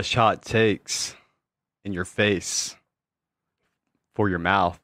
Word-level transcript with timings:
fresh 0.00 0.14
hot 0.14 0.40
takes 0.40 1.14
in 1.84 1.92
your 1.92 2.06
face 2.06 2.74
for 4.14 4.30
your 4.30 4.38
mouth. 4.38 4.80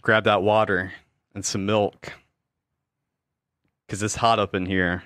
Grab 0.00 0.24
that 0.24 0.42
water 0.42 0.94
and 1.34 1.44
some 1.44 1.66
milk 1.66 2.14
because 3.86 4.02
it's 4.02 4.14
hot 4.14 4.38
up 4.38 4.54
in 4.54 4.64
here. 4.64 5.02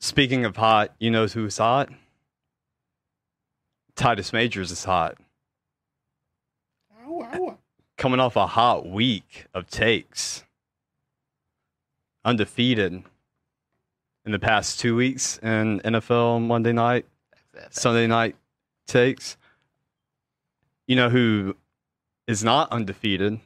Speaking 0.00 0.44
of 0.44 0.56
hot, 0.56 0.92
you 0.98 1.12
know 1.12 1.28
who's 1.28 1.58
hot? 1.58 1.90
Titus 3.94 4.32
Majors 4.32 4.72
is 4.72 4.82
hot. 4.82 5.18
Ow, 7.06 7.28
ow. 7.32 7.58
Coming 7.96 8.18
off 8.18 8.34
a 8.34 8.48
hot 8.48 8.88
week 8.88 9.46
of 9.54 9.68
takes. 9.68 10.42
Undefeated 12.24 13.04
in 14.28 14.32
the 14.32 14.38
past 14.38 14.78
two 14.78 14.94
weeks 14.94 15.38
in 15.38 15.80
NFL 15.80 16.42
Monday 16.42 16.74
night, 16.74 17.06
Sunday 17.70 18.06
night 18.06 18.36
takes. 18.86 19.38
You 20.86 20.96
know 20.96 21.08
who 21.08 21.56
is 22.26 22.44
not 22.44 22.70
undefeated? 22.70 23.40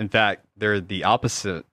In 0.00 0.08
fact, 0.08 0.46
they're 0.56 0.80
the 0.80 1.04
opposite 1.04 1.64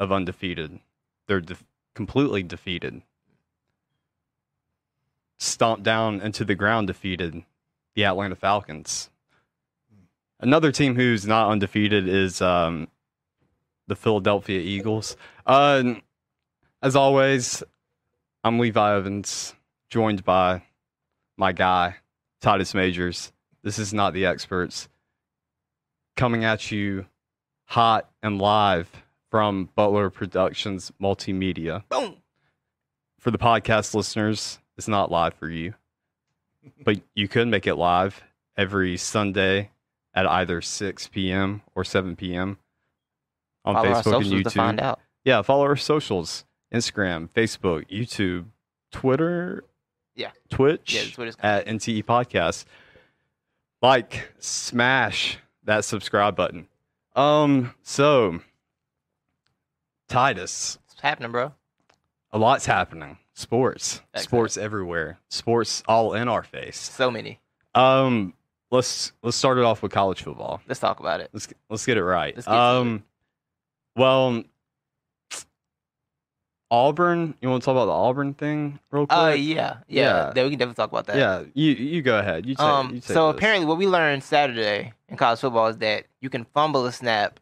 of 0.00 0.10
undefeated. 0.10 0.80
They're 1.26 1.42
de- 1.42 1.58
completely 1.94 2.42
defeated. 2.42 3.02
Stomped 5.38 5.82
down 5.82 6.22
into 6.22 6.46
the 6.46 6.54
ground, 6.54 6.86
defeated 6.86 7.42
the 7.94 8.06
Atlanta 8.06 8.36
Falcons. 8.36 9.10
Another 10.40 10.72
team 10.72 10.96
who's 10.96 11.26
not 11.26 11.50
undefeated 11.50 12.08
is 12.08 12.40
um, 12.40 12.88
the 13.86 13.96
Philadelphia 13.96 14.60
Eagles. 14.60 15.14
Uh, 15.44 15.96
as 16.82 16.96
always, 16.96 17.62
I'm 18.42 18.58
Levi 18.58 18.96
Evans, 18.96 19.54
joined 19.88 20.24
by 20.24 20.62
my 21.36 21.52
guy, 21.52 21.96
Titus 22.40 22.74
Majors. 22.74 23.32
This 23.62 23.78
is 23.78 23.94
not 23.94 24.12
the 24.14 24.26
experts. 24.26 24.88
Coming 26.16 26.44
at 26.44 26.72
you 26.72 27.06
hot 27.66 28.10
and 28.22 28.40
live 28.40 28.90
from 29.30 29.70
Butler 29.76 30.10
Productions 30.10 30.92
Multimedia. 31.00 31.84
Boom. 31.88 32.16
For 33.20 33.30
the 33.30 33.38
podcast 33.38 33.94
listeners, 33.94 34.58
it's 34.76 34.88
not 34.88 35.10
live 35.10 35.34
for 35.34 35.48
you, 35.48 35.74
but 36.84 37.00
you 37.14 37.28
could 37.28 37.46
make 37.46 37.68
it 37.68 37.76
live 37.76 38.20
every 38.56 38.96
Sunday 38.96 39.70
at 40.14 40.26
either 40.26 40.60
6 40.60 41.08
p.m. 41.08 41.62
or 41.76 41.84
7 41.84 42.16
p.m. 42.16 42.58
on 43.64 43.74
Follow 43.76 43.88
Facebook 43.88 44.16
and 44.16 44.24
YouTube. 44.24 44.44
to 44.44 44.50
find 44.50 44.80
out. 44.80 44.98
Yeah, 45.24 45.40
follow 45.42 45.62
our 45.62 45.76
socials 45.76 46.44
Instagram, 46.72 47.28
Facebook, 47.30 47.88
YouTube, 47.88 48.46
Twitter. 48.90 49.64
Yeah. 50.14 50.30
Twitch 50.50 50.94
Yeah, 50.94 51.10
Twitter's 51.12 51.36
at 51.40 51.66
NTE 51.66 52.04
Podcast. 52.04 52.64
Like, 53.80 54.32
smash 54.38 55.38
that 55.64 55.84
subscribe 55.84 56.36
button. 56.36 56.68
Um, 57.16 57.74
so 57.82 58.40
Titus, 60.08 60.78
What's 60.88 61.00
happening, 61.00 61.32
bro? 61.32 61.52
a 62.32 62.38
lot's 62.38 62.66
happening. 62.66 63.18
Sports. 63.34 64.02
Excellent. 64.14 64.28
Sports 64.28 64.56
everywhere. 64.56 65.18
Sports 65.28 65.82
all 65.88 66.14
in 66.14 66.28
our 66.28 66.42
face. 66.42 66.78
So 66.78 67.10
many. 67.10 67.40
Um, 67.74 68.34
let's 68.70 69.12
let's 69.22 69.36
start 69.36 69.58
it 69.58 69.64
off 69.64 69.82
with 69.82 69.90
college 69.92 70.22
football. 70.22 70.60
Let's 70.68 70.80
talk 70.80 71.00
about 71.00 71.20
it. 71.20 71.30
Let's 71.32 71.48
let's 71.70 71.86
get 71.86 71.96
it 71.96 72.04
right. 72.04 72.34
Let's 72.34 72.46
get 72.46 72.54
um, 72.54 73.04
well, 73.96 74.42
Auburn. 76.72 77.34
You 77.42 77.50
want 77.50 77.62
to 77.62 77.64
talk 77.66 77.72
about 77.72 77.84
the 77.84 77.92
Auburn 77.92 78.32
thing 78.34 78.78
real 78.90 79.06
quick? 79.06 79.18
Oh 79.18 79.28
yeah, 79.28 79.78
yeah. 79.86 80.02
Yeah. 80.26 80.32
Then 80.34 80.44
we 80.44 80.50
can 80.50 80.58
definitely 80.58 80.82
talk 80.82 80.90
about 80.90 81.06
that. 81.06 81.16
Yeah, 81.16 81.42
you 81.54 81.72
you 81.72 82.00
go 82.02 82.18
ahead. 82.18 82.46
You 82.46 82.54
take. 82.54 82.64
Um. 82.66 82.86
you 82.94 83.00
take 83.00 83.04
So 83.04 83.28
this. 83.30 83.36
apparently, 83.36 83.66
what 83.66 83.76
we 83.76 83.86
learned 83.86 84.24
Saturday 84.24 84.94
in 85.08 85.16
college 85.18 85.40
football 85.40 85.66
is 85.68 85.78
that 85.78 86.06
you 86.20 86.30
can 86.30 86.44
fumble 86.46 86.86
a 86.86 86.92
snap, 86.92 87.38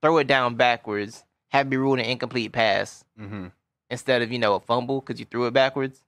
throw 0.00 0.16
it 0.18 0.28
down 0.28 0.54
backwards, 0.54 1.24
have 1.48 1.66
it 1.66 1.70
be 1.70 1.76
ruled 1.76 1.98
an 1.98 2.04
incomplete 2.04 2.52
pass 2.52 3.04
Mhm. 3.20 3.50
instead 3.90 4.22
of 4.22 4.30
you 4.30 4.38
know 4.38 4.54
a 4.54 4.60
fumble 4.60 5.00
because 5.00 5.18
you 5.18 5.26
threw 5.26 5.46
it 5.46 5.52
backwards, 5.52 6.04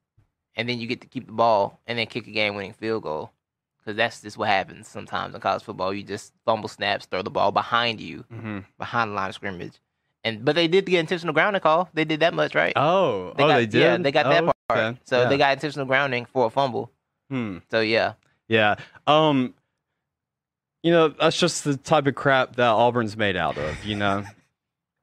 and 0.55 0.69
then 0.69 0.79
you 0.79 0.87
get 0.87 1.01
to 1.01 1.07
keep 1.07 1.25
the 1.27 1.33
ball 1.33 1.81
and 1.85 1.99
then 1.99 2.07
kick 2.07 2.27
a 2.27 2.31
game-winning 2.31 2.73
field 2.73 3.03
goal. 3.03 3.31
Because 3.79 3.97
that's 3.97 4.21
just 4.21 4.37
what 4.37 4.47
happens 4.47 4.87
sometimes 4.87 5.35
in 5.35 5.41
college 5.41 5.63
football. 5.63 5.93
You 5.93 6.03
just 6.03 6.31
fumble 6.45 6.69
snaps, 6.69 7.05
throw 7.05 7.21
the 7.21 7.29
ball 7.29 7.51
behind 7.51 7.99
you, 7.99 8.23
Mhm. 8.31 8.63
behind 8.77 9.11
the 9.11 9.15
line 9.15 9.27
of 9.27 9.35
scrimmage, 9.35 9.73
and 10.23 10.43
but 10.45 10.55
they 10.55 10.67
did 10.67 10.85
get 10.85 10.99
intentional 10.99 11.33
grounding 11.33 11.61
call. 11.61 11.89
They 11.93 12.05
did 12.05 12.19
that 12.21 12.33
much, 12.33 12.55
right? 12.55 12.73
Oh, 12.75 13.31
oh, 13.31 13.33
got, 13.37 13.55
they 13.57 13.65
did. 13.65 13.81
Yeah, 13.81 13.97
they 13.97 14.11
got 14.11 14.25
that 14.25 14.43
Oh, 14.43 14.51
part. 14.67 14.79
okay. 14.79 14.99
So 15.05 15.21
Yeah. 15.23 15.29
they 15.29 15.37
got 15.37 15.53
intentional 15.53 15.85
grounding 15.85 16.25
for 16.25 16.45
a 16.45 16.49
fumble. 16.49 16.91
Hmm. 17.29 17.57
So 17.71 17.81
yeah, 17.81 18.13
Yeah. 18.47 18.75
Um. 19.07 19.53
You 20.83 20.91
know, 20.91 21.07
that's 21.07 21.39
just 21.39 21.63
the 21.63 21.77
type 21.77 22.07
of 22.07 22.15
crap 22.15 22.57
that 22.57 22.67
Auburn's 22.69 23.15
made 23.15 23.37
out 23.37 23.57
of. 23.57 23.83
You 23.85 23.95
know. 23.95 24.23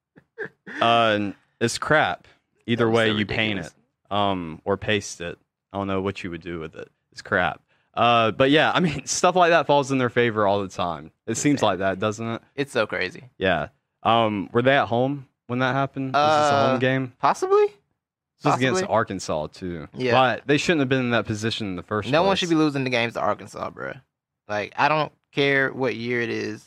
uh, 0.80 1.30
it's 1.60 1.78
crap. 1.78 2.26
Either 2.66 2.88
way, 2.88 3.09
so 3.09 3.16
you 3.16 3.26
paint 3.26 3.59
it, 3.60 3.72
um, 4.10 4.60
or 4.64 4.76
paste 4.76 5.20
it. 5.20 5.38
I 5.72 5.78
don't 5.78 5.86
know 5.88 6.00
what 6.00 6.22
you 6.22 6.30
would 6.30 6.42
do 6.42 6.60
with 6.60 6.75
it. 6.76 6.88
It's 7.12 7.22
crap. 7.22 7.60
Uh, 7.94 8.30
but 8.30 8.50
yeah, 8.50 8.70
I 8.72 8.80
mean, 8.80 9.04
stuff 9.06 9.34
like 9.34 9.50
that 9.50 9.66
falls 9.66 9.91
in 9.91 9.98
their 9.98 10.10
favor 10.10 10.47
all 10.47 10.62
the 10.62 10.69
time. 10.69 11.10
It 11.26 11.36
seems 11.36 11.62
like 11.62 11.78
that, 11.80 11.98
doesn't 11.98 12.26
it? 12.26 12.42
it's 12.54 12.72
so 12.72 12.86
crazy. 12.86 13.25
Yeah. 13.38 13.69
Um, 14.02 14.48
were 14.52 14.62
they 14.62 14.76
at 14.76 14.86
home 14.88 15.26
when 15.46 15.58
that 15.60 15.74
happened? 15.74 16.14
Was 16.14 16.42
this 16.44 16.52
a 16.52 16.54
Uh, 16.54 16.70
home 16.70 16.78
game? 16.80 17.12
Possibly, 17.18 17.66
This 17.66 18.44
was 18.44 18.54
against 18.56 18.80
possibly. 18.80 18.94
Arkansas 18.94 19.46
too. 19.48 19.88
Yeah. 19.94 20.12
But 20.12 20.46
they 20.46 20.56
shouldn't 20.56 20.80
have 20.80 20.88
been 20.88 21.00
in 21.00 21.10
that 21.10 21.26
position 21.26 21.66
in 21.68 21.76
the 21.76 21.82
first 21.82 22.08
no 22.10 22.20
place. 22.20 22.26
one 22.28 22.36
should 22.36 22.48
be 22.48 22.54
losing 22.54 22.84
the 22.84 22.90
games 22.90 23.14
to 23.14 23.20
Arkansas, 23.20 23.70
bro. 23.70 23.92
Like 24.48 24.72
I 24.76 24.88
don't 24.88 25.12
care 25.32 25.72
what 25.72 25.94
year 25.96 26.20
it 26.22 26.30
is. 26.30 26.66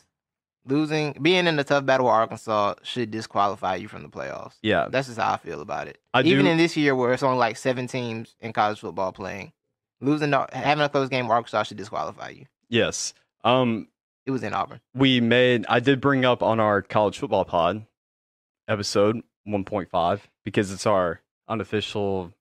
Losing, 0.66 1.18
being 1.22 1.46
in 1.46 1.60
a 1.60 1.64
tough 1.66 1.86
battle 1.86 2.06
with 2.06 2.14
Arkansas 2.14 2.76
should 2.84 3.12
disqualify 3.12 3.76
you 3.76 3.90
from 3.90 4.02
the 4.04 4.08
playoffs. 4.08 4.54
Yeah. 4.62 4.88
That's 4.90 5.08
just 5.08 5.20
how 5.20 5.34
I 5.34 5.38
feel 5.38 5.60
about 5.60 5.90
it. 5.90 5.98
I 6.14 6.22
Even 6.22 6.46
do- 6.46 6.52
in 6.52 6.58
this 6.58 6.78
year 6.78 6.96
where 6.96 7.12
it's 7.12 7.22
only 7.24 7.38
like 7.38 7.58
seven 7.58 7.86
teams 7.88 8.36
in 8.40 8.54
college 8.54 8.80
football 8.80 9.12
playing, 9.12 9.52
losing, 10.00 10.32
to- 10.32 10.48
having 10.54 10.82
a 10.86 10.88
close 10.88 11.10
game 11.10 11.26
with 11.28 11.34
Arkansas 11.34 11.64
should 11.64 11.76
disqualify 11.76 12.30
you. 12.30 12.46
Yes. 12.70 13.14
Um, 13.44 13.90
It 14.26 14.32
was 14.32 14.44
in 14.44 14.54
Auburn. 14.54 14.80
we 14.96 15.20
made 15.20 15.66
I 15.68 15.80
did 15.80 16.00
bring 16.00 16.24
up 16.24 16.42
on 16.42 16.60
our 16.60 16.82
college 16.82 17.20
football 17.20 17.44
pod 17.46 17.86
episode 18.68 19.22
1.5 19.48 20.20
because 20.46 20.72
it's 20.72 20.86
our 20.86 21.22
unofficial 21.48 22.32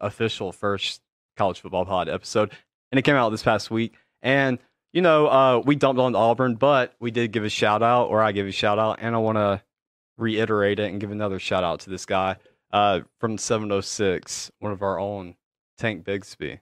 official 0.00 0.52
first 0.52 1.02
college 1.36 1.60
football 1.60 1.84
pod 1.84 2.08
episode. 2.08 2.50
And 2.90 2.98
it 2.98 3.02
came 3.02 3.16
out 3.16 3.28
this 3.30 3.42
past 3.42 3.70
week. 3.70 3.94
And 4.22 4.58
you 4.92 5.02
know 5.02 5.26
uh 5.26 5.62
we 5.64 5.76
dumped 5.76 6.00
on 6.00 6.14
Auburn 6.16 6.54
but 6.54 6.94
we 6.98 7.10
did 7.10 7.30
give 7.32 7.44
a 7.44 7.50
shout 7.50 7.82
out 7.82 8.06
or 8.06 8.22
I 8.22 8.32
give 8.32 8.46
a 8.46 8.52
shout 8.52 8.78
out 8.78 8.98
and 9.00 9.14
I 9.14 9.18
want 9.18 9.36
to 9.36 9.62
reiterate 10.16 10.78
it 10.80 10.90
and 10.90 10.98
give 11.00 11.10
another 11.10 11.38
shout 11.38 11.62
out 11.62 11.80
to 11.80 11.90
this 11.90 12.06
guy 12.06 12.36
uh 12.72 13.00
from 13.20 13.36
706 13.36 14.50
one 14.60 14.72
of 14.72 14.80
our 14.82 14.98
own 14.98 15.34
Tank 15.76 16.04
Bigsby. 16.04 16.60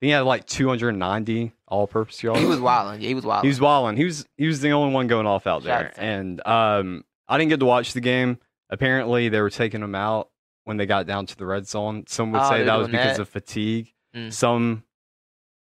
He 0.00 0.08
had 0.08 0.20
like 0.20 0.46
290 0.46 1.52
all 1.72 1.86
purpose 1.86 2.22
yards 2.22 2.38
He 2.40 2.46
was 2.46 2.60
wilding. 2.60 3.00
He 3.00 3.14
was 3.14 3.24
wilding. 3.24 3.48
he 3.48 3.48
was 3.52 3.60
wilding. 3.60 3.96
He 3.96 4.04
was 4.04 4.26
he 4.36 4.46
was 4.46 4.60
the 4.60 4.70
only 4.72 4.92
one 4.94 5.06
going 5.06 5.26
off 5.26 5.46
out 5.46 5.64
there. 5.64 5.86
out 5.86 5.94
to 5.94 6.00
him. 6.00 6.20
And 6.20 6.46
um 6.46 7.04
I 7.28 7.38
didn't 7.38 7.48
get 7.50 7.60
to 7.60 7.66
watch 7.66 7.94
the 7.94 8.00
game. 8.00 8.38
Apparently 8.70 9.28
they 9.28 9.40
were 9.40 9.50
taking 9.50 9.82
him 9.82 9.94
out 9.94 10.28
when 10.64 10.76
they 10.76 10.86
got 10.86 11.06
down 11.06 11.26
to 11.26 11.36
the 11.36 11.46
red 11.46 11.66
zone. 11.66 12.04
Some 12.08 12.30
would 12.32 12.42
Oh, 12.42 12.50
say 12.50 12.64
that 12.64 12.76
was 12.76 12.88
because 12.88 13.16
that? 13.16 13.22
of 13.22 13.28
fatigue. 13.28 13.92
Mm. 14.14 14.32
Some 14.32 14.84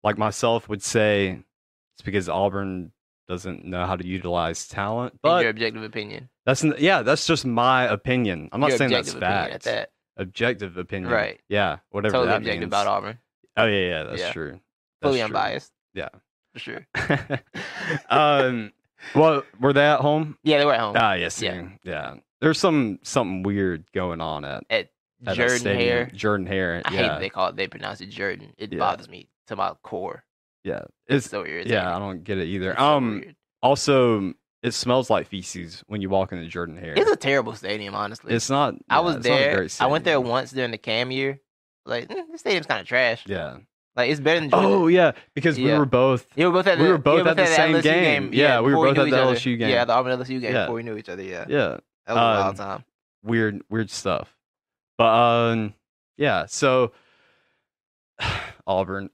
like 0.04 0.18
myself 0.18 0.68
would 0.70 0.84
say 0.84 1.40
it's 1.96 2.04
because 2.04 2.28
Auburn 2.30 2.92
doesn't 3.28 3.64
know 3.64 3.86
how 3.86 3.96
to 3.96 4.06
utilize 4.06 4.68
talent. 4.68 5.14
In 5.14 5.20
But 5.24 5.42
your 5.44 5.52
objective 5.52 5.84
opinion. 5.84 6.28
that's 6.46 6.64
yeah, 6.78 7.02
that's 7.04 7.26
just 7.26 7.46
my 7.46 7.84
opinion. 7.84 8.50
I'm 8.52 8.60
not 8.60 8.70
Your 8.70 8.78
saying 8.78 8.92
that's 8.92 9.14
fact. 9.14 9.54
At 9.54 9.62
that. 9.64 9.90
Objective 10.18 10.76
opinion. 10.78 11.10
Right. 11.12 11.40
Yeah. 11.48 11.78
Whatever 11.92 12.14
Totally 12.14 12.28
that 12.30 12.38
objective 12.38 12.60
means. 12.62 12.70
about 12.70 12.88
Auburn. 12.88 13.18
Oh 13.58 13.66
yeah, 13.66 13.88
yeah, 13.88 14.04
that's 14.04 14.20
Yeah. 14.22 14.32
true. 14.34 14.60
Fully 15.02 15.20
true. 15.20 15.26
unbiased. 15.26 15.72
Yeah. 15.94 16.10
For 16.54 16.60
sure. 16.60 16.88
um 18.10 18.72
well 19.16 19.44
were 19.60 19.74
they 19.74 19.86
at 19.86 20.00
home? 20.00 20.38
Yeah, 20.44 20.60
they 20.60 20.66
were 20.66 20.74
at 20.74 20.80
home. 20.80 20.96
Ah, 20.98 21.14
yes, 21.14 21.42
Yeah. 21.42 21.70
yeah. 21.84 22.16
There's 22.40 22.60
some 22.60 23.00
something 23.04 23.44
weird 23.44 23.86
going 23.94 24.22
on 24.22 24.46
at, 24.46 24.64
at 24.70 24.90
at 25.26 25.36
Jordan. 25.36 25.76
Hare. 25.78 26.06
Jordan 26.14 26.48
Hare. 26.48 26.82
I 26.86 26.90
hate 26.90 26.96
yeah, 27.02 27.08
that 27.10 27.20
they 27.20 27.30
call 27.30 27.48
it. 27.50 27.56
They 27.56 27.68
pronounce 27.68 28.02
it 28.02 28.08
Jordan. 28.10 28.54
It 28.58 28.72
Yeah. 28.74 28.80
bothers 28.80 29.08
me 29.10 29.28
to 29.48 29.56
my 29.56 29.74
core. 29.84 30.24
yeah. 30.64 30.82
It's, 31.08 31.26
It's 31.26 31.30
so 31.30 31.44
weird. 31.44 31.68
yeah. 31.68 31.96
I 31.96 32.00
don't 32.00 32.24
get 32.24 32.38
it 32.38 32.46
either. 32.48 32.72
It's 32.72 32.80
so 32.80 32.86
Um. 32.86 33.12
weird. 33.22 33.36
Also, 33.64 34.34
it 34.64 34.72
smells 34.74 35.10
like 35.12 35.28
feces 35.28 35.84
when 35.88 36.02
you 36.02 36.10
walk 36.10 36.32
into 36.32 36.48
Jordan 36.48 36.78
Hare. 36.78 36.94
it's 36.96 37.12
a 37.12 37.16
terrible 37.16 37.54
stadium, 37.54 37.94
honestly. 37.94 38.34
It's 38.34 38.50
not. 38.50 38.74
I 38.90 38.96
yeah, 38.96 39.00
was 39.02 39.16
it's 39.18 39.28
not 39.28 39.36
a 39.40 39.44
there. 39.44 39.68
I 39.80 39.86
went 39.88 40.04
there 40.04 40.20
once 40.22 40.52
during 40.52 40.72
the 40.72 40.78
Cam 40.80 41.12
year. 41.12 41.40
Like 41.86 42.08
mm, 42.10 42.32
this 42.32 42.42
stadium's 42.42 42.66
kind 42.68 42.80
of 42.82 42.88
trash. 42.88 43.24
Yeah. 43.28 43.58
Like 43.96 44.10
it's 44.10 44.20
better 44.22 44.40
than 44.40 44.50
Jordan. 44.50 44.72
Oh 44.72 44.88
yeah, 44.88 45.12
because 45.36 45.58
we 45.58 45.68
Yeah. 45.68 45.78
were 45.80 45.86
both. 45.86 46.26
You 46.36 46.46
were 46.48 46.52
both 46.54 46.68
at 46.68 46.80
we 46.80 46.88
were 46.88 46.98
both 46.98 47.24
you 47.26 47.30
at 47.30 47.36
the 47.38 47.46
same 47.46 47.76
LSU 47.76 47.82
game. 47.84 48.30
Yeah, 48.34 48.60
we 48.62 48.68
were 48.68 48.72
before 48.72 48.86
both 48.86 48.96
knew 48.96 49.02
at 49.02 49.08
each 49.08 49.12
the 49.14 49.22
other. 49.22 49.36
LSU 49.36 49.58
game. 49.60 49.70
Yeah, 49.70 49.86
the 49.86 49.94
Auburn 49.94 50.18
LSU 50.20 50.40
game 50.40 50.54
Yeah. 50.54 50.62
before 50.64 50.76
we 50.76 50.84
knew 50.84 50.96
each 50.98 51.10
other. 51.10 51.24
Yeah, 51.24 51.46
Yeah. 51.50 51.78
that 52.08 52.14
was 52.14 52.18
a 52.18 52.20
Um, 52.22 52.40
wild 52.40 52.56
time. 52.56 52.84
Weird, 53.24 53.62
weird 53.70 53.90
stuff. 53.90 54.36
But 54.98 55.14
um, 55.14 55.74
yeah. 56.18 56.46
So 56.48 56.94
Auburn, 58.68 59.10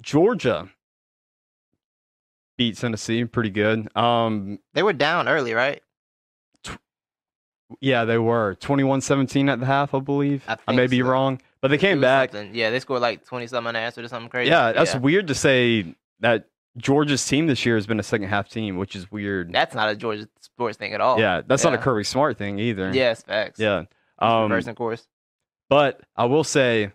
Georgia 0.00 0.68
beat 2.58 2.76
Tennessee 2.76 3.24
pretty 3.24 3.50
good. 3.50 3.94
Um, 3.96 4.58
They 4.74 4.82
were 4.82 4.92
down 4.92 5.28
early, 5.28 5.54
right? 5.54 5.80
yeah, 7.80 8.04
they 8.04 8.18
were 8.18 8.54
21-17 8.60 9.48
at 9.50 9.58
the 9.60 9.66
half, 9.66 9.94
I 9.94 10.00
believe. 10.00 10.44
I 10.46 10.56
I, 10.68 10.72
may 10.72 10.82
think 10.82 10.90
be 10.90 11.00
so. 11.00 11.06
wrong, 11.06 11.40
but 11.62 11.68
they 11.70 11.78
came 11.78 12.00
back. 12.00 12.32
something- 12.32 12.54
Yeah, 12.54 12.68
they 12.70 12.80
scored 12.80 13.00
like 13.00 13.24
twenty 13.24 13.46
something 13.46 13.68
unanswered 13.68 14.04
or 14.04 14.08
something 14.08 14.28
crazy. 14.28 14.50
Yeah, 14.50 14.72
that's 14.72 14.94
weird 14.96 15.28
to 15.28 15.34
say 15.34 15.94
that 16.20 16.46
Georgia's 16.76 17.26
team 17.26 17.46
this 17.46 17.64
year 17.64 17.76
has 17.76 17.86
been 17.86 18.00
a 18.00 18.02
second 18.02 18.28
half 18.28 18.48
team, 18.48 18.76
which 18.76 18.94
is 18.96 19.10
weird. 19.10 19.52
That's 19.52 19.74
not 19.74 19.88
a 19.88 19.96
Georgia 19.96 20.28
sports 20.40 20.76
thing 20.76 20.92
at 20.92 21.00
all. 21.00 21.18
yeah, 21.18 21.40
that's 21.46 21.64
not 21.64 21.72
a 21.72 21.76
yeah. 21.76 21.82
Kirby 21.82 22.04
Smart 22.04 22.36
thing 22.38 22.58
either. 22.58 22.90
Yes, 22.92 23.22
facts. 23.22 23.58
Yeah. 23.60 23.84
um, 24.18 24.50
reversing 24.50 24.74
course. 24.74 25.06
But 25.70 26.00
I 26.16 26.26
will 26.26 26.44
say, 26.44 26.92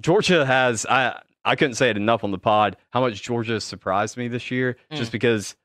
Georgia 0.00 0.44
has 0.46 0.86
I 0.86 1.20
I 1.44 1.56
couldn't 1.56 1.74
say 1.74 1.90
it 1.90 1.96
enough 1.96 2.24
on 2.24 2.30
the 2.30 2.38
pod 2.38 2.76
how 2.90 3.00
much 3.00 3.22
Georgia 3.22 3.60
surprised 3.60 4.16
me 4.16 4.28
this 4.28 4.50
year, 4.50 4.76
just 4.92 5.10
Mm. 5.10 5.12
because 5.12 5.56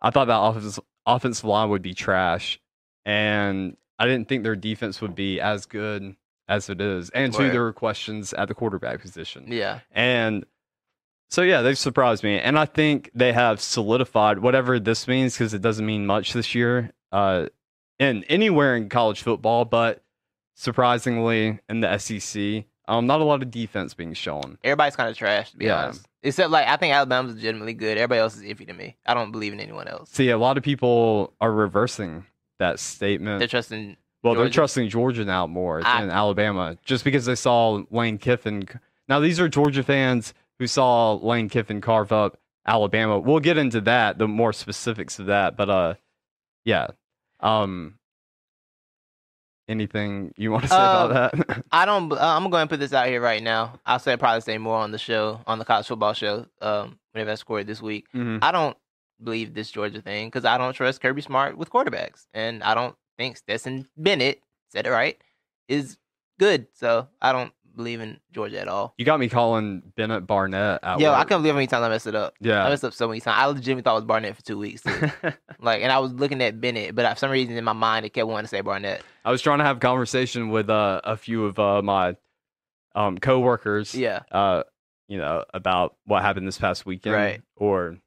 I 0.00 0.10
thought 0.10 0.26
that 0.26 0.38
offensive 0.40 0.84
offensive 1.06 1.44
line 1.44 1.70
would 1.70 1.82
be 1.82 1.94
trash, 1.94 2.60
and 3.04 3.76
I 3.98 4.06
didn't 4.06 4.28
think 4.28 4.42
their 4.44 4.56
defense 4.56 5.00
would 5.00 5.14
be 5.14 5.40
as 5.40 5.66
good 5.66 6.14
as 6.48 6.68
it 6.70 6.80
is, 6.80 7.10
and 7.10 7.32
two, 7.32 7.50
there 7.50 7.62
were 7.62 7.72
questions 7.72 8.32
at 8.32 8.48
the 8.48 8.54
quarterback 8.54 9.00
position, 9.00 9.44
Yeah, 9.48 9.80
and 9.92 10.44
so 11.30 11.42
yeah, 11.42 11.60
they've 11.62 11.76
surprised 11.78 12.24
me, 12.24 12.38
and 12.38 12.58
I 12.58 12.64
think 12.64 13.10
they 13.14 13.32
have 13.32 13.60
solidified 13.60 14.38
whatever 14.38 14.80
this 14.80 15.06
means 15.06 15.34
because 15.34 15.52
it 15.54 15.60
doesn't 15.62 15.84
mean 15.84 16.06
much 16.06 16.32
this 16.32 16.54
year, 16.54 16.92
uh, 17.12 17.46
in 17.98 18.24
anywhere 18.24 18.76
in 18.76 18.88
college 18.88 19.22
football, 19.22 19.64
but 19.64 20.02
surprisingly 20.54 21.58
in 21.68 21.80
the 21.80 21.98
SEC, 21.98 22.64
um, 22.88 23.06
not 23.06 23.20
a 23.20 23.24
lot 23.24 23.42
of 23.42 23.50
defense 23.50 23.94
being 23.94 24.12
shown. 24.14 24.58
everybody's 24.64 24.96
kind 24.96 25.08
of 25.10 25.16
trash 25.16 25.50
to 25.52 25.56
be 25.56 25.66
Yeah. 25.66 25.84
honest. 25.84 26.06
Except 26.22 26.50
like 26.50 26.66
I 26.66 26.76
think 26.76 26.92
Alabama's 26.94 27.34
legitimately 27.36 27.74
good. 27.74 27.96
Everybody 27.96 28.20
else 28.20 28.36
is 28.36 28.42
iffy 28.42 28.66
to 28.66 28.72
me. 28.72 28.96
I 29.06 29.14
don't 29.14 29.30
believe 29.30 29.52
in 29.52 29.60
anyone 29.60 29.86
else. 29.86 30.10
See, 30.10 30.30
a 30.30 30.38
lot 30.38 30.56
of 30.56 30.64
people 30.64 31.32
are 31.40 31.52
reversing 31.52 32.24
that 32.58 32.80
statement. 32.80 33.38
They're 33.38 33.46
trusting. 33.48 33.96
Well, 34.22 34.34
they're 34.34 34.50
trusting 34.50 34.88
Georgia 34.88 35.24
now 35.24 35.46
more 35.46 35.80
I- 35.84 36.00
than 36.00 36.10
Alabama, 36.10 36.76
just 36.84 37.04
because 37.04 37.26
they 37.26 37.34
saw 37.34 37.82
Lane 37.90 38.18
Kiffin. 38.18 38.68
Now, 39.08 39.20
these 39.20 39.38
are 39.40 39.48
Georgia 39.48 39.82
fans 39.82 40.34
who 40.58 40.66
saw 40.66 41.14
Lane 41.14 41.48
Kiffin 41.48 41.80
carve 41.80 42.12
up 42.12 42.38
Alabama. 42.66 43.18
We'll 43.18 43.40
get 43.40 43.56
into 43.58 43.80
that, 43.82 44.18
the 44.18 44.28
more 44.28 44.52
specifics 44.52 45.18
of 45.18 45.26
that, 45.26 45.56
but 45.56 45.70
uh, 45.70 45.94
yeah. 46.64 46.88
Um, 47.40 47.94
anything 49.68 50.32
you 50.36 50.50
want 50.50 50.64
to 50.64 50.68
say 50.70 50.76
Um, 50.76 51.10
about 51.10 51.32
that? 51.46 51.64
I 51.72 51.84
don't. 51.86 52.12
Uh, 52.12 52.16
I'm 52.16 52.42
gonna 52.42 52.50
go 52.50 52.56
ahead 52.56 52.62
and 52.62 52.70
put 52.70 52.80
this 52.80 52.92
out 52.92 53.06
here 53.06 53.20
right 53.20 53.42
now. 53.42 53.78
I'll 53.86 53.98
say 53.98 54.16
probably 54.16 54.40
say 54.40 54.58
more 54.58 54.78
on 54.78 54.90
the 54.92 54.98
show 54.98 55.40
on 55.46 55.58
the 55.58 55.64
college 55.64 55.86
football 55.86 56.12
show. 56.14 56.46
Um, 56.60 56.98
whenever 57.12 57.30
I 57.30 57.34
scored 57.36 57.66
this 57.66 57.80
week, 57.82 58.06
Mhm. 58.14 58.40
I 58.42 58.50
don't 58.52 58.76
believe 59.22 59.54
this 59.54 59.70
Georgia 59.70 60.00
thing 60.00 60.28
because 60.28 60.44
I 60.44 60.58
don't 60.58 60.72
trust 60.72 61.00
Kirby 61.00 61.22
Smart 61.22 61.56
with 61.56 61.70
quarterbacks, 61.70 62.26
and 62.34 62.62
I 62.62 62.74
don't 62.74 62.96
think 63.18 63.36
Stetson 63.36 63.86
Bennett 63.96 64.40
said 64.70 64.86
it 64.86 64.90
right 64.90 65.18
is 65.68 65.98
good. 66.38 66.66
So 66.74 67.08
I 67.20 67.32
don't 67.32 67.52
believe 67.76 68.00
in 68.00 68.18
Georgia 68.32 68.60
at 68.60 68.68
all. 68.68 68.94
You 68.98 69.04
got 69.04 69.20
me 69.20 69.28
calling 69.28 69.82
Bennett 69.96 70.26
Barnett 70.26 70.80
Yo, 70.98 71.12
I 71.12 71.24
can't 71.24 71.40
believe 71.42 71.52
how 71.52 71.56
many 71.56 71.66
times 71.66 71.84
I 71.84 71.88
messed 71.88 72.06
it 72.06 72.14
up. 72.14 72.34
Yeah. 72.40 72.64
I 72.64 72.70
messed 72.70 72.84
up 72.84 72.92
so 72.92 73.06
many 73.06 73.20
times. 73.20 73.36
I 73.38 73.46
legitimately 73.46 73.82
thought 73.82 73.92
it 73.92 73.96
was 73.96 74.04
Barnett 74.04 74.34
for 74.36 74.42
two 74.42 74.58
weeks. 74.58 74.82
Like, 75.60 75.82
and 75.82 75.90
I 75.90 75.98
was 75.98 76.12
looking 76.12 76.40
at 76.40 76.60
Bennett, 76.60 76.94
but 76.94 77.10
for 77.12 77.18
some 77.18 77.32
reason 77.32 77.56
in 77.56 77.64
my 77.64 77.72
mind 77.72 78.06
it 78.06 78.10
kept 78.10 78.28
wanting 78.28 78.44
to 78.44 78.48
say 78.48 78.60
Barnett. 78.60 79.02
I 79.24 79.32
was 79.32 79.42
trying 79.42 79.58
to 79.58 79.64
have 79.64 79.78
a 79.78 79.80
conversation 79.80 80.50
with 80.50 80.70
uh, 80.70 81.00
a 81.02 81.16
few 81.16 81.46
of 81.46 81.58
uh, 81.58 81.82
my 81.82 82.16
um, 82.94 83.18
coworkers. 83.18 83.92
Yeah, 83.92 84.20
uh, 84.30 84.62
you 85.08 85.18
know, 85.18 85.44
about 85.52 85.96
what 86.04 86.22
happened 86.22 86.46
this 86.46 86.58
past 86.58 86.86
weekend 86.86 87.14
Right. 87.16 87.42
or 87.56 87.98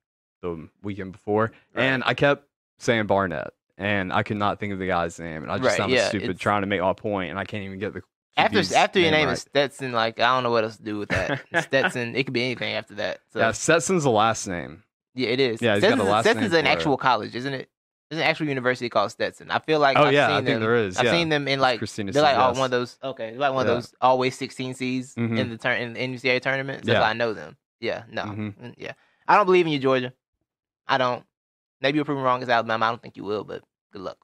the 0.41 0.69
weekend 0.81 1.11
before. 1.11 1.51
Right. 1.73 1.83
And 1.83 2.03
I 2.05 2.13
kept 2.13 2.47
saying 2.79 3.07
Barnett, 3.07 3.49
and 3.81 4.13
I 4.13 4.23
could 4.23 4.37
not 4.37 4.59
think 4.59 4.73
of 4.73 4.79
the 4.79 4.87
guy's 4.87 5.19
name. 5.19 5.43
And 5.43 5.51
I 5.51 5.57
just 5.57 5.67
Right, 5.69 5.77
sounded 5.77 5.95
yeah, 5.95 6.07
stupid 6.09 6.39
trying 6.39 6.61
to 6.61 6.67
make 6.67 6.81
my 6.81 6.93
point, 6.93 7.31
and 7.31 7.39
I 7.39 7.43
can't 7.45 7.63
even 7.63 7.79
get 7.79 7.93
the 7.93 8.01
after 8.37 8.59
after 8.75 8.99
your 8.99 9.11
name 9.11 9.27
right. 9.27 9.33
is 9.33 9.41
Stetson, 9.41 9.91
like 9.91 10.19
I 10.19 10.33
don't 10.35 10.43
know 10.43 10.51
what 10.51 10.63
else 10.63 10.77
to 10.77 10.83
do 10.83 10.97
with 10.99 11.09
that. 11.09 11.41
Stetson, 11.63 12.15
it 12.15 12.23
could 12.23 12.33
be 12.33 12.43
anything 12.43 12.73
after 12.73 12.95
that. 12.95 13.19
So 13.33 13.39
Yeah, 13.39 13.51
Stetson's 13.51 14.03
the 14.03 14.11
last 14.11 14.47
name. 14.47 14.83
yeah, 15.15 15.29
it 15.29 15.39
is. 15.39 15.61
Yeah, 15.61 15.75
he's 15.75 15.81
got 15.83 15.87
a 15.89 15.91
Stetson's, 15.95 16.09
last 16.09 16.23
Stetson's 16.25 16.53
an 16.53 16.65
for 16.65 16.69
it. 16.69 16.71
actual 16.71 16.97
college, 16.97 17.35
isn't 17.35 17.53
it? 17.53 17.69
There's 18.09 18.21
an 18.21 18.27
actual 18.27 18.47
university 18.47 18.89
called 18.89 19.11
Stetson. 19.11 19.51
I 19.51 19.59
feel 19.59 19.79
like 19.79 19.97
oh 19.97 20.03
I've 20.03 20.13
yeah, 20.13 20.27
seen 20.27 20.33
I 20.35 20.37
think 20.39 20.47
them. 20.47 20.61
there 20.61 20.75
is. 20.75 20.97
I've 20.97 21.05
yeah. 21.05 21.11
seen 21.11 21.29
them 21.29 21.47
in 21.47 21.59
like 21.59 21.77
Christina 21.79 22.11
they're 22.11 22.21
like 22.23 22.37
all 22.37 22.49
yes. 22.51 22.57
one 22.57 22.65
of 22.65 22.71
those. 22.71 22.97
Okay, 23.03 23.35
like 23.37 23.53
one 23.53 23.65
Yeah. 23.65 23.71
of 23.73 23.77
those 23.77 23.93
always 24.01 24.37
16 24.37 24.73
Cs 24.75 25.13
Mhm. 25.15 25.37
in 25.39 25.49
the 25.49 25.57
turn 25.57 25.81
in 25.81 25.93
the 25.93 25.99
NCAA 25.99 26.41
tournaments. 26.41 26.85
That's 26.85 26.97
Yeah. 26.99 27.03
I 27.07 27.13
know 27.13 27.33
them. 27.33 27.57
Yeah, 27.79 28.03
no, 28.11 28.23
Mhm. 28.23 28.57
Mm, 28.57 28.73
yeah. 28.77 28.93
I 29.27 29.35
don't 29.37 29.45
believe 29.45 29.65
in 29.65 29.71
you, 29.71 29.79
Georgia. 29.79 30.13
I 30.87 30.97
don't. 30.97 31.23
Maybe 31.81 31.95
you'll 31.97 32.05
prove 32.05 32.17
me 32.17 32.23
wrong 32.23 32.37
against 32.37 32.51
Alabama. 32.51 32.85
I 32.85 32.89
don't 32.89 33.01
think 33.01 33.17
you 33.17 33.23
will, 33.23 33.43
but 33.43 33.63
good 33.91 34.01
luck. 34.01 34.17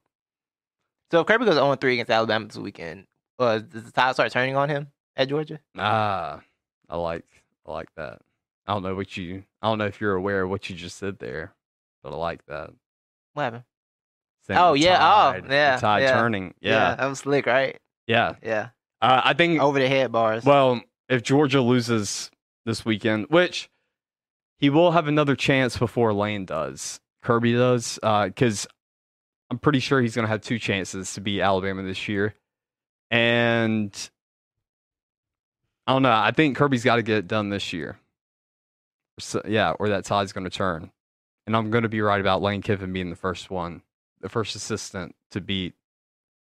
So 1.11 1.21
if 1.21 1.27
Kirby 1.27 1.45
goes 1.45 1.55
0 1.55 1.75
3 1.75 1.93
against 1.93 2.11
Alabama 2.11 2.45
this 2.47 2.57
weekend, 2.57 3.05
uh, 3.39 3.59
does 3.59 3.83
the 3.85 3.91
tide 3.91 4.13
start 4.13 4.31
turning 4.31 4.55
on 4.55 4.69
him 4.69 4.87
at 5.15 5.29
Georgia? 5.29 5.59
Ah, 5.77 6.41
I 6.89 6.97
like 6.97 7.25
I 7.65 7.71
like 7.71 7.89
that. 7.95 8.19
I 8.65 8.73
don't 8.73 8.83
know 8.83 8.95
what 8.95 9.15
you. 9.15 9.43
I 9.61 9.67
don't 9.69 9.77
know 9.77 9.85
if 9.85 10.01
you're 10.01 10.15
aware 10.15 10.43
of 10.43 10.49
what 10.49 10.69
you 10.69 10.75
just 10.75 10.97
said 10.97 11.19
there, 11.19 11.53
but 12.03 12.11
I 12.11 12.15
like 12.17 12.45
that. 12.47 12.71
What 13.33 13.43
happened? 13.43 13.63
Saying 14.47 14.59
Oh, 14.59 14.73
yeah, 14.73 14.95
oh, 14.97 15.31
tide- 15.33 15.47
the 15.47 15.53
yeah, 15.53 15.77
tide 15.77 16.03
yeah. 16.03 16.11
turning. 16.13 16.53
Yeah, 16.59 16.95
that 16.95 17.05
was 17.07 17.19
slick, 17.19 17.45
right? 17.45 17.77
yeah. 18.07 18.35
Yeah, 18.41 18.69
Uh, 19.01 19.21
I 19.23 19.33
think 19.33 19.59
over 19.61 19.79
the 19.79 19.87
head 19.87 20.11
bars. 20.11 20.43
Well, 20.43 20.81
if 21.09 21.23
Georgia 21.23 21.61
loses 21.61 22.29
this 22.65 22.83
weekend, 22.83 23.27
which 23.29 23.69
he 24.57 24.69
will 24.69 24.91
have 24.91 25.07
another 25.07 25.35
chance 25.35 25.77
before 25.77 26.13
Lane 26.13 26.45
does, 26.45 26.99
Kirby 27.21 27.53
does, 27.53 27.99
because 28.01 28.67
I'm 29.49 29.57
pretty 29.57 29.79
sure 29.79 30.01
he's 30.01 30.15
going 30.15 30.25
to 30.25 30.29
have 30.29 30.41
two 30.41 30.59
chances 30.59 31.13
to 31.13 31.21
beat 31.21 31.41
Alabama 31.41 31.83
this 31.83 32.07
year. 32.07 32.35
And 33.09 34.09
I 35.85 35.93
don't 35.93 36.03
know. 36.03 36.11
I 36.11 36.31
think 36.31 36.57
Kirby's 36.57 36.83
got 36.83 36.97
to 36.97 37.03
get 37.03 37.17
it 37.17 37.27
done 37.27 37.49
this 37.49 37.71
year. 37.71 37.97
So, 39.19 39.41
yeah, 39.47 39.71
or 39.71 39.89
that 39.89 40.05
tide's 40.05 40.33
going 40.33 40.43
to 40.43 40.49
turn. 40.49 40.91
And 41.45 41.55
I'm 41.55 41.71
going 41.71 41.83
to 41.83 41.89
be 41.89 42.01
right 42.01 42.19
about 42.19 42.41
Lane 42.41 42.61
Kiffin 42.61 42.91
being 42.91 43.09
the 43.09 43.15
first 43.15 43.49
one, 43.49 43.81
the 44.19 44.29
first 44.29 44.55
assistant 44.55 45.15
to 45.31 45.39
beat 45.39 45.73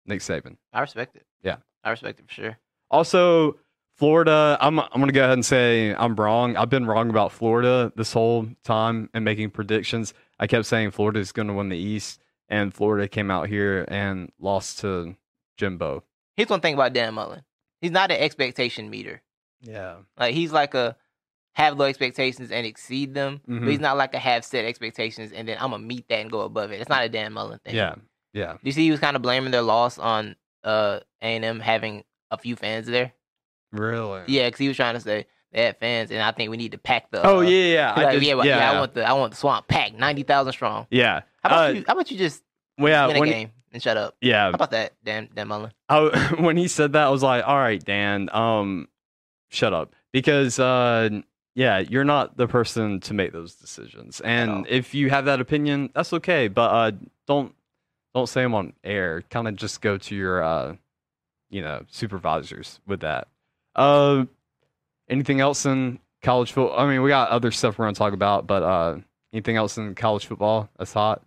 Nick 0.06 0.20
Saban. 0.20 0.56
I 0.72 0.80
respect 0.80 1.14
it. 1.16 1.26
Yeah. 1.42 1.56
I 1.84 1.90
respect 1.90 2.20
it 2.20 2.26
for 2.26 2.32
sure. 2.32 2.58
Also, 2.90 3.58
Florida, 3.98 4.56
I'm 4.60 4.78
I'm 4.78 4.86
gonna 4.94 5.10
go 5.10 5.22
ahead 5.22 5.32
and 5.32 5.44
say 5.44 5.92
I'm 5.92 6.14
wrong. 6.14 6.56
I've 6.56 6.70
been 6.70 6.86
wrong 6.86 7.10
about 7.10 7.32
Florida 7.32 7.92
this 7.96 8.12
whole 8.12 8.46
time 8.62 9.10
and 9.12 9.24
making 9.24 9.50
predictions. 9.50 10.14
I 10.38 10.46
kept 10.46 10.66
saying 10.66 10.92
Florida 10.92 11.18
is 11.18 11.32
gonna 11.32 11.52
win 11.52 11.68
the 11.68 11.76
East, 11.76 12.20
and 12.48 12.72
Florida 12.72 13.08
came 13.08 13.30
out 13.30 13.48
here 13.48 13.84
and 13.88 14.30
lost 14.38 14.80
to 14.80 15.16
Jimbo. 15.56 16.04
Here's 16.36 16.48
one 16.48 16.60
thing 16.60 16.74
about 16.74 16.92
Dan 16.92 17.14
Mullen. 17.14 17.42
He's 17.80 17.90
not 17.90 18.10
an 18.10 18.18
expectation 18.18 18.90
meter. 18.90 19.22
Yeah. 19.60 19.96
Like 20.18 20.34
he's 20.34 20.52
like 20.52 20.74
a 20.74 20.96
have 21.54 21.76
low 21.76 21.86
expectations 21.86 22.50
and 22.52 22.64
exceed 22.66 23.14
them, 23.14 23.40
Mhm. 23.48 23.60
but 23.60 23.68
he's 23.70 23.80
not 23.80 23.96
like 23.96 24.14
a 24.14 24.18
have 24.18 24.44
set 24.44 24.64
expectations 24.64 25.32
and 25.32 25.48
then 25.48 25.58
I'm 25.60 25.70
gonna 25.72 25.82
meet 25.82 26.08
that 26.08 26.20
and 26.20 26.30
go 26.30 26.42
above 26.42 26.70
it. 26.70 26.80
It's 26.80 26.88
not 26.88 27.04
a 27.04 27.08
Dan 27.08 27.32
Mullen 27.32 27.58
thing. 27.64 27.74
Yeah. 27.74 27.96
Yeah. 28.32 28.56
You 28.62 28.70
see 28.72 28.84
he 28.84 28.90
was 28.90 29.00
kind 29.00 29.16
of 29.16 29.22
blaming 29.22 29.50
their 29.50 29.62
loss 29.62 29.98
on 29.98 30.36
uh 30.64 31.00
A 31.20 31.24
and 31.36 31.44
M 31.44 31.60
having 31.60 32.04
a 32.30 32.38
few 32.38 32.54
fans 32.56 32.86
there? 32.86 33.12
Really? 33.72 34.22
Yeah, 34.28 34.46
because 34.46 34.58
he 34.60 34.68
was 34.68 34.76
trying 34.76 34.94
to 34.94 35.00
say 35.00 35.26
fans, 35.80 36.10
and 36.10 36.20
I 36.22 36.32
think 36.32 36.50
we 36.50 36.56
need 36.56 36.72
to 36.72 36.78
pack 36.78 37.10
the. 37.10 37.24
Oh 37.26 37.38
uh, 37.38 37.40
yeah, 37.42 37.72
yeah. 37.74 37.92
I 37.94 38.02
like, 38.02 38.12
did- 38.14 38.22
yeah, 38.24 38.34
yeah, 38.36 38.44
yeah, 38.44 38.70
I 38.72 38.78
want 38.80 38.94
the 38.94 39.04
I 39.08 39.12
want 39.12 39.30
the 39.32 39.36
swamp 39.36 39.68
packed, 39.68 39.94
ninety 39.94 40.22
thousand 40.22 40.52
strong. 40.52 40.86
yeah. 40.90 41.22
How 41.42 41.48
about 41.50 41.70
Uh, 41.70 41.72
you? 41.72 41.84
How 41.86 41.92
about 41.94 42.10
you 42.10 42.18
just 42.18 42.42
Well, 42.78 43.08
win 43.08 43.22
a 43.22 43.26
game 43.32 43.52
and 43.72 43.82
shut 43.82 43.96
up? 43.96 44.16
yeah. 44.20 44.44
How 44.44 44.50
about 44.50 44.70
that, 44.72 44.92
Dan 45.04 45.28
Dan 45.34 45.48
Mullen? 45.48 45.72
I, 45.88 46.34
when 46.38 46.56
he 46.56 46.68
said 46.68 46.92
that, 46.94 47.06
I 47.06 47.10
was 47.10 47.22
like, 47.22 47.46
"All 47.46 47.56
right, 47.58 47.82
Dan, 47.82 48.28
um, 48.32 48.88
shut 49.50 49.72
up," 49.72 49.94
because 50.12 50.58
uh, 50.58 51.08
yeah, 51.54 51.78
you're 51.78 52.04
not 52.04 52.36
the 52.36 52.46
person 52.48 53.00
to 53.00 53.14
make 53.14 53.32
those 53.32 53.54
decisions, 53.54 54.20
and 54.20 54.66
if 54.68 54.94
you 54.94 55.10
have 55.10 55.24
that 55.26 55.40
opinion, 55.40 55.90
that's 55.94 56.12
okay, 56.12 56.48
but 56.48 56.70
uh, 56.70 56.92
don't 57.26 57.54
don't 58.14 58.28
say 58.28 58.42
them 58.42 58.54
on 58.54 58.72
air. 58.84 59.22
Kind 59.30 59.46
of 59.48 59.56
just 59.56 59.80
go 59.80 59.96
to 59.98 60.14
your 60.16 60.42
uh, 60.42 60.74
you 61.50 61.62
know, 61.62 61.84
supervisors 61.90 62.80
with 62.86 63.00
that. 63.00 63.28
Uh, 63.76 64.24
anything 65.08 65.40
else 65.40 65.66
in 65.66 65.98
college 66.22 66.52
football? 66.52 66.78
I 66.78 66.86
mean, 66.88 67.02
we 67.02 67.08
got 67.08 67.30
other 67.30 67.50
stuff 67.50 67.78
we're 67.78 67.86
gonna 67.86 67.94
talk 67.94 68.12
about, 68.12 68.46
but 68.46 68.62
uh, 68.62 68.96
anything 69.32 69.56
else 69.56 69.76
in 69.78 69.94
college 69.94 70.26
football 70.26 70.68
that's 70.78 70.92
hot? 70.92 71.22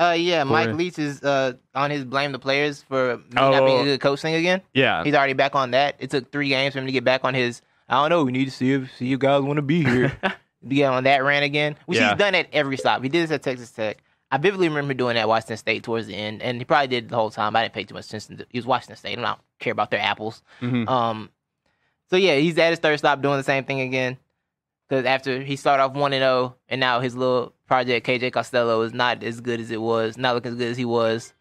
Uh, 0.00 0.14
yeah, 0.16 0.44
Mike 0.44 0.74
Leach 0.74 0.96
is 0.98 1.22
uh 1.24 1.54
on 1.74 1.90
his 1.90 2.04
blame 2.04 2.30
the 2.32 2.38
players 2.38 2.82
for 2.84 3.16
me 3.16 3.22
Oh. 3.36 3.50
not 3.50 3.66
being 3.66 3.80
a 3.80 3.84
good 3.84 4.00
coach 4.00 4.20
thing 4.22 4.34
again. 4.34 4.62
Yeah, 4.72 5.02
He's 5.02 5.14
already 5.14 5.32
back 5.32 5.56
on 5.56 5.72
that. 5.72 5.96
It 5.98 6.10
took 6.10 6.30
three 6.30 6.48
games 6.50 6.72
for 6.74 6.78
him 6.80 6.86
to 6.86 6.92
get 6.92 7.02
back 7.04 7.24
on 7.24 7.34
his. 7.34 7.62
I 7.88 7.94
don't 8.02 8.10
know. 8.10 8.24
We 8.24 8.30
need 8.32 8.44
to 8.44 8.50
see 8.52 8.72
if 8.74 8.94
see 8.96 9.06
you 9.06 9.18
guys 9.18 9.42
want 9.42 9.56
to 9.56 9.62
be 9.62 9.82
here. 9.82 10.16
to 10.22 10.74
get 10.74 10.86
on 10.92 11.04
that 11.04 11.24
rant 11.24 11.44
again, 11.44 11.76
which 11.86 11.98
Yeah. 11.98 12.10
he's 12.10 12.18
done 12.18 12.34
at 12.36 12.46
every 12.52 12.76
stop. 12.76 13.02
He 13.02 13.08
did 13.08 13.24
this 13.24 13.30
at 13.32 13.42
Texas 13.42 13.70
Tech. 13.72 13.98
I 14.30 14.36
vividly 14.38 14.68
remember 14.68 14.92
doing 14.92 15.14
that 15.14 15.22
at 15.22 15.28
Washington 15.28 15.56
State 15.56 15.82
towards 15.84 16.06
the 16.06 16.14
end, 16.14 16.42
and 16.42 16.58
he 16.58 16.64
probably 16.64 16.88
did 16.88 17.08
the 17.08 17.16
whole 17.16 17.30
time. 17.30 17.56
I 17.56 17.62
didn't 17.62 17.72
pay 17.74 17.84
too 17.84 17.94
much 17.94 18.06
attention. 18.06 18.36
To, 18.36 18.46
he 18.50 18.58
was 18.58 18.66
Washington 18.66 18.96
State. 18.96 19.16
And 19.16 19.24
I 19.26 19.30
don't 19.30 19.40
care 19.58 19.72
about 19.72 19.90
their 19.90 20.00
apples. 20.00 20.42
Mhm. 20.60 20.86
Um, 20.88 21.30
so 22.10 22.16
yeah, 22.16 22.36
he's 22.36 22.58
at 22.58 22.70
his 22.70 22.78
third 22.78 22.98
stop 22.98 23.20
doing 23.22 23.36
the 23.36 23.44
same 23.44 23.64
thing 23.64 23.80
again. 23.80 24.16
Because 24.88 25.04
after 25.04 25.42
he 25.42 25.56
started 25.56 25.82
off 25.82 25.92
one 25.92 26.12
and 26.14 26.22
zero, 26.22 26.56
and 26.68 26.80
now 26.80 27.00
his 27.00 27.14
little 27.14 27.52
project 27.66 28.06
KJ 28.06 28.32
Costello 28.32 28.80
is 28.82 28.94
not 28.94 29.22
as 29.22 29.40
good 29.40 29.60
as 29.60 29.70
it 29.70 29.80
was, 29.80 30.16
not 30.16 30.34
looking 30.34 30.52
as 30.52 30.58
good 30.58 30.70
as 30.70 30.76
he 30.78 30.86
was, 30.86 31.34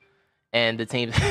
and 0.52 0.78
the 0.78 0.86
team. 0.86 1.12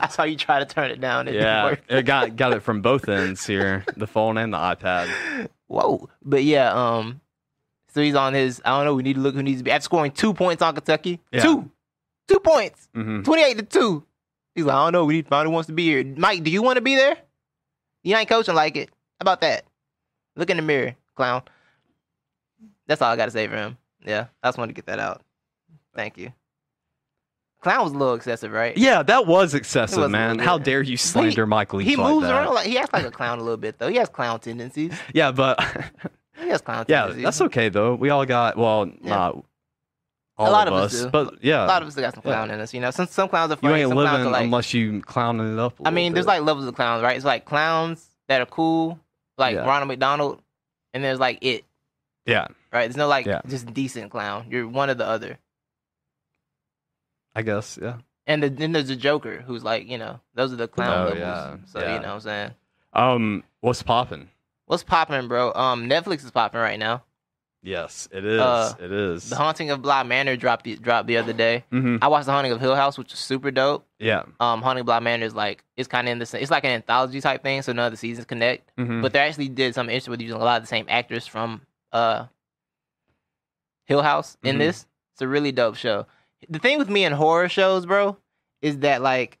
I 0.00 0.08
saw 0.08 0.24
you 0.24 0.36
try 0.36 0.58
to 0.58 0.64
turn 0.66 0.90
it 0.90 1.00
down. 1.00 1.28
It 1.28 1.34
Yeah, 1.34 1.74
it 1.88 2.02
got 2.04 2.36
got 2.36 2.52
it 2.52 2.60
from 2.60 2.82
both 2.82 3.08
ends 3.08 3.46
here, 3.46 3.84
the 3.96 4.06
phone 4.06 4.38
and 4.38 4.52
the 4.52 4.58
iPad. 4.58 5.48
Whoa. 5.66 6.08
But 6.22 6.44
yeah, 6.44 6.72
um, 6.72 7.20
so 7.88 8.00
he's 8.00 8.14
on 8.14 8.34
his. 8.34 8.60
I 8.64 8.76
don't 8.76 8.84
know. 8.84 8.94
We 8.94 9.02
need 9.02 9.14
to 9.14 9.20
look 9.20 9.34
who 9.34 9.42
needs 9.42 9.60
to 9.60 9.64
be 9.64 9.70
after 9.70 9.84
scoring 9.84 10.12
two 10.12 10.34
points 10.34 10.62
on 10.62 10.74
Kentucky. 10.74 11.20
Yeah. 11.32 11.42
Two, 11.42 11.70
two 12.28 12.40
points, 12.40 12.88
hmm 12.94 13.22
twenty-eight 13.22 13.58
to 13.58 13.62
two. 13.64 14.04
He's 14.54 14.64
like, 14.64 14.76
I 14.76 14.84
don't 14.86 14.92
know. 14.92 15.04
We 15.04 15.14
need 15.14 15.22
to 15.24 15.28
find 15.28 15.46
who 15.46 15.52
wants 15.52 15.66
to 15.66 15.72
be 15.72 15.84
here. 15.84 16.04
Mike, 16.04 16.44
do 16.44 16.50
you 16.50 16.62
want 16.62 16.76
to 16.76 16.82
be 16.82 16.94
there? 16.94 17.16
You 18.04 18.14
ain't 18.16 18.28
coaching 18.28 18.54
like 18.54 18.76
it. 18.76 18.88
How 18.90 19.22
about 19.22 19.40
that? 19.40 19.64
Look 20.36 20.50
in 20.50 20.56
the 20.58 20.62
mirror, 20.62 20.94
clown. 21.16 21.42
That's 22.86 23.00
all 23.02 23.10
I 23.10 23.16
got 23.16 23.24
to 23.26 23.30
say 23.30 23.46
for 23.48 23.56
him. 23.56 23.78
Yeah, 24.04 24.26
I 24.42 24.48
just 24.48 24.58
wanted 24.58 24.72
to 24.72 24.74
get 24.74 24.86
that 24.86 24.98
out. 24.98 25.22
Thank 25.94 26.18
you. 26.18 26.32
Clown 27.62 27.82
was 27.84 27.92
a 27.92 27.96
little 27.96 28.14
excessive, 28.14 28.52
right? 28.52 28.76
Yeah, 28.76 29.02
that 29.04 29.26
was 29.26 29.54
excessive, 29.54 29.98
was 29.98 30.10
man. 30.10 30.38
How 30.38 30.58
dare 30.58 30.82
you 30.82 30.98
slander 30.98 31.46
Mike 31.46 31.72
Leach 31.72 31.86
He 31.88 31.96
like 31.96 32.12
moves 32.12 32.26
that? 32.26 32.34
around 32.34 32.54
like 32.54 32.66
he 32.66 32.76
acts 32.76 32.92
like 32.92 33.06
a 33.06 33.10
clown 33.10 33.38
a 33.38 33.42
little 33.42 33.56
bit 33.56 33.78
though. 33.78 33.88
He 33.88 33.96
has 33.96 34.10
clown 34.10 34.38
tendencies. 34.40 34.92
Yeah, 35.14 35.32
but 35.32 35.58
He 36.38 36.48
has 36.48 36.60
clown 36.60 36.84
yeah, 36.88 37.00
tendencies. 37.02 37.24
that's 37.24 37.40
okay 37.40 37.70
though. 37.70 37.94
We 37.94 38.10
all 38.10 38.26
got 38.26 38.58
well, 38.58 38.86
Yeah. 39.00 39.08
not 39.08 39.44
all 40.36 40.50
lot 40.52 40.66
of 40.68 40.74
us, 40.74 40.94
us 40.94 41.02
do. 41.02 41.10
but 41.10 41.42
yeah, 41.44 41.64
A 41.64 41.66
lot 41.66 41.82
of 41.82 41.88
us 41.88 41.94
got 41.94 42.14
some 42.14 42.22
Yeah. 42.24 42.32
clown 42.32 42.50
in 42.50 42.60
us, 42.60 42.74
you 42.74 42.80
know. 42.80 42.90
Some 42.90 43.06
some 43.06 43.28
clowns 43.28 43.50
are 43.52 43.54
you 43.54 43.68
funny. 43.68 43.80
ain't 43.82 43.88
some 43.88 43.96
clowns 43.98 44.12
living 44.12 44.26
are 44.26 44.30
like. 44.30 44.44
unless 44.44 44.74
you 44.74 45.00
clowning 45.02 45.52
it 45.54 45.58
up. 45.58 45.74
I 45.84 45.90
mean, 45.90 46.12
there's 46.14 46.26
like 46.26 46.42
levels 46.42 46.66
of 46.66 46.74
clowns, 46.74 47.02
right? 47.02 47.16
It's 47.16 47.24
like 47.24 47.44
clowns 47.44 48.04
that 48.28 48.40
are 48.40 48.46
cool, 48.46 48.98
like 49.38 49.54
Yeah. 49.54 49.66
Ronald 49.66 49.88
McDonald, 49.88 50.42
and 50.92 51.04
there's 51.04 51.20
like 51.20 51.38
it, 51.42 51.64
yeah, 52.26 52.46
right? 52.72 52.86
There's 52.86 52.96
no 52.96 53.06
like 53.08 53.26
Yeah. 53.26 53.42
just 53.46 53.72
decent 53.72 54.10
clown. 54.10 54.46
You're 54.50 54.66
one 54.68 54.90
or 54.90 54.94
the 54.94 55.06
other. 55.06 55.38
I 57.34 57.42
guess 57.42 57.78
yeah. 57.80 57.98
And 58.26 58.42
the, 58.42 58.48
then 58.48 58.72
there's 58.72 58.88
the 58.88 58.96
Joker, 58.96 59.42
who's 59.46 59.62
like, 59.62 59.86
you 59.88 59.98
know, 59.98 60.18
those 60.34 60.52
are 60.52 60.56
the 60.56 60.66
clown 60.68 61.02
Oh, 61.02 61.04
levels. 61.12 61.18
yeah. 61.18 61.56
So 61.66 61.80
Yeah. 61.80 61.94
you 61.94 62.00
know 62.00 62.08
what 62.08 62.14
I'm 62.14 62.20
saying. 62.20 62.50
Um, 62.94 63.44
what's 63.60 63.82
popping? 63.82 64.30
What's 64.66 64.82
popping, 64.82 65.28
bro? 65.28 65.52
Um, 65.52 65.88
Netflix 65.90 66.24
is 66.24 66.30
popping 66.30 66.60
right 66.60 66.78
now. 66.78 67.02
Yes, 67.66 68.08
it 68.12 68.26
is. 68.26 68.40
Uh, 68.40 68.74
it 68.78 68.92
is. 68.92 69.30
The 69.30 69.36
Haunting 69.36 69.70
of 69.70 69.80
Bly 69.80 70.02
Manor 70.02 70.36
dropped 70.36 70.64
the, 70.64 70.76
dropped 70.76 71.06
the 71.08 71.16
other 71.16 71.32
day. 71.32 71.64
hmm 71.70 71.96
I 72.02 72.08
watched 72.08 72.26
The 72.26 72.32
Haunting 72.32 72.52
of 72.52 72.60
Hill 72.60 72.74
House, 72.76 72.98
which 72.98 73.12
is 73.14 73.18
super 73.18 73.50
dope. 73.50 73.86
Yeah. 73.98 74.24
Um, 74.38 74.60
Haunting 74.60 74.80
of 74.80 74.86
Bly 74.86 75.00
Manor 75.00 75.24
is 75.24 75.34
like 75.34 75.64
it's 75.76 75.88
kind 75.88 76.06
of 76.06 76.12
in 76.12 76.18
the 76.18 76.26
same. 76.26 76.42
It's 76.42 76.50
like 76.50 76.64
an 76.64 76.72
anthology 76.72 77.22
type 77.22 77.42
thing, 77.42 77.62
so 77.62 77.72
none 77.72 77.86
of 77.86 77.92
the 77.92 77.96
seasons 77.96 78.26
connect. 78.26 78.70
hmm 78.76 79.00
but 79.00 79.14
they 79.14 79.18
actually 79.20 79.48
did 79.48 79.74
something 79.74 79.94
interesting 79.94 80.10
with 80.10 80.20
using 80.20 80.36
a 80.40 80.44
lot 80.44 80.58
of 80.58 80.62
the 80.62 80.68
same 80.68 80.84
actors 80.90 81.26
from 81.26 81.62
uh 81.92 82.26
Hill 83.86 84.02
House 84.02 84.36
in 84.42 84.56
Mhm. 84.56 84.58
this. 84.60 84.86
It's 85.14 85.22
a 85.22 85.28
really 85.28 85.52
dope 85.52 85.76
show. 85.76 86.06
The 86.48 86.58
thing 86.58 86.78
with 86.78 86.90
me 86.90 87.04
in 87.04 87.12
horror 87.12 87.48
shows, 87.48 87.86
bro, 87.86 88.16
is 88.60 88.80
that 88.80 89.00
like 89.02 89.38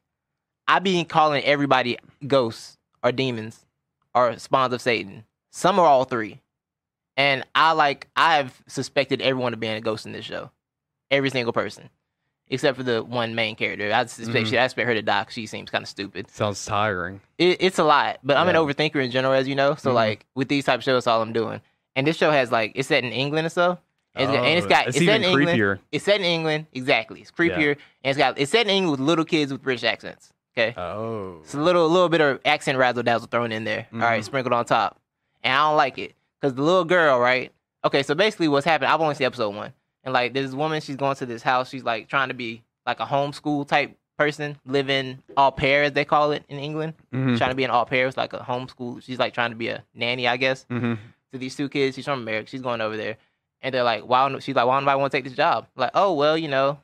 I 0.66 0.78
be 0.78 1.04
calling 1.04 1.44
everybody 1.44 1.98
ghosts 2.26 2.78
or 3.02 3.12
demons 3.12 3.66
or 4.14 4.38
spawns 4.38 4.72
of 4.72 4.80
Satan. 4.80 5.24
Some 5.50 5.78
are 5.78 5.86
all 5.86 6.04
three. 6.04 6.40
And 7.16 7.44
I 7.54 7.72
like 7.72 8.08
I've 8.16 8.62
suspected 8.66 9.22
everyone 9.22 9.52
of 9.54 9.60
being 9.60 9.74
a 9.74 9.80
ghost 9.80 10.06
in 10.06 10.12
this 10.12 10.24
show. 10.24 10.50
Every 11.10 11.30
single 11.30 11.52
person. 11.52 11.90
Except 12.48 12.76
for 12.76 12.82
the 12.82 13.02
one 13.02 13.34
main 13.34 13.56
character. 13.56 13.90
I 13.92 14.04
suspect 14.06 14.46
Mhm. 14.46 14.50
she 14.50 14.58
I 14.58 14.64
expect 14.64 14.86
her 14.86 14.94
to 14.94 15.02
die 15.02 15.24
'cause 15.24 15.32
she 15.32 15.46
seems 15.46 15.70
kind 15.70 15.82
of 15.82 15.88
stupid 15.88 16.30
Sounds 16.30 16.64
tiring. 16.66 17.20
it, 17.38 17.56
it's 17.60 17.78
a 17.78 17.84
lot, 17.84 18.18
but 18.22 18.36
I'm 18.36 18.48
an 18.48 18.56
overthinker 18.56 19.02
in 19.02 19.10
general, 19.10 19.32
as 19.32 19.48
you 19.48 19.54
know. 19.54 19.76
So 19.76 19.90
Mhm. 19.90 19.94
like 19.94 20.26
with 20.34 20.48
these 20.48 20.64
type 20.64 20.78
of 20.78 20.84
shows, 20.84 21.06
all 21.06 21.22
I'm 21.22 21.32
doing. 21.32 21.60
And 21.96 22.06
this 22.06 22.16
show 22.16 22.30
has 22.30 22.52
like 22.52 22.72
it's 22.74 22.88
set 22.88 23.04
in 23.04 23.12
England 23.12 23.46
and 23.46 23.52
stuff. 23.52 23.78
And, 24.16 24.28
it's, 24.30 24.36
got- 24.36 24.44
and 24.46 24.58
it's 24.58 24.66
got 24.66 24.84
Oh, 24.84 24.88
it's 24.88 24.96
it's, 24.96 25.06
set 25.06 25.20
even 25.20 25.22
in 25.32 25.38
England. 25.38 25.58
creepier. 25.60 25.78
It's 25.90 26.04
set 26.04 26.20
in 26.20 26.26
England, 26.26 26.66
exactly. 26.72 27.20
It's 27.20 27.30
creepier, 27.32 27.70
and 28.04 28.10
it's 28.10 28.18
got 28.18 28.38
it's 28.38 28.50
set 28.52 28.66
in 28.66 28.70
England 28.70 28.90
with 28.92 29.00
little 29.08 29.24
kids 29.24 29.50
with 29.50 29.62
British 29.62 29.82
accents. 29.84 30.32
Okay, 30.56 30.72
Oh. 30.78 31.38
it's 31.42 31.54
a 31.54 31.58
little 31.60 31.88
little 31.88 32.08
bit 32.08 32.20
of 32.20 32.40
accent 32.44 32.78
razzle 32.78 33.02
dazzle 33.02 33.26
thrown 33.28 33.50
in 33.52 33.64
there. 33.64 33.86
All 33.92 33.98
right, 34.00 34.20
Mhm. 34.20 34.24
sprinkled 34.24 34.52
on 34.52 34.64
top, 34.66 35.00
and 35.42 35.52
I 35.52 35.68
don't 35.68 35.76
like 35.76 35.98
it 35.98 36.14
because 36.44 36.54
the 36.56 36.62
little 36.62 36.84
girl, 36.84 37.18
right? 37.18 37.50
Okay, 37.86 38.02
so 38.02 38.14
basically 38.14 38.48
what's 38.48 38.66
happened? 38.66 38.90
I've 38.92 39.00
only 39.00 39.14
seen 39.14 39.26
episode 39.26 39.54
one, 39.54 39.72
and 40.02 40.12
like 40.12 40.34
this 40.34 40.52
woman, 40.52 40.82
she's 40.82 40.96
going 40.96 41.16
to 41.16 41.24
this 41.26 41.42
house. 41.42 41.70
She's 41.70 41.84
like 41.84 42.06
trying 42.08 42.28
to 42.28 42.34
be 42.34 42.62
like 42.84 43.00
a 43.00 43.06
homeschool 43.06 43.66
type 43.66 43.96
person, 44.18 44.56
living 44.66 45.22
au 45.38 45.50
pair 45.50 45.84
as 45.84 45.92
they 45.92 46.04
call 46.04 46.32
it 46.32 46.44
in 46.50 46.58
England 46.58 46.92
hmm 47.10 47.36
trying 47.36 47.50
to 47.50 47.56
be 47.56 47.64
an 47.64 47.70
au 47.70 47.84
pair. 47.86 48.06
It's 48.06 48.16
like 48.18 48.34
a 48.34 48.40
homeschool. 48.40 49.02
She's 49.02 49.18
like 49.18 49.32
trying 49.32 49.50
to 49.52 49.56
be 49.56 49.68
a 49.68 49.82
nanny, 49.94 50.28
I 50.28 50.36
guess, 50.36 50.66
hmm 50.68 50.94
to 51.32 51.38
these 51.38 51.56
two 51.56 51.68
kids. 51.70 51.96
She's 51.96 52.04
from 52.04 52.20
America. 52.20 52.48
She's 52.50 52.60
going 52.62 52.82
over 52.82 52.96
there, 52.98 53.16
and 53.62 53.74
they're 53.74 53.82
like, 53.82 54.02
"Why?" 54.04 54.28
don't- 54.28 54.42
She's 54.42 54.54
like, 54.54 54.66
"Why 54.66 54.78
nobody 54.78 55.00
want 55.00 55.12
to 55.12 55.16
take 55.18 55.24
this 55.24 55.32
job?" 55.32 55.66
Like, 55.76 55.92
"Oh 55.94 56.12
well, 56.12 56.36
you 56.36 56.48
know, 56.48 56.78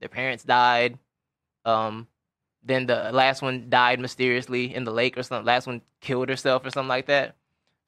their 0.00 0.08
parents 0.08 0.44
died. 0.44 0.96
Um, 1.64 2.06
then 2.62 2.86
the 2.86 3.10
last 3.12 3.42
one 3.42 3.68
died 3.68 3.98
mysteriously 3.98 4.72
in 4.74 4.84
the 4.84 4.92
lake 4.92 5.18
or 5.18 5.24
something. 5.24 5.44
Last 5.44 5.66
one 5.66 5.82
killed 6.00 6.28
herself 6.28 6.64
or 6.64 6.70
something 6.70 6.88
like 6.88 7.06
that. 7.06 7.34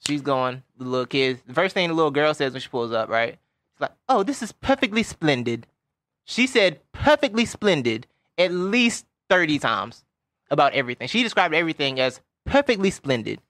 She's 0.06 0.22
going. 0.22 0.62
The 0.78 0.84
little 0.84 1.06
kids. 1.06 1.40
The 1.46 1.54
first 1.54 1.74
thing 1.74 1.88
the 1.88 1.94
little 1.94 2.10
girl 2.10 2.34
says 2.34 2.52
when 2.52 2.60
she 2.60 2.68
pulls 2.68 2.92
up, 2.92 3.08
right? 3.08 3.38
It's 3.72 3.80
like, 3.80 3.92
"Oh, 4.08 4.22
this 4.22 4.42
is 4.42 4.52
perfectly 4.52 5.02
splendid." 5.02 5.66
She 6.24 6.46
said 6.46 6.80
perfectly 6.92 7.44
splendid 7.44 8.06
at 8.38 8.50
least 8.52 9.06
30 9.30 9.58
times 9.58 10.04
about 10.50 10.72
everything. 10.72 11.08
She 11.08 11.22
described 11.22 11.54
everything 11.54 12.00
as 12.00 12.20
perfectly 12.44 12.90
splendid. 12.90 13.40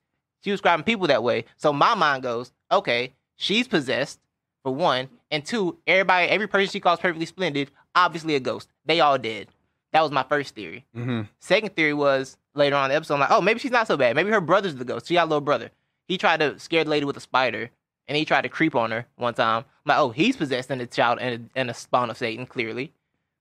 She 0.43 0.51
was 0.51 0.59
describing 0.59 0.83
people 0.83 1.07
that 1.07 1.23
way. 1.23 1.45
So 1.57 1.71
my 1.73 1.95
mind 1.95 2.23
goes, 2.23 2.51
okay, 2.71 3.13
she's 3.35 3.67
possessed, 3.67 4.19
for 4.61 4.73
one. 4.73 5.07
And 5.31 5.43
two, 5.45 5.77
everybody, 5.87 6.27
every 6.27 6.47
person 6.47 6.71
she 6.71 6.79
calls 6.79 6.99
perfectly 6.99 7.25
splendid, 7.25 7.71
obviously 7.95 8.35
a 8.35 8.39
ghost. 8.39 8.69
They 8.85 8.99
all 8.99 9.17
dead. 9.17 9.47
That 9.91 10.01
was 10.01 10.11
my 10.11 10.23
first 10.23 10.53
theory. 10.53 10.85
hmm 10.93 11.21
Second 11.39 11.75
theory 11.75 11.93
was 11.93 12.37
later 12.53 12.75
on 12.75 12.85
in 12.85 12.89
the 12.89 12.95
episode, 12.95 13.15
I'm 13.15 13.19
like, 13.21 13.31
oh, 13.31 13.41
maybe 13.41 13.59
she's 13.59 13.71
not 13.71 13.87
so 13.87 13.95
bad. 13.97 14.15
Maybe 14.15 14.29
her 14.31 14.41
brother's 14.41 14.75
the 14.75 14.85
ghost. 14.85 15.07
She 15.07 15.13
got 15.15 15.23
a 15.25 15.29
little 15.29 15.41
brother. 15.41 15.71
He 16.07 16.17
tried 16.17 16.39
to 16.39 16.59
scare 16.59 16.83
the 16.83 16.89
lady 16.89 17.05
with 17.05 17.17
a 17.17 17.21
spider, 17.21 17.69
and 18.07 18.17
he 18.17 18.25
tried 18.25 18.41
to 18.41 18.49
creep 18.49 18.75
on 18.75 18.91
her 18.91 19.05
one 19.15 19.33
time. 19.33 19.63
I'm 19.63 19.89
like, 19.89 19.97
oh, 19.97 20.09
he's 20.09 20.37
possessed 20.37 20.69
and 20.69 20.81
a 20.81 20.85
child 20.85 21.19
and 21.19 21.49
a, 21.55 21.59
and 21.59 21.69
a 21.69 21.73
spawn 21.73 22.09
of 22.09 22.17
Satan, 22.17 22.45
clearly. 22.45 22.91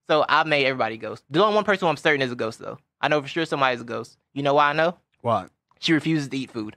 So 0.06 0.24
I 0.28 0.44
made 0.44 0.66
everybody 0.66 0.96
ghost. 0.96 1.24
The 1.30 1.42
only 1.42 1.54
one 1.54 1.64
person 1.64 1.86
who 1.86 1.90
I'm 1.90 1.96
certain 1.96 2.22
is 2.22 2.32
a 2.32 2.36
ghost, 2.36 2.58
though. 2.58 2.78
I 3.00 3.08
know 3.08 3.22
for 3.22 3.28
sure 3.28 3.44
somebody's 3.44 3.80
a 3.80 3.84
ghost. 3.84 4.16
You 4.32 4.42
know 4.42 4.54
why 4.54 4.70
I 4.70 4.72
know? 4.72 4.96
What? 5.20 5.50
She 5.78 5.92
refuses 5.92 6.28
to 6.28 6.36
eat 6.36 6.50
food. 6.50 6.76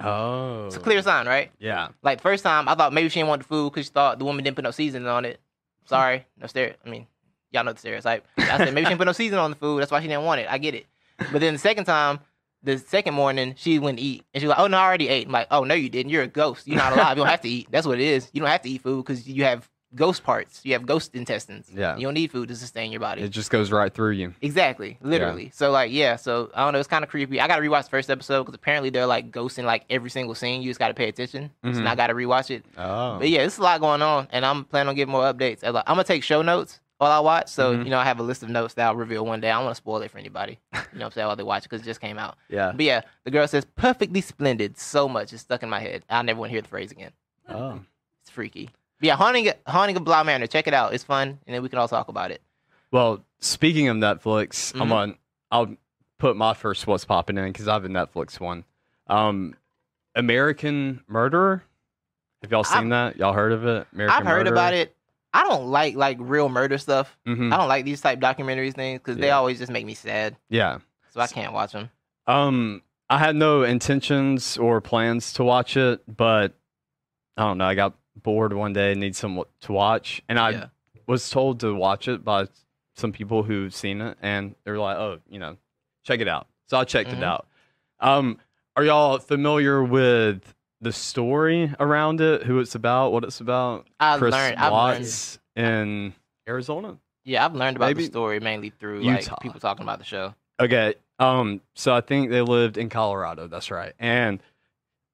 Oh. 0.00 0.66
It's 0.66 0.76
a 0.76 0.80
clear 0.80 1.00
sign, 1.02 1.26
right? 1.26 1.50
Yeah. 1.58 1.88
Like 2.02 2.20
first 2.20 2.44
time, 2.44 2.68
I 2.68 2.74
thought 2.74 2.92
maybe 2.92 3.08
she 3.08 3.20
didn't 3.20 3.28
want 3.28 3.42
the 3.42 3.48
food 3.48 3.72
because 3.72 3.86
she 3.86 3.92
thought 3.92 4.18
the 4.18 4.24
woman 4.24 4.44
didn't 4.44 4.56
put 4.56 4.64
no 4.64 4.70
seasoning 4.70 5.08
on 5.08 5.24
it. 5.24 5.40
Sorry, 5.86 6.26
no 6.40 6.46
stare. 6.46 6.74
I 6.84 6.88
mean, 6.88 7.06
y'all 7.50 7.64
know 7.64 7.72
the 7.72 7.78
stereotype. 7.78 8.26
I 8.36 8.58
said 8.58 8.74
maybe 8.74 8.84
she 8.84 8.90
didn't 8.90 8.98
put 8.98 9.06
no 9.06 9.12
seasoning 9.12 9.40
on 9.40 9.50
the 9.50 9.56
food. 9.56 9.80
That's 9.80 9.90
why 9.90 10.00
she 10.00 10.08
didn't 10.08 10.24
want 10.24 10.40
it. 10.40 10.48
I 10.50 10.58
get 10.58 10.74
it. 10.74 10.86
But 11.32 11.40
then 11.40 11.54
the 11.54 11.58
second 11.58 11.84
time, 11.86 12.20
the 12.66 12.76
second 12.78 13.14
morning, 13.14 13.54
she 13.56 13.78
wouldn't 13.78 14.00
eat, 14.00 14.24
and 14.34 14.40
she 14.42 14.46
was 14.46 14.50
like, 14.56 14.62
"Oh 14.62 14.66
no, 14.66 14.76
I 14.76 14.84
already 14.84 15.08
ate." 15.08 15.26
I'm 15.26 15.32
like, 15.32 15.46
"Oh 15.50 15.64
no, 15.64 15.74
you 15.74 15.88
didn't. 15.88 16.10
You're 16.10 16.24
a 16.24 16.26
ghost. 16.28 16.66
You're 16.68 16.76
not 16.76 16.92
alive. 16.92 17.16
You 17.16 17.22
don't 17.22 17.30
have 17.30 17.40
to 17.42 17.48
eat. 17.48 17.68
That's 17.70 17.86
what 17.86 17.98
it 17.98 18.04
is. 18.06 18.28
You 18.34 18.40
don't 18.40 18.50
have 18.50 18.62
to 18.62 18.68
eat 18.68 18.82
food 18.82 19.04
because 19.06 19.26
you 19.26 19.44
have 19.44 19.68
ghost 19.94 20.24
parts. 20.24 20.60
You 20.64 20.74
have 20.74 20.84
ghost 20.84 21.14
intestines. 21.14 21.70
Yeah. 21.72 21.96
You 21.96 22.02
don't 22.06 22.12
need 22.14 22.30
food 22.30 22.48
to 22.48 22.56
sustain 22.56 22.90
your 22.92 23.00
body. 23.00 23.22
It 23.22 23.30
just 23.30 23.50
goes 23.50 23.72
right 23.72 23.94
through 23.94 24.10
you. 24.10 24.34
Exactly, 24.42 24.98
literally. 25.00 25.50
So 25.54 25.70
like, 25.70 25.90
yeah. 25.90 26.16
So 26.16 26.50
I 26.54 26.64
don't 26.64 26.74
know. 26.74 26.80
It's 26.80 26.88
kind 26.88 27.02
of 27.04 27.08
creepy. 27.08 27.40
I 27.40 27.46
got 27.46 27.56
to 27.56 27.62
rewatch 27.62 27.84
the 27.84 27.90
first 27.90 28.10
episode 28.10 28.42
because 28.42 28.54
apparently 28.54 28.90
they're 28.90 29.06
like 29.06 29.30
ghosting 29.30 29.64
like 29.64 29.84
every 29.88 30.10
single 30.10 30.34
scene. 30.34 30.60
You 30.60 30.68
just 30.70 30.80
got 30.80 30.88
to 30.88 30.94
pay 30.94 31.08
attention. 31.08 31.50
So 31.64 31.70
Mhm. 31.70 31.84
now 31.84 31.92
I 31.92 31.94
got 31.94 32.08
to 32.08 32.14
rewatch 32.14 32.50
it. 32.50 32.64
Oh. 32.76 33.18
But 33.20 33.30
yeah, 33.30 33.38
there's 33.38 33.56
a 33.58 33.62
lot 33.62 33.80
going 33.80 34.02
on, 34.02 34.28
and 34.32 34.44
I'm 34.44 34.64
planning 34.64 34.88
on 34.90 34.94
getting 34.96 35.12
more 35.12 35.22
updates. 35.32 35.60
I'm 35.64 35.72
gonna 35.72 36.04
take 36.04 36.22
show 36.24 36.42
notes 36.42 36.80
while 36.98 37.10
I 37.12 37.18
watch. 37.20 37.48
So 37.48 37.74
Mhm. 37.76 37.84
you 37.84 37.90
know, 37.90 37.98
I 37.98 38.04
have 38.04 38.18
a 38.18 38.22
list 38.22 38.42
of 38.42 38.48
notes 38.48 38.74
that 38.74 38.86
I'll 38.86 38.96
reveal 38.96 39.24
one 39.26 39.40
day. 39.40 39.50
I 39.50 39.54
don't 39.56 39.64
want 39.64 39.74
to 39.76 39.80
spoil 39.80 40.02
it 40.02 40.10
for 40.10 40.18
anybody. 40.18 40.58
You 40.72 40.78
know, 40.78 40.82
what 40.92 41.04
I'm 41.06 41.10
saying 41.12 41.26
while 41.26 41.36
they 41.36 41.42
watch 41.42 41.62
because 41.64 41.82
it 41.82 41.84
just 41.84 42.00
came 42.00 42.18
out. 42.18 42.36
Yeah. 42.48 42.72
But 42.72 42.84
yeah, 42.84 43.00
the 43.24 43.30
girl 43.30 43.46
says 43.48 43.64
perfectly 43.76 44.20
splendid 44.20 44.78
so 44.78 45.08
much 45.08 45.32
it's 45.32 45.42
stuck 45.42 45.62
in 45.62 45.68
my 45.70 45.80
head. 45.80 46.04
I'll 46.08 46.22
never 46.22 46.40
want 46.40 46.50
to 46.50 46.54
hear 46.54 46.62
the 46.62 46.68
phrase 46.68 46.90
again. 46.92 47.12
Oh. 47.48 47.80
It's 48.22 48.30
freaky. 48.30 48.70
But 48.98 49.06
yeah, 49.08 49.16
haunting 49.16 49.50
haunting 49.66 49.96
of 49.96 50.04
Bly 50.04 50.22
Manor. 50.22 50.46
Check 50.46 50.66
it 50.66 50.74
out. 50.74 50.94
It's 50.94 51.04
fun, 51.04 51.38
and 51.46 51.54
then 51.54 51.62
we 51.62 51.68
can 51.68 51.78
all 51.78 51.88
talk 51.88 52.08
about 52.08 52.30
it. 52.30 52.40
Well, 52.90 53.22
speaking 53.40 53.88
of 53.88 53.96
Netflix, 53.98 54.72
I'm 54.80 54.88
Mhm. 54.88 54.92
on. 54.92 55.18
I'll 55.50 55.76
put 56.18 56.34
my 56.36 56.54
first 56.54 56.86
what's 56.86 57.04
popping 57.04 57.36
in 57.36 57.44
because 57.52 57.68
I 57.68 57.74
have 57.74 57.84
a 57.84 57.88
Netflix 57.88 58.40
one. 58.40 58.64
Um, 59.06 59.54
American 60.14 61.02
Murderer. 61.08 61.62
Have 62.42 62.50
y'all 62.50 62.64
seen 62.64 62.88
that? 62.88 63.16
Y'all 63.16 63.32
heard 63.34 63.52
of 63.52 63.66
it? 63.66 63.86
American 63.92 64.16
I've 64.18 64.26
heard 64.26 64.46
about 64.46 64.72
it. 64.72 64.95
I 65.36 65.44
don't 65.44 65.66
like 65.66 65.94
like 65.96 66.16
real 66.20 66.48
murder 66.48 66.78
stuff. 66.78 67.16
hmm 67.26 67.52
I 67.52 67.56
don't 67.56 67.68
like 67.68 67.84
these 67.84 68.00
type 68.00 68.20
documentaries 68.20 68.74
things 68.74 69.00
because 69.00 69.16
they 69.18 69.30
always 69.30 69.58
just 69.58 69.70
make 69.70 69.84
me 69.84 69.94
sad. 69.94 70.36
Yeah. 70.48 70.78
So 71.10 71.20
I 71.20 71.26
can't 71.26 71.52
watch 71.52 71.72
them. 71.72 71.90
Um, 72.26 72.82
I 73.10 73.18
had 73.18 73.36
no 73.36 73.62
intentions 73.62 74.56
or 74.56 74.80
plans 74.80 75.32
to 75.34 75.44
watch 75.44 75.76
it, 75.76 76.00
but 76.08 76.54
I 77.36 77.42
don't 77.44 77.58
know. 77.58 77.66
I 77.66 77.74
got 77.74 77.94
bored 78.22 78.52
one 78.54 78.72
day, 78.72 78.94
need 78.94 79.14
some 79.14 79.42
to 79.60 79.72
watch, 79.72 80.22
and 80.28 80.38
I 80.38 80.50
Yeah. 80.50 80.66
was 81.06 81.28
told 81.30 81.60
to 81.60 81.74
watch 81.74 82.08
it 82.08 82.24
by 82.24 82.48
some 82.94 83.12
people 83.12 83.42
who've 83.42 83.74
seen 83.74 84.00
it, 84.00 84.16
and 84.22 84.54
they're 84.64 84.78
like, 84.78 84.96
"Oh, 84.96 85.18
you 85.28 85.38
know, 85.38 85.58
check 86.02 86.20
it 86.20 86.28
out." 86.28 86.48
So 86.66 86.78
I 86.78 86.84
checked 86.84 87.10
Mhm. 87.10 87.18
it 87.18 87.22
out. 87.22 87.46
Um, 88.00 88.38
are 88.74 88.84
y'all 88.84 89.18
familiar 89.18 89.84
with 89.84 90.54
the 90.80 90.92
story 90.92 91.72
around 91.80 92.20
it? 92.20 92.42
Who 92.44 92.58
it's 92.58 92.74
about? 92.74 93.12
What 93.12 93.24
it's 93.24 93.40
about? 93.40 93.86
I've 93.98 94.18
Chris 94.18 94.32
learned. 94.32 94.56
I've 94.56 94.72
learned. 94.72 95.38
In 95.56 96.14
Arizona. 96.48 96.98
Yeah, 97.24 97.44
I've 97.44 97.54
learned 97.54 97.76
about 97.76 97.86
Maybe 97.86 98.02
the 98.04 98.10
story 98.10 98.40
mainly 98.40 98.70
through 98.70 99.00
Utah. 99.00 99.30
like 99.32 99.40
people 99.40 99.58
talking 99.58 99.82
about 99.82 99.98
the 99.98 100.04
show. 100.04 100.34
Okay. 100.60 100.94
Um. 101.18 101.60
So 101.74 101.94
I 101.94 102.00
think 102.02 102.30
they 102.30 102.42
lived 102.42 102.76
in 102.76 102.88
Colorado. 102.88 103.46
That's 103.48 103.70
right. 103.70 103.94
And 103.98 104.40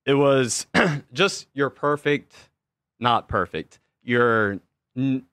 it 0.05 0.15
was 0.15 0.67
just 1.13 1.47
your 1.55 1.71
perfect, 1.71 2.35
not 2.99 3.29
perfect, 3.29 3.79
your 4.03 4.59
n- 4.97 5.25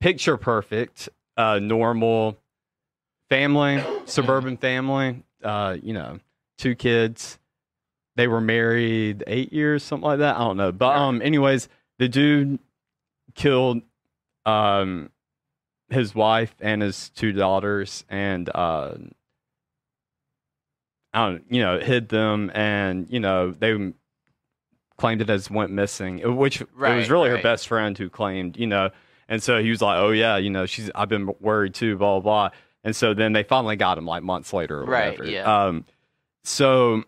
picture 0.00 0.36
perfect, 0.36 1.08
uh, 1.36 1.58
normal 1.60 2.36
family, 3.28 3.82
suburban 4.04 4.56
family. 4.56 5.22
Uh, 5.42 5.76
you 5.82 5.92
know, 5.94 6.18
two 6.58 6.74
kids. 6.74 7.38
They 8.16 8.26
were 8.28 8.40
married 8.40 9.24
eight 9.26 9.52
years, 9.52 9.82
something 9.82 10.04
like 10.06 10.18
that. 10.18 10.36
I 10.36 10.40
don't 10.40 10.56
know. 10.56 10.72
But 10.72 10.96
um, 10.96 11.22
anyways, 11.22 11.68
the 11.98 12.08
dude 12.08 12.58
killed 13.34 13.82
um 14.46 15.10
his 15.90 16.14
wife 16.14 16.54
and 16.60 16.82
his 16.82 17.10
two 17.10 17.32
daughters 17.32 18.04
and 18.08 18.48
uh 18.54 18.94
I 21.12 21.26
don't 21.28 21.44
you 21.50 21.60
know 21.60 21.78
hid 21.78 22.08
them 22.08 22.50
and 22.54 23.06
you 23.10 23.20
know 23.20 23.50
they 23.50 23.92
claimed 24.96 25.20
it 25.22 25.30
as 25.30 25.50
went 25.50 25.70
missing 25.72 26.24
uh, 26.24 26.30
which 26.32 26.60
it 26.60 26.68
was 26.74 26.80
Right, 26.80 27.08
really 27.10 27.30
her 27.30 27.42
best 27.42 27.66
friend 27.68 27.96
who 27.98 28.08
claimed 28.08 28.56
you 28.56 28.66
know 28.66 28.90
and 29.28 29.42
so 29.42 29.60
he 29.62 29.70
was 29.70 29.82
like 29.82 29.98
oh 29.98 30.10
yeah 30.10 30.36
you 30.36 30.50
know 30.50 30.66
she's 30.66 30.90
I've 30.94 31.08
been 31.08 31.30
worried 31.40 31.74
too 31.74 31.96
blah 31.96 32.20
blah 32.20 32.48
blah 32.48 32.56
and 32.84 32.94
so 32.94 33.12
then 33.14 33.32
they 33.32 33.42
finally 33.42 33.76
got 33.76 33.98
him 33.98 34.06
like 34.06 34.22
months 34.22 34.52
later 34.52 34.80
or 34.80 34.84
Right, 34.84 35.10
whatever 35.18 35.28
yeah. 35.28 35.66
um 35.66 35.84
so 36.44 37.02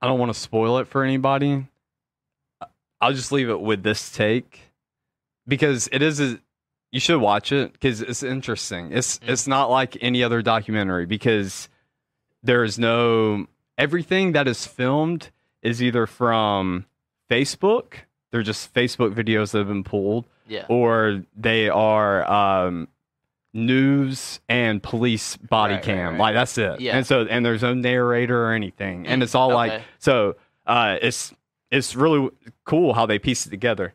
I 0.00 0.06
don't 0.06 0.18
want 0.18 0.32
to 0.32 0.38
spoil 0.38 0.78
it 0.78 0.86
for 0.88 1.02
anybody 1.04 1.66
I'll 3.00 3.12
just 3.12 3.30
leave 3.30 3.48
it 3.48 3.60
with 3.60 3.84
this 3.84 4.10
take 4.10 4.60
because 5.46 5.88
it 5.92 6.02
is 6.02 6.18
a, 6.20 6.40
you 6.90 6.98
should 6.98 7.20
watch 7.20 7.52
it 7.52 7.72
because 7.72 8.00
it's 8.00 8.24
interesting. 8.24 8.90
It's 8.92 9.20
Mm. 9.20 9.28
it's 9.28 9.46
not 9.46 9.70
like 9.70 9.96
any 10.00 10.24
other 10.24 10.42
documentary 10.42 11.06
because 11.06 11.68
there 12.42 12.64
is 12.64 12.76
no 12.76 13.46
everything 13.76 14.32
that 14.32 14.48
is 14.48 14.66
filmed 14.66 15.30
is 15.62 15.80
either 15.80 16.06
from 16.08 16.86
Facebook, 17.30 17.92
they're 18.32 18.42
just 18.42 18.74
Facebook 18.74 19.14
videos 19.14 19.52
that 19.52 19.58
have 19.58 19.68
been 19.68 19.84
pulled, 19.84 20.24
Yeah. 20.48 20.66
or 20.68 21.22
they 21.36 21.68
are 21.68 22.28
um, 22.28 22.88
news 23.66 24.40
and 24.48 24.82
police 24.82 25.36
body 25.36 25.74
Right, 25.74 25.76
right, 25.78 25.84
cam. 25.84 26.12
right. 26.12 26.18
Like 26.20 26.34
that's 26.34 26.56
it. 26.58 26.80
Yeah. 26.80 26.96
And 26.96 27.06
so 27.06 27.22
and 27.22 27.44
there's 27.44 27.62
no 27.62 27.74
narrator 27.74 28.44
or 28.46 28.52
anything, 28.52 29.06
and 29.06 29.22
it's 29.22 29.34
all 29.34 29.50
like 29.50 29.82
so. 29.98 30.36
Uh, 30.66 30.98
it's 31.00 31.34
it's 31.70 31.94
really 31.96 32.30
cool 32.64 32.92
how 32.94 33.06
they 33.06 33.18
piece 33.18 33.46
it 33.46 33.50
together. 33.50 33.94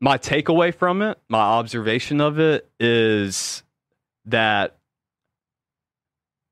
My 0.00 0.18
takeaway 0.18 0.74
from 0.74 1.02
it, 1.02 1.18
my 1.28 1.40
observation 1.40 2.20
of 2.20 2.38
it 2.38 2.68
is 2.78 3.62
that 4.26 4.76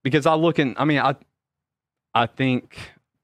because 0.02 0.26
I 0.26 0.34
look 0.34 0.58
in, 0.58 0.74
I 0.78 0.84
mean, 0.84 0.98
I 1.00 1.16
I 2.14 2.26
think 2.26 2.78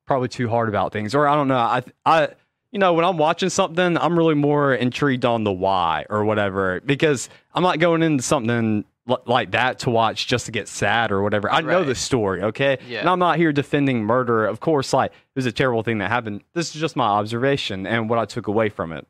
probably 0.07 0.29
too 0.29 0.49
hard 0.49 0.69
about 0.69 0.93
things, 0.93 1.15
or 1.15 1.27
I 1.29 1.35
don't 1.35 1.49
know. 1.49 1.57
I 1.57 1.83
I 2.05 2.29
you 2.73 2.79
know 2.79 2.93
when 2.93 3.05
I'm 3.05 3.17
watching 3.19 3.49
something, 3.49 3.97
I'm 3.97 4.17
really 4.19 4.35
more 4.35 4.75
intrigued 4.75 5.25
on 5.25 5.45
the 5.45 5.53
why 5.53 6.05
or 6.11 6.25
whatever 6.25 6.81
because 6.81 7.29
I'm 7.55 7.63
not 7.63 7.79
going 7.79 8.03
into 8.03 8.23
something 8.23 8.85
li- 9.07 9.17
like 9.27 9.53
that 9.53 9.79
to 9.81 9.91
watch 9.91 10.27
just 10.27 10.47
to 10.47 10.53
get 10.53 10.69
sad 10.69 11.11
or 11.11 11.23
whatever. 11.23 11.51
I 11.51 11.61
know 11.63 11.83
the 11.85 11.95
story, 11.95 12.43
okay, 12.43 12.79
Yeah. 12.87 13.01
and 13.01 13.09
I'm 13.09 13.19
not 13.19 13.39
here 13.39 13.53
defending 13.53 14.05
murder. 14.05 14.45
Of 14.47 14.61
course, 14.61 14.93
like 14.93 15.13
it 15.13 15.17
was 15.35 15.47
a 15.47 15.53
terrible 15.53 15.83
thing 15.83 15.99
that 15.99 16.11
happened. 16.11 16.43
This 16.53 16.75
is 16.75 16.81
just 16.81 16.95
my 16.97 17.07
observation 17.07 17.87
and 17.87 18.11
what 18.11 18.19
I 18.19 18.27
took 18.27 18.47
away 18.49 18.69
from 18.69 18.93
it. 18.93 19.07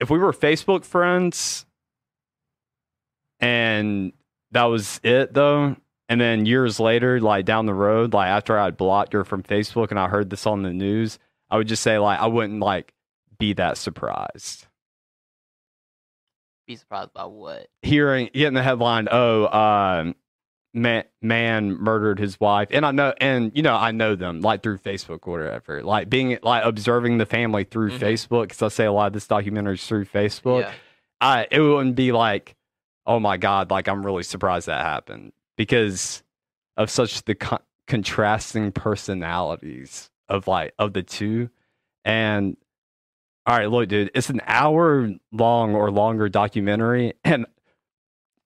If 0.00 0.10
we 0.10 0.18
were 0.18 0.32
Facebook 0.32 0.84
friends 0.84 1.66
and 3.40 4.12
that 4.52 4.64
was 4.64 5.00
it 5.02 5.34
though, 5.34 5.76
and 6.08 6.20
then 6.20 6.46
years 6.46 6.80
later, 6.80 7.20
like 7.20 7.44
down 7.44 7.66
the 7.66 7.74
road, 7.74 8.12
like 8.14 8.28
after 8.28 8.58
I'd 8.58 8.76
blocked 8.76 9.12
her 9.12 9.24
from 9.24 9.42
Facebook 9.42 9.90
and 9.90 9.98
I 9.98 10.08
heard 10.08 10.30
this 10.30 10.46
on 10.46 10.62
the 10.62 10.72
news, 10.72 11.18
I 11.50 11.56
would 11.56 11.68
just 11.68 11.82
say 11.82 11.98
like 11.98 12.18
I 12.20 12.26
wouldn't 12.26 12.60
like 12.60 12.92
be 13.38 13.52
that 13.54 13.76
surprised. 13.78 14.66
Be 16.66 16.76
surprised 16.76 17.12
by 17.14 17.24
what? 17.24 17.68
Hearing 17.82 18.28
getting 18.34 18.54
the 18.54 18.62
headline, 18.62 19.08
oh, 19.10 19.46
um 19.48 20.14
man, 20.74 21.04
man 21.22 21.72
murdered 21.72 22.18
his 22.18 22.38
wife 22.38 22.68
and 22.72 22.84
i 22.84 22.90
know 22.92 23.12
and 23.22 23.50
you 23.54 23.62
know 23.62 23.74
i 23.74 23.90
know 23.90 24.14
them 24.14 24.42
like 24.42 24.62
through 24.62 24.76
facebook 24.78 25.20
or 25.26 25.38
whatever 25.40 25.82
like 25.82 26.10
being 26.10 26.38
like 26.42 26.62
observing 26.62 27.16
the 27.16 27.24
family 27.24 27.64
through 27.64 27.90
Mhm. 27.90 27.98
facebook 27.98 28.42
because 28.42 28.62
i 28.62 28.68
say 28.68 28.84
a 28.84 28.92
lot 28.92 29.06
of 29.06 29.12
this 29.14 29.26
documentary 29.26 29.74
is 29.74 29.84
through 29.86 30.04
facebook 30.04 30.60
Yeah. 30.60 30.72
I 31.22 31.48
it 31.50 31.58
wouldn't 31.60 31.96
be 31.96 32.12
like, 32.12 32.54
oh 33.06 33.18
my 33.18 33.38
god, 33.38 33.70
like 33.72 33.88
I'm 33.88 34.04
really 34.06 34.22
surprised 34.22 34.68
that 34.68 34.84
happened 34.84 35.32
because 35.58 36.22
of 36.78 36.88
such 36.88 37.24
the 37.24 37.34
con- 37.34 37.58
contrasting 37.86 38.72
personalities 38.72 40.08
of 40.30 40.46
like 40.46 40.72
of 40.78 40.94
the 40.94 41.02
two. 41.02 41.50
And 42.04 42.56
all 43.44 43.58
right, 43.58 43.70
look, 43.70 43.88
dude, 43.88 44.10
it's 44.14 44.30
an 44.30 44.40
hour 44.46 45.12
long 45.32 45.74
or 45.74 45.90
longer 45.90 46.30
documentary, 46.30 47.14
and 47.24 47.44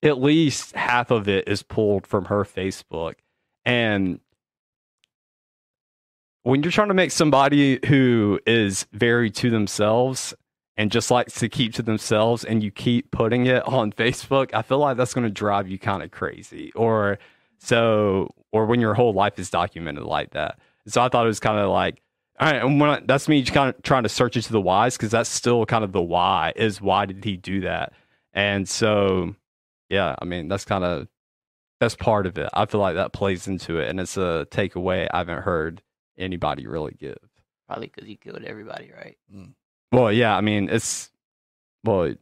at 0.02 0.20
least 0.20 0.74
half 0.74 1.12
of 1.12 1.28
it 1.28 1.46
is 1.46 1.62
pulled 1.62 2.06
from 2.06 2.24
her 2.24 2.44
Facebook. 2.44 3.14
And 3.64 4.18
when 6.44 6.62
you're 6.62 6.72
trying 6.72 6.88
to 6.88 6.94
make 6.94 7.12
somebody 7.12 7.78
who 7.86 8.40
is 8.46 8.86
very 8.92 9.30
to 9.30 9.50
themselves 9.50 10.34
and 10.76 10.90
just 10.90 11.10
likes 11.10 11.34
to 11.40 11.48
keep 11.48 11.74
to 11.74 11.82
themselves 11.82 12.44
and 12.44 12.62
you 12.62 12.70
keep 12.70 13.10
putting 13.10 13.46
it 13.46 13.66
on 13.66 13.92
Facebook, 13.92 14.54
I 14.54 14.62
feel 14.62 14.78
like 14.78 14.96
that's 14.96 15.14
going 15.14 15.26
to 15.26 15.30
drive 15.30 15.68
you 15.68 15.78
kind 15.78 16.02
of 16.02 16.10
crazy. 16.10 16.72
Or 16.74 17.18
so, 17.58 18.34
or 18.52 18.66
when 18.66 18.80
your 18.80 18.94
whole 18.94 19.12
life 19.12 19.38
is 19.38 19.50
documented 19.50 20.04
like 20.04 20.30
that. 20.32 20.58
So 20.86 21.02
I 21.02 21.08
thought 21.08 21.24
it 21.24 21.28
was 21.28 21.40
kind 21.40 21.58
of 21.58 21.70
like, 21.70 22.02
all 22.40 22.50
right, 22.50 22.62
and 22.62 22.80
when 22.80 22.90
I, 22.90 23.00
that's 23.04 23.28
me 23.28 23.44
kind 23.44 23.74
of 23.74 23.82
trying 23.82 24.02
to 24.02 24.08
search 24.08 24.36
into 24.36 24.52
the 24.52 24.60
whys 24.60 24.96
because 24.96 25.10
that's 25.10 25.30
still 25.30 25.64
kind 25.66 25.84
of 25.84 25.92
the 25.92 26.02
why 26.02 26.52
is 26.56 26.80
why 26.80 27.06
did 27.06 27.24
he 27.24 27.36
do 27.36 27.60
that? 27.60 27.92
And 28.32 28.68
so, 28.68 29.36
yeah, 29.88 30.16
I 30.20 30.24
mean, 30.24 30.48
that's 30.48 30.64
kind 30.64 30.82
of 30.82 31.08
that's 31.78 31.94
part 31.94 32.26
of 32.26 32.38
it. 32.38 32.48
I 32.54 32.66
feel 32.66 32.80
like 32.80 32.94
that 32.94 33.12
plays 33.12 33.46
into 33.46 33.78
it, 33.78 33.88
and 33.88 34.00
it's 34.00 34.16
a 34.16 34.46
takeaway 34.50 35.08
I 35.12 35.18
haven't 35.18 35.42
heard 35.42 35.82
anybody 36.16 36.66
really 36.66 36.96
give. 36.98 37.18
Probably 37.68 37.88
because 37.88 38.08
he 38.08 38.16
killed 38.16 38.42
everybody, 38.44 38.90
right? 38.96 39.18
Mm. 39.34 39.52
Well, 39.92 40.10
yeah, 40.10 40.34
I 40.34 40.40
mean, 40.40 40.70
it's 40.70 41.10
well, 41.84 42.14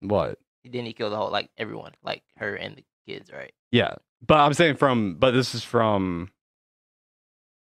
what? 0.00 0.38
Then 0.64 0.84
he 0.84 0.92
killed 0.92 1.12
the 1.12 1.16
whole 1.16 1.30
like 1.30 1.48
everyone, 1.56 1.92
like 2.02 2.22
her 2.38 2.54
and 2.56 2.76
the 2.76 2.84
kids, 3.06 3.30
right? 3.32 3.52
Yeah, 3.70 3.94
but 4.26 4.38
I'm 4.38 4.52
saying 4.54 4.76
from, 4.76 5.14
but 5.14 5.30
this 5.30 5.54
is 5.54 5.62
from 5.62 6.30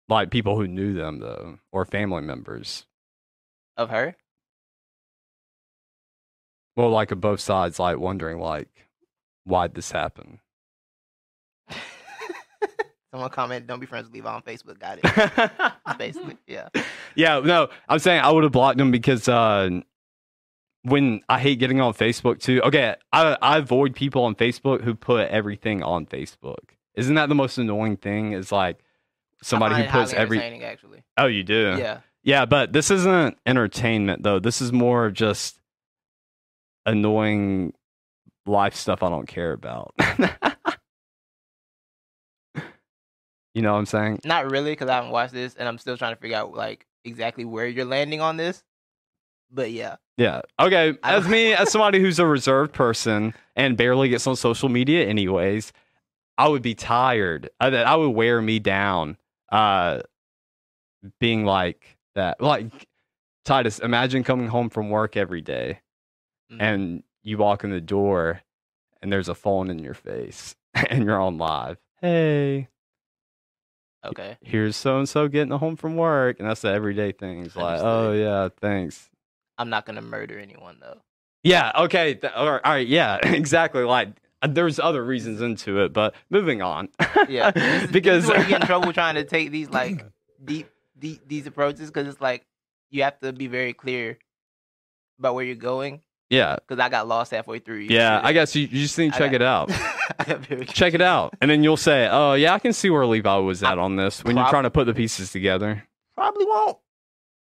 like 0.09 0.31
people 0.31 0.57
who 0.57 0.69
knew 0.69 0.93
them 0.95 1.19
though, 1.19 1.59
or 1.73 1.85
family 1.85 2.23
members. 2.23 2.87
Of 3.77 3.91
her? 3.91 4.15
Well, 6.77 6.91
like 6.91 7.11
of 7.11 7.21
both 7.21 7.41
sides, 7.41 7.81
like 7.81 7.99
wondering 7.99 8.39
like 8.39 8.69
why'd 9.45 9.75
this 9.75 9.91
happen. 9.91 10.41
Someone 13.13 13.31
comment, 13.31 13.67
"Don't 13.67 13.79
be 13.79 13.87
friends 13.87 14.07
with 14.07 14.15
Levi 14.15 14.33
on 14.33 14.43
Facebook." 14.43 14.79
Got 14.79 15.01
it. 15.03 15.73
Basically, 15.99 16.37
yeah. 16.47 16.69
yeah, 17.15 17.41
no, 17.41 17.69
I'm 17.89 17.99
saying 17.99 18.23
I 18.23 18.31
would 18.31 18.43
have 18.43 18.53
blocked 18.53 18.79
them 18.79 18.91
because 18.91 19.29
uh, 19.29 19.69
when 20.83 21.21
I 21.29 21.39
hate 21.39 21.59
getting 21.59 21.81
on 21.81 21.93
Facebook 21.93 22.41
too. 22.41 22.63
Okay, 22.63 22.97
I 23.13 23.37
I 23.43 23.59
avoid 23.59 23.95
people 23.95 24.25
on 24.25 24.35
Facebook 24.35 24.83
who 24.83 24.95
put 24.95 25.29
everything 25.29 25.83
on 25.83 26.07
Facebook. 26.07 26.71
Isn't 26.95 27.15
that 27.15 27.29
the 27.29 27.35
most 27.35 27.59
annoying 27.59 27.99
thing? 27.99 28.33
Is 28.33 28.51
like 28.51 28.79
somebody 29.43 29.83
who 29.83 29.91
puts 29.91 30.13
every. 30.13 30.41
actually. 30.63 31.05
Oh, 31.19 31.27
you 31.27 31.43
do. 31.43 31.77
Yeah. 31.79 32.01
Yeah, 32.25 32.47
but 32.47 32.73
this 32.73 32.91
isn't 32.91 33.37
entertainment 33.47 34.23
though. 34.23 34.39
This 34.39 34.61
is 34.61 34.73
more 34.73 35.07
of 35.07 35.15
just 35.15 35.61
annoying 36.87 37.73
life 38.47 38.75
stuff 38.75 39.03
I 39.03 39.09
don't 39.09 39.27
care 39.27 39.53
about. 39.53 39.95
you 43.55 43.63
know 43.63 43.73
what 43.73 43.79
I'm 43.79 43.87
saying? 43.87 44.21
Not 44.25 44.51
really, 44.51 44.73
because 44.73 44.89
I 44.89 44.95
haven't 44.97 45.11
watched 45.11 45.33
this, 45.35 45.55
and 45.55 45.69
I'm 45.69 45.79
still 45.79 45.97
trying 45.97 46.15
to 46.15 46.21
figure 46.21 46.37
out 46.37 46.55
like 46.55 46.87
exactly 47.05 47.45
where 47.45 47.67
you're 47.67 47.85
landing 47.85 48.21
on 48.21 48.37
this. 48.37 48.63
But 49.51 49.71
yeah, 49.71 49.97
Yeah. 50.17 50.41
Okay. 50.59 50.97
As 51.03 51.29
me, 51.29 51.53
as 51.53 51.71
somebody 51.73 52.01
who's 52.01 52.19
a 52.19 52.27
reserved 52.27 52.73
person 52.73 53.35
and 53.55 53.77
barely 53.77 54.09
gets 54.09 54.27
on 54.27 54.35
social 54.37 54.69
media, 54.71 55.05
anyways, 55.07 55.73
I 56.39 56.49
would 56.49 56.63
be 56.63 56.75
tired. 56.75 57.51
I, 57.61 57.67
I 57.69 57.95
would 57.97 58.11
wear 58.11 58.41
me 58.41 58.59
down. 58.59 59.19
Uh, 59.51 60.01
being 61.21 61.45
like, 61.45 61.99
that 62.15 62.41
like 62.41 62.87
Titus, 63.45 63.79
imagine 63.81 64.23
coming 64.25 64.47
home 64.49 64.71
from 64.71 64.89
work 64.91 65.17
every 65.17 65.41
day 65.41 65.81
Mhm. 66.51 66.57
and 66.61 67.03
you 67.23 67.39
walk 67.39 67.65
in 67.65 67.71
the 67.71 67.81
door 67.81 68.41
and 69.01 69.13
there's 69.13 69.29
a 69.29 69.35
phone 69.35 69.69
in 69.71 69.79
your 69.81 69.95
face 69.95 70.55
and 70.75 71.05
you're 71.05 71.21
on 71.21 71.39
live. 71.39 71.79
Hey, 72.01 72.69
okay. 74.05 74.37
here's 74.43 74.77
so 74.77 74.99
and 74.99 75.09
so 75.09 75.29
getting 75.29 75.53
home 75.53 75.77
from 75.77 75.97
work, 75.97 76.39
and 76.41 76.49
that's 76.49 76.63
the 76.63 76.69
everyday 76.69 77.13
things. 77.13 77.57
Like, 77.57 77.81
oh 77.83 78.13
yeah, 78.13 78.49
thanks. 78.61 79.11
I'm 79.59 79.71
not 79.71 79.87
gonna 79.87 80.03
murder 80.03 80.39
anyone 80.39 80.79
though. 80.81 81.01
Yeah, 81.45 81.73
okay, 81.77 82.15
th- 82.15 82.33
all 82.35 82.51
right, 82.51 82.61
all 82.65 82.73
right, 82.73 82.87
yeah, 82.87 83.17
exactly. 83.23 83.83
Like, 83.83 84.09
uh, 84.43 84.49
there's 84.49 84.79
other 84.79 85.05
reasons 85.05 85.41
into 85.41 85.81
it, 85.81 85.93
but 85.93 86.15
moving 86.31 86.63
on. 86.63 86.89
Yeah, 87.29 87.51
this 87.51 87.83
is, 87.85 87.91
because 87.91 88.27
this 88.27 88.39
you 88.39 88.49
get 88.49 88.61
in 88.61 88.67
trouble 88.67 88.93
trying 88.93 89.17
to 89.17 89.25
take 89.25 89.51
these 89.51 89.71
like 89.71 90.05
deep, 90.45 90.69
deep 90.99 91.21
these 91.27 91.47
approaches 91.47 91.91
because 91.91 92.09
it's 92.09 92.21
like 92.21 92.45
you 92.91 93.03
have 93.03 93.19
to 93.21 93.33
be 93.33 93.47
very 93.47 93.73
clear 93.73 94.19
about 95.19 95.35
where 95.35 95.45
you're 95.45 95.55
going. 95.55 96.01
Yeah, 96.33 96.57
Because 96.57 96.81
I 96.83 96.89
got 96.89 97.07
lost 97.07 97.31
halfway 97.31 97.59
through. 97.61 97.81
yeah. 97.91 98.21
I 98.23 98.33
guess 98.33 98.57
you, 98.57 98.63
you 98.63 98.83
just 98.83 98.99
need 98.99 99.13
to 99.13 99.19
check 99.19 99.31
got- 99.33 99.41
it 99.41 99.43
out. 99.43 99.71
I 100.19 100.25
got 100.25 100.41
very 100.47 100.65
check 100.67 100.95
it 100.95 101.01
out, 101.01 101.35
and 101.41 101.51
then 101.51 101.63
you'll 101.63 101.77
say, 101.77 102.09
"Oh 102.11 102.35
yeah, 102.35 102.55
I 102.55 102.59
can 102.59 102.73
see 102.73 102.91
where 102.91 103.07
Levi 103.07 103.37
was 103.37 103.63
at 103.63 103.79
I 103.79 103.81
on 103.83 103.97
this." 103.97 104.25
When 104.25 104.37
you're 104.37 104.43
prob- 104.45 104.51
trying 104.53 104.63
to 104.65 104.71
put 104.71 104.85
the 104.87 104.95
pieces 104.95 105.31
together. 105.31 105.85
Probably 106.17 106.45
won't, 106.45 106.79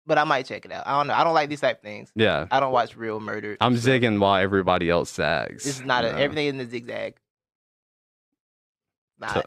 but 0.06 0.18
I 0.18 0.24
might 0.24 0.46
check 0.46 0.64
it 0.64 0.72
out. 0.72 0.86
I 0.86 0.96
don't 0.98 1.06
know. 1.08 1.14
I 1.14 1.24
don't 1.24 1.34
like 1.34 1.48
these 1.48 1.60
type 1.60 1.78
of 1.78 1.82
things. 1.82 2.12
Yeah, 2.14 2.46
I 2.50 2.60
don't 2.60 2.72
watch 2.72 2.96
real 2.96 3.18
murder. 3.20 3.56
I'm 3.60 3.76
stuff. 3.76 3.92
zigging 3.94 4.20
while 4.20 4.40
everybody 4.40 4.90
else 4.90 5.12
zags. 5.12 5.64
This 5.64 5.80
is 5.80 5.84
not 5.84 6.04
you 6.04 6.10
a, 6.10 6.12
know? 6.12 6.18
everything 6.18 6.46
in 6.48 6.58
the 6.58 6.66
zigzag. 6.68 7.14
Not, 9.18 9.34
So- 9.34 9.42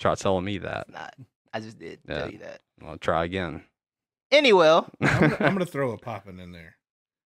Try 0.00 0.14
telling 0.16 0.44
me 0.44 0.58
that. 0.58 0.90
not. 0.90 1.14
I 1.52 1.60
just 1.60 1.78
did 1.78 2.00
Yeah. 2.08 2.18
tell 2.18 2.30
you 2.30 2.38
that. 2.38 2.60
I'll 2.84 2.98
try 2.98 3.24
again. 3.24 3.62
Anyway, 4.30 4.66
I'm 5.00 5.20
gonna, 5.20 5.36
I'm 5.40 5.52
gonna 5.52 5.66
throw 5.66 5.92
a 5.92 5.98
poppin 5.98 6.40
in 6.40 6.52
there. 6.52 6.76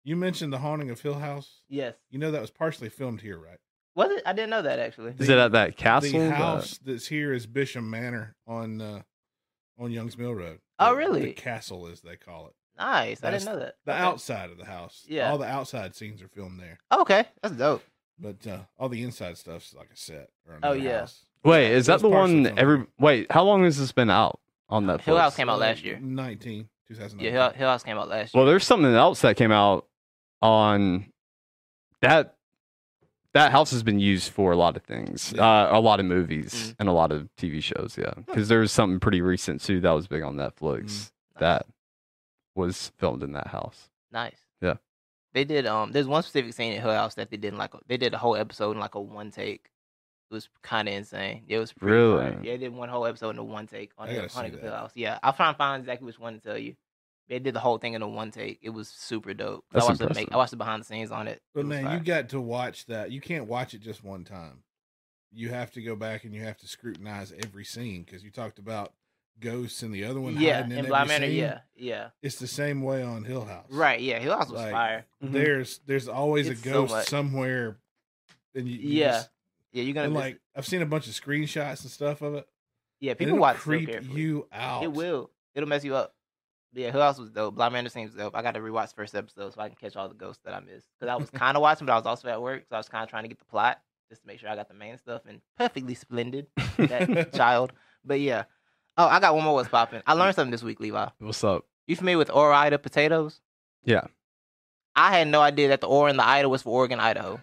You 0.03 0.15
mentioned 0.15 0.51
the 0.51 0.57
haunting 0.59 0.89
of 0.89 0.99
Hill 1.01 1.15
House. 1.15 1.61
yes. 1.69 1.95
You 2.09 2.19
know 2.19 2.31
that 2.31 2.41
was 2.41 2.51
partially 2.51 2.89
filmed 2.89 3.21
here, 3.21 3.37
right? 3.37 3.57
Was 3.95 4.09
it? 4.11 4.23
I 4.25 4.33
didn't 4.33 4.49
know 4.49 4.61
that 4.63 4.79
actually. 4.79 5.13
Is 5.19 5.29
it 5.29 5.37
at 5.37 5.51
that 5.51 5.77
castle? 5.77 6.11
The 6.19 6.25
that- 6.27 6.35
house 6.35 6.79
that's 6.83 7.07
here 7.07 7.31
is 7.33 7.45
Bisham 7.45 7.89
Manor 7.89 8.35
on 8.47 8.81
uh, 8.81 9.01
on 9.79 9.91
Youngs 9.91 10.17
Mill 10.17 10.33
Road. 10.33 10.59
Oh, 10.79 10.91
The- 10.91 10.97
really? 10.97 11.21
The 11.25 11.33
castle, 11.33 11.87
as 11.87 12.01
they 12.01 12.15
call 12.15 12.47
it. 12.47 12.53
Nice. 12.77 13.23
I 13.23 13.29
didn't 13.31 13.45
know 13.45 13.59
that. 13.59 13.75
The 13.85 13.91
Okay. 13.93 14.01
outside 14.01 14.49
of 14.49 14.57
the 14.57 14.65
house. 14.65 15.05
Yeah. 15.07 15.29
All 15.31 15.37
the 15.37 15.45
outside 15.45 15.95
scenes 15.95 16.23
are 16.23 16.27
filmed 16.27 16.59
there, 16.59 16.79
Okay, 16.91 17.25
that's 17.43 17.55
dope. 17.55 17.83
but 18.19 18.45
uh, 18.47 18.61
all 18.79 18.89
the 18.89 19.03
inside 19.03 19.37
stuff's 19.37 19.75
like 19.75 19.89
a 19.93 19.95
set. 19.97 20.29
Or 20.47 20.55
Oh, 20.55 20.71
another 20.71 20.77
yeah. 20.77 20.99
house. 21.01 21.23
Wait, 21.45 21.71
is 21.71 21.87
It 21.87 21.91
that 21.91 21.93
was 21.93 22.01
the 22.01 22.09
one? 22.09 22.47
Every 22.57 22.77
here. 22.77 22.87
wait, 22.99 23.31
how 23.31 23.43
long 23.43 23.63
has 23.63 23.77
this 23.77 23.91
been 23.91 24.09
out 24.09 24.39
on 24.69 24.85
Netflix? 24.87 25.01
Hill 25.01 25.17
House 25.17 25.35
came 25.35 25.49
out 25.49 25.59
last 25.59 25.83
year. 25.83 25.99
19, 26.01 26.67
2019. 26.87 27.19
Yeah, 27.23 27.31
Hill, 27.31 27.51
Hill 27.51 27.69
House 27.69 27.83
came 27.83 27.97
out 27.99 28.09
last 28.09 28.33
year. 28.33 28.39
Well, 28.41 28.47
there's 28.49 28.65
something 28.65 28.91
else 28.95 29.21
that 29.21 29.37
came 29.37 29.51
out 29.51 29.85
on 30.43 31.07
that. 32.01 32.35
That 33.33 33.51
house 33.51 33.71
has 33.71 33.81
been 33.81 33.99
used 33.99 34.31
for 34.31 34.51
a 34.51 34.55
lot 34.55 34.77
of 34.77 34.83
things, 34.83 35.33
uh, 35.33 35.69
a 35.71 35.79
lot 35.79 35.99
of 35.99 36.05
movies 36.05 36.53
Mhm. 36.53 36.75
and 36.81 36.89
a 36.89 36.91
lot 36.91 37.11
of 37.11 37.27
TV 37.35 37.61
shows. 37.63 37.97
Yeah, 37.97 38.13
because 38.27 38.47
there 38.47 38.59
was 38.59 38.71
something 38.71 38.99
pretty 38.99 39.21
recent 39.21 39.59
too 39.61 39.79
that 39.79 39.89
was 39.91 40.07
big 40.07 40.21
on 40.21 40.35
Netflix 40.35 40.83
Mm. 40.83 41.11
that 41.39 41.65
was 42.53 42.89
filmed 42.99 43.23
in 43.23 43.31
that 43.31 43.47
house. 43.47 43.89
nice. 44.11 44.37
Yeah. 44.61 44.75
They 45.33 45.43
did. 45.45 45.65
Um, 45.65 45.91
there's 45.93 46.05
one 46.05 46.21
specific 46.21 46.53
scene 46.53 46.73
in 46.73 46.79
Hill 46.81 46.93
House 46.93 47.15
that 47.15 47.31
they 47.31 47.37
did 47.37 47.53
in 47.53 47.57
like 47.57 47.73
a, 47.73 47.79
they 47.87 47.97
did 47.97 48.13
a 48.13 48.19
whole 48.19 48.35
episode 48.35 48.73
in 48.73 48.79
like 48.79 48.93
a 48.93 49.01
one 49.01 49.31
take. 49.31 49.71
It 50.29 50.33
was 50.35 50.47
kind 50.61 50.87
of 50.87 50.93
insane. 50.93 51.43
It 51.47 51.57
was 51.57 51.73
pretty 51.73 51.91
Really? 51.95 52.21
fire. 52.33 52.39
Yeah, 52.43 52.51
they 52.51 52.57
did 52.59 52.73
one 52.75 52.89
whole 52.89 53.07
episode 53.07 53.31
in 53.31 53.39
a 53.39 53.43
one 53.43 53.65
take 53.65 53.91
on 53.97 54.07
I 54.07 54.11
Hill, 54.11 54.21
gotta 54.21 54.29
see 54.29 54.35
Haunting 54.35 54.53
of 54.53 54.59
Hill. 54.61 54.71
House. 54.75 54.91
Yeah, 54.93 55.17
I'll 55.23 55.33
try 55.33 55.47
and 55.47 55.57
find 55.57 55.81
exactly 55.81 56.05
which 56.05 56.19
one 56.19 56.35
to 56.35 56.39
tell 56.39 56.57
you. 56.59 56.75
They 57.29 57.39
did 57.39 57.53
the 57.55 57.59
whole 57.59 57.77
thing 57.77 57.93
in 57.93 58.01
a 58.01 58.07
one 58.07 58.31
take. 58.31 58.59
It 58.61 58.69
was 58.69 58.89
super 58.89 59.33
dope. 59.33 59.63
That's 59.71 59.85
I 59.85 59.87
watched 59.89 59.99
the 59.99 60.05
impressive. 60.05 60.27
make, 60.27 60.33
I 60.33 60.37
watched 60.37 60.51
the 60.51 60.57
behind 60.57 60.81
the 60.81 60.85
scenes 60.85 61.11
on 61.11 61.27
it. 61.27 61.41
But 61.53 61.61
It 61.61 61.67
man, 61.67 61.85
fire. 61.85 61.97
you 61.97 62.03
got 62.03 62.29
to 62.29 62.41
watch 62.41 62.85
that. 62.87 63.11
You 63.11 63.21
can't 63.21 63.47
watch 63.47 63.73
it 63.73 63.79
just 63.81 64.03
one 64.03 64.23
time. 64.25 64.63
You 65.31 65.49
have 65.49 65.71
to 65.71 65.81
go 65.81 65.95
back 65.95 66.25
and 66.25 66.33
you 66.33 66.43
have 66.43 66.57
to 66.57 66.67
scrutinize 66.67 67.33
every 67.43 67.63
scene 67.65 68.03
because 68.03 68.23
you 68.23 68.29
talked 68.29 68.59
about 68.59 68.93
ghosts 69.39 69.81
and 69.81 69.93
the 69.93 70.03
other 70.03 70.19
one. 70.21 70.37
yeah, 70.37 70.57
hiding 70.57 70.65
in 70.65 70.71
in 70.73 70.77
every 70.79 70.89
Bly 70.89 71.03
Manor. 71.05 71.25
scene. 71.27 71.35
Yeah, 71.37 71.59
yeah. 71.75 72.09
it's 72.21 72.35
the 72.35 72.45
same 72.47 72.81
way 72.83 73.01
on 73.01 73.23
Hill 73.23 73.45
House. 73.45 73.65
Right. 73.71 73.99
Yeah, 73.99 74.19
Hill 74.19 74.37
House 74.37 74.49
was 74.49 74.61
Like, 74.61 74.71
fire. 74.71 75.05
Mhm. 75.23 75.31
There's 75.31 75.79
there's 75.87 76.07
always 76.07 76.47
It's 76.49 76.61
a 76.61 76.69
ghost 76.69 76.91
much. 76.91 77.07
somewhere, 77.07 77.77
and 78.53 78.67
you, 78.67 78.77
you 78.77 78.99
Yeah. 78.99 79.11
just- 79.11 79.29
Yeah, 79.71 79.83
you're 79.83 79.95
gonna 79.95 80.09
miss 80.09 80.15
like 80.19 80.35
it. 80.35 80.41
I've 80.55 80.67
seen 80.67 80.83
a 80.83 80.85
bunch 80.85 81.07
of 81.07 81.13
screenshots 81.13 81.81
and 81.81 81.89
stuff 81.89 82.21
of 82.21 82.35
it. 82.35 82.47
Yeah, 82.99 83.13
people 83.15 83.29
it'll 83.33 83.41
watch 83.41 83.57
creep 83.57 83.89
carefully. 83.89 84.21
you 84.21 84.47
out. 84.51 84.83
It 84.83 84.91
will. 84.91 85.31
It'll 85.55 85.67
mess 85.67 85.83
you 85.83 85.95
up. 85.95 86.13
Yeah, 86.73 86.91
who 86.91 86.99
else 86.99 87.19
was 87.19 87.29
dope. 87.29 87.55
Bly 87.55 87.69
Manor 87.69 87.89
seems 87.89 88.13
dope. 88.13 88.35
I 88.35 88.41
got 88.41 88.55
to 88.55 88.59
rewatch 88.59 88.89
the 88.89 88.95
first 88.95 89.15
episode 89.15 89.53
so 89.53 89.61
I 89.61 89.69
can 89.69 89.77
catch 89.79 89.95
all 89.95 90.09
the 90.09 90.15
ghosts 90.15 90.41
that 90.45 90.53
I 90.53 90.59
missed. 90.59 90.87
Because 90.99 91.11
I 91.11 91.15
was 91.15 91.29
kind 91.31 91.55
of 91.55 91.61
watching, 91.61 91.85
but 91.85 91.93
I 91.93 91.97
was 91.97 92.05
also 92.05 92.27
at 92.29 92.41
work, 92.41 92.63
so 92.67 92.75
I 92.75 92.79
was 92.79 92.89
kind 92.89 93.03
of 93.03 93.09
trying 93.09 93.23
to 93.23 93.29
get 93.29 93.39
the 93.39 93.45
plot 93.45 93.79
just 94.09 94.21
to 94.21 94.27
make 94.27 94.39
sure 94.39 94.49
I 94.49 94.55
got 94.55 94.67
the 94.67 94.73
main 94.73 94.97
stuff 94.97 95.21
and 95.27 95.41
perfectly 95.57 95.93
splendid 95.93 96.47
that 96.77 97.33
child. 97.35 97.73
But 98.03 98.19
yeah. 98.19 98.43
Oh, 98.97 99.07
I 99.07 99.19
got 99.19 99.35
one 99.35 99.43
more. 99.43 99.55
What's 99.55 99.69
popping? 99.69 100.01
I 100.05 100.13
learned 100.13 100.35
something 100.35 100.51
this 100.51 100.63
week, 100.63 100.79
Levi. 100.79 101.07
What's 101.19 101.43
up? 101.43 101.65
You 101.87 101.95
familiar 101.95 102.17
with 102.17 102.29
Ore-Ida 102.31 102.79
potatoes? 102.79 103.41
Yeah. 103.83 104.05
I 104.95 105.17
had 105.17 105.27
no 105.27 105.41
idea 105.41 105.69
that 105.69 105.81
the 105.81 105.87
Ore 105.87 106.07
and 106.09 106.17
the 106.19 106.25
Ida 106.25 106.47
was 106.47 106.61
for 106.61 106.69
Oregon, 106.69 106.99
Idaho. 106.99 107.39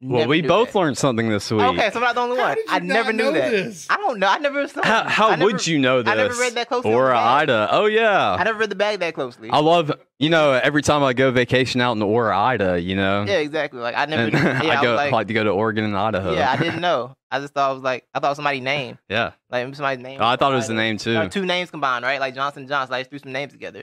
Well, 0.00 0.20
Never 0.20 0.28
we 0.30 0.42
both 0.42 0.72
that. 0.74 0.78
learned 0.78 0.96
something 0.96 1.28
this 1.28 1.50
week. 1.50 1.60
Okay, 1.60 1.90
so 1.90 1.96
I'm 1.96 2.02
not 2.04 2.14
the 2.14 2.20
only 2.20 2.36
How 2.36 2.44
one. 2.50 2.54
did 2.54 2.66
you 2.66 2.72
I 2.72 2.78
not 2.78 2.84
never 2.94 3.12
knew 3.12 3.24
know 3.24 3.32
that. 3.32 3.50
this? 3.50 3.86
I 3.90 3.96
don't 3.96 4.20
know. 4.20 4.28
I 4.28 4.38
never. 4.38 4.68
How, 4.84 5.08
how 5.08 5.30
never- 5.30 5.44
would 5.46 5.66
you 5.66 5.80
know 5.80 6.02
this? 6.02 6.12
I 6.12 6.14
never 6.14 6.34
read 6.34 6.54
that 6.54 6.68
closely. 6.68 6.92
Or 6.94 7.06
on 7.12 7.40
the 7.40 7.46
bag. 7.46 7.50
Ida? 7.50 7.68
Oh 7.72 7.86
yeah. 7.86 8.36
I 8.38 8.44
never 8.44 8.60
read 8.60 8.70
the 8.70 8.76
bag 8.76 9.00
that 9.00 9.14
closely. 9.14 9.50
I 9.50 9.58
love, 9.58 9.90
you 10.20 10.30
know, 10.30 10.52
every 10.52 10.82
time 10.82 11.02
I 11.02 11.14
go 11.14 11.32
vacation 11.32 11.80
out 11.80 11.96
in 11.96 12.02
Ora, 12.02 12.38
Ida, 12.38 12.80
you 12.80 12.94
know, 12.94 13.24
Yeah, 13.26 13.38
exactly. 13.38 13.80
Like 13.80 13.96
I 13.96 14.04
never. 14.06 14.22
and 14.22 14.32
knew, 14.34 14.38
yeah, 14.68 14.78
I 14.78 14.82
go 14.84 14.92
was 14.92 14.96
like, 14.98 15.10
like, 15.12 15.26
to 15.26 15.34
go 15.34 15.42
to 15.42 15.50
Oregon 15.50 15.82
and 15.84 15.96
Idaho. 15.96 16.32
yeah, 16.32 16.52
I 16.52 16.56
didn't 16.56 16.80
know. 16.88 17.16
I 17.32 17.40
just 17.40 17.52
thought 17.54 17.72
it 17.72 17.74
was 17.74 17.82
like 17.82 18.06
I 18.14 18.20
thought 18.20 18.28
it 18.28 18.30
was 18.30 18.36
somebody's 18.36 18.62
name, 18.62 18.98
yeah, 19.08 19.32
like 19.50 19.64
maybe 19.64 19.74
somebody's 19.74 20.02
name. 20.02 20.20
Oh, 20.22 20.26
I 20.26 20.36
thought 20.36 20.52
it 20.52 20.56
was 20.56 20.68
the 20.68 20.74
Ida. 20.74 20.80
name 20.82 20.98
too. 20.98 21.16
Or 21.18 21.28
two 21.28 21.44
names 21.44 21.72
combined, 21.72 22.04
right? 22.04 22.20
Like 22.20 22.36
Johnson 22.36 22.68
Johnson. 22.68 22.94
I 22.94 23.00
just 23.00 23.10
threw 23.10 23.18
some 23.18 23.32
names 23.32 23.52
together. 23.52 23.82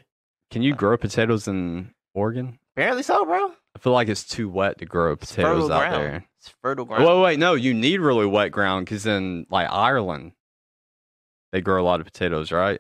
Can 0.49 0.61
you 0.61 0.73
uh, 0.73 0.77
grow 0.77 0.95
potatoes 0.97 1.47
in 1.49 1.91
Oregon? 2.13 2.57
Apparently 2.73 3.03
so, 3.03 3.25
bro. 3.25 3.51
I 3.75 3.77
feel 3.77 3.91
like 3.93 4.07
it's 4.07 4.23
too 4.23 4.47
wet 4.47 4.77
to 4.79 4.85
grow 4.85 5.15
potatoes 5.15 5.69
out 5.69 5.79
ground. 5.79 5.93
there. 6.03 6.25
It's 6.39 6.49
fertile 6.61 6.85
ground. 6.85 7.03
Wait, 7.05 7.21
wait, 7.21 7.39
no, 7.39 7.55
you 7.55 7.73
need 7.73 7.99
really 7.99 8.25
wet 8.25 8.51
ground 8.51 8.85
because 8.85 9.05
in 9.05 9.45
like 9.49 9.69
Ireland, 9.69 10.31
they 11.51 11.61
grow 11.61 11.81
a 11.81 11.85
lot 11.85 11.99
of 11.99 12.05
potatoes, 12.05 12.51
right? 12.51 12.79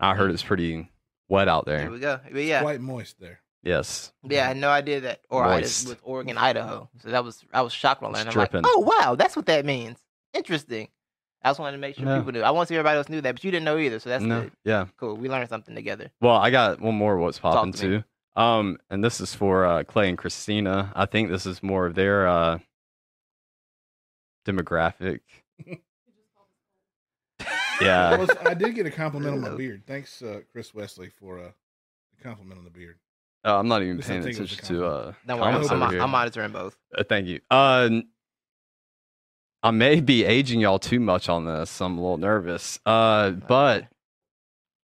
I 0.00 0.14
heard 0.14 0.30
it's 0.30 0.42
pretty 0.42 0.88
wet 1.28 1.48
out 1.48 1.66
There 1.66 1.78
there. 1.80 1.90
we 1.90 1.98
go. 1.98 2.20
But 2.30 2.42
yeah, 2.42 2.62
Quite 2.62 2.80
moist 2.80 3.16
there. 3.20 3.40
Yes. 3.62 4.12
yeah, 4.22 4.44
I 4.44 4.48
had 4.48 4.56
no 4.56 4.70
idea 4.70 5.00
that 5.00 5.20
or 5.28 5.44
I 5.44 5.56
Moist. 5.60 5.88
with 5.88 6.00
Oregon, 6.04 6.38
Idaho. 6.38 6.88
So 7.02 7.10
that 7.10 7.24
was 7.24 7.44
I 7.52 7.60
was 7.62 7.72
shocked 7.72 8.00
when 8.02 8.14
I 8.14 8.18
learned. 8.22 8.30
I'm 8.30 8.36
like, 8.36 8.50
oh 8.64 8.78
wow, 8.78 9.14
that's 9.16 9.34
what 9.36 9.46
that 9.46 9.64
means. 9.66 9.98
Interesting. 10.32 10.88
I 11.42 11.50
just 11.50 11.60
wanted 11.60 11.72
to 11.72 11.78
make 11.80 11.96
sure 11.96 12.06
Yeah. 12.06 12.18
people 12.18 12.32
knew. 12.32 12.42
I 12.42 12.50
want 12.52 12.68
to 12.68 12.72
see 12.72 12.76
everybody 12.76 12.96
else 12.96 13.08
knew 13.08 13.20
that, 13.20 13.34
but 13.34 13.44
you 13.44 13.50
didn't 13.50 13.64
know 13.64 13.76
either. 13.78 13.98
So 13.98 14.08
that's 14.10 14.24
no. 14.24 14.42
good. 14.42 14.52
Yeah. 14.64 14.86
Cool. 14.96 15.16
We 15.16 15.28
learned 15.28 15.48
something 15.48 15.74
together. 15.74 16.10
Well, 16.20 16.36
I 16.36 16.50
got 16.50 16.80
one 16.80 16.94
more. 16.94 17.16
What's 17.18 17.38
popping 17.38 17.72
to 17.74 17.86
me. 17.88 17.96
too? 17.98 18.04
Um, 18.38 18.78
and 18.88 19.02
this 19.02 19.20
is 19.20 19.34
for 19.34 19.66
uh, 19.66 19.82
Clay 19.82 20.08
and 20.08 20.16
Christina. 20.16 20.92
I 20.94 21.06
think 21.06 21.28
this 21.28 21.44
is 21.44 21.60
more 21.60 21.86
of 21.86 21.96
their 21.96 22.28
uh, 22.28 22.58
demographic. 24.46 25.20
yeah. 27.80 28.16
Well, 28.16 28.28
I 28.46 28.54
did 28.54 28.76
get 28.76 28.86
a 28.86 28.92
compliment 28.92 29.34
on 29.34 29.40
my 29.40 29.56
beard. 29.56 29.82
Thanks, 29.88 30.22
uh, 30.22 30.42
Chris 30.52 30.72
Wesley, 30.72 31.08
for 31.08 31.40
uh, 31.40 31.50
the 32.16 32.22
compliment 32.22 32.58
on 32.58 32.64
the 32.64 32.70
beard. 32.70 33.00
Uh, 33.44 33.58
I'm 33.58 33.66
not 33.66 33.82
even 33.82 33.96
This 33.96 34.06
I 34.06 34.10
paying 34.10 34.22
think 34.22 34.36
it 34.36 34.40
was 34.40 34.52
a 34.52 34.54
attention 34.54 34.76
to 34.76 34.86
uh, 34.86 35.12
Don't 35.26 35.42
I'm, 35.42 35.52
comments 35.52 35.68
Comments 35.68 35.94
I'm. 35.94 36.00
I'm 36.02 36.10
monitoring 36.10 36.52
both. 36.52 36.76
Uh, 36.96 37.02
thank 37.08 37.26
you. 37.26 37.40
Uh, 37.50 37.88
n- 37.90 38.08
I 39.64 39.72
may 39.72 40.00
be 40.00 40.24
aging 40.24 40.60
y'all 40.60 40.78
too 40.78 41.00
much 41.00 41.28
on 41.28 41.44
this. 41.44 41.80
I'm 41.80 41.98
a 41.98 42.00
little 42.00 42.18
nervous. 42.18 42.78
Uh, 42.86 43.30
but 43.30 43.88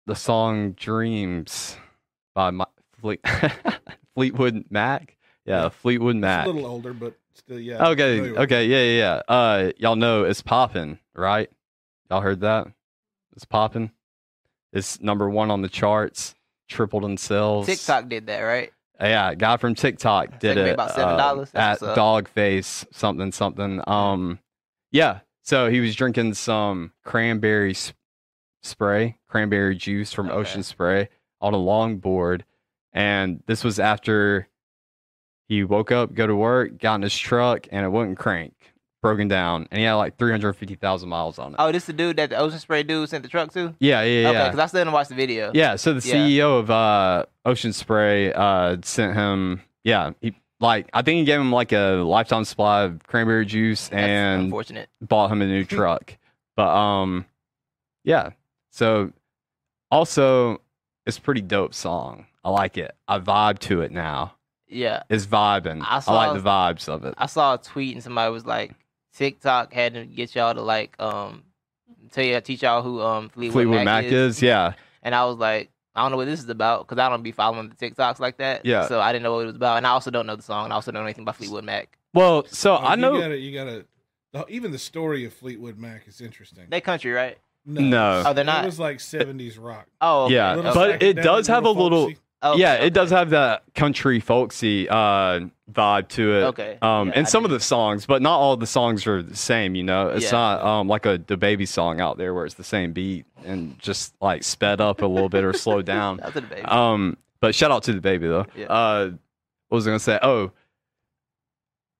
the 0.08 0.16
song 0.16 0.72
"Dreams" 0.72 1.76
by 2.34 2.52
my, 2.52 2.66
Fleet, 3.02 3.20
Fleetwood 4.16 4.66
Mac. 4.70 5.18
Yeah, 5.46 5.64
Yeah. 5.64 5.70
Fleetwood 5.70 6.16
It's 6.18 6.22
Mac. 6.22 6.46
a 6.46 6.50
little 6.50 6.70
older, 6.70 6.94
but 6.94 7.16
still, 7.34 7.60
yeah. 7.60 7.88
Okay, 7.90 8.18
familiar 8.20 8.40
okay, 8.42 8.66
yeah, 8.66 8.84
yeah, 8.84 9.22
yeah. 9.28 9.34
Uh, 9.36 9.72
y'all 9.78 9.96
know 9.96 10.24
it's 10.24 10.42
popping, 10.42 11.00
right? 11.16 11.50
Y'all 12.10 12.22
heard 12.22 12.42
that? 12.42 12.68
It's 13.36 13.46
popping. 13.46 13.92
It's 14.74 15.02
number 15.02 15.30
one 15.30 15.52
on 15.52 15.62
the 15.62 15.70
charts. 15.70 16.36
Tripled 16.70 17.04
in 17.04 17.18
sales. 17.18 17.66
TikTok 17.66 18.08
did 18.08 18.28
that, 18.28 18.40
right? 18.42 18.72
Yeah, 19.00 19.34
guy 19.36 19.58
from 19.58 19.76
TikTok 19.76 20.40
did 20.40 20.58
it 20.58 20.74
about 20.76 20.98
uh, 20.98 21.18
$7? 21.18 21.42
at 21.42 21.52
That's 21.52 21.82
what's 21.82 21.98
up. 21.98 21.98
Dogface 21.98 22.86
something 22.94 23.32
something. 23.34 23.82
Um, 23.88 24.40
yeah. 24.92 25.20
So 25.44 25.70
he 25.70 25.80
was 25.82 25.96
drinking 25.96 26.36
some 26.36 26.94
cranberry 27.04 27.72
s- 27.72 27.92
spray, 28.62 29.18
cranberry 29.28 29.76
juice 29.76 30.14
from 30.14 30.28
Okay. 30.28 30.36
Ocean 30.38 30.64
Spray 30.64 31.10
on 31.42 31.54
a 31.54 31.58
longboard, 31.58 32.44
and 32.94 33.42
this 33.48 33.64
was 33.64 33.80
after 33.80 34.48
he 35.48 35.64
woke 35.64 35.92
up, 35.92 36.14
go 36.14 36.26
to 36.28 36.36
work, 36.36 36.78
got 36.78 36.96
in 36.96 37.02
his 37.02 37.16
truck, 37.18 37.68
and 37.72 37.86
it 37.86 37.90
wouldn't 37.90 38.18
crank. 38.18 38.54
broken 39.02 39.28
down, 39.28 39.68
and 39.72 39.80
he 39.80 39.84
had 39.84 39.94
like 39.96 40.16
350,000 40.20 41.10
miles 41.10 41.40
on 41.40 41.54
it. 41.54 41.56
Oh, 41.60 41.72
this 41.72 41.86
the 41.86 41.94
dude 41.94 42.18
that 42.18 42.30
the 42.30 42.38
ocean 42.38 42.60
spray 42.60 42.84
dude 42.84 43.10
sent 43.10 43.24
the 43.24 43.30
truck 43.30 43.52
to? 43.54 43.74
yeah, 43.80 44.04
yeah, 44.04 44.30
Okay, 44.30 44.38
yeah. 44.38 44.44
because 44.50 44.60
I 44.60 44.66
still 44.68 44.82
didn't 44.82 44.94
watch 44.94 45.08
the 45.08 45.16
video. 45.16 45.52
Yeah, 45.56 45.76
so 45.76 45.94
the 45.94 46.08
Yeah. 46.08 46.16
CEO 46.16 46.60
of 46.60 46.70
uh, 46.70 47.26
Ocean 47.44 47.74
Spray 47.74 48.32
uh, 48.32 48.78
sent 48.84 49.16
him. 49.16 49.62
Yeah, 49.84 50.12
he 50.22 50.36
like 50.60 50.88
I 50.94 51.02
think 51.02 51.18
he 51.18 51.26
gave 51.26 51.40
him 51.42 51.52
like 51.52 51.72
a 51.72 52.04
lifetime 52.06 52.46
supply 52.46 52.84
of 52.84 53.02
cranberry 53.08 53.46
juice 53.48 53.88
That's 53.88 54.00
and 54.04 54.44
unfortunate. 54.44 54.88
bought 55.02 55.32
him 55.32 55.42
a 55.42 55.48
new 55.48 55.66
truck. 55.78 56.16
But 56.56 56.70
um, 56.70 57.26
yeah. 58.04 58.30
So 58.70 59.12
also, 59.90 60.62
it's 61.08 61.18
a 61.18 61.22
pretty 61.22 61.42
dope 61.42 61.74
song. 61.74 62.28
I 62.44 62.50
like 62.50 62.78
it. 62.78 62.96
I 63.08 63.20
vibe 63.20 63.60
to 63.60 63.82
it 63.82 63.92
now. 63.92 64.34
Yeah. 64.68 65.04
It's 65.10 65.26
vibing. 65.26 65.82
I 65.84 66.02
I, 66.06 66.14
like 66.14 66.42
the 66.42 66.48
vibes 66.50 66.88
of 66.90 67.04
it. 67.06 67.14
I 67.18 67.26
saw 67.26 67.56
a 67.56 67.58
tweet 67.58 67.94
and 67.96 68.04
somebody 68.04 68.32
was 68.32 68.46
like, 68.46 68.74
TikTok 69.16 69.74
had 69.74 69.94
to 69.96 70.06
get 70.06 70.34
y'all 70.36 70.54
to 70.54 70.62
like 70.62 70.96
um 71.00 71.44
tell 72.12 72.24
you 72.24 72.40
teach 72.42 72.64
y'all 72.64 72.82
who 72.82 73.02
um 73.02 73.30
Fleetwood, 73.30 73.54
Fleetwood 73.54 73.86
Mac 73.86 74.06
is, 74.06 74.42
yeah. 74.42 74.74
and 75.04 75.14
I 75.14 75.26
was 75.26 75.38
like, 75.38 75.70
I 75.94 76.02
don't 76.02 76.12
know 76.12 76.18
what 76.18 76.26
this 76.26 76.40
is 76.42 76.48
about 76.50 76.88
because 76.88 76.98
I 77.02 77.10
don't 77.10 77.22
be 77.22 77.34
following 77.34 77.68
the 77.70 77.76
TikToks 77.76 78.20
like 78.20 78.38
that. 78.38 78.66
Yeah. 78.66 78.88
So 78.88 79.02
I 79.02 79.12
didn't 79.12 79.24
know 79.24 79.34
what 79.34 79.42
it 79.42 79.48
was 79.48 79.56
about, 79.58 79.78
and 79.78 79.86
I 79.86 79.90
also 79.90 80.10
don't 80.12 80.26
know 80.26 80.38
the 80.38 80.42
song, 80.42 80.64
and 80.66 80.74
I 80.74 80.76
also 80.76 80.92
don't 80.92 81.02
know 81.02 81.06
anything 81.08 81.24
about 81.24 81.36
Fleetwood 81.36 81.66
Mac. 81.66 81.98
Well, 82.14 82.46
so 82.48 82.74
Oh, 82.74 82.78
I 82.78 82.92
You 82.96 83.02
know. 83.02 83.20
gotta, 83.20 83.38
you 83.38 83.54
gotta. 83.54 83.86
the- 84.32 84.46
Even 84.48 84.72
the 84.72 84.80
story 84.80 85.26
of 85.26 85.34
Fleetwood 85.34 85.78
Mac 85.78 86.08
is 86.08 86.22
interesting. 86.22 86.68
They 86.70 86.80
country, 86.80 87.12
right? 87.12 87.38
No. 87.66 88.24
Oh, 88.26 88.34
they're 88.34 88.46
not? 88.46 88.64
It 88.64 88.68
was 88.68 88.80
like 88.80 88.98
'70s 89.00 89.58
rock. 89.62 89.88
Oh, 90.00 90.26
okay. 90.26 90.36
Yeah, 90.36 90.56
Little 90.56 90.74
but 90.74 91.04
it 91.04 91.14
does 91.18 91.48
have 91.48 91.66
a 91.66 91.70
little- 91.70 92.12
Okay, 92.44 92.60
yeah, 92.60 92.74
it 92.76 92.94
does 92.94 93.12
have 93.12 93.30
that 93.32 93.64
country 93.76 94.20
folksy 94.20 94.90
uh, 94.90 95.42
vibe 95.72 96.08
to 96.10 96.34
it. 96.38 96.44
Okay. 96.46 96.78
Um, 96.82 97.10
Yeah, 97.10 97.14
and 97.18 97.28
I 97.28 97.30
some 97.30 97.46
of 97.46 97.52
the 97.52 97.60
songs, 97.60 98.06
but 98.08 98.22
not 98.22 98.40
all 98.40 98.58
the 98.58 98.66
songs 98.66 99.06
are 99.06 99.22
the 99.22 99.36
same. 99.36 99.76
You 99.76 99.84
know, 99.84 100.10
it's 100.10 100.26
Yeah. 100.26 100.32
not 100.32 100.62
um 100.64 100.88
like 100.88 101.06
a 101.06 101.20
the 101.20 101.38
baby 101.38 101.66
song 101.68 102.02
out 102.02 102.18
there 102.18 102.34
where 102.34 102.46
it's 102.46 102.56
the 102.56 102.64
same 102.64 102.94
beat 102.94 103.26
and 103.46 103.78
just 103.80 104.16
like 104.22 104.44
sped 104.44 104.82
up 104.82 105.02
a 105.02 105.06
little 105.06 105.30
bit 105.30 105.44
or 105.44 105.54
slowed 105.54 105.86
down. 105.98 106.18
Shout 106.18 106.26
out 106.28 106.34
to 106.34 106.42
the 106.42 106.48
baby. 106.48 106.62
Um, 106.64 107.18
but 107.42 107.54
shout 107.56 107.72
out 107.72 107.84
to 107.84 107.94
the 107.94 108.02
baby 108.02 108.28
though. 108.28 108.46
Yeah. 108.56 108.66
Uh, 108.68 109.06
what 109.70 109.76
was 109.76 109.88
I 109.88 109.92
gonna 109.92 110.00
say? 110.00 110.18
Oh, 110.24 110.52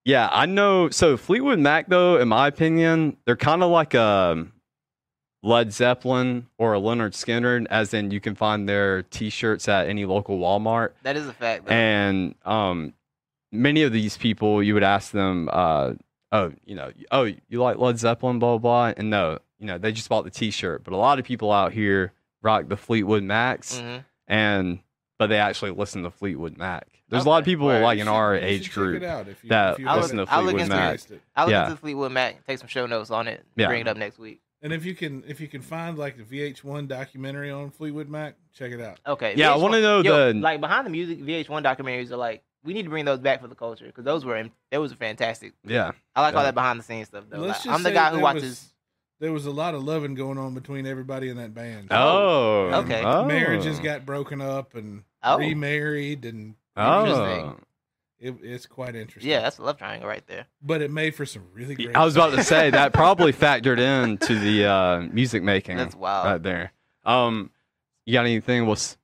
yeah, 0.06 0.28
I 0.32 0.48
know. 0.48 0.90
So 0.90 1.16
Fleetwood 1.18 1.60
Mac, 1.60 1.88
though, 1.88 2.18
in 2.18 2.28
my 2.28 2.48
opinion, 2.48 3.18
they're 3.26 3.36
kind 3.36 3.62
of 3.62 3.70
like 3.70 3.94
a 3.94 4.48
Led 5.44 5.74
Zeppelin 5.74 6.48
or 6.58 6.76
a 6.76 6.80
Lynyrd 6.80 7.12
Skynyrd, 7.14 7.66
as 7.70 7.94
in 7.94 8.12
you 8.12 8.20
can 8.20 8.36
find 8.36 8.70
their 8.70 9.02
T-shirts 9.04 9.68
at 9.68 9.88
any 9.88 10.06
local 10.06 10.38
Walmart. 10.38 10.92
that 11.04 11.16
is 11.18 11.28
a 11.28 11.34
fact. 11.34 11.66
Though. 11.66 11.74
And 11.74 12.36
um, 12.46 12.94
many 13.52 13.82
of 13.84 13.92
these 13.92 14.18
people, 14.18 14.62
you 14.62 14.74
would 14.76 14.84
ask 14.84 15.12
them, 15.12 15.50
uh, 15.52 15.94
"Oh, 16.32 16.54
you 16.66 16.76
know, 16.76 16.92
oh, 17.12 17.24
you 17.24 17.62
like 17.62 17.78
Led 17.78 17.98
Zeppelin, 17.98 18.38
blah 18.40 18.58
blah," 18.58 18.92
blah. 18.92 18.94
and 18.98 19.10
no, 19.10 19.40
you 19.60 19.66
know, 19.66 19.78
they 19.80 19.92
just 19.92 20.10
bought 20.10 20.26
the 20.26 20.30
T-shirt. 20.30 20.84
But 20.84 20.94
a 20.94 20.98
lot 20.98 21.18
of 21.18 21.26
people 21.26 21.52
out 21.52 21.74
here 21.74 22.14
rock 22.44 22.68
the 22.68 22.78
Fleetwood 22.78 23.24
Macs 23.24 23.80
Mhm. 23.82 24.06
and 24.28 24.80
but 25.20 25.28
they 25.28 25.38
actually 25.38 25.72
listen 25.72 26.02
to 26.04 26.10
Fleetwood 26.12 26.58
Mac. 26.58 26.88
There's 27.10 27.26
a 27.26 27.30
lot 27.30 27.40
of 27.40 27.46
people 27.46 27.66
Word. 27.68 27.84
like 27.84 28.00
in 28.00 28.06
should- 28.06 28.12
our 28.12 28.36
age 28.36 28.72
group. 28.74 29.02
it 29.02 29.06
out 29.06 29.28
if 29.28 29.44
you, 29.44 29.50
that 29.50 29.80
I'll 29.86 29.98
listen 30.00 30.18
look- 30.18 30.30
to 30.30 30.36
Fleetwood 30.36 30.62
into 30.62 30.76
Mac. 30.76 31.00
I'll 31.36 31.48
look 31.48 31.66
into 31.66 31.78
Fleetwood 31.78 32.12
Mac, 32.12 32.46
take 32.48 32.58
some 32.58 32.68
show 32.68 32.86
notes 32.88 33.12
on 33.12 33.28
it, 33.28 33.44
Yeah. 33.56 33.68
bring 33.68 33.82
it 33.82 33.88
up 33.88 33.98
next 33.98 34.18
week. 34.18 34.40
And 34.64 34.72
if 34.72 34.86
you 34.86 34.94
can, 34.94 35.24
if 35.28 35.40
you 35.42 35.48
can 35.48 35.62
find 35.62 35.98
like 35.98 36.18
the 36.18 36.24
VH1 36.24 36.88
documentary 36.88 37.50
on 37.52 37.72
Fleetwood 37.72 38.10
Mac, 38.10 38.36
check 38.54 38.72
it 38.72 38.80
out. 38.82 39.00
Okay. 39.08 39.34
Yeah, 39.36 39.54
I 39.54 39.58
VH1 39.58 39.62
wanna 39.62 39.82
know 39.82 40.02
yo, 40.02 40.34
the- 40.34 40.40
like 40.40 40.62
behind 40.62 40.86
the 40.86 40.92
music 40.92 41.20
VH1 41.20 41.64
documentaries 41.64 42.12
are 42.12 42.18
like 42.18 42.44
we 42.64 42.74
need 42.74 42.84
to 42.84 42.90
bring 42.90 43.06
those 43.06 43.20
back 43.20 43.42
for 43.42 43.48
the 43.48 43.56
culture 43.56 43.86
because 43.88 44.06
those 44.06 44.24
were 44.24 44.48
that 44.72 44.78
was 44.80 44.94
fantastic. 44.94 45.54
Yeah, 45.66 45.92
I 46.16 46.22
like 46.22 46.36
all 46.36 46.44
that 46.44 46.54
behind 46.54 46.80
the 46.80 46.84
scenes 46.84 47.08
stuff 47.08 47.24
though. 47.30 47.40
Let's 47.40 47.60
Like, 47.60 47.64
just 47.64 47.68
I'm 47.76 47.84
the 47.84 47.90
say 47.90 47.96
guy 47.96 48.12
who 48.12 48.20
watches. 48.20 48.44
was- 48.44 48.68
there 49.20 49.32
was 49.32 49.46
a 49.46 49.52
lot 49.52 49.76
of 49.76 49.84
loving 49.84 50.16
going 50.16 50.38
on 50.40 50.54
between 50.56 50.86
everybody 50.88 51.30
in 51.30 51.38
that 51.38 51.54
band. 51.54 51.88
Oh, 51.92 52.70
oh 52.72 52.82
okay. 52.82 53.04
Oh. 53.04 53.26
Marriages 53.26 53.80
got 53.80 54.04
broken 54.06 54.42
up 54.42 54.74
and 54.76 55.04
Oh. 55.24 55.38
remarried, 55.38 56.26
and 56.26 56.56
Oh, 56.78 57.02
Interesting. 57.06 57.66
It, 58.22 58.36
it's 58.44 58.66
quite 58.68 58.96
interesting. 58.96 59.30
Yeah, 59.30 59.42
that's 59.42 59.58
a 59.58 59.64
love 59.64 59.78
triangle 59.78 60.08
right 60.08 60.26
there. 60.28 60.46
but 60.62 60.82
it 60.82 60.92
made 60.92 61.16
for 61.16 61.26
some 61.26 61.44
really 61.54 61.76
great. 61.76 61.96
I 61.96 62.06
was 62.06 62.16
about 62.16 62.34
to 62.36 62.44
say 62.44 62.70
that 62.70 62.94
probably 62.94 63.34
factored 63.46 63.80
in 63.80 64.18
to 64.20 64.40
the 64.40 64.66
uh, 64.66 65.02
music 65.12 65.44
making 65.44 65.78
That's 65.78 65.96
wild. 65.96 66.26
right 66.26 66.42
there. 66.44 66.72
Um, 67.04 67.50
you 68.06 68.14
got 68.14 68.26
anything? 68.26 68.66
Was 68.68 68.98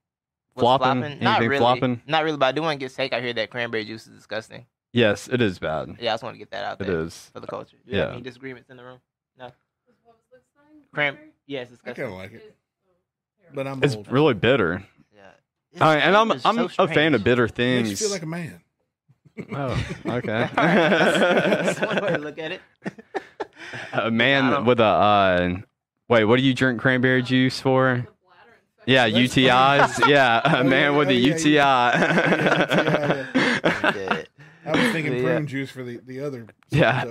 What's 0.54 0.64
flopping? 0.64 1.00
Not 1.02 1.12
Anything 1.12 1.50
really. 1.50 1.58
flopping? 1.60 2.02
Not 2.08 2.24
really, 2.24 2.38
but 2.38 2.46
I 2.48 2.52
do 2.52 2.62
want 2.62 2.80
to 2.80 2.84
get 2.84 2.92
steak. 2.92 3.14
I 3.14 3.22
hear 3.22 3.34
that 3.34 3.50
cranberry 3.50 3.86
juice 3.86 4.08
is 4.08 4.16
disgusting. 4.16 4.66
Yes, 4.94 5.28
it 5.28 5.42
is 5.42 5.60
bad. 5.60 5.98
Yeah, 6.00 6.12
I 6.12 6.14
just 6.14 6.24
want 6.24 6.36
to 6.36 6.40
get 6.40 6.52
that 6.52 6.64
out 6.64 6.80
there. 6.80 6.90
It 6.90 6.94
is 7.08 7.30
for 7.34 7.40
the 7.40 7.48
culture. 7.48 7.78
Do 7.86 7.92
you 7.92 8.00
have 8.00 8.10
Yeah. 8.10 8.14
any 8.14 8.22
disagreements 8.24 8.70
in 8.70 8.78
the 8.78 8.84
room? 8.84 9.00
No. 9.38 9.46
was 9.46 9.54
this 10.32 10.42
thing? 10.56 10.82
Cram- 10.94 11.14
Cranberry? 11.16 11.34
Yeah, 11.46 11.62
it's 11.62 11.70
I 11.70 11.74
disgusting. 11.74 12.04
kind 12.06 12.14
of 12.14 12.20
like 12.20 12.32
it, 12.34 12.36
Is- 12.38 12.54
oh, 13.50 13.52
but 13.54 13.68
I'm 13.68 13.84
It's 13.84 13.96
old. 13.96 14.12
really 14.12 14.34
bitter. 14.34 14.84
Yeah. 15.14 15.22
It's- 15.74 15.82
All 15.82 15.94
right, 15.94 16.02
and 16.02 16.16
I'm 16.16 16.32
I'm 16.32 16.70
so 16.70 16.84
a 16.84 16.88
fan 16.88 17.14
of 17.14 17.24
bitter 17.24 17.44
Makes 17.44 17.54
things. 17.56 17.90
you 17.92 17.96
feel 17.98 18.10
like 18.12 18.24
a 18.24 18.26
man. 18.26 18.62
Oh, 19.54 19.86
okay. 20.06 20.50
That's 20.56 21.80
one 21.82 22.02
way 22.04 22.12
to 22.12 22.18
look 22.18 22.40
at 22.40 22.52
it. 22.54 22.62
a 23.94 24.04
I 24.06 24.10
man 24.10 24.66
with 24.66 24.80
a 24.80 24.84
uh, 24.84 25.56
wait. 26.10 26.26
What 26.26 26.38
do 26.38 26.44
you 26.44 26.54
drink 26.54 26.80
cranberry 26.82 27.22
juice 27.24 27.60
for? 27.60 28.06
the 28.06 28.12
bladder 28.24 28.58
infection. 28.86 29.46
Yeah, 29.46 29.78
UTIs. 29.80 30.08
Yeah, 30.08 30.42
a 30.44 30.60
Oh, 30.60 30.64
man 30.64 30.96
with 30.96 31.10
a 31.10 31.14
UTI. 31.14 31.60
I 34.66 34.72
was 34.72 34.92
thinking 34.92 35.14
Yeah. 35.16 35.22
prune 35.24 35.48
juice 35.48 35.72
for 35.72 35.84
the 35.84 36.00
the 36.06 36.20
other. 36.22 36.48
Yeah. 36.70 37.06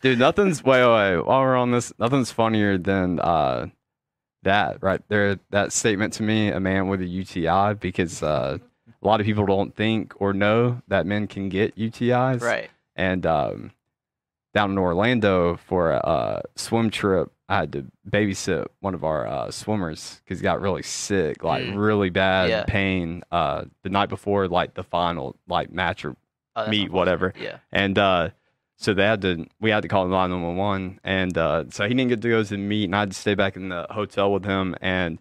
Dude, 0.00 0.18
nothing's 0.18 0.62
wait, 0.64 0.84
wait, 0.86 1.16
wait. 1.16 1.26
While 1.26 1.40
we're 1.40 1.56
on 1.56 1.72
this, 1.72 1.92
nothing's 1.98 2.30
funnier 2.30 2.78
than 2.78 3.18
uh 3.20 3.66
that 4.42 4.82
right 4.82 5.02
there. 5.08 5.38
That 5.50 5.72
statement 5.72 6.12
to 6.14 6.22
me, 6.22 6.48
a 6.48 6.60
man 6.60 6.88
with 6.88 7.00
a 7.02 7.06
UTI, 7.06 7.74
because 7.74 8.22
uh, 8.22 8.58
a 9.02 9.06
lot 9.06 9.20
of 9.20 9.26
people 9.26 9.46
don't 9.46 9.74
think 9.74 10.12
or 10.20 10.32
know 10.32 10.82
that 10.88 11.06
men 11.06 11.26
can 11.26 11.48
get 11.48 11.76
UTIs. 11.76 12.40
Right. 12.42 12.70
And 12.96 13.24
um, 13.26 13.70
down 14.54 14.72
in 14.72 14.78
Orlando 14.78 15.56
for 15.56 15.92
a 15.92 15.96
uh, 15.98 16.40
swim 16.56 16.90
trip, 16.90 17.30
I 17.48 17.56
had 17.58 17.72
to 17.72 17.86
babysit 18.08 18.66
one 18.80 18.94
of 18.94 19.02
our 19.04 19.26
uh, 19.26 19.50
swimmers 19.50 20.20
because 20.24 20.38
he 20.38 20.42
got 20.42 20.60
really 20.60 20.82
sick, 20.82 21.42
like 21.42 21.64
Mm. 21.64 21.76
really 21.78 22.10
bad 22.10 22.50
Yeah. 22.50 22.64
pain 22.66 23.22
uh, 23.32 23.64
the 23.82 23.88
night 23.90 24.08
before, 24.08 24.46
like 24.48 24.74
the 24.74 24.84
final 24.84 25.36
like 25.48 25.72
match 25.72 26.04
or 26.04 26.16
Oh, 26.56 26.68
meet, 26.68 26.90
whatever. 26.90 27.32
Yeah. 27.40 27.58
and 27.72 27.96
uh, 27.96 28.30
so 28.76 28.92
they 28.92 29.04
had 29.04 29.22
to 29.22 29.46
we 29.60 29.70
had 29.70 29.82
to 29.82 29.88
call 29.88 30.06
911 30.08 30.98
and 31.04 31.38
uh, 31.38 31.64
so 31.70 31.86
he 31.86 31.94
didn't 31.94 32.08
get 32.08 32.20
to 32.22 32.28
go 32.28 32.42
to 32.42 32.48
the 32.48 32.56
meet 32.58 32.84
and 32.84 32.96
I 32.96 33.00
had 33.00 33.12
to 33.12 33.16
stay 33.16 33.34
back 33.34 33.54
in 33.56 33.68
the 33.68 33.86
hotel 33.90 34.32
with 34.32 34.44
him 34.44 34.74
and 34.80 35.18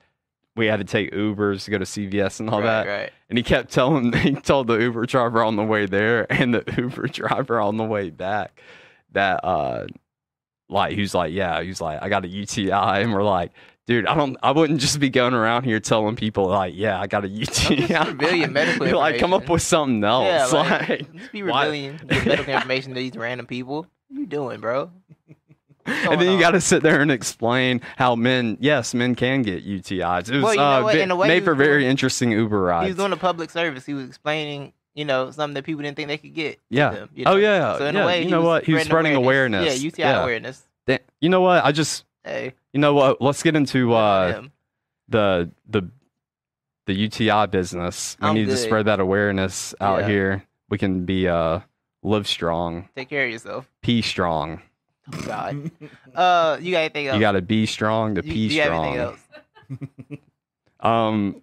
we 0.59 0.67
had 0.67 0.77
to 0.77 0.83
take 0.83 1.11
Ubers 1.11 1.63
to 1.65 1.71
go 1.71 1.79
to 1.79 1.85
CVS 1.85 2.39
and 2.39 2.49
all 2.51 2.59
right, 2.59 2.65
that. 2.85 2.87
Right. 2.87 3.11
And 3.29 3.37
he 3.37 3.43
kept 3.43 3.71
telling 3.71 4.13
he 4.17 4.33
told 4.35 4.67
the 4.67 4.77
Uber 4.77 5.07
driver 5.07 5.41
on 5.43 5.55
the 5.55 5.63
way 5.63 5.87
there 5.87 6.31
and 6.31 6.53
the 6.53 6.63
Uber 6.77 7.07
driver 7.07 7.59
on 7.59 7.77
the 7.77 7.83
way 7.85 8.11
back 8.11 8.61
that 9.13 9.43
uh 9.43 9.87
like 10.69 10.93
he 10.93 11.01
was 11.01 11.15
like, 11.15 11.33
Yeah, 11.33 11.61
he 11.63 11.69
was 11.69 11.81
like, 11.81 11.99
I 12.03 12.09
got 12.09 12.25
a 12.25 12.27
UTI 12.27 12.69
and 12.71 13.11
we're 13.13 13.23
like, 13.23 13.51
dude, 13.87 14.05
I 14.05 14.13
don't 14.13 14.37
I 14.43 14.51
wouldn't 14.51 14.79
just 14.81 14.99
be 14.99 15.09
going 15.09 15.33
around 15.33 15.63
here 15.63 15.79
telling 15.79 16.15
people 16.15 16.45
like, 16.47 16.73
yeah, 16.75 16.99
I 16.99 17.07
got 17.07 17.25
a 17.25 17.27
UTI. 17.29 17.87
reveal 18.11 18.47
medical 18.49 18.85
Be 18.85 18.93
like, 18.93 19.17
come 19.19 19.33
up 19.33 19.41
information. 19.43 19.53
with 19.53 19.61
something 19.63 20.03
else. 20.03 20.51
Yeah, 20.53 20.59
like, 20.59 20.89
like, 20.89 21.13
just 21.17 21.31
be 21.31 21.41
revealing 21.41 21.99
medical 22.05 22.53
information 22.53 22.93
to 22.93 22.99
these 22.99 23.15
random 23.15 23.47
people. 23.47 23.87
What 24.09 24.19
you 24.19 24.25
doing, 24.27 24.59
bro? 24.59 24.91
And 25.89 26.11
then 26.11 26.19
going 26.19 26.31
you 26.33 26.39
got 26.39 26.51
to 26.51 26.61
sit 26.61 26.83
there 26.83 27.01
and 27.01 27.11
explain 27.11 27.81
how 27.97 28.15
men, 28.15 28.57
yes, 28.59 28.93
men 28.93 29.15
can 29.15 29.41
get 29.41 29.65
UTIs. 29.65 30.29
It 30.29 30.35
was 30.35 30.43
Well, 30.43 30.53
you 30.53 30.59
know 30.59 30.63
uh, 30.79 30.83
what? 30.83 30.95
In 30.95 31.11
a 31.11 31.15
way, 31.15 31.27
made 31.27 31.43
for 31.43 31.55
very 31.55 31.81
doing- 31.81 31.91
interesting 31.91 32.31
Uber 32.31 32.61
rides. 32.61 32.85
He 32.85 32.89
was 32.91 32.97
doing 32.97 33.11
a 33.13 33.17
public 33.17 33.49
service. 33.49 33.85
He 33.85 33.93
was 33.93 34.07
explaining, 34.07 34.73
you 34.95 35.05
know, 35.05 35.31
something 35.31 35.53
that 35.55 35.63
people 35.63 35.81
didn't 35.83 35.95
think 35.97 36.07
they 36.07 36.17
could 36.17 36.33
get. 36.33 36.59
Yeah. 36.69 36.89
them, 36.91 37.09
you 37.13 37.23
Oh, 37.27 37.35
yeah, 37.35 37.77
So 37.77 37.85
in 37.85 37.95
yeah. 37.95 38.03
a 38.03 38.05
way, 38.05 38.23
You 38.23 38.29
know 38.29 38.41
what? 38.41 38.63
He 38.65 38.73
was 38.73 38.83
spreading 38.83 39.15
awareness. 39.15 39.65
Yeah, 39.65 39.73
UTI 39.87 40.01
Yeah. 40.03 40.21
awareness. 40.23 40.61
Da- 40.87 40.99
you 41.21 41.29
know 41.29 41.41
what? 41.41 41.63
I 41.65 41.71
just, 41.71 42.05
Hey, 42.23 42.53
you 42.73 42.79
know 42.79 42.93
what? 42.93 43.21
Let's 43.21 43.41
get 43.43 43.55
into 43.55 43.93
uh, 43.93 44.43
the 45.07 45.49
the 45.67 45.89
the 46.85 46.93
UTI 46.93 47.47
business. 47.47 48.17
We 48.21 48.27
I'm 48.27 48.35
need 48.35 48.47
to 48.47 48.57
spread 48.57 48.85
that 48.87 48.99
awareness 48.99 49.73
out 49.79 50.01
Yeah. 50.01 50.07
here. 50.07 50.43
We 50.69 50.77
can 50.77 51.05
be 51.05 51.27
uh 51.27 51.59
live 52.03 52.27
strong, 52.27 52.89
take 52.95 53.09
care 53.09 53.25
of 53.25 53.31
yourself. 53.31 53.67
pee 53.81 54.01
strong. 54.01 54.61
Oh, 55.13 55.21
God. 55.25 55.71
uh, 56.15 56.57
you 56.61 56.71
got 56.71 56.79
anything 56.79 57.07
else? 57.07 57.15
You 57.15 57.21
got 57.21 57.31
to 57.33 57.41
be 57.41 57.65
strong 57.65 58.15
to 58.15 58.25
You- 58.25 58.33
pee 58.33 58.49
do 58.49 58.55
you 58.55 58.63
strong. 58.63 58.85
anything 58.85 59.01
else? 59.01 60.19
Um, 60.81 61.41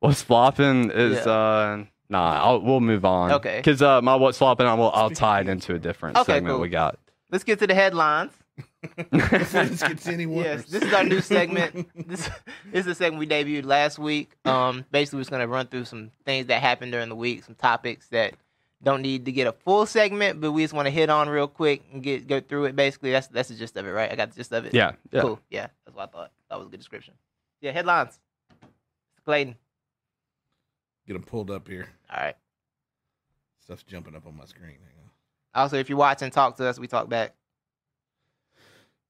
what's 0.00 0.22
flopping 0.22 0.90
is 0.90 1.24
Yeah. 1.24 1.32
uh 1.32 1.84
nah. 2.10 2.44
I'll, 2.44 2.60
we'll 2.60 2.80
move 2.80 3.04
on. 3.04 3.32
Okay. 3.32 3.56
Because 3.56 3.80
uh, 3.80 4.02
my 4.02 4.14
what's 4.14 4.36
flopping, 4.38 4.66
I 4.66 4.74
will 4.74 4.90
I'll 4.92 5.08
tie 5.26 5.40
it 5.40 5.48
into 5.48 5.74
a 5.74 5.78
different 5.78 6.18
Okay, 6.18 6.34
segment 6.34 6.52
cool. 6.54 6.60
we 6.60 6.68
got. 6.68 6.98
Let's 7.30 7.44
get 7.44 7.58
to 7.60 7.66
the 7.66 7.74
headlines. 7.74 8.32
This 9.10 9.82
gets 9.82 10.06
any 10.06 10.26
worse. 10.26 10.44
Yes, 10.44 10.64
this 10.66 10.82
is 10.82 10.92
our 10.92 11.02
new 11.04 11.20
segment. 11.22 11.88
This, 12.06 12.28
this 12.70 12.80
is 12.80 12.84
the 12.84 12.94
segment 12.94 13.18
we 13.20 13.26
debuted 13.26 13.64
last 13.64 13.98
week. 13.98 14.32
Um, 14.44 14.84
basically, 14.92 15.16
we're 15.16 15.22
just 15.22 15.30
gonna 15.30 15.48
run 15.48 15.66
through 15.68 15.86
some 15.86 16.10
things 16.26 16.46
that 16.48 16.60
happened 16.60 16.92
during 16.92 17.08
the 17.08 17.16
week, 17.16 17.42
some 17.44 17.54
topics 17.54 18.06
that 18.08 18.34
Don't 18.84 19.02
need 19.02 19.24
to 19.24 19.32
get 19.32 19.46
a 19.46 19.52
full 19.52 19.86
segment, 19.86 20.40
but 20.40 20.52
we 20.52 20.62
just 20.62 20.74
want 20.74 20.86
to 20.86 20.90
hit 20.90 21.08
on 21.10 21.28
real 21.28 21.48
quick 21.48 21.82
and 21.92 22.02
get 22.02 22.26
go 22.28 22.40
through 22.40 22.66
it. 22.66 22.76
Basically, 22.76 23.10
that's 23.10 23.26
that's 23.28 23.48
the 23.48 23.54
gist 23.54 23.76
of 23.76 23.86
it, 23.86 23.90
right? 23.90 24.12
I 24.12 24.14
got 24.14 24.30
the 24.30 24.36
gist 24.36 24.52
of 24.52 24.66
it. 24.66 24.74
Yeah, 24.74 24.92
yeah. 25.10 25.22
Cool. 25.22 25.40
Yeah, 25.50 25.68
that's 25.84 25.96
what 25.96 26.10
I 26.10 26.12
thought. 26.12 26.32
That 26.50 26.58
was 26.58 26.68
a 26.68 26.70
good 26.70 26.80
description. 26.80 27.14
Yeah, 27.60 27.72
headlines. 27.72 28.20
Clayton. 29.24 29.56
Get 31.06 31.14
them 31.14 31.22
pulled 31.22 31.50
up 31.50 31.66
here. 31.66 31.88
All 32.10 32.22
right. 32.22 32.36
Stuff's 33.62 33.82
jumping 33.82 34.14
up 34.14 34.26
on 34.26 34.36
my 34.36 34.44
screen. 34.44 34.76
Hang 34.84 34.98
on. 35.02 35.62
Also, 35.62 35.78
if 35.78 35.88
you're 35.88 35.98
watching, 35.98 36.30
talk 36.30 36.56
to 36.58 36.66
us. 36.66 36.78
We 36.78 36.86
talk 36.86 37.08
back. 37.08 37.34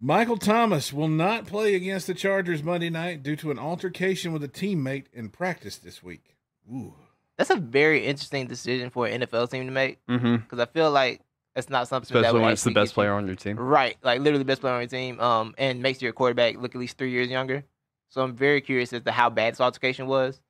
Michael 0.01 0.37
Thomas 0.37 0.93
will 0.93 1.09
not 1.09 1.47
play 1.47 1.75
against 1.75 2.07
the 2.07 2.15
Chargers 2.15 2.63
Monday 2.63 2.91
night 2.91 3.23
due 3.23 3.37
to 3.37 3.51
an 3.51 3.59
altercation 3.59 4.33
with 4.33 4.45
a 4.45 4.49
teammate 4.49 5.07
in 5.13 5.31
practice 5.31 5.79
this 5.79 6.03
week. 6.03 6.37
Ooh. 6.71 6.95
That's 7.39 7.51
a 7.51 7.57
very 7.57 8.05
interesting 8.07 8.47
decision 8.47 8.91
for 8.91 9.07
an 9.07 9.21
NFL 9.23 9.51
team 9.51 9.67
to 9.67 9.73
make 9.73 9.99
Mm-hmm. 10.07 10.37
because 10.37 10.59
I 10.61 10.67
feel 10.67 10.91
like 10.91 11.21
it's 11.57 11.69
not 11.71 11.89
something 11.89 12.13
that 12.13 12.21
Especially 12.21 12.39
would 12.39 12.45
when 12.45 12.53
it's 12.53 12.65
the 12.65 12.71
best 12.71 12.91
get 12.91 12.91
you- 12.91 12.95
player 12.95 13.13
on 13.13 13.27
your 13.27 13.37
team. 13.37 13.57
Right, 13.57 13.97
like 14.03 14.19
literally 14.21 14.39
the 14.39 14.45
best 14.45 14.61
player 14.61 14.75
on 14.75 14.81
your 14.81 14.89
team, 14.89 15.21
um, 15.21 15.55
and 15.59 15.83
makes 15.83 16.01
your 16.03 16.13
quarterback 16.13 16.57
look 16.57 16.75
at 16.75 16.81
least 16.81 16.99
three 16.99 17.11
years 17.11 17.29
younger. 17.31 17.65
So 18.09 18.23
I'm 18.23 18.35
very 18.35 18.61
curious 18.61 18.93
as 18.93 19.03
to 19.03 19.11
how 19.13 19.31
bad 19.31 19.55
this 19.55 19.61
altercation 19.61 20.07
was, 20.07 20.41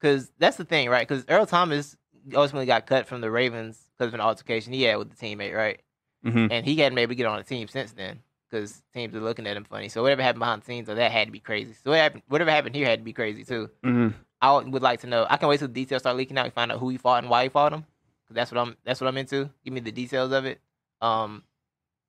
because 0.00 0.30
that's 0.38 0.56
the 0.56 0.64
thing, 0.64 0.88
right? 0.90 1.06
Because 1.06 1.24
Earl 1.28 1.46
Thomas 1.46 1.96
ultimately 2.34 2.66
got 2.66 2.86
cut 2.86 3.06
from 3.06 3.20
the 3.22 3.30
Ravens 3.30 3.78
because 3.96 4.08
of 4.08 4.14
an 4.14 4.20
altercation 4.20 4.72
he 4.72 4.82
had 4.82 4.96
with 4.98 5.10
the 5.10 5.16
teammate, 5.16 5.54
right? 5.54 5.80
Mm-hmm. 6.26 6.46
And 6.50 6.66
he 6.66 6.76
hadn't 6.76 6.94
been 6.96 7.02
able 7.02 7.12
to 7.12 7.16
get 7.16 7.26
on 7.26 7.38
the 7.38 7.44
team 7.44 7.68
since 7.68 7.92
then 7.92 8.20
because 8.50 8.82
teams 8.92 9.14
are 9.14 9.20
looking 9.20 9.46
at 9.46 9.56
him 9.56 9.64
funny. 9.64 9.88
So 9.88 10.02
whatever 10.02 10.22
happened 10.22 10.40
behind 10.40 10.62
the 10.62 10.66
scenes 10.66 10.88
of 10.88 10.96
that 10.96 11.12
had 11.12 11.28
to 11.28 11.32
be 11.32 11.40
crazy. 11.40 11.72
So 11.82 11.90
what 11.90 11.98
happened, 12.00 12.22
whatever 12.28 12.50
happened 12.50 12.74
here 12.74 12.86
had 12.86 12.98
to 13.00 13.04
be 13.04 13.12
crazy 13.12 13.44
too. 13.44 13.70
Mm-hmm. 13.84 14.16
I 14.40 14.56
would 14.56 14.82
like 14.82 15.00
to 15.00 15.06
know. 15.06 15.26
I 15.28 15.36
can 15.36 15.48
wait 15.48 15.58
till 15.58 15.68
the 15.68 15.74
details 15.74 16.02
start 16.02 16.16
leaking 16.16 16.38
out 16.38 16.44
and 16.44 16.54
find 16.54 16.70
out 16.70 16.78
who 16.78 16.88
he 16.90 16.96
fought 16.96 17.22
and 17.24 17.30
why 17.30 17.42
he 17.44 17.48
fought 17.48 17.72
him. 17.72 17.82
'Cause 18.26 18.34
that's 18.34 18.52
what 18.52 18.60
I'm. 18.60 18.76
That's 18.84 19.00
what 19.00 19.08
I'm 19.08 19.16
into. 19.16 19.50
Give 19.64 19.72
me 19.74 19.80
the 19.80 19.90
details 19.92 20.32
of 20.32 20.44
it. 20.44 20.60
Um, 21.00 21.42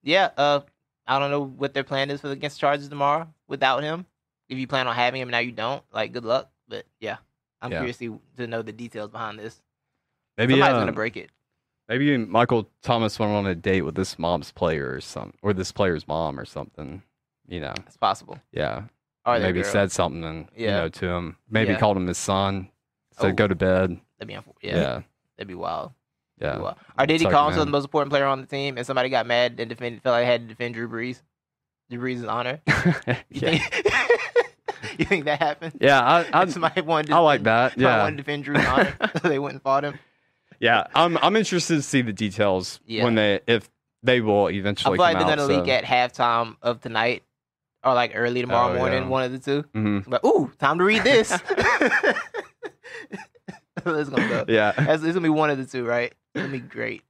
yeah. 0.04 0.30
Uh, 0.38 0.62
I 1.08 1.18
don't 1.18 1.32
know 1.32 1.44
what 1.44 1.74
their 1.74 1.84
plan 1.84 2.12
is 2.12 2.22
for 2.22 2.28
the 2.28 2.34
against 2.34 2.60
Chargers 2.60 2.90
tomorrow 2.90 3.34
without 3.48 3.82
him. 3.84 4.06
If 4.50 4.58
you 4.58 4.68
plan 4.68 4.88
on 4.88 4.96
having 4.96 5.22
him, 5.22 5.30
now 5.30 5.40
you 5.40 5.52
don't. 5.52 5.84
Like, 5.92 6.12
good 6.12 6.26
luck. 6.26 6.50
But 6.68 6.86
yeah, 7.00 7.18
I'm 7.62 7.72
Yeah. 7.72 7.80
curious 7.80 7.98
to, 7.98 8.20
know 8.48 8.62
the 8.62 8.72
details 8.74 9.10
behind 9.10 9.40
this. 9.40 9.62
Maybe 10.38 10.54
Somebody's 10.54 10.76
uh, 10.76 10.80
gonna 10.80 10.92
break 10.92 11.18
it. 11.18 11.30
maybe 11.88 12.16
Michael 12.18 12.70
Thomas 12.84 13.18
went 13.18 13.32
on 13.32 13.48
a 13.48 13.56
date 13.56 13.82
with 13.82 13.96
this 13.96 14.20
mom's 14.20 14.52
player 14.52 14.92
or 14.94 15.02
something, 15.02 15.38
or 15.42 15.54
this 15.54 15.72
player's 15.72 16.08
mom 16.08 16.40
or 16.40 16.46
something. 16.46 17.02
You 17.48 17.62
know, 17.62 17.74
It's 17.88 17.98
possible. 17.98 18.40
yeah. 18.52 18.84
Oh, 19.36 19.38
or 19.38 19.40
maybe 19.40 19.62
girl. 19.62 19.72
said 19.72 19.92
something 19.92 20.24
and 20.24 20.48
you 20.56 20.68
know 20.68 20.90
to 20.90 21.08
him. 21.08 21.38
Maybe 21.50 21.72
Yeah. 21.74 21.80
called 21.80 21.98
him 21.98 22.08
his 22.08 22.18
son. 22.18 22.70
Said 23.20 23.32
Oh. 23.32 23.34
go 23.34 23.48
to 23.48 23.56
bed. 23.56 24.00
That'd 24.18 24.28
be 24.28 24.34
Yeah. 24.34 24.42
yeah, 24.62 24.76
Yeah. 24.76 25.02
That'd 25.38 25.48
be 25.48 25.56
wild. 25.56 25.92
Yeah. 26.40 26.56
Be 26.56 26.62
wild. 26.62 26.78
Or 26.98 27.06
did 27.06 27.20
he 27.22 27.26
call 27.28 27.48
him 27.48 27.52
himself 27.54 27.66
the 27.66 27.72
most 27.72 27.84
important 27.86 28.12
player 28.12 28.26
on 28.26 28.42
the 28.42 28.48
team, 28.48 28.78
and 28.78 28.86
somebody 28.86 29.10
got 29.10 29.26
mad 29.28 29.60
and 29.60 29.70
defended, 29.70 30.02
felt 30.04 30.14
like 30.14 30.24
they 30.24 30.32
had 30.32 30.42
to 30.42 30.48
defend 30.48 30.76
Drew 30.76 30.88
Brees? 30.90 31.22
Drew 31.90 32.00
Brees' 32.00 32.28
honor. 32.30 32.62
You 33.30 33.42
yeah. 33.42 33.58
think? 33.58 33.86
you 35.00 35.06
think 35.06 35.26
that 35.26 35.40
happened? 35.42 35.74
Yeah, 35.82 36.00
I, 36.02 36.26
I, 36.42 36.46
somebody 36.48 36.82
wanted 36.82 37.08
to 37.08 37.16
I 37.16 37.20
like 37.20 37.44
that. 37.44 37.78
Yeah. 37.78 38.04
wanted 38.04 38.18
to 38.18 38.24
defend 38.24 38.44
Drew's 38.46 38.66
honor, 38.66 38.96
so 39.22 39.28
they 39.28 39.40
went 39.40 39.54
and 39.54 39.62
fought 39.62 39.84
him. 39.84 40.00
Yeah, 40.60 40.88
I'm 40.94 41.18
I'm 41.18 41.36
interested 41.36 41.76
to 41.76 41.82
see 41.82 42.02
the 42.02 42.12
details 42.14 42.80
Yeah. 42.86 43.04
when 43.06 43.16
they 43.16 43.40
if 43.48 43.70
they 44.04 44.20
will 44.22 44.48
I 44.48 44.52
eventually 44.52 44.98
feel 44.98 45.04
like 45.04 45.18
they're 45.18 45.36
gonna 45.36 45.46
leak 45.46 45.68
at 45.70 45.84
halftime 45.84 46.58
of 46.62 46.80
tonight, 46.82 47.24
or 47.84 47.94
like 47.94 48.12
early 48.16 48.42
tomorrow 48.42 48.74
Oh, 48.74 48.78
morning, 48.78 49.04
yeah. 49.04 49.08
one 49.10 49.24
of 49.24 49.32
the 49.32 49.40
two. 49.40 49.64
hmm 49.74 50.00
But 50.08 50.24
ooh, 50.26 50.52
time 50.60 50.78
to 50.80 50.84
read 50.84 51.04
this. 51.04 51.32
Let's 53.86 54.10
gonna 54.10 54.28
go. 54.28 54.46
Yeah. 54.48 54.74
That's, 54.74 55.04
it's 55.04 55.14
gonna 55.14 55.22
be 55.22 55.30
one 55.30 55.50
of 55.50 55.58
the 55.58 55.66
two, 55.66 55.86
right? 55.86 56.12
It's 56.36 56.42
gonna 56.44 56.50
be 56.50 56.60
great. 56.60 57.04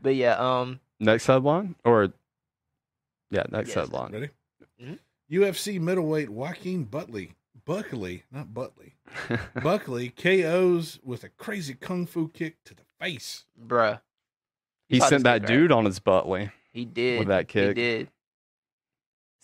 But 0.00 0.14
yeah, 0.14 0.34
um, 0.36 0.80
Next 1.00 1.26
headline 1.26 1.74
or 1.84 2.08
yeah, 3.30 3.42
next 3.50 3.68
Yes. 3.70 3.76
headline. 3.76 4.12
Ready? 4.12 4.28
Mhm. 4.80 4.98
UFC 5.30 5.80
middleweight 5.80 6.30
Joaquin 6.30 6.84
Buckley. 6.84 7.32
Buckley, 7.64 8.22
not 8.30 8.52
Buckley. 8.54 8.94
Buckley 9.62 10.10
KOs 10.10 11.00
with 11.02 11.24
a 11.24 11.28
crazy 11.30 11.74
kung 11.74 12.06
fu 12.06 12.28
kick 12.28 12.62
to 12.64 12.74
the 12.74 12.82
face. 13.00 13.44
bruh, 13.60 14.00
he 14.88 15.00
saw 15.00 15.08
sent 15.08 15.24
that 15.24 15.42
kick, 15.42 15.48
right? 15.50 15.56
dude 15.56 15.72
on 15.72 15.84
his 15.86 15.98
buttly 16.00 16.50
He 16.72 16.84
did 16.84 17.18
with 17.20 17.28
that 17.28 17.48
kick. 17.48 17.76
He 17.76 17.82
did. 17.82 18.08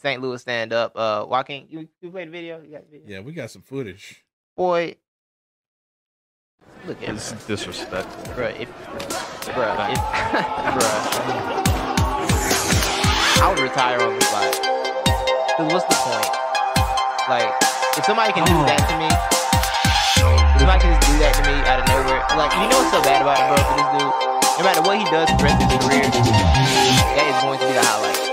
St. 0.01 0.23
Louis 0.23 0.41
stand 0.41 0.73
up. 0.73 0.93
Uh, 0.97 1.27
Joaquin, 1.29 1.67
you 1.69 1.89
you 2.01 2.11
played 2.11 2.29
the 2.29 2.33
video? 2.33 2.61
You 2.63 2.71
got 2.71 2.85
the 2.91 2.99
video? 2.99 3.17
Yeah, 3.19 3.21
we 3.21 3.33
got 3.33 3.51
some 3.51 3.63
footage. 3.63 4.23
Boy, 4.57 4.95
look 6.87 7.03
at 7.03 7.09
him, 7.09 7.15
This 7.17 7.33
is 7.33 7.47
disrespectful. 7.47 8.23
bruh. 8.35 8.55
If, 8.59 8.69
bruh, 9.55 9.91
if, 9.91 9.99
bruh, 10.79 11.03
I 13.43 13.47
would 13.51 13.59
retire 13.63 13.99
on 14.03 14.15
the 14.15 14.25
spot. 14.25 14.55
'Cause 15.59 15.73
what's 15.75 15.87
the 15.91 15.99
point? 16.07 16.31
Like, 17.29 17.51
if 17.99 18.05
somebody 18.07 18.33
can 18.33 18.47
do 18.47 18.55
Oh. 18.55 18.67
that 18.71 18.79
to 18.87 18.95
me, 19.03 19.11
if 19.11 20.59
somebody 20.63 20.79
can 20.79 20.95
just 20.95 21.11
do 21.11 21.19
that 21.19 21.35
to 21.35 21.43
me 21.43 21.55
out 21.67 21.79
of 21.83 21.87
nowhere, 21.91 22.23
like, 22.39 22.53
you 22.55 22.67
know 22.71 22.79
what's 22.79 22.95
so 22.95 23.03
bad 23.03 23.19
about 23.23 23.39
it, 23.43 23.47
bro? 23.51 23.59
For 23.67 23.75
this 23.75 23.91
dude, 23.99 24.15
no 24.59 24.63
matter 24.63 24.83
what 24.87 24.95
he 24.99 25.05
does 25.11 25.27
for 25.31 25.37
the 25.39 25.45
rest 25.45 25.59
of 25.59 25.67
his 25.71 25.79
career, 25.83 26.07
that 26.07 27.27
is 27.27 27.43
going 27.43 27.59
to 27.59 27.67
be 27.67 27.73
the 27.75 27.83
highlight. 27.83 28.28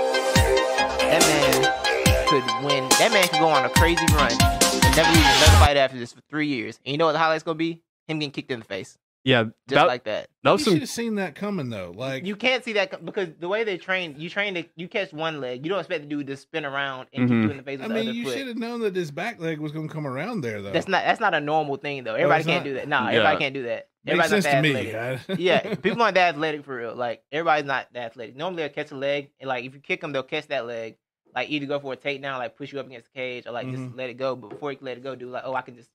That 2.26 2.32
man 2.32 2.42
could 2.60 2.66
win. 2.66 2.88
That 2.98 3.12
man 3.12 3.28
could 3.28 3.38
go 3.40 3.48
on 3.48 3.64
a 3.64 3.68
crazy 3.70 4.04
run 4.14 4.32
and 4.32 4.96
never 4.96 5.08
lose 5.10 5.18
another 5.18 5.58
fight 5.64 5.76
after 5.76 5.96
this 5.98 6.12
for 6.12 6.20
three 6.28 6.48
years. 6.48 6.80
And 6.84 6.92
you 6.92 6.98
know 6.98 7.06
what 7.06 7.12
the 7.12 7.18
highlight's 7.18 7.44
gonna 7.44 7.54
be? 7.56 7.82
Him 8.08 8.18
getting 8.18 8.30
kicked 8.32 8.50
in 8.50 8.58
the 8.60 8.64
face, 8.64 8.98
Yeah, 9.24 9.44
just 9.44 9.54
that, 9.70 9.86
like 9.86 10.04
that. 10.04 10.28
that 10.42 10.50
You 10.50 10.52
was 10.52 10.62
should 10.62 10.78
have 10.80 10.88
seen 10.88 11.16
that 11.16 11.34
coming 11.34 11.70
though. 11.70 11.92
Like 11.94 12.24
You 12.24 12.34
can't 12.36 12.64
see 12.64 12.72
that 12.74 13.04
because 13.04 13.28
the 13.38 13.48
way 13.48 13.62
they 13.64 13.78
train, 13.78 14.14
you 14.18 14.28
train 14.28 14.54
to 14.54 14.64
you 14.76 14.88
catch 14.88 15.12
one 15.12 15.40
leg. 15.40 15.64
You 15.64 15.70
don't 15.70 15.78
expect 15.78 16.02
the 16.02 16.08
dude 16.08 16.26
to 16.28 16.36
spin 16.36 16.64
around 16.64 17.08
and 17.12 17.24
Mhm. 17.24 17.28
kick 17.28 17.44
you 17.44 17.50
in 17.50 17.56
the 17.58 17.62
face 17.62 17.78
I 17.80 17.82
with 17.82 17.88
the 17.90 17.94
mean, 17.94 18.08
other 18.08 18.16
you 18.18 18.30
should 18.30 18.46
have 18.48 18.56
known 18.58 18.80
that 18.80 18.94
his 18.96 19.10
back 19.10 19.40
leg 19.40 19.58
was 19.60 19.72
going 19.72 19.88
to 19.88 19.94
come 19.94 20.06
around 20.06 20.40
there 20.40 20.60
though. 20.62 20.72
That's 20.72 20.88
not 20.88 21.04
that's 21.04 21.20
not 21.20 21.34
a 21.34 21.40
normal 21.40 21.76
thing 21.76 22.02
though. 22.04 22.14
Everybody 22.14 22.40
it's 22.40 22.46
can't 22.48 22.64
not? 22.64 22.70
do 22.70 22.74
that. 22.74 22.88
No, 22.88 22.98
Yeah. 23.02 23.08
everybody 23.08 23.38
can't 23.38 23.54
do 23.54 23.62
that. 23.64 23.88
Makes 24.04 24.18
Everybody's 24.18 24.30
sense 24.30 24.44
not 24.44 24.50
to 24.50 24.56
that 24.56 24.62
me. 24.62 24.90
athletic. 24.90 25.26
guys. 25.28 25.38
yeah, 25.40 25.74
people 25.76 26.02
aren't 26.02 26.14
that 26.14 26.34
athletic 26.34 26.64
for 26.64 26.76
real. 26.76 26.94
Like 26.94 27.22
everybody's 27.32 27.64
not 27.66 27.92
that 27.92 28.04
athletic. 28.12 28.36
Normally 28.36 28.62
they'll 28.62 28.72
catch 28.72 28.90
a 28.92 28.96
leg 28.96 29.30
and 29.40 29.48
like 29.48 29.64
if 29.64 29.74
you 29.74 29.80
kick 29.80 30.00
them, 30.00 30.12
they'll 30.12 30.22
catch 30.22 30.46
that 30.48 30.66
leg. 30.66 30.96
Like 31.36 31.50
either 31.50 31.66
go 31.66 31.78
for 31.78 31.92
a 31.92 31.96
takedown, 31.96 32.38
like 32.38 32.56
push 32.56 32.72
you 32.72 32.80
up 32.80 32.86
against 32.86 33.12
the 33.12 33.18
cage, 33.20 33.46
or 33.46 33.52
like 33.52 33.70
just 33.70 33.82
Mhm. 33.82 33.96
let 33.96 34.08
it 34.10 34.14
go. 34.14 34.34
But 34.34 34.48
before 34.50 34.72
you 34.72 34.78
let 34.80 34.96
it 34.96 35.02
go, 35.04 35.14
do 35.14 35.28
like, 35.28 35.42
oh, 35.44 35.54
I 35.54 35.60
can 35.60 35.76
just 35.76 35.90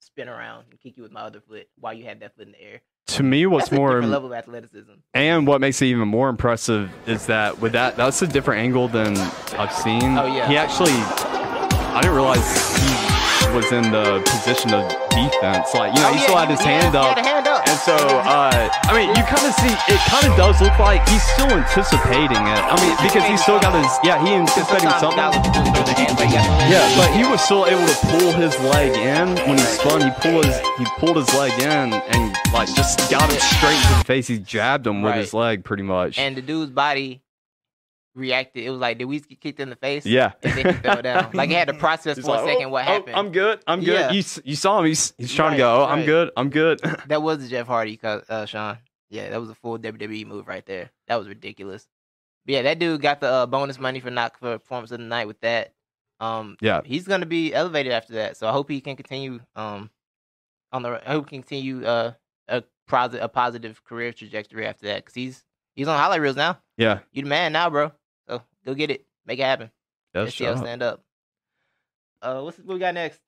spin 0.00 0.28
around 0.28 0.64
and 0.70 0.80
kick 0.80 0.96
you 0.96 1.02
with 1.02 1.12
my 1.12 1.22
other 1.22 1.40
foot 1.40 1.66
while 1.78 1.92
you 1.92 2.04
have 2.06 2.20
that 2.20 2.34
foot 2.36 2.46
in 2.46 2.52
the 2.52 2.62
air. 2.62 2.80
to 3.06 3.24
me 3.24 3.44
what's 3.44 3.64
That's 3.70 3.76
more 3.76 3.88
different 3.88 4.12
level 4.12 4.32
of 4.32 4.38
athleticism. 4.38 4.92
and 5.14 5.44
what 5.44 5.60
makes 5.60 5.82
it 5.82 5.86
even 5.86 6.06
more 6.06 6.28
impressive 6.28 6.88
is 7.08 7.26
that 7.26 7.58
with 7.58 7.72
that 7.72 7.96
that's 7.96 8.22
a 8.22 8.26
different 8.26 8.60
angle 8.62 8.86
than 8.86 9.16
I've 9.58 9.72
seen. 9.72 10.16
Oh, 10.16 10.26
yeah. 10.26 10.46
He 10.46 10.56
actually 10.56 10.92
I 10.94 11.98
didn't 12.02 12.14
realize 12.14 12.38
he 12.78 13.50
was 13.56 13.66
in 13.72 13.90
the 13.90 14.22
position 14.30 14.72
of 14.72 14.86
defense. 15.10 15.74
Like, 15.74 15.90
you 15.96 16.00
know, 16.00 16.08
Oh, 16.08 16.12
he 16.14 16.20
yeah, 16.20 16.22
still 16.22 16.36
had 16.38 16.50
his 16.50 16.60
hand 16.60 16.94
up. 16.94 17.18
Had 17.18 17.26
a 17.26 17.28
hand 17.28 17.48
up. 17.48 17.66
And 17.66 17.78
so, 17.80 17.96
uh, 17.98 18.70
I 18.70 18.92
mean, 18.94 19.08
you 19.10 19.22
kind 19.26 19.42
of 19.42 19.52
see 19.58 19.74
it. 19.74 19.99
Kind 20.10 20.26
of 20.26 20.36
does 20.36 20.60
look 20.60 20.76
like 20.80 21.06
he's 21.08 21.22
still 21.22 21.46
anticipating 21.50 22.36
it. 22.42 22.60
I 22.66 22.74
mean, 22.82 22.96
because 23.00 23.22
he's 23.24 23.40
still 23.42 23.60
got 23.60 23.72
his 23.78 23.86
yeah, 24.02 24.18
he 24.24 24.34
anticipating 24.34 24.90
something. 24.98 25.16
will 25.22 25.32
just 25.54 25.70
throw 25.70 25.84
their 25.86 25.94
hands 25.94 26.18
like 26.18 26.30
that. 26.34 26.66
Yeah, 26.68 26.82
but 26.98 27.14
he 27.16 27.22
was 27.30 27.40
still 27.40 27.64
able 27.66 27.86
to 27.86 27.94
pull 28.10 28.32
his 28.32 28.58
leg 28.74 28.90
in 28.98 29.28
when 29.48 29.56
he 29.58 29.64
spun. 29.64 30.00
He 30.02 30.10
pulled 30.20 30.44
his 30.46 30.58
he 30.78 30.84
pulled 30.98 31.16
his 31.16 31.32
leg 31.34 31.52
in 31.62 31.92
and 31.94 32.36
like 32.52 32.66
just 32.74 33.08
got 33.10 33.30
him 33.30 33.38
straight 33.38 33.80
to 33.80 33.98
the 33.98 34.04
face. 34.04 34.26
He 34.26 34.38
jabbed 34.40 34.86
him 34.86 35.00
with 35.02 35.12
Right. 35.12 35.20
his 35.20 35.32
leg, 35.32 35.64
pretty 35.64 35.84
much. 35.84 36.18
and 36.18 36.36
the 36.36 36.42
dude's 36.42 36.72
body 36.72 37.22
reacted. 38.16 38.64
It 38.64 38.70
was 38.70 38.80
like, 38.80 38.98
did 38.98 39.04
we 39.04 39.20
get 39.20 39.40
kicked 39.40 39.60
in 39.60 39.70
the 39.70 39.76
face? 39.76 40.04
yeah, 40.04 40.32
And 40.42 40.52
then 40.58 40.74
he 40.74 40.80
fell 40.82 41.00
down. 41.02 41.30
Like 41.32 41.48
he 41.50 41.54
had 41.54 41.68
to 41.68 41.74
process 41.74 42.18
for 42.20 42.26
like, 42.32 42.40
a 42.40 42.46
second 42.46 42.66
"Oh, 42.66 42.70
what 42.70 42.84
oh, 42.84 42.92
happened. 42.92 43.14
I'm 43.16 43.30
good. 43.30 43.60
I'm 43.66 43.80
good. 43.80 43.94
Yeah. 44.00 44.10
You 44.10 44.24
you 44.44 44.56
saw 44.56 44.80
him. 44.80 44.86
He's 44.86 45.14
he's 45.16 45.32
trying 45.32 45.50
Right, 45.52 45.56
to 45.58 45.62
go. 45.62 45.82
Oh, 45.82 45.84
I'm 45.86 46.04
good. 46.04 46.30
I'm 46.36 46.50
good. 46.50 46.80
that 47.06 47.22
was 47.22 47.38
the 47.38 47.48
Jeff 47.48 47.68
Hardy, 47.68 47.98
uh, 48.02 48.44
Sean. 48.46 48.78
Yeah, 49.10 49.28
that 49.30 49.40
was 49.40 49.50
a 49.50 49.54
full 49.54 49.78
WWE 49.78 50.24
move 50.26 50.46
right 50.48 50.64
there. 50.64 50.90
That 51.08 51.16
was 51.16 51.28
ridiculous. 51.28 51.86
But 52.46 52.52
yeah, 52.54 52.62
that 52.62 52.78
dude 52.78 53.02
got 53.02 53.20
the 53.20 53.26
uh, 53.28 53.46
bonus 53.46 53.78
money 53.78 54.00
for 54.00 54.10
knock 54.10 54.38
for 54.38 54.58
performance 54.58 54.92
of 54.92 54.98
the 54.98 55.04
night 55.04 55.26
with 55.26 55.40
that. 55.40 55.74
Um, 56.20 56.56
Yeah. 56.60 56.80
he's 56.84 57.06
gonna 57.06 57.26
be 57.26 57.52
elevated 57.52 57.92
after 57.92 58.14
that. 58.14 58.36
So 58.36 58.48
I 58.48 58.52
hope 58.52 58.70
he 58.70 58.80
can 58.80 58.96
continue. 58.96 59.40
Um, 59.56 59.90
on 60.72 60.82
the 60.82 61.02
I 61.04 61.12
hope 61.12 61.26
he 61.28 61.36
can 61.36 61.42
continue 61.42 61.84
uh 61.84 62.12
a 62.48 62.62
positive 62.86 63.24
a 63.24 63.28
positive 63.28 63.82
career 63.84 64.12
trajectory 64.12 64.66
after 64.66 64.86
that 64.86 64.98
because 65.04 65.14
he's 65.14 65.44
he's 65.74 65.88
on 65.88 65.98
highlight 65.98 66.20
reels 66.20 66.36
now. 66.36 66.58
yeah, 66.76 67.00
You 67.12 67.22
the 67.22 67.28
man 67.28 67.52
now, 67.52 67.68
bro. 67.70 67.92
So 68.28 68.42
go 68.64 68.74
get 68.74 68.90
it, 68.90 69.04
make 69.26 69.38
it 69.40 69.44
happen. 69.44 69.70
that's 70.14 70.32
STL 70.34 70.52
true. 70.54 70.56
stand 70.58 70.82
up. 70.82 71.02
Uh, 72.22 72.40
what's 72.42 72.58
what 72.58 72.74
we 72.74 72.78
got 72.78 72.94
next? 72.94 73.20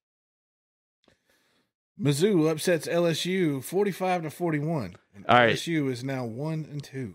Mizzou 2.01 2.51
upsets 2.51 2.87
LSU 2.89 3.63
45 3.63 4.23
to 4.23 4.31
41. 4.31 4.97
And 5.15 5.27
All 5.27 5.37
right. 5.37 5.55
LSU 5.55 5.91
is 5.91 6.03
now 6.03 6.25
1 6.25 6.67
and 6.71 6.83
2. 6.83 7.15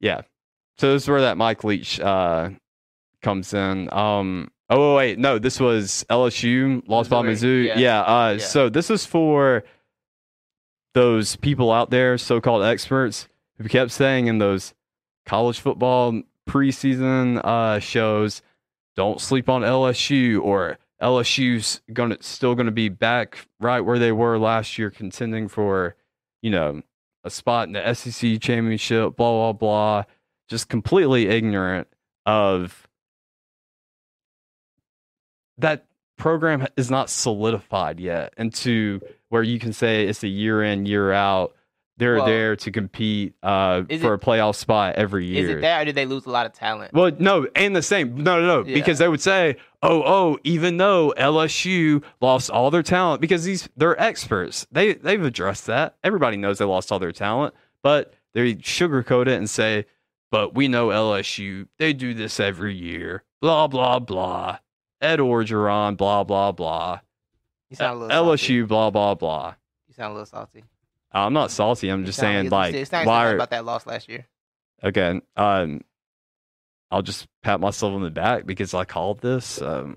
Yeah. 0.00 0.22
So 0.78 0.92
this 0.92 1.04
is 1.04 1.08
where 1.08 1.20
that 1.20 1.36
Mike 1.36 1.62
Leach 1.64 2.00
uh, 2.00 2.50
comes 3.22 3.54
in. 3.54 3.88
Um, 3.92 4.50
oh 4.68 4.96
wait, 4.96 5.18
no, 5.18 5.38
this 5.38 5.60
was 5.60 6.04
LSU 6.10 6.82
lost 6.88 7.10
by 7.10 7.22
Missouri, 7.22 7.66
Mizzou. 7.66 7.68
yeah. 7.68 7.78
Yeah. 7.78 8.00
uh, 8.02 8.30
Yeah. 8.32 8.38
So 8.44 8.68
this 8.68 8.90
is 8.90 9.06
for 9.06 9.62
those 10.94 11.36
people 11.36 11.70
out 11.72 11.90
there, 11.90 12.18
so-called 12.18 12.64
experts. 12.64 13.28
who 13.58 13.68
kept 13.68 13.92
saying 13.92 14.26
in 14.26 14.38
those 14.38 14.74
college 15.26 15.60
football 15.60 16.22
preseason 16.48 17.40
uh, 17.44 17.78
shows, 17.78 18.42
"Don't 18.96 19.20
sleep 19.20 19.48
on 19.48 19.62
LSU," 19.62 20.42
or 20.42 20.78
LSU's 21.04 21.82
gonna 21.92 22.16
still 22.20 22.54
gonna 22.54 22.70
be 22.70 22.88
back 22.88 23.46
right 23.60 23.80
where 23.80 23.98
they 23.98 24.10
were 24.10 24.38
last 24.38 24.78
year, 24.78 24.90
contending 24.90 25.48
for 25.48 25.96
you 26.40 26.50
know 26.50 26.80
a 27.22 27.30
spot 27.30 27.68
in 27.68 27.74
the 27.74 27.94
SEC 27.94 28.40
championship. 28.40 29.14
Blah 29.16 29.30
blah 29.30 29.52
blah. 29.52 30.04
Just 30.48 30.70
completely 30.70 31.28
ignorant 31.28 31.88
of 32.24 32.88
that 35.58 35.86
program 36.16 36.66
is 36.76 36.90
not 36.90 37.10
solidified 37.10 38.00
yet 38.00 38.32
into 38.38 39.00
where 39.28 39.42
you 39.42 39.58
can 39.58 39.74
say 39.74 40.06
it's 40.06 40.22
a 40.22 40.28
year 40.28 40.62
in 40.62 40.86
year 40.86 41.12
out 41.12 41.54
they're 41.96 42.16
Well, 42.16 42.26
there 42.26 42.56
to 42.56 42.70
compete 42.72 43.34
uh, 43.42 43.82
for 43.84 43.92
it- 43.92 44.02
a 44.04 44.18
playoff 44.18 44.56
spot 44.56 44.96
every 44.96 45.26
year. 45.26 45.44
Is 45.44 45.50
it 45.50 45.60
that 45.60 45.82
or 45.82 45.84
did 45.84 45.94
they 45.94 46.06
lose 46.06 46.26
a 46.26 46.30
lot 46.30 46.44
of 46.46 46.52
talent? 46.52 46.92
well 46.92 47.12
no 47.18 47.46
and 47.54 47.74
the 47.76 47.82
same 47.82 48.16
no 48.16 48.40
no 48.40 48.46
no 48.62 48.68
Yeah. 48.68 48.74
because 48.74 48.98
they 48.98 49.08
would 49.08 49.20
say 49.20 49.56
oh 49.82 50.02
oh 50.04 50.38
even 50.44 50.76
though 50.78 51.12
lsu 51.16 52.02
lost 52.20 52.50
all 52.50 52.70
their 52.70 52.82
talent 52.82 53.20
because 53.20 53.44
these 53.44 53.68
they're 53.76 54.00
experts 54.00 54.66
they 54.72 54.94
they've 54.94 55.22
addressed 55.24 55.66
that 55.66 55.96
everybody 56.02 56.36
knows 56.36 56.58
they 56.58 56.64
lost 56.64 56.90
all 56.90 56.98
their 56.98 57.12
talent 57.12 57.54
but 57.82 58.12
they 58.32 58.54
sugarcoat 58.56 59.28
it 59.28 59.34
and 59.38 59.48
say 59.48 59.84
but 60.30 60.54
we 60.54 60.66
know 60.68 60.88
lsu 60.88 61.68
they 61.78 61.92
do 61.92 62.12
this 62.14 62.40
every 62.40 62.74
year 62.74 63.22
blah 63.40 63.66
blah 63.68 63.98
blah 64.00 64.58
ed 65.00 65.18
orgeron 65.20 65.96
blah 65.96 66.24
blah 66.24 66.50
blah 66.50 66.98
You 67.70 67.76
sound 67.76 67.96
a 67.98 68.06
little 68.06 68.36
salty. 68.36 68.60
lsu 68.62 68.66
blah 68.68 68.90
blah 68.90 69.14
blah 69.14 69.54
You 69.86 69.94
sound 69.94 70.10
a 70.10 70.14
little 70.14 70.26
salty. 70.26 70.64
I'm 71.14 71.32
not 71.32 71.50
salty 71.50 71.88
i'm 71.88 72.04
just 72.04 72.18
saying 72.18 72.50
like 72.50 72.74
it 72.74 72.88
sounds 72.88 73.06
why 73.06 73.26
are, 73.26 73.34
about 73.34 73.50
that 73.50 73.64
loss 73.64 73.86
last 73.86 74.08
year. 74.08 74.26
again, 74.82 75.22
um, 75.36 75.80
I'll 76.90 77.02
just 77.02 77.26
pat 77.42 77.60
myself 77.60 77.92
on 77.94 78.02
the 78.02 78.10
back 78.10 78.46
because 78.46 78.74
I 78.74 78.84
called 78.84 79.20
this. 79.20 79.60
Um, 79.62 79.96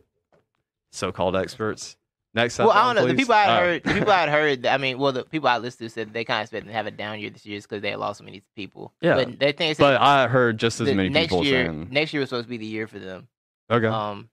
so-called 0.91 1.35
experts. 1.35 1.95
Next, 2.33 2.57
Well, 2.59 2.71
I 2.71 2.93
don't 2.93 2.95
know. 3.03 3.07
The 3.07 3.15
people 3.15 3.33
I 3.33 3.43
had 3.43 3.59
heard, 3.63 3.83
the 3.83 3.93
people 3.93 4.11
I 4.11 4.27
heard, 4.29 4.65
I 4.65 4.77
mean, 4.77 4.97
well, 4.97 5.11
the 5.11 5.23
people 5.23 5.47
I 5.49 5.57
listened 5.57 5.89
to 5.89 5.93
said 5.93 6.13
they 6.13 6.23
kind 6.23 6.39
of 6.39 6.43
expected 6.45 6.67
to 6.67 6.73
have 6.73 6.87
a 6.87 6.91
down 6.91 7.19
year 7.19 7.29
this 7.29 7.45
year 7.45 7.59
because 7.59 7.81
they 7.81 7.95
lost 7.95 8.19
so 8.19 8.23
many 8.23 8.41
people. 8.55 8.93
Yeah. 9.01 9.15
but 9.15 9.39
they 9.39 9.51
think 9.51 9.77
but 9.77 9.99
I 10.01 10.27
heard 10.27 10.57
just 10.57 10.79
as 10.81 10.87
many 10.93 11.09
next 11.09 11.27
people 11.27 11.43
year, 11.45 11.65
saying, 11.65 11.87
next 11.91 12.13
year 12.13 12.21
was 12.21 12.29
supposed 12.29 12.45
to 12.45 12.49
be 12.49 12.57
the 12.57 12.65
year 12.65 12.87
for 12.87 12.99
them. 12.99 13.27
"Okay, 13.69 13.87
Um, 13.87 14.29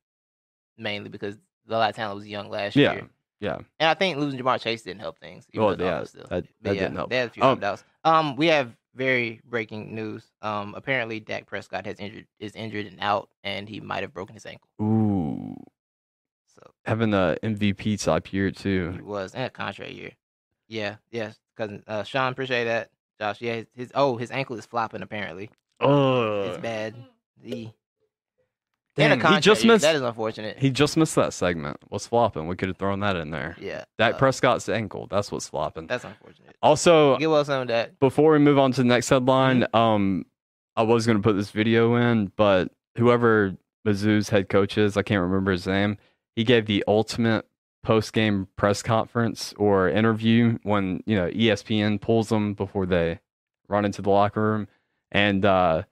mainly 0.79 1.09
because 1.09 1.37
a 1.69 1.73
lot 1.73 1.91
of 1.91 1.97
talent 1.97 2.17
was 2.19 2.27
young 2.29 2.51
last 2.51 2.77
Yeah, 2.77 2.93
year. 2.93 3.09
Yeah. 3.45 3.59
and 3.79 3.89
I 3.89 3.95
think 3.95 4.19
losing 4.19 4.41
Ja'Marr 4.41 4.61
Chase 4.61 4.83
didn't 4.83 5.01
help 5.01 5.19
things. 5.19 5.47
even 5.53 5.65
Well, 5.67 5.81
yeah, 5.81 6.05
still- 6.05 6.27
that, 6.31 6.45
that 6.63 6.75
yeah, 6.75 6.81
didn't 6.83 6.97
help." 6.97 7.11
They 7.11 7.17
had 7.19 7.29
a 7.29 7.33
few 7.33 7.43
Um, 7.43 7.51
opt-outs. 7.59 7.85
Um, 8.05 8.37
we 8.37 8.47
have 8.49 8.77
very 8.95 9.41
breaking 9.45 9.95
news. 9.95 10.25
Um, 10.43 10.75
apparently 10.77 11.19
Dak 11.21 11.47
Prescott 11.47 11.85
has 11.87 11.99
injured 11.99 12.27
is 12.39 12.55
injured 12.57 12.87
and 12.87 12.99
out, 13.01 13.29
and 13.43 13.69
he 13.69 13.81
might 13.81 14.03
have 14.03 14.13
broken 14.13 14.35
his 14.35 14.47
ankle. 14.47 14.69
Ooh, 14.81 15.57
So 16.47 16.71
having 16.85 17.13
a 17.15 17.37
MVP 17.43 17.97
type 18.03 18.33
year 18.33 18.51
too. 18.51 18.93
he 18.93 19.03
was 19.03 19.35
and 19.35 19.45
a 19.45 19.51
contract 19.51 19.93
year. 19.93 20.13
Yeah, 20.69 20.97
yes, 21.11 21.39
cousin. 21.57 21.83
Uh, 21.87 22.05
Sean, 22.05 22.33
appreciate 22.33 22.65
that. 22.65 22.91
Josh, 23.21 23.41
yeah, 23.41 23.55
his, 23.57 23.67
his 23.75 23.93
oh 23.95 24.17
his 24.17 24.31
ankle 24.31 24.57
is 24.57 24.67
flopping 24.67 25.03
apparently. 25.03 25.51
Oh, 25.81 26.51
It's 26.51 26.59
bad. 26.59 26.95
He 27.43 27.73
A 28.97 29.35
he 29.35 29.41
just 29.41 29.65
missed. 29.65 29.83
That 29.83 29.97
is 29.97 30.03
unfortunate. 30.03 30.59
He 30.59 30.71
just 30.71 30.97
missed 30.97 31.15
that 31.17 31.33
segment. 31.33 31.79
What's 31.89 32.07
flopping? 32.07 32.47
We 32.47 32.55
could 32.57 32.69
have 32.69 32.77
thrown 32.77 33.01
that 33.01 33.17
in 33.17 33.31
there. 33.31 33.57
yeah, 33.61 33.85
Dak 33.99 34.15
uh, 34.15 34.19
Prescott's 34.19 34.69
ankle. 34.69 35.09
That's 35.11 35.33
what's 35.33 35.49
flopping. 35.49 35.87
That's 35.89 36.05
unfortunate. 36.05 36.57
Also, 36.63 37.17
Get 37.19 37.29
well 37.29 37.45
some 37.45 37.63
of 37.63 37.69
that. 37.69 37.99
before 37.99 38.33
we 38.33 38.39
move 38.39 38.59
on 38.59 38.71
to 38.73 38.83
the 38.83 38.89
next 38.89 39.09
headline, 39.09 39.63
Mm-hmm. 39.63 39.77
um, 39.77 40.27
I 40.77 40.83
was 40.83 41.07
going 41.07 41.19
to 41.19 41.23
put 41.23 41.35
this 41.35 41.51
video 41.51 41.95
in, 41.97 42.33
but 42.37 42.71
whoever 42.97 43.57
Mizzou's 43.87 44.29
head 44.29 44.49
coach 44.49 44.77
is, 44.79 44.97
I 44.97 45.03
can't 45.03 45.23
remember 45.23 45.53
his 45.53 45.67
name. 45.67 45.99
He 46.37 46.43
gave 46.45 46.67
the 46.67 46.85
ultimate 46.89 47.47
post 47.85 48.13
game 48.13 48.49
press 48.57 48.83
conference 48.83 49.53
or 49.59 49.89
interview 49.89 50.59
when 50.63 51.03
you 51.07 51.17
know 51.17 51.29
ESPN 51.31 52.01
pulls 52.01 52.29
them 52.29 52.55
before 52.55 52.87
they 52.87 53.21
run 53.69 53.85
into 53.85 54.03
the 54.03 54.11
locker 54.11 54.41
room, 54.41 54.69
and 55.13 55.45
uh, 55.45 55.83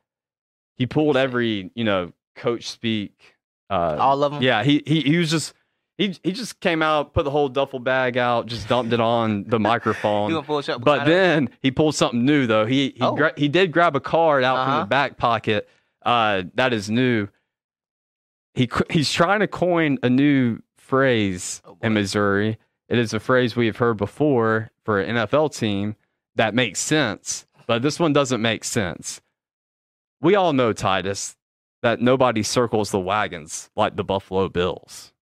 he 0.76 0.86
pulled 0.86 1.16
every 1.16 1.70
you 1.74 1.84
know 1.84 2.12
coach 2.35 2.68
speak. 2.68 3.37
Uh, 3.70 3.97
All 3.99 4.22
of 4.24 4.33
them. 4.33 4.43
yeah, 4.43 4.62
he, 4.64 4.83
he 4.87 5.01
he 5.01 5.16
was 5.18 5.30
just. 5.30 5.55
He, 5.99 6.16
he 6.24 6.33
just 6.33 6.59
came 6.61 6.83
out, 6.83 7.12
put 7.12 7.24
the 7.24 7.30
whole 7.30 7.49
duffel 7.51 7.78
bag 7.78 8.16
out, 8.16 8.47
just 8.47 8.66
dumped 8.66 8.93
it 8.95 8.99
on 9.01 9.45
the 9.45 9.61
microphone. 9.70 10.30
He 10.30 10.35
went 10.35 10.47
full. 10.47 10.62
But 10.80 11.05
then 11.05 11.51
he 11.61 11.70
pulled 11.70 11.95
something 11.95 12.24
new 12.24 12.47
though. 12.47 12.64
He 12.66 12.95
he 12.97 13.03
Oh. 13.03 13.14
gra- 13.14 13.35
he 13.37 13.47
did 13.49 13.72
grab 13.72 13.95
a 13.95 14.01
card 14.01 14.43
out 14.43 14.57
from 14.64 14.70
Uh-huh. 14.72 14.80
the 14.80 14.87
back 14.87 15.16
pocket. 15.18 15.68
Uh, 16.05 16.45
that 16.55 16.72
is 16.72 16.91
new. 16.91 17.28
He 18.55 18.68
he's 18.91 19.12
trying 19.12 19.41
to 19.41 19.47
coin 19.47 19.99
a 20.03 20.11
new 20.11 20.59
phrase 20.76 21.62
Oh, 21.64 21.76
in 21.83 21.93
Missouri. 21.95 22.59
It 22.89 22.99
is 22.99 23.14
a 23.14 23.20
phrase 23.20 23.55
we 23.55 23.66
have 23.66 23.76
heard 23.76 23.97
before 23.99 24.70
for 24.85 25.01
an 25.01 25.14
NFL 25.16 25.55
team 25.57 25.95
that 26.37 26.55
makes 26.55 26.80
sense, 26.80 27.47
but 27.66 27.83
this 27.83 28.01
one 28.01 28.12
doesn't 28.12 28.43
make 28.43 28.64
sense. 28.64 29.20
We 30.20 30.35
all 30.35 30.53
know 30.53 30.72
Titus 30.72 31.37
that 31.83 32.01
nobody 32.01 32.43
circles 32.43 32.91
the 32.91 33.01
wagons 33.01 33.70
like 33.76 33.97
the 33.97 34.05
Buffalo 34.05 34.49
Bills, 34.49 35.12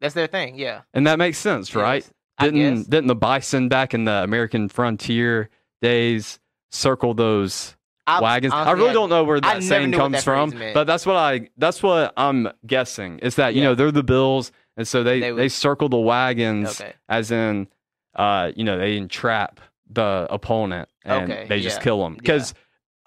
that's 0.00 0.14
their 0.14 0.26
thing. 0.26 0.56
Yeah. 0.58 0.82
and 0.94 1.06
that 1.06 1.18
makes 1.18 1.38
sense, 1.38 1.74
right? 1.74 2.02
Yes, 2.04 2.12
Didn't 2.52 2.90
didn't 2.90 3.06
the 3.08 3.14
bison 3.14 3.68
back 3.68 3.94
in 3.94 4.04
the 4.04 4.22
American 4.22 4.68
frontier 4.68 5.50
days 5.82 6.38
circle 6.70 7.14
those 7.14 7.76
I- 8.06 8.20
wagons? 8.20 8.52
I 8.52 8.62
honestly, 8.62 8.80
really 8.80 8.92
don't 8.94 9.10
know 9.10 9.24
where 9.24 9.40
that 9.40 9.48
never 9.48 9.60
saying 9.60 9.92
comes 9.92 10.14
that 10.16 10.24
from, 10.24 10.50
but 10.74 10.84
that's 10.86 11.04
what 11.06 11.16
I 11.16 11.48
that's 11.58 11.82
what 11.82 12.12
I'm 12.16 12.48
guessing 12.66 13.18
is 13.20 13.34
that 13.36 13.54
you 13.54 13.60
Yeah. 13.62 13.68
know 13.68 13.74
they're 13.74 13.92
the 13.92 14.02
Bills, 14.02 14.52
and 14.76 14.88
so 14.88 15.02
they 15.02 15.20
They 15.20 15.32
they, 15.32 15.48
circle 15.48 15.88
the 15.88 15.98
wagons 15.98 16.80
Okay. 16.80 16.94
as 17.08 17.30
in 17.30 17.68
uh 18.16 18.50
you 18.56 18.64
know 18.64 18.78
they 18.78 18.96
entrap 18.96 19.60
the 19.88 20.26
opponent 20.30 20.88
and 21.04 21.30
Okay, 21.30 21.46
they 21.48 21.60
just 21.60 21.78
yeah, 21.78 21.82
kill 21.84 22.02
them 22.02 22.14
because 22.14 22.54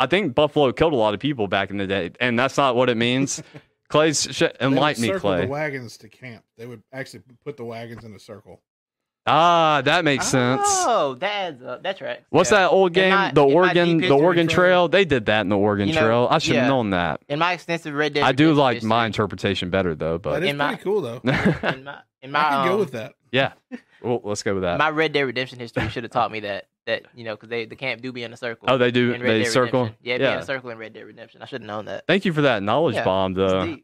I 0.04 0.08
think 0.08 0.36
Buffalo 0.36 0.72
killed 0.74 0.92
a 0.92 0.98
lot 0.98 1.14
of 1.14 1.20
people 1.22 1.48
back 1.48 1.70
in 1.70 1.78
the 1.78 1.88
day, 1.88 2.12
and 2.20 2.38
that's 2.38 2.58
not 2.58 2.76
what 2.76 2.90
it 2.90 2.98
means. 2.98 3.42
Clay's 3.88 4.28
sh- 4.30 4.40
They 4.40 4.48
would 4.48 4.62
enlighten 4.62 5.02
me, 5.02 5.08
circle 5.08 5.30
Clay. 5.30 5.42
the 5.42 5.48
wagons 5.48 5.98
to 6.00 6.10
camp. 6.10 6.44
They 6.58 6.66
would 6.66 6.84
actually 6.92 7.22
put 7.46 7.56
the 7.58 7.64
wagons 7.64 8.04
in 8.04 8.14
a 8.14 8.20
circle. 8.20 8.62
Ah, 9.26 9.82
that 9.86 10.04
makes 10.04 10.28
sense. 10.28 10.62
Oh, 10.66 11.16
that 11.22 11.32
adds 11.32 11.64
up. 11.64 11.84
That 11.84 11.96
tracks. 11.98 12.24
What's 12.30 12.52
Yeah. 12.52 12.60
that 12.64 12.72
old 12.72 12.92
game? 12.94 13.12
my- 13.14 13.32
the 13.32 13.46
Oregon, 13.46 13.98
the 14.00 14.10
Oregon 14.10 14.48
trail- 14.48 14.56
Trail. 14.58 14.88
They 14.90 15.06
did 15.06 15.28
that 15.28 15.42
in 15.42 15.50
the 15.50 15.58
Oregon 15.58 15.88
You 15.88 15.94
know, 15.96 16.02
Trail. 16.02 16.28
I 16.30 16.40
should 16.40 16.56
have 16.56 16.66
yeah. 16.66 16.68
known 16.70 16.90
that. 16.90 17.22
In 17.30 17.40
my 17.40 17.54
extensive 17.54 17.94
Red 17.94 18.14
Dead 18.16 18.24
I 18.24 18.34
do 18.34 18.54
like 18.54 18.76
history- 18.76 18.90
my 18.90 19.06
interpretation 19.06 19.70
better 19.70 19.96
though, 19.96 20.18
But 20.18 20.32
but 20.32 20.44
it's 20.44 20.50
in 20.52 20.58
my- 20.58 20.68
pretty 20.76 20.84
cool 20.84 21.02
though. 21.02 21.22
in 21.24 21.84
my 21.86 22.00
in 22.22 22.32
my 22.32 22.40
I 22.40 22.50
can 22.50 22.68
go 22.68 22.74
um, 22.74 22.80
with 22.80 22.92
that. 22.92 23.14
yeah, 23.32 23.54
well, 24.04 24.22
let's 24.24 24.44
go 24.44 24.54
with 24.56 24.64
that. 24.64 24.78
my 24.78 24.90
Red 24.90 25.14
Dead 25.14 25.22
Redemption 25.24 25.60
history 25.60 25.88
should 25.90 26.04
have 26.04 26.12
taught 26.12 26.32
me 26.32 26.42
that 26.42 26.68
that 26.86 27.04
you 27.16 27.24
know 27.24 27.36
because 27.36 27.50
they 27.50 27.66
the 27.66 27.76
camp 27.76 28.02
do 28.02 28.12
be 28.12 28.24
in 28.24 28.34
a 28.34 28.38
circle. 28.38 28.68
oh, 28.70 28.78
they 28.78 28.92
do. 28.92 29.14
in 29.14 29.22
Red 29.22 29.30
They 29.32 29.44
Dead 29.44 29.52
circle. 29.52 29.82
Redemption. 29.84 29.98
Yeah, 30.04 30.18
be 30.18 30.24
in 30.26 30.40
a 30.40 30.46
circle 30.46 30.70
in 30.70 30.78
Red 30.78 30.94
Dead 30.94 31.06
Redemption. 31.06 31.42
I 31.42 31.46
should 31.46 31.62
have 31.62 31.68
known 31.68 31.86
that. 31.86 32.06
Thank 32.08 32.26
you 32.26 32.34
for 32.34 32.42
that 32.44 32.62
knowledge 32.64 32.96
Yeah, 32.96 33.04
bomb, 33.06 33.32
It's 33.32 33.38
though. 33.38 33.78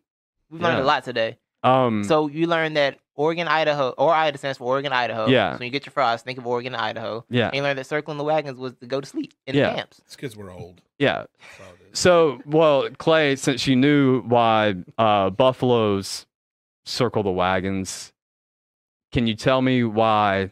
We've 0.52 0.62
learned 0.62 0.78
yeah. 0.80 0.84
a 0.84 0.86
lot 0.86 1.04
today. 1.04 1.38
Um, 1.64 2.04
So 2.04 2.28
you 2.28 2.48
learned 2.48 2.78
that 2.78 2.98
Oregon, 3.16 3.48
Idaho, 3.48 3.90
or 3.98 4.14
IDA 4.14 4.38
stands 4.38 4.58
for 4.58 4.64
Oregon, 4.64 4.92
Idaho. 4.94 5.28
Yeah. 5.28 5.52
So 5.54 5.60
when 5.60 5.66
you 5.66 5.72
get 5.72 5.86
your 5.86 5.92
fries, 5.92 6.22
think 6.22 6.38
of 6.40 6.48
Oregon, 6.48 6.74
Idaho. 6.74 7.26
yeah, 7.30 7.48
And 7.48 7.56
you 7.58 7.62
learned 7.64 7.78
that 7.80 7.86
circling 7.86 8.18
the 8.18 8.24
wagons 8.24 8.58
was 8.58 8.74
to 8.76 8.86
go 8.86 9.02
to 9.02 9.06
sleep 9.06 9.34
in 9.46 9.56
Yeah. 9.56 9.70
the 9.72 9.76
camps. 9.76 10.00
It's 10.06 10.16
because 10.16 10.36
we're 10.38 10.52
old. 10.52 10.82
yeah. 10.98 11.26
That's 11.40 11.60
all 11.60 11.74
it 11.76 11.92
is. 11.94 12.00
So, 12.00 12.42
well, 12.46 12.90
Clay, 12.98 13.36
since 13.36 13.68
you 13.68 13.76
knew 13.76 14.22
why 14.22 14.76
uh, 14.98 15.30
buffaloes 15.32 16.26
circle 16.86 17.24
the 17.24 17.32
wagons, 17.32 18.14
can 19.12 19.28
you 19.28 19.36
tell 19.36 19.62
me 19.62 19.84
why 19.84 20.52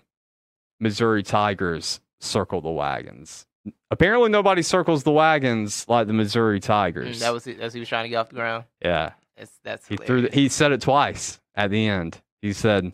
Missouri 0.80 1.24
Tigers 1.24 2.00
circle 2.20 2.62
the 2.62 2.70
wagons? 2.72 3.46
Apparently, 3.92 4.30
nobody 4.30 4.62
circles 4.62 5.04
the 5.04 5.12
wagons 5.12 5.86
like 5.90 6.08
the 6.08 6.14
Missouri 6.14 6.60
Mm, 6.60 6.64
Tigers. 6.64 7.20
that 7.20 7.34
was. 7.34 7.44
That's 7.44 7.60
what 7.60 7.74
he 7.74 7.80
was 7.80 7.90
trying 7.90 8.06
to 8.06 8.10
get 8.10 8.16
off 8.18 8.30
the 8.30 8.36
ground. 8.36 8.64
yeah. 8.82 9.12
That's 9.36 9.52
that's 9.64 9.88
He 9.88 9.98
threw. 9.98 10.22
The, 10.22 10.30
he 10.32 10.50
said 10.50 10.72
it 10.72 10.82
twice 10.82 11.40
at 11.54 11.70
the 11.70 11.86
end. 11.88 12.22
He 12.42 12.54
said, 12.54 12.92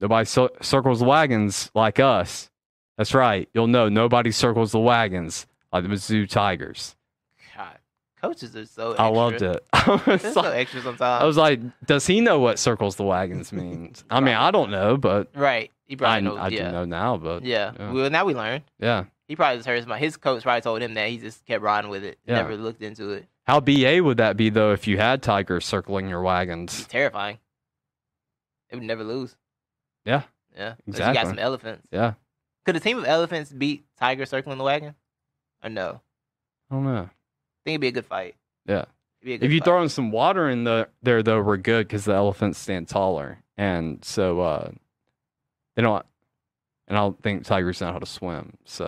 "Nobody 0.00 0.24
cir- 0.24 0.48
circles 0.62 1.00
the 1.00 1.04
wagons 1.06 1.70
like 1.74 2.00
us." 2.00 2.50
That's 2.96 3.14
right. 3.14 3.48
You'll 3.52 3.66
know 3.66 3.88
nobody 3.88 4.30
circles 4.30 4.72
the 4.72 4.78
wagons 4.80 5.46
like 5.72 5.82
the 5.82 5.88
Mizzou 5.90 6.28
Tigers. 6.28 6.96
Coaches 8.20 8.56
are 8.56 8.66
so. 8.66 8.94
I 8.96 9.06
loved 9.08 9.42
it. 9.42 9.64
I 9.72 10.02
was, 10.06 10.22
They're 10.22 10.32
so 10.32 10.40
like, 10.42 10.54
extra 10.56 10.82
sometimes. 10.82 11.22
I 11.22 11.24
was 11.24 11.36
like, 11.36 11.60
"Does 11.86 12.06
he 12.06 12.20
know 12.20 12.40
what 12.40 12.58
circles 12.58 12.96
the 12.96 13.04
wagons 13.04 13.52
means?" 13.52 14.04
I 14.10 14.20
mean, 14.20 14.34
I 14.34 14.50
don't 14.50 14.70
know, 14.70 14.96
but 14.96 15.28
right. 15.34 15.70
He 15.86 15.94
I, 15.94 15.96
probably 15.96 16.22
knows. 16.22 16.38
I 16.38 16.48
yeah. 16.48 16.66
do 16.66 16.72
know 16.72 16.84
now. 16.84 17.16
But 17.16 17.44
Yeah. 17.44 17.72
Yeah. 17.78 17.92
Well, 17.92 18.10
now 18.10 18.24
we 18.24 18.34
learn. 18.34 18.62
yeah, 18.78 19.04
He 19.26 19.36
probably 19.36 19.56
just 19.58 19.68
heard 19.68 19.82
his 19.82 19.96
His 19.98 20.16
coach 20.16 20.42
probably 20.42 20.60
told 20.60 20.82
him 20.82 20.94
that. 20.94 21.08
He 21.08 21.18
just 21.18 21.44
kept 21.46 21.62
riding 21.62 21.90
with 21.90 22.04
it. 22.04 22.18
Yeah. 22.26 22.36
Never 22.36 22.56
looked 22.56 22.82
into 22.82 23.10
it. 23.12 23.26
how 23.46 23.60
ba 23.60 24.00
would 24.02 24.16
that 24.18 24.36
be 24.36 24.50
though 24.50 24.72
if 24.72 24.86
you 24.86 24.98
had 24.98 25.22
tigers 25.22 25.64
circling 25.64 26.08
your 26.08 26.20
wagons? 26.22 26.86
terrifying. 26.88 27.38
It 28.70 28.76
would 28.76 28.84
never 28.84 29.04
lose. 29.04 29.36
Yeah. 30.04 30.22
Yeah. 30.54 30.74
Unless 30.74 30.78
You 30.86 30.90
Exactly. 30.92 31.14
got 31.14 31.26
some 31.28 31.38
elephants. 31.38 31.86
Yeah, 31.92 32.14
Could 32.66 32.76
a 32.76 32.80
team 32.80 32.98
of 32.98 33.04
elephants 33.06 33.50
beat 33.52 33.84
Tiger 33.98 34.26
circling 34.26 34.58
the 34.58 34.64
wagon? 34.64 34.94
or 35.62 35.70
no? 35.70 36.00
I 36.70 36.74
don't 36.74 36.84
know. 36.84 37.08
I 37.68 37.72
think 37.72 37.74
it'd 37.74 37.80
be 37.80 37.88
a 37.88 37.92
good 38.02 38.06
fight. 38.06 38.34
Yeah. 38.66 38.74
It'd 38.76 38.88
be 39.24 39.34
a 39.34 39.38
good 39.38 39.46
If 39.46 39.52
you 39.52 39.58
fight. 39.60 39.64
throw 39.64 39.82
in 39.82 39.88
some 39.88 40.10
water 40.10 40.48
in 40.48 40.64
the 40.64 40.88
there 41.02 41.22
though, 41.22 41.42
we're 41.42 41.56
good 41.56 41.86
because 41.88 42.04
the 42.04 42.14
elephants 42.14 42.58
stand 42.58 42.88
taller, 42.88 43.42
and 43.56 44.04
so 44.04 44.40
uh, 44.40 44.70
they 45.76 45.82
don't. 45.82 46.04
And 46.86 46.96
I 46.96 47.00
don't 47.00 47.22
think 47.22 47.44
tigers 47.44 47.80
know 47.80 47.92
how 47.92 47.98
to 47.98 48.06
swim. 48.06 48.54
So 48.64 48.86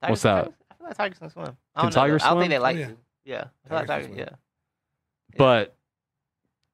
Tigers- 0.00 0.10
what's 0.10 0.22
that? 0.22 0.44
Tigers- 0.44 0.54
I 0.70 0.74
feel 0.74 0.86
like 0.86 0.96
tigers 0.96 1.18
can 1.18 1.30
swim. 1.30 1.44
I 1.44 1.48
Can 1.48 1.56
don't 1.74 1.84
know, 1.86 1.90
tigers 1.90 2.22
though. 2.22 2.26
I 2.26 2.30
don't 2.30 2.36
swim? 2.38 2.42
think 2.42 2.50
they 2.50 2.58
like 2.60 2.76
Oh, 2.76 2.80
yeah. 2.80 2.86
to. 2.86 2.96
Yeah, 3.24 3.44
I 3.64 3.68
feel 3.68 3.78
like 3.78 3.86
Tigers 3.88 4.06
can 4.06 4.14
tigers. 4.16 4.28
Yeah. 4.30 5.36
But 5.36 5.74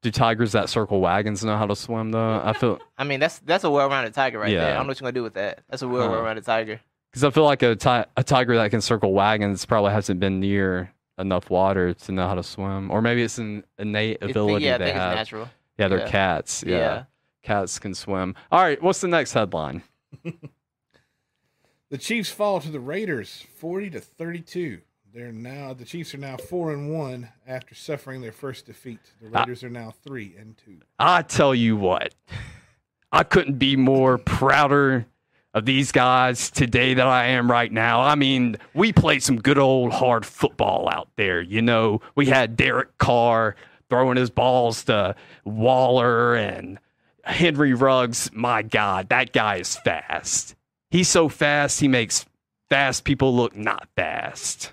do 0.02 0.10
tigers 0.10 0.52
that 0.52 0.68
circle 0.68 1.00
wagons 1.00 1.42
know 1.42 1.56
how 1.56 1.66
to 1.66 1.74
swim 1.74 2.10
though? 2.10 2.40
I 2.44 2.52
feel 2.52 2.78
I 2.98 3.04
mean, 3.04 3.20
that's 3.20 3.38
that's 3.40 3.64
a 3.64 3.70
well-rounded 3.70 4.12
tiger 4.14 4.38
right 4.38 4.50
there. 4.54 4.72
I 4.72 4.74
don't 4.74 4.82
know 4.86 4.90
what 4.90 5.00
you're 5.00 5.06
gonna 5.06 5.12
do 5.14 5.22
with 5.22 5.34
that. 5.34 5.62
That's 5.70 5.82
a 5.82 5.88
well-rounded 5.88 6.44
tiger. 6.44 6.80
Because 7.14 7.22
I 7.22 7.30
feel 7.30 7.44
like 7.44 7.62
a 7.62 7.76
ti- 7.76 8.10
a 8.16 8.24
tiger 8.24 8.56
that 8.56 8.72
can 8.72 8.80
circle 8.80 9.12
wagons 9.12 9.64
probably 9.64 9.92
hasn't 9.92 10.18
been 10.18 10.40
near 10.40 10.90
enough 11.16 11.48
water 11.48 11.94
to 11.94 12.10
know 12.10 12.26
how 12.26 12.34
to 12.34 12.42
swim, 12.42 12.90
or 12.90 13.00
maybe 13.00 13.22
it's 13.22 13.38
an 13.38 13.62
innate 13.78 14.16
It's- 14.16 14.30
ability 14.32 14.64
yeah, 14.64 14.78
they 14.78 14.86
think 14.86 14.96
have. 14.96 15.12
it's 15.12 15.16
natural. 15.18 15.48
Yeah, 15.78 15.86
they're 15.88 15.98
Yeah. 16.00 16.08
cats. 16.10 16.64
Yeah. 16.66 16.76
Yeah. 16.76 17.04
cats 17.44 17.78
can 17.78 17.94
swim. 17.94 18.34
All 18.50 18.60
right, 18.60 18.82
what's 18.82 19.00
the 19.00 19.06
next 19.08 19.32
headline? 19.32 19.82
The 21.90 21.98
Chiefs 21.98 22.30
fall 22.30 22.60
to 22.60 22.70
the 22.70 22.80
Raiders, 22.80 23.44
forty 23.56 23.88
to 23.90 24.00
thirty-two. 24.00 24.80
They're 25.12 25.30
now 25.30 25.74
the 25.74 25.84
Chiefs 25.84 26.12
are 26.14 26.18
now 26.18 26.36
four 26.36 26.72
and 26.72 26.92
one 26.92 27.28
after 27.46 27.74
suffering 27.76 28.20
their 28.20 28.32
first 28.32 28.66
defeat. 28.66 28.98
The 29.20 29.28
Ah. 29.32 29.40
Raiders 29.40 29.62
are 29.62 29.70
now 29.70 29.92
three 30.02 30.34
and 30.36 30.56
two. 30.56 30.78
I 30.98 31.22
tell 31.22 31.54
you 31.54 31.76
what, 31.76 32.12
I 33.12 33.22
couldn't 33.22 33.58
be 33.58 33.76
more 33.76 34.18
prouder 34.18 35.06
of 35.54 35.64
these 35.64 35.92
guys 35.92 36.50
today 36.50 36.94
that 36.94 37.06
I 37.06 37.26
am 37.26 37.50
right 37.50 37.70
now. 37.70 38.00
I 38.00 38.16
mean, 38.16 38.56
we 38.74 38.92
played 38.92 39.22
some 39.22 39.36
good 39.40 39.58
old 39.58 39.92
hard 39.92 40.26
football 40.26 40.88
out 40.92 41.08
there. 41.16 41.40
You 41.40 41.62
know, 41.62 42.00
we 42.16 42.26
had 42.26 42.56
Derek 42.56 42.98
Carr 42.98 43.54
throwing 43.88 44.16
his 44.16 44.30
balls 44.30 44.84
to 44.84 45.14
Waller 45.44 46.34
and 46.34 46.78
Henry 47.22 47.72
Ruggs. 47.72 48.30
My 48.32 48.62
God, 48.62 49.08
that 49.10 49.32
guy 49.32 49.56
is 49.56 49.76
fast. 49.76 50.56
He's 50.90 51.08
so 51.08 51.28
fast, 51.28 51.80
he 51.80 51.88
makes 51.88 52.26
fast 52.68 53.04
people 53.04 53.34
look 53.34 53.56
not 53.56 53.88
fast. 53.96 54.72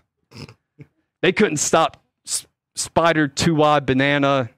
They 1.21 1.32
couldn't 1.32 1.57
stop 1.57 2.01
S- 2.25 2.47
Spider 2.75 3.27
Two 3.27 3.55
Y 3.55 3.79
Banana. 3.79 4.49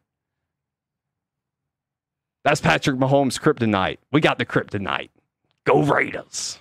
That's 2.46 2.62
Patrick 2.62 2.98
Mahomes' 2.98 3.40
kryptonite. 3.40 3.98
We 4.12 4.22
got 4.22 4.38
the 4.38 4.46
kryptonite. 4.46 5.10
Go 5.66 5.82
Raiders. 5.84 6.60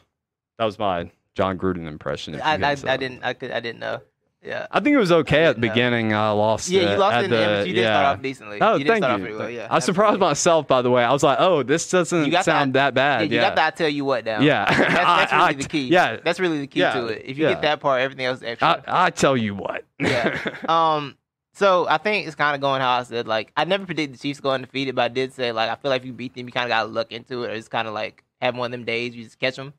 That 0.58 0.64
was 0.64 0.78
my 0.78 1.10
Jon 1.34 1.58
Gruden 1.58 1.86
impression. 1.86 2.40
I, 2.40 2.54
I, 2.56 2.70
I 2.70 2.72
uh, 2.72 2.96
didn't 2.96 3.24
I 3.24 3.32
could 3.34 3.50
I 3.50 3.60
didn't 3.60 3.80
know. 3.80 4.00
Yeah. 4.44 4.66
I 4.72 4.80
think 4.80 4.94
it 4.94 4.98
was 4.98 5.12
okay 5.12 5.44
at 5.44 5.54
the 5.54 5.60
No. 5.64 5.68
beginning. 5.68 6.12
I 6.12 6.30
lost. 6.30 6.68
Yeah, 6.68 6.80
it 6.82 6.90
you 6.92 6.96
lost 6.96 7.14
at 7.14 7.24
in 7.24 7.30
the, 7.30 7.38
end, 7.38 7.46
but 7.60 7.68
you 7.68 7.74
did 7.74 7.82
yeah. 7.82 7.92
start 8.00 8.16
off 8.16 8.22
decently. 8.22 8.58
Oh, 8.60 8.74
you 8.74 8.84
thank 8.84 9.04
start 9.04 9.10
you. 9.10 9.14
off 9.14 9.20
pretty 9.20 9.36
well. 9.36 9.50
Yeah. 9.50 9.68
I 9.70 9.78
surprised 9.78 10.06
absolutely. 10.14 10.26
myself, 10.26 10.66
by 10.66 10.82
the 10.82 10.90
way. 10.90 11.04
I 11.04 11.12
was 11.12 11.22
like, 11.22 11.38
"Oh, 11.40 11.62
this 11.62 11.88
doesn't 11.88 12.24
You 12.24 12.30
got 12.32 12.44
sound 12.44 12.74
that 12.74 12.86
Yeah, 12.86 12.90
bad." 12.90 13.30
you 13.30 13.36
Yeah, 13.36 13.42
got 13.42 13.54
the 13.54 13.64
I 13.64 13.70
tell 13.70 13.88
you 13.88 14.04
what 14.04 14.24
down. 14.24 14.42
Yeah. 14.42 14.64
That's, 14.68 14.78
that's 14.94 15.32
really 15.32 15.44
I- 15.44 15.52
the 15.52 15.64
key. 15.68 15.86
yeah. 15.88 16.16
That's 16.24 16.40
really 16.40 16.58
the 16.58 16.66
key 16.66 16.80
Yeah, 16.80 16.94
to 16.94 17.06
it. 17.06 17.22
If 17.24 17.38
you 17.38 17.44
yeah. 17.44 17.52
get 17.52 17.62
that 17.62 17.78
part, 17.80 18.00
everything 18.00 18.26
else 18.26 18.38
is 18.38 18.42
extra. 18.44 18.82
I, 18.88 19.06
I 19.06 19.10
tell 19.10 19.36
you 19.36 19.54
what. 19.54 19.84
Yeah. 20.00 20.38
Um, 20.68 21.16
so 21.54 21.86
I 21.86 21.98
think 21.98 22.26
it's 22.26 22.34
kind 22.34 22.54
of 22.56 22.60
going 22.62 22.80
how 22.80 22.98
I 22.98 23.02
said. 23.04 23.28
Like, 23.28 23.52
I 23.56 23.64
never 23.64 23.84
predicted 23.84 24.18
the 24.18 24.22
Chiefs 24.22 24.40
go 24.40 24.50
undefeated, 24.50 24.94
but 24.96 25.02
I 25.02 25.08
did 25.08 25.34
say 25.34 25.52
like 25.52 25.70
I 25.70 25.76
feel 25.76 25.90
like 25.90 26.00
if 26.00 26.06
you 26.06 26.12
beat 26.14 26.34
them, 26.34 26.46
you 26.46 26.52
kind 26.52 26.64
of 26.64 26.70
got 26.70 26.82
to 26.84 26.88
look 26.88 27.12
into 27.12 27.44
it, 27.44 27.50
or 27.50 27.52
it's 27.52 27.68
kind 27.68 27.86
of 27.86 27.94
like 27.94 28.24
have 28.42 28.56
one 28.56 28.66
of 28.66 28.72
them 28.72 28.84
days 28.84 29.14
you 29.14 29.24
just 29.24 29.38
catch 29.38 29.56
them. 29.56 29.72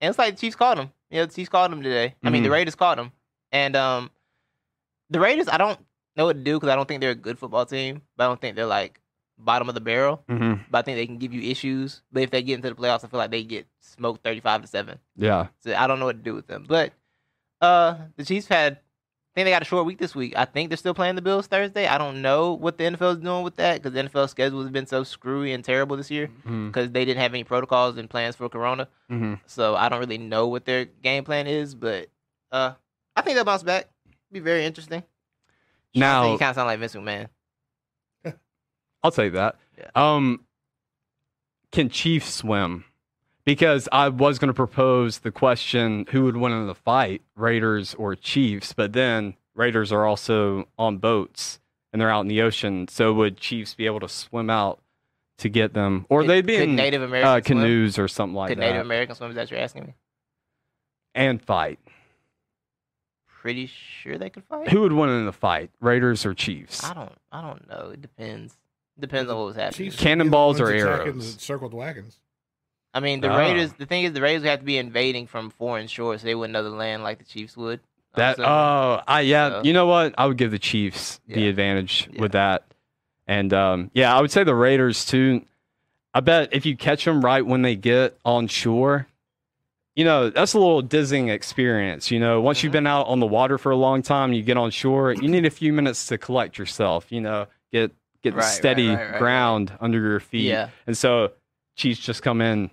And 0.00 0.08
it's 0.10 0.18
like 0.18 0.34
the 0.36 0.40
Chiefs 0.40 0.56
caught 0.56 0.76
them. 0.76 0.90
You 1.10 1.18
know, 1.20 1.26
the 1.26 1.34
Chiefs 1.34 1.48
caught 1.50 1.70
them 1.70 1.82
today. 1.82 2.14
I 2.24 2.30
mean, 2.30 2.42
the 2.42 2.48
Mhm. 2.48 2.52
Raiders 2.52 2.74
caught 2.74 2.96
them, 2.96 3.12
and 3.52 3.76
um, 3.76 4.10
the 5.10 5.20
Raiders. 5.20 5.48
I 5.48 5.58
don't 5.58 5.78
know 6.16 6.26
what 6.26 6.34
to 6.36 6.42
do 6.42 6.54
because 6.56 6.68
I 6.70 6.76
don't 6.76 6.86
think 6.88 7.00
they're 7.00 7.10
a 7.10 7.14
good 7.14 7.38
football 7.38 7.66
team, 7.66 8.02
but 8.16 8.24
I 8.24 8.26
don't 8.28 8.40
think 8.40 8.56
they're 8.56 8.66
like 8.66 9.00
bottom 9.38 9.68
of 9.68 9.74
the 9.74 9.80
barrel. 9.80 10.22
hmm 10.28 10.54
But 10.70 10.78
I 10.78 10.82
think 10.82 10.96
they 10.96 11.06
can 11.06 11.18
give 11.18 11.32
you 11.34 11.42
issues. 11.50 12.02
But 12.12 12.22
if 12.22 12.30
they 12.30 12.42
get 12.42 12.54
into 12.54 12.70
the 12.70 12.74
playoffs, 12.76 13.04
I 13.04 13.08
feel 13.08 13.18
like 13.18 13.30
they 13.30 13.42
get 13.44 13.66
smoked 13.80 14.22
thirty-five 14.24 14.62
to 14.62 14.66
seven. 14.68 14.98
Yeah. 15.16 15.48
So 15.60 15.74
I 15.74 15.86
don't 15.86 15.98
know 15.98 16.06
what 16.06 16.16
to 16.16 16.22
do 16.22 16.34
with 16.34 16.46
them. 16.46 16.64
But 16.68 16.92
uh 17.60 17.96
the 18.16 18.24
Chiefs 18.24 18.46
had 18.48 18.78
think 19.34 19.46
they 19.46 19.50
got 19.50 19.62
a 19.62 19.64
short 19.64 19.84
week 19.86 19.98
this 19.98 20.14
week. 20.14 20.34
I 20.36 20.44
think 20.44 20.70
they're 20.70 20.76
still 20.76 20.94
playing 20.94 21.16
the 21.16 21.22
Bills 21.22 21.46
Thursday. 21.46 21.86
I 21.86 21.98
don't 21.98 22.22
know 22.22 22.52
what 22.52 22.78
the 22.78 22.84
NFL 22.84 23.16
is 23.16 23.18
doing 23.22 23.42
with 23.42 23.56
that 23.56 23.82
because 23.82 23.92
the 23.92 24.02
NFL 24.08 24.28
schedule 24.28 24.60
has 24.62 24.70
been 24.70 24.86
so 24.86 25.02
screwy 25.04 25.52
and 25.52 25.64
terrible 25.64 25.96
this 25.96 26.10
year 26.10 26.28
because 26.68 26.90
they 26.92 27.04
didn't 27.04 27.20
have 27.20 27.32
any 27.32 27.42
protocols 27.44 27.96
and 27.96 28.08
plans 28.08 28.36
for 28.36 28.48
Corona. 28.48 28.88
hmm 29.08 29.34
So 29.46 29.74
I 29.74 29.88
don't 29.88 29.98
really 30.00 30.18
know 30.18 30.46
what 30.48 30.64
their 30.64 30.84
game 30.84 31.24
plan 31.24 31.46
is, 31.46 31.74
but 31.74 32.08
uh 32.52 32.72
I 33.16 33.22
think 33.22 33.34
they'll 33.36 33.44
bounce 33.44 33.62
back. 33.62 33.88
Be 34.32 34.40
very 34.40 34.64
interesting. 34.64 35.02
Now, 35.94 36.32
you 36.32 36.38
kind 36.38 36.50
of 36.50 36.56
sound 36.56 36.66
like 36.66 36.80
Vince 36.80 36.94
McMahon. 36.94 37.28
I'll 39.04 39.12
take 39.12 39.34
that. 39.34 39.56
Yeah. 39.78 39.90
Um, 39.94 40.40
can 41.72 41.88
Chiefs 41.90 42.32
swim? 42.34 42.84
Because 43.44 43.88
I 43.92 44.08
was 44.08 44.38
going 44.38 44.48
to 44.48 44.54
propose 44.54 45.18
the 45.18 45.30
question: 45.30 46.06
Who 46.10 46.24
would 46.24 46.36
win 46.36 46.52
in 46.52 46.66
the 46.66 46.74
fight, 46.74 47.22
Raiders 47.36 47.94
or 47.94 48.14
Chiefs? 48.14 48.72
But 48.72 48.92
then 48.92 49.34
Raiders 49.54 49.92
are 49.92 50.06
also 50.06 50.66
on 50.78 50.98
boats 50.98 51.60
and 51.92 52.00
they're 52.00 52.10
out 52.10 52.22
in 52.22 52.28
the 52.28 52.42
ocean. 52.42 52.88
So 52.88 53.12
would 53.14 53.36
Chiefs 53.36 53.74
be 53.74 53.86
able 53.86 54.00
to 54.00 54.08
swim 54.08 54.50
out 54.50 54.80
to 55.38 55.48
get 55.48 55.74
them, 55.74 56.06
or 56.08 56.20
Could- 56.22 56.30
they'd 56.30 56.46
be 56.46 56.56
could 56.56 56.68
in 56.70 56.76
Native 56.76 57.02
uh, 57.02 57.06
American 57.06 57.44
swim? 57.44 57.58
canoes 57.58 57.98
or 57.98 58.08
something 58.08 58.34
like 58.34 58.48
Could 58.48 58.58
that, 58.58 58.62
Native 58.62 58.80
American 58.82 59.14
swim? 59.14 59.30
Is 59.30 59.36
that 59.36 59.42
what 59.42 59.50
you're 59.52 59.60
asking 59.60 59.84
me? 59.84 59.94
and 61.14 61.40
fight? 61.40 61.78
Pretty 63.28 63.66
sure 63.66 64.18
they 64.18 64.30
could 64.30 64.44
fight. 64.44 64.68
Who 64.70 64.80
would 64.80 64.92
win 64.92 65.10
in 65.10 65.26
the 65.26 65.32
fight, 65.32 65.70
Raiders 65.80 66.26
or 66.26 66.34
Chiefs? 66.34 66.82
I 66.82 66.94
don't. 66.94 67.12
I 67.30 67.40
don't 67.42 67.68
know. 67.68 67.90
It 67.92 68.00
depends. 68.02 68.56
Depends 68.98 69.30
on 69.30 69.36
what 69.36 69.46
was 69.46 69.56
happening. 69.56 69.90
Chiefs 69.90 69.96
would 69.96 69.98
be 69.98 70.02
the 70.04 70.08
Cannonballs 70.08 70.60
or 70.60 70.70
arrows? 70.70 71.36
Circled 71.38 71.74
wagons. 71.74 72.18
I 72.94 73.00
mean, 73.00 73.20
the 73.20 73.28
Ah. 73.30 73.36
Raiders. 73.36 73.72
The 73.72 73.86
thing 73.86 74.04
is, 74.04 74.12
the 74.12 74.20
Raiders 74.22 74.42
would 74.42 74.50
have 74.50 74.60
to 74.60 74.64
be 74.64 74.78
invading 74.78 75.26
from 75.26 75.50
foreign 75.50 75.88
shores, 75.88 76.20
so 76.20 76.26
they 76.26 76.34
wouldn't 76.34 76.52
know 76.52 76.62
the 76.62 76.70
land 76.70 77.02
like 77.02 77.18
the 77.18 77.24
Chiefs 77.24 77.56
would. 77.56 77.80
I'm 78.14 78.20
That 78.20 78.32
assuming. 78.34 78.50
oh, 78.50 79.00
I 79.08 79.20
yeah. 79.22 79.48
So- 79.50 79.62
you 79.64 79.72
know 79.72 79.86
what? 79.86 80.14
I 80.16 80.26
would 80.26 80.36
give 80.38 80.52
the 80.52 80.58
Chiefs 80.60 81.20
the 81.28 81.40
Yeah. 81.42 81.48
advantage 81.48 82.08
with 82.16 82.32
that, 82.32 82.64
and 83.26 83.52
um, 83.52 83.90
yeah, 83.94 84.16
I 84.16 84.20
would 84.20 84.30
say 84.30 84.44
the 84.44 84.54
Raiders 84.54 85.04
too. 85.04 85.42
I 86.14 86.20
bet 86.20 86.50
if 86.52 86.64
you 86.64 86.76
catch 86.76 87.04
them 87.04 87.22
right 87.24 87.44
when 87.44 87.62
they 87.62 87.74
get 87.74 88.16
on 88.24 88.46
shore, 88.46 89.08
you 89.96 90.04
know 90.04 90.30
that's 90.30 90.54
a 90.54 90.58
little 90.60 90.80
dizzying 90.82 91.28
experience. 91.28 92.12
You 92.12 92.20
know, 92.20 92.40
once 92.40 92.62
you've 92.62 92.70
Mhm. 92.70 92.74
been 92.74 92.86
out 92.86 93.08
on 93.08 93.18
the 93.18 93.26
water 93.26 93.58
for 93.58 93.72
a 93.72 93.76
long 93.76 94.02
time, 94.02 94.32
you 94.32 94.42
get 94.44 94.56
on 94.56 94.70
shore. 94.70 95.12
You 95.12 95.26
need 95.28 95.44
a 95.44 95.50
few 95.50 95.72
minutes 95.72 96.06
to 96.06 96.18
collect 96.18 96.56
yourself. 96.58 97.10
You 97.10 97.20
know, 97.20 97.46
get 97.72 97.90
get 98.22 98.34
Right, 98.34 98.42
right, 98.42 98.48
steady 98.48 98.88
right, 98.88 98.94
right, 98.96 99.10
right. 99.10 99.18
ground 99.18 99.72
under 99.80 100.00
your 100.00 100.20
feet. 100.20 100.44
yeah, 100.44 100.68
And 100.86 100.96
so 100.96 101.32
Chiefs 101.76 101.98
just 102.00 102.22
come 102.22 102.40
in, 102.40 102.70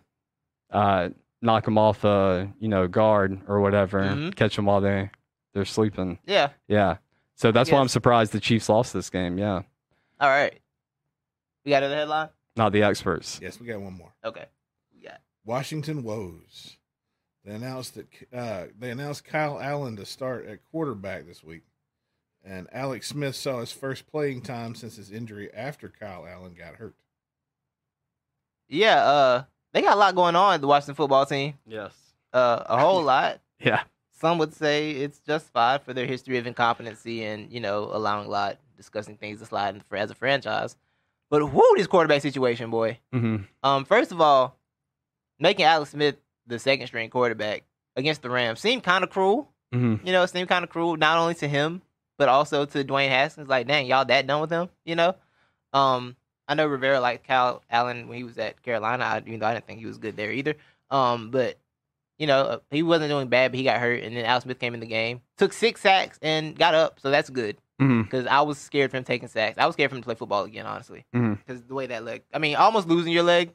uh, 0.72 1.09
knock 1.41 1.65
them 1.65 1.78
off 1.78 2.03
a 2.03 2.51
you 2.59 2.67
know 2.67 2.88
guard 2.88 3.41
or 3.47 3.59
whatever, 3.61 4.01
Mhm. 4.01 4.36
catch 4.36 4.55
them 4.55 4.65
while 4.65 4.82
they 4.82 5.09
they're 5.53 5.65
sleeping. 5.65 6.19
yeah. 6.26 6.49
Yeah. 6.67 6.97
So 7.36 7.51
that's 7.51 7.72
why 7.72 7.80
I'm 7.80 7.88
surprised 7.88 8.32
the 8.34 8.39
Chiefs 8.39 8.69
lost 8.69 8.93
this 8.93 9.09
game. 9.09 9.38
Yeah. 9.38 9.63
All 10.19 10.30
right. 10.30 10.59
We 11.65 11.69
got 11.72 11.82
another 11.84 11.95
headline. 11.97 12.30
Not 12.55 12.72
the 12.72 12.84
experts. 12.84 13.39
Yes, 13.41 13.59
we 13.59 13.65
got 13.67 13.82
one 13.82 13.93
more. 13.93 14.13
Okay. 14.24 14.45
We 14.93 15.01
got. 15.07 15.22
Washington 15.43 16.03
woes. 16.03 16.78
They 17.43 17.53
announced 17.55 17.95
that 17.95 18.07
uh, 18.32 18.67
they 18.78 18.91
announced 18.91 19.26
Kyle 19.26 19.59
Allen 19.59 19.95
to 19.95 20.05
start 20.05 20.45
at 20.45 20.59
quarterback 20.72 21.26
this 21.26 21.43
week, 21.43 21.63
and 22.43 22.67
Alex 22.72 23.07
Smith 23.07 23.36
saw 23.36 23.59
his 23.59 23.72
first 23.72 24.05
playing 24.05 24.41
time 24.43 24.76
since 24.76 24.95
his 24.97 25.11
injury 25.11 25.51
after 25.53 25.89
Kyle 25.89 26.28
Allen 26.28 26.53
got 26.53 26.76
hurt. 26.76 26.93
Yeah. 28.67 29.03
Uh, 29.03 29.43
they 29.74 29.82
got 29.82 29.93
a 29.95 29.99
lot 29.99 30.15
going 30.15 30.36
on. 30.36 30.55
at 30.55 30.61
The 30.61 30.67
Washington 30.67 30.95
football 30.95 31.26
team. 31.26 31.53
Yes. 31.67 31.93
Uh, 32.34 32.63
a 32.65 32.80
whole 32.80 33.03
lot. 33.13 33.39
Yeah. 33.59 33.84
Some 34.19 34.38
would 34.38 34.53
say 34.53 34.91
it's 34.91 35.19
justified 35.19 35.82
for 35.84 35.93
their 35.93 36.05
history 36.05 36.38
of 36.38 36.45
incompetency 36.45 37.24
and 37.24 37.51
you 37.51 37.59
know 37.59 37.89
allowing 37.91 38.28
a 38.28 38.30
lot, 38.30 38.57
discussing 38.78 39.17
things 39.17 39.39
to 39.39 39.45
slide 39.45 39.82
for 39.89 39.95
as 39.97 40.11
a 40.11 40.15
franchise. 40.15 40.78
But 41.30 41.51
whoo, 41.51 41.63
this 41.78 41.88
quarterback 41.88 42.22
situation, 42.22 42.69
boy. 42.69 42.99
hmm 43.11 43.38
Um, 43.63 43.86
first 43.86 44.11
of 44.11 44.19
all, 44.22 44.57
making 45.39 45.65
Alex 45.65 45.91
Smith 45.91 46.17
the 46.45 46.59
second 46.59 46.88
string 46.88 47.09
quarterback 47.09 47.63
against 47.95 48.22
the 48.22 48.30
Rams 48.30 48.59
seemed 48.59 48.84
kind 48.84 49.03
of 49.03 49.09
cruel. 49.09 49.49
hmm 49.72 49.95
You 50.03 50.11
know, 50.11 50.24
it 50.24 50.28
seemed 50.28 50.49
kind 50.49 50.63
of 50.63 50.69
cruel, 50.69 50.97
not 50.97 51.17
only 51.17 51.34
to 51.36 51.47
him, 51.47 51.82
but 52.17 52.30
also 52.30 52.65
to 52.65 52.84
Dwayne 52.84 53.09
Haskins. 53.09 53.47
Like, 53.47 53.65
dang, 53.67 53.88
y'all 53.88 54.05
that 54.05 54.28
done 54.28 54.41
with 54.41 54.51
him? 54.51 54.69
You 54.86 54.95
know? 54.95 55.15
Um, 55.74 56.15
I 56.52 56.54
know 56.54 56.68
Rivera 56.68 56.99
liked 56.99 57.26
Kyle 57.26 57.64
Allen 57.70 58.10
when 58.10 58.18
he 58.18 58.26
was 58.26 58.38
at 58.38 58.62
Carolina, 58.62 59.06
I, 59.06 59.18
even 59.26 59.39
though 59.39 59.45
I 59.45 59.54
didn't 59.54 59.68
think 59.68 59.80
he 59.80 59.86
was 59.86 59.97
good 59.97 60.18
there 60.18 60.34
either. 60.34 60.56
Um, 60.89 61.32
but 61.32 61.58
you 62.20 62.28
know, 62.28 62.41
uh, 62.41 62.58
he 62.70 62.84
wasn't 62.84 63.10
doing 63.10 63.30
bad, 63.30 63.52
but 63.52 63.58
he 63.58 63.64
got 63.64 63.80
hurt, 63.80 64.04
and 64.04 64.18
then 64.18 64.26
Al 64.26 64.41
Smith 64.41 64.60
came 64.60 64.74
in 64.74 64.82
the 64.82 64.86
game, 64.86 65.22
took 65.38 65.54
six 65.54 65.80
sacks, 65.80 66.20
and 66.22 66.58
got 66.58 66.76
up. 66.76 66.99
So 66.99 67.10
that's 67.10 67.30
good 67.30 67.56
because 68.04 68.28
I 68.28 68.41
was 68.41 68.58
scared 68.58 68.91
for 68.91 68.97
him 68.97 69.06
taking 69.06 69.30
sacks. 69.30 69.58
I 69.58 69.66
was 69.66 69.76
scared 69.76 69.91
for 69.91 69.95
him 69.95 70.02
to 70.02 70.06
play 70.06 70.16
football 70.16 70.43
again, 70.43 70.66
honestly, 70.66 71.06
because 71.14 71.64
the 71.64 71.74
way 71.74 71.88
that 71.88 72.04
leg. 72.04 72.24
I 72.34 72.39
mean, 72.39 72.58
almost 72.58 72.86
losing 72.86 73.14
your 73.14 73.24
leg 73.24 73.54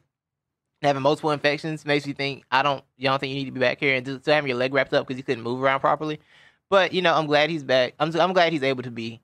having 0.81 1.03
multiple 1.03 1.31
infections 1.31 1.85
makes 1.85 2.07
you 2.07 2.15
think 2.15 2.45
I 2.51 2.63
don't 2.63 2.83
you 2.97 3.09
don't 3.09 3.19
think 3.19 3.29
you 3.29 3.35
need 3.35 3.45
to 3.45 3.51
be 3.51 3.59
back 3.59 3.79
here 3.79 3.95
and 3.95 4.05
just 4.05 4.25
having 4.25 4.49
your 4.49 4.57
leg 4.57 4.73
wrapped 4.73 4.93
up 4.95 5.07
because 5.07 5.19
you 5.19 5.23
couldn't 5.23 5.43
move 5.43 5.61
around 5.61 5.81
properly. 5.81 6.19
But 6.71 6.93
you 6.93 7.03
know, 7.03 7.13
I'm 7.13 7.27
glad 7.27 7.51
he's 7.51 7.63
back. 7.63 7.93
I'm 7.99 8.13
I'm 8.19 8.33
glad 8.33 8.53
he's 8.53 8.63
able 8.63 8.81
to 8.83 8.91
be 8.91 9.21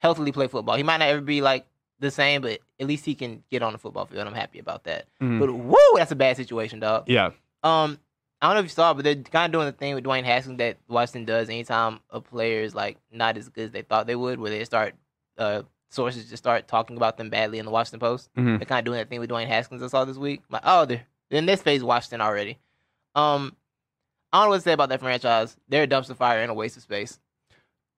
healthily 0.00 0.30
play 0.30 0.46
football. 0.46 0.76
He 0.76 0.84
might 0.84 0.98
not 0.98 1.08
ever 1.08 1.20
be 1.20 1.40
like 1.40 1.66
the 2.04 2.10
same, 2.12 2.40
but 2.42 2.60
at 2.78 2.86
least 2.86 3.04
he 3.04 3.14
can 3.14 3.42
get 3.50 3.62
on 3.62 3.72
the 3.72 3.78
football 3.78 4.06
field. 4.06 4.26
I'm 4.26 4.34
happy 4.34 4.58
about 4.58 4.84
that. 4.84 5.06
Mhm. 5.20 5.40
But 5.40 5.52
woo, 5.52 5.76
that's 5.96 6.12
a 6.12 6.16
bad 6.16 6.36
situation, 6.36 6.80
dog. 6.80 7.04
yeah, 7.08 7.30
Um, 7.62 7.98
I 8.40 8.48
don't 8.48 8.54
know 8.54 8.60
if 8.60 8.66
you 8.66 8.70
saw, 8.70 8.90
it, 8.90 8.94
but 8.94 9.04
they're 9.04 9.14
kind 9.16 9.46
of 9.46 9.52
doing 9.52 9.66
the 9.66 9.72
thing 9.72 9.94
with 9.94 10.04
Dwayne 10.04 10.24
Haskins 10.24 10.58
that 10.58 10.76
Washington 10.86 11.24
does 11.24 11.48
anytime 11.48 12.00
a 12.10 12.20
player 12.20 12.60
is 12.62 12.74
like 12.74 12.98
not 13.10 13.36
as 13.38 13.48
good 13.48 13.64
as 13.66 13.70
they 13.72 13.82
thought 13.82 14.06
they 14.06 14.16
would, 14.16 14.38
where 14.38 14.50
they 14.50 14.64
start 14.64 14.94
uh 15.38 15.62
sources 15.90 16.28
just 16.28 16.42
start 16.42 16.66
talking 16.68 16.96
about 16.96 17.16
them 17.16 17.30
badly 17.30 17.58
in 17.58 17.64
the 17.64 17.70
Washington 17.70 18.00
Post. 18.00 18.28
Mhm. 18.36 18.58
They're 18.58 18.66
kind 18.66 18.80
of 18.80 18.84
doing 18.84 18.98
that 18.98 19.08
thing 19.08 19.20
with 19.20 19.30
Dwayne 19.30 19.46
Haskins 19.46 19.82
I 19.82 19.86
saw 19.86 20.04
this 20.04 20.16
week. 20.18 20.42
Like, 20.50 20.62
oh, 20.64 20.84
they're, 20.84 21.06
in 21.30 21.46
this 21.46 21.62
phase 21.62 21.82
Washington 21.84 22.20
already. 22.20 22.58
Um, 23.14 23.56
I 24.32 24.38
don't 24.38 24.46
know 24.46 24.50
what 24.50 24.56
to 24.56 24.62
say 24.62 24.72
about 24.72 24.88
that 24.90 25.00
franchise. 25.00 25.56
They're 25.68 25.84
a 25.84 25.86
dumpster 25.86 26.16
fire 26.16 26.40
and 26.40 26.50
a 26.50 26.54
waste 26.54 26.76
of 26.76 26.82
space. 26.82 27.18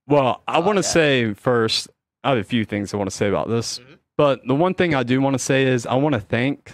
Well, 0.07 0.43
I 0.47 0.59
Oh, 0.59 0.61
want 0.61 0.77
to 0.77 0.83
say 0.83 1.33
first, 1.35 1.89
I 2.23 2.29
have 2.31 2.39
a 2.39 2.45
few 2.45 2.65
things 2.65 2.93
I 2.95 2.99
want 2.99 3.11
to 3.11 3.17
say 3.17 3.29
about 3.29 3.49
this. 3.49 3.79
Mhm. 3.79 3.96
But 4.17 4.47
the 4.47 4.55
one 4.55 4.75
thing 4.75 4.95
I 4.95 5.03
do 5.03 5.21
want 5.21 5.35
to 5.35 5.39
say 5.39 5.65
is 5.65 5.87
I 5.87 5.95
want 5.95 6.15
to 6.15 6.21
thank 6.21 6.73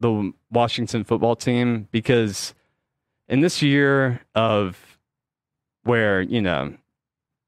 the 0.00 0.32
Washington 0.50 1.04
football 1.04 1.34
team 1.34 1.88
because 1.90 2.54
in 3.28 3.40
this 3.40 3.62
year 3.62 4.20
of 4.34 4.98
where, 5.84 6.20
you 6.20 6.42
know, 6.42 6.74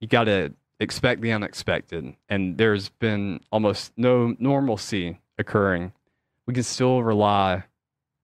you 0.01 0.09
got 0.09 0.25
to 0.25 0.55
expect 0.81 1.21
the 1.21 1.33
unexpected 1.33 2.15
and 2.29 2.57
there's 2.57 2.89
been 2.89 3.41
almost 3.53 3.93
no 3.97 4.35
normalcy 4.39 5.21
occurring, 5.37 5.93
we 6.47 6.55
can 6.55 6.63
still 6.63 7.03
rely 7.03 7.65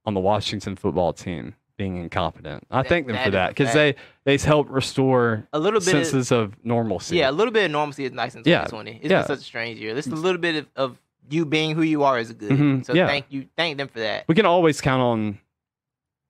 on 0.07 0.15
the 0.15 0.21
Washington 0.21 0.77
football 0.77 1.13
team 1.13 1.55
being 1.77 1.97
incompetent. 1.97 2.65
I 2.71 2.83
That- 2.83 2.89
thank 2.89 3.07
them 3.07 3.17
that 3.17 3.25
for 3.25 3.31
that 3.33 3.49
because 3.51 3.73
they 3.75 3.97
they've 4.25 4.43
helped 4.43 4.71
restore 4.71 5.47
A 5.53 5.59
little 5.59 5.81
bit, 5.81 5.95
of, 5.95 6.07
senses 6.07 6.31
of 6.33 6.55
normalcy. 6.65 7.17
yeah, 7.17 7.31
a 7.31 7.33
little 7.33 7.53
bit 7.53 7.65
of 7.67 7.71
normalcy 7.73 8.05
is 8.05 8.13
nice 8.13 8.35
in 8.35 8.43
Yeah, 8.45 8.65
2020. 8.65 9.01
It's 9.03 9.11
yeah. 9.11 9.19
been 9.21 9.27
such 9.27 9.39
a 9.39 9.43
strange 9.43 9.81
year. 9.81 9.95
Just 9.95 10.09
a 10.09 10.15
little 10.15 10.41
bit 10.41 10.57
of, 10.57 10.67
of 10.77 10.99
you 11.31 11.45
being 11.45 11.75
who 11.75 11.83
you 11.83 12.05
are 12.05 12.19
is 12.19 12.33
good. 12.33 12.51
Mhm, 12.53 12.85
So 12.85 12.95
yeah. 12.95 13.07
thank 13.07 13.27
you, 13.31 13.47
thank 13.57 13.77
them 13.79 13.89
for 13.89 13.99
that. 14.01 14.25
we 14.29 14.35
can 14.35 14.47
always 14.47 14.81
count 14.81 15.03
on 15.03 15.39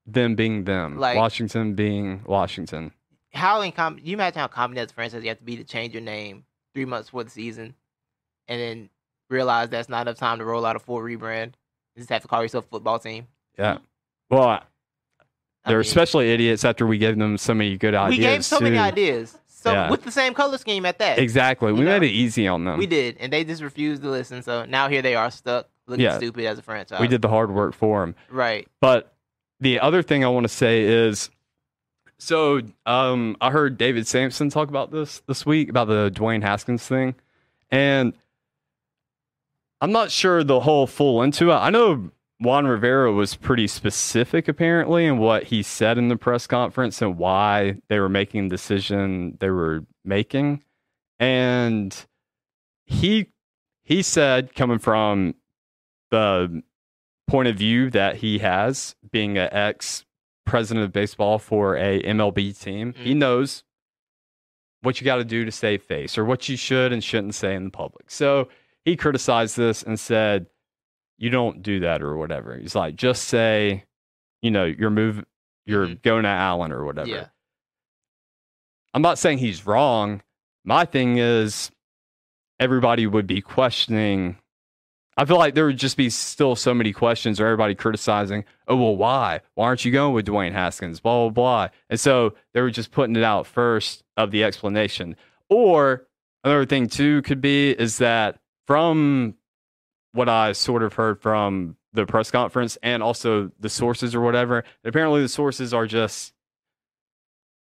them 0.07 0.35
being 0.35 0.65
them, 0.65 0.99
Like- 0.99 1.17
Washington 1.17 1.75
being 1.75 2.23
Washington. 2.25 2.93
How 3.33 3.61
incom- 3.63 3.99
you 4.03 4.15
imagine 4.15 4.39
how 4.39 4.47
confident 4.47 4.87
as 4.87 4.93
a 4.93 4.95
franchise 4.95 5.23
you 5.25 5.29
have 5.29 5.39
to 5.39 5.45
be 5.45 5.57
to 5.57 5.65
change 5.65 5.93
your 5.93 6.03
name 6.03 6.45
three 6.73 6.85
months 6.85 7.09
before 7.09 7.25
the 7.25 7.31
season, 7.31 7.75
and 8.49 8.61
then 8.61 8.91
realize 9.29 9.69
that's 9.71 9.89
not 9.89 10.03
enough 10.03 10.17
time 10.19 10.39
to 10.39 10.45
roll 10.45 10.65
out 10.65 10.77
a 10.77 10.79
full 10.79 10.99
rebrand. 10.99 11.55
You 11.97 12.01
just 12.01 12.11
have 12.11 12.23
to 12.23 12.29
call 12.29 12.43
yourself 12.43 12.67
a 12.67 12.69
football 12.69 12.99
team. 13.01 13.27
Yeah. 13.59 13.79
Well, 14.31 14.63
I 15.65 15.71
they're 15.71 15.79
mean, 15.79 15.87
especially 15.87 16.31
idiots 16.31 16.65
after 16.65 16.87
we 16.87 16.99
gave 16.99 17.17
them 17.19 17.39
so 17.39 17.55
many 17.55 17.77
good 17.77 17.95
ideas. 17.95 18.19
we 18.19 18.23
gave 18.23 18.45
so 18.45 18.61
many 18.61 18.79
ideas. 18.79 19.37
So 19.49 19.73
Yeah. 19.73 19.91
with 19.91 20.05
the 20.05 20.11
same 20.11 20.35
color 20.35 20.59
scheme 20.59 20.85
at 20.85 20.99
that. 20.99 21.19
Exactly. 21.19 21.73
We 21.73 21.81
know? 21.81 21.99
made 21.99 22.07
it 22.07 22.13
easy 22.13 22.47
on 22.47 22.65
them. 22.65 22.79
We 22.79 22.87
did, 22.87 23.17
and 23.19 23.33
they 23.33 23.45
just 23.45 23.63
refused 23.63 24.03
to 24.03 24.11
listen. 24.11 24.43
So 24.43 24.67
now 24.67 24.89
here 24.91 25.01
they 25.01 25.15
are 25.15 25.31
stuck, 25.31 25.69
looking 25.87 26.05
Yeah. 26.05 26.19
stupid 26.19 26.45
as 26.45 26.59
a 26.59 26.63
franchise. 26.63 27.01
We 27.01 27.09
did 27.09 27.23
the 27.23 27.29
hard 27.29 27.51
work 27.51 27.75
for 27.75 28.01
them. 28.03 28.15
right. 28.31 28.69
But 28.81 29.15
the 29.61 29.81
other 29.81 30.03
thing 30.03 30.23
I 30.23 30.29
want 30.29 30.45
to 30.45 30.49
say 30.53 30.83
is 30.83 31.31
so 32.19 32.61
um, 32.85 33.37
I 33.41 33.51
heard 33.51 33.79
David 33.79 34.07
Samson 34.07 34.51
talk 34.51 34.69
about 34.69 34.91
this 34.91 35.23
this 35.27 35.47
week 35.47 35.69
about 35.71 35.89
the 35.89 36.11
Dwayne 36.15 36.43
Haskins 36.43 36.87
thing. 36.87 37.15
And 37.71 38.13
I'm 39.81 39.93
not 39.93 40.11
sure 40.11 40.45
the 40.45 40.61
whole 40.61 40.87
full 40.87 41.23
into 41.23 41.51
it. 41.51 41.55
I 41.55 41.71
know 41.71 42.11
Ron 42.43 42.67
Rivera 42.67 43.13
was 43.13 43.37
pretty 43.37 43.67
specific 43.67 44.49
apparently 44.49 45.07
in 45.07 45.19
what 45.19 45.45
he 45.45 45.63
said 45.63 45.99
in 45.99 46.09
the 46.09 46.17
press 46.17 46.47
conference 46.47 47.01
and 47.01 47.17
why 47.17 47.77
they 47.89 48.01
were 48.01 48.09
making 48.09 48.49
the 48.49 48.55
decision 48.57 49.37
they 49.41 49.51
were 49.51 49.85
making. 50.05 50.63
And 51.19 51.95
he 52.87 53.27
he 53.85 54.03
said 54.03 54.55
coming 54.55 54.79
from 54.79 55.35
the 56.11 56.63
point 57.29 57.49
of 57.49 57.57
view 57.57 57.89
that 57.91 58.17
he 58.17 58.39
has 58.39 58.97
being 59.11 59.39
an 59.39 59.49
ex 59.53 60.05
president 60.45 60.85
of 60.85 60.93
baseball 60.93 61.39
for 61.39 61.77
a 61.77 62.01
MLB 62.03 62.53
team. 62.53 62.95
He 62.99 63.15
Mhm. 63.15 63.19
knows 63.19 63.65
what 64.83 65.01
you 65.01 65.05
got 65.07 65.17
to 65.17 65.25
do 65.25 65.45
to 65.47 65.51
save 65.53 65.83
face 65.83 66.19
or 66.19 66.25
what 66.25 66.49
you 66.49 66.57
should 66.57 66.93
and 66.93 67.03
shouldn't 67.03 67.35
say 67.35 67.55
in 67.55 67.65
the 67.65 67.71
public. 67.71 68.11
So 68.11 68.49
he 68.85 68.97
criticized 68.97 69.57
this 69.57 69.83
and 69.83 69.99
said, 69.99 70.47
"You 71.19 71.31
don't 71.31 71.63
do 71.63 71.81
that 71.81 72.03
or 72.03 72.17
whatever." 72.17 72.57
He's 72.57 72.75
like, 72.75 72.97
"Just 72.97 73.25
say, 73.25 73.85
you 74.43 74.51
know, 74.51 74.65
you're 74.65 74.91
move, 74.91 75.25
you're 75.67 75.87
Mhm. 75.89 76.03
going 76.03 76.23
to 76.25 76.29
Allen 76.29 76.73
or 76.73 76.85
whatever." 76.85 77.09
Yeah. 77.09 77.27
I'm 78.93 79.03
not 79.03 79.19
saying 79.19 79.39
he's 79.39 79.67
wrong. 79.67 80.23
My 80.65 80.85
thing 80.85 81.19
is, 81.19 81.71
everybody 82.61 83.07
would 83.07 83.27
be 83.27 83.41
questioning. 83.41 84.39
I 85.17 85.25
feel 85.25 85.39
like 85.39 85.55
there 85.55 85.67
would 85.67 85.79
just 85.79 85.97
be 85.97 86.11
still 86.11 86.57
so 86.57 86.75
many 86.75 86.93
questions 86.93 87.39
or 87.41 87.47
everybody 87.47 87.75
criticizing, 87.75 88.45
oh, 88.67 88.77
well, 88.77 88.97
why? 88.97 89.41
Why 89.55 89.67
aren't 89.67 89.85
you 89.85 89.93
going 89.93 90.13
with 90.13 90.27
Dwayne 90.27 90.53
Haskins? 90.53 90.99
Blah, 91.01 91.29
blah, 91.29 91.31
blah. 91.31 91.69
And 91.89 92.01
so 92.01 92.35
they 92.53 92.61
were 92.61 92.71
just 92.71 92.91
putting 92.91 93.15
it 93.15 93.23
out 93.23 93.47
first 93.47 94.03
of 94.17 94.31
the 94.33 94.43
explanation. 94.43 95.15
Or 95.49 96.07
another 96.43 96.67
thing, 96.67 96.89
too, 96.89 97.23
could 97.23 97.41
be 97.41 97.71
is 97.71 97.99
that 97.99 98.41
from 98.67 99.35
what 100.15 100.29
I 100.29 100.53
sort 100.53 100.83
of 100.85 100.95
heard 100.95 101.21
from 101.21 101.77
the 101.93 102.07
press 102.07 102.31
conference 102.31 102.79
and 102.83 103.03
also 103.03 103.51
the 103.59 103.69
sources 103.69 104.15
or 104.15 104.21
whatever, 104.21 104.65
apparently 104.85 105.21
the 105.21 105.29
sources 105.29 105.75
are 105.75 105.87
just 105.87 106.33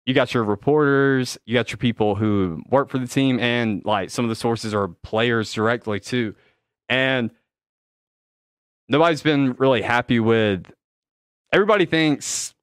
you 0.04 0.14
got 0.14 0.34
your 0.34 0.44
reporters, 0.44 1.38
you 1.46 1.54
got 1.54 1.70
your 1.70 1.78
people 1.78 2.14
who 2.16 2.62
work 2.68 2.90
for 2.90 2.98
the 2.98 3.06
team, 3.06 3.38
and 3.38 3.84
like 3.84 4.10
some 4.10 4.24
of 4.24 4.28
the 4.28 4.34
sources 4.34 4.74
are 4.74 4.88
players 4.88 5.52
directly 5.52 5.98
too. 5.98 6.34
And 6.88 7.30
nobody's 8.88 9.22
been 9.22 9.54
really 9.54 9.80
happy 9.80 10.20
with 10.20 10.70
everybody 11.52 11.86
thinks 11.86 12.54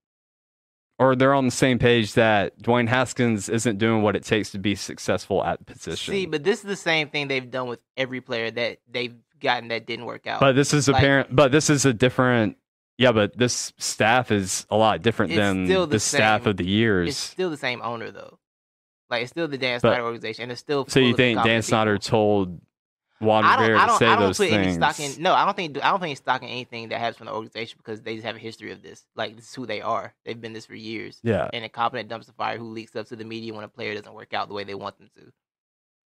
or 0.99 1.15
they're 1.15 1.33
on 1.33 1.45
the 1.45 1.51
same 1.51 1.79
page 1.79 2.13
that 2.13 2.61
Dwayne 2.61 2.89
Haskins 2.89 3.47
isn't 3.47 3.77
doing 3.77 4.03
what 4.03 4.17
it 4.17 4.23
takes 4.23 4.51
to 4.51 4.59
be 4.59 4.75
successful 4.75 5.43
at 5.43 5.59
the 5.59 5.65
position. 5.65 6.13
See, 6.13 6.25
but 6.25 6.43
this 6.43 6.59
is 6.59 6.65
the 6.65 6.75
same 6.75 7.07
thing 7.07 7.29
they've 7.29 7.49
done 7.49 7.67
with 7.67 7.81
every 7.95 8.19
player 8.19 8.51
that 8.51 8.79
they've 8.91 9.15
gotten 9.39 9.69
that 9.69 9.85
didn't 9.85 10.05
work 10.05 10.27
out. 10.27 10.39
But 10.39 10.55
this 10.55 10.73
is 10.73 10.87
Like- 10.87 10.97
apparent. 10.97 11.35
But 11.35 11.51
this 11.51 11.69
is 11.69 11.85
a 11.85 11.93
different. 11.93 12.57
Yeah, 12.97 13.13
but 13.13 13.37
this 13.37 13.71
staff 13.77 14.29
is 14.29 14.65
a 14.69 14.75
lot 14.75 15.01
different 15.01 15.33
than 15.33 15.65
the, 15.67 15.85
the 15.85 15.99
staff 16.01 16.45
of 16.45 16.57
the 16.57 16.65
years. 16.65 17.09
it's 17.09 17.17
still 17.17 17.49
the 17.49 17.55
same 17.57 17.81
owner 17.81 18.11
though. 18.11 18.39
Like 19.09 19.21
it's 19.23 19.31
still 19.31 19.47
the 19.47 19.57
Dan 19.57 19.79
Snyder 19.79 20.03
organization, 20.03 20.43
and 20.43 20.51
it's 20.51 20.59
still. 20.61 20.85
So 20.87 20.99
you 20.99 21.15
think 21.15 21.41
Dan 21.43 21.61
Snyder 21.61 21.97
told 21.97 22.59
Ron 23.21 23.43
I 23.45 23.55
don't. 23.55 23.61
Rivera 23.61 23.79
I 23.79 23.81
to 23.83 23.87
don't. 23.87 23.99
say 23.99 24.05
I 24.05 24.15
don't 24.15 24.19
those 24.27 24.37
put 24.37 24.49
things? 24.49 24.67
any 24.67 24.75
stock 24.75 24.99
in. 24.99 25.23
No, 25.23 25.33
I 25.33 25.45
don't 25.45 25.55
think. 25.55 25.83
I 25.83 25.91
don't 25.91 25.99
think 26.01 26.17
stock 26.17 26.43
in 26.43 26.49
anything 26.49 26.89
that 26.89 26.99
happens 26.99 27.17
from 27.17 27.27
the 27.27 27.33
organization 27.33 27.77
because 27.77 28.01
they 28.01 28.15
just 28.15 28.25
have 28.25 28.35
a 28.35 28.39
history 28.39 28.71
of 28.73 28.81
this. 28.83 29.05
Like 29.15 29.35
this 29.37 29.47
is 29.47 29.55
who 29.55 29.65
they 29.65 29.81
are. 29.81 30.13
They've 30.25 30.39
been 30.39 30.53
this 30.53 30.65
for 30.65 30.75
years. 30.75 31.19
Yeah, 31.23 31.45
And 31.45 31.55
An 31.55 31.63
incompetent 31.63 32.09
dumpster 32.09 32.35
fire 32.35 32.57
who 32.57 32.65
leaks 32.69 32.95
up 32.97 33.07
to 33.07 33.15
the 33.15 33.23
media 33.25 33.53
when 33.53 33.63
a 33.63 33.69
player 33.69 33.95
doesn't 33.95 34.13
work 34.13 34.33
out 34.33 34.47
the 34.49 34.53
way 34.53 34.63
they 34.65 34.75
want 34.75 34.97
them 34.99 35.09
to. 35.15 35.31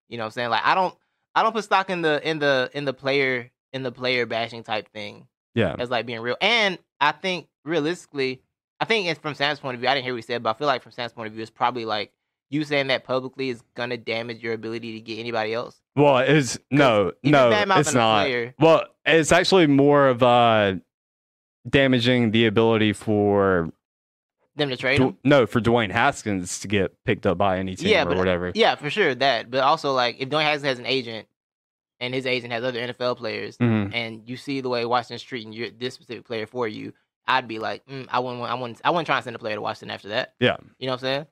You 0.08 0.18
know 0.18 0.24
what 0.24 0.26
I'm 0.26 0.30
saying? 0.32 0.50
Like 0.50 0.62
I 0.64 0.74
don't. 0.74 0.94
I 1.34 1.42
don't 1.42 1.52
put 1.52 1.64
stock 1.64 1.90
in 1.90 2.02
the 2.02 2.20
in 2.28 2.38
the 2.38 2.70
in 2.74 2.84
the 2.84 2.92
player 2.92 3.50
in 3.72 3.82
the 3.82 3.92
player 3.92 4.26
bashing 4.26 4.62
type 4.62 4.88
thing 4.92 5.26
yeah, 5.54 5.74
as 5.78 5.90
like 5.90 6.06
being 6.06 6.20
real. 6.20 6.36
And 6.40 6.78
I 7.00 7.12
think 7.12 7.48
realistically, 7.64 8.42
I 8.80 8.84
think 8.84 9.06
it's 9.08 9.20
from 9.20 9.34
Sam's 9.34 9.60
point 9.60 9.74
of 9.74 9.80
view. 9.80 9.88
I 9.88 9.94
didn't 9.94 10.04
hear 10.04 10.12
what 10.14 10.18
he 10.18 10.22
said, 10.22 10.42
but 10.42 10.50
I 10.50 10.58
feel 10.58 10.66
like 10.66 10.82
from 10.82 10.92
Sam's 10.92 11.12
point 11.12 11.28
of 11.28 11.32
view, 11.32 11.42
it's 11.42 11.50
probably 11.50 11.84
like 11.84 12.12
you 12.50 12.64
saying 12.64 12.88
that 12.88 13.04
publicly 13.04 13.48
is 13.48 13.62
gonna 13.74 13.96
damage 13.96 14.42
your 14.42 14.52
ability 14.52 14.92
to 14.92 15.00
get 15.00 15.18
anybody 15.18 15.54
else. 15.54 15.80
Well, 15.96 16.18
it's 16.18 16.58
no, 16.70 17.12
no, 17.22 17.50
it's 17.76 17.94
not. 17.94 18.24
player- 18.24 18.54
Well, 18.58 18.84
it's 19.06 19.32
actually 19.32 19.66
more 19.68 20.08
of 20.08 20.22
uh 20.22 20.74
damaging 21.68 22.30
the 22.32 22.46
ability 22.46 22.92
for 22.92 23.70
Them 24.54 24.68
to 24.68 24.76
trade 24.76 25.00
him. 25.00 25.16
no 25.24 25.46
for 25.46 25.60
Dwayne 25.60 25.90
Haskins 25.90 26.60
to 26.60 26.68
get 26.68 26.92
picked 27.04 27.26
up 27.26 27.38
by 27.38 27.58
any 27.58 27.74
team 27.74 27.88
Yeah, 27.90 28.02
or 28.02 28.06
but- 28.10 28.18
whatever. 28.18 28.52
Yeah, 28.54 28.74
for 28.74 28.90
sure 28.90 29.14
that. 29.14 29.50
But 29.50 29.60
also 29.62 29.92
like 29.92 30.16
if 30.20 30.28
Dwayne 30.28 30.42
Haskins 30.44 30.64
has 30.64 30.78
an 30.78 30.86
agent 30.86 31.26
and 32.00 32.12
his 32.12 32.26
agent 32.26 32.52
has 32.52 32.62
other 32.62 32.78
NFL 32.80 33.16
players 33.16 33.56
Mhm. 33.58 33.92
and 33.94 34.28
you 34.28 34.36
see 34.36 34.60
the 34.60 34.68
way 34.68 34.84
Washington's 34.84 35.22
treating 35.22 35.52
your 35.52 35.70
this 35.70 35.94
specific 35.94 36.24
player 36.26 36.46
for 36.46 36.68
you, 36.68 36.92
I'd 37.26 37.48
be 37.48 37.58
like, 37.60 37.86
mm, 37.86 38.06
I 38.10 38.18
wouldn't 38.18 38.40
want- 38.40 38.52
I 38.52 38.54
wouldn't 38.56 38.80
I 38.84 38.90
wouldn't 38.90 39.06
try 39.06 39.16
and 39.16 39.24
send 39.24 39.36
a 39.36 39.38
player 39.38 39.54
to 39.54 39.60
Washington 39.62 39.90
after 39.94 40.08
that. 40.08 40.34
Yeah. 40.38 40.56
You 40.78 40.86
know 40.86 40.92
what 40.92 40.96
I'm 40.96 40.98
saying? 41.00 41.26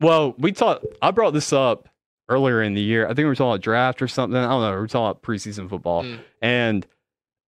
Well, 0.00 0.34
we 0.38 0.52
talked. 0.52 0.84
I 1.00 1.10
brought 1.10 1.32
this 1.32 1.52
up 1.52 1.88
earlier 2.28 2.62
in 2.62 2.74
the 2.74 2.80
year. 2.80 3.06
I 3.06 3.08
think 3.08 3.18
we 3.18 3.24
were 3.24 3.34
talking 3.34 3.50
about 3.52 3.60
draft 3.62 4.00
or 4.02 4.08
something. 4.08 4.36
I 4.38 4.48
don't 4.48 4.60
know. 4.62 4.70
We 4.70 4.76
were 4.76 4.86
talking 4.86 5.10
about 5.10 5.22
preseason 5.22 5.68
football, 5.68 6.04
Mm. 6.04 6.20
and 6.40 6.86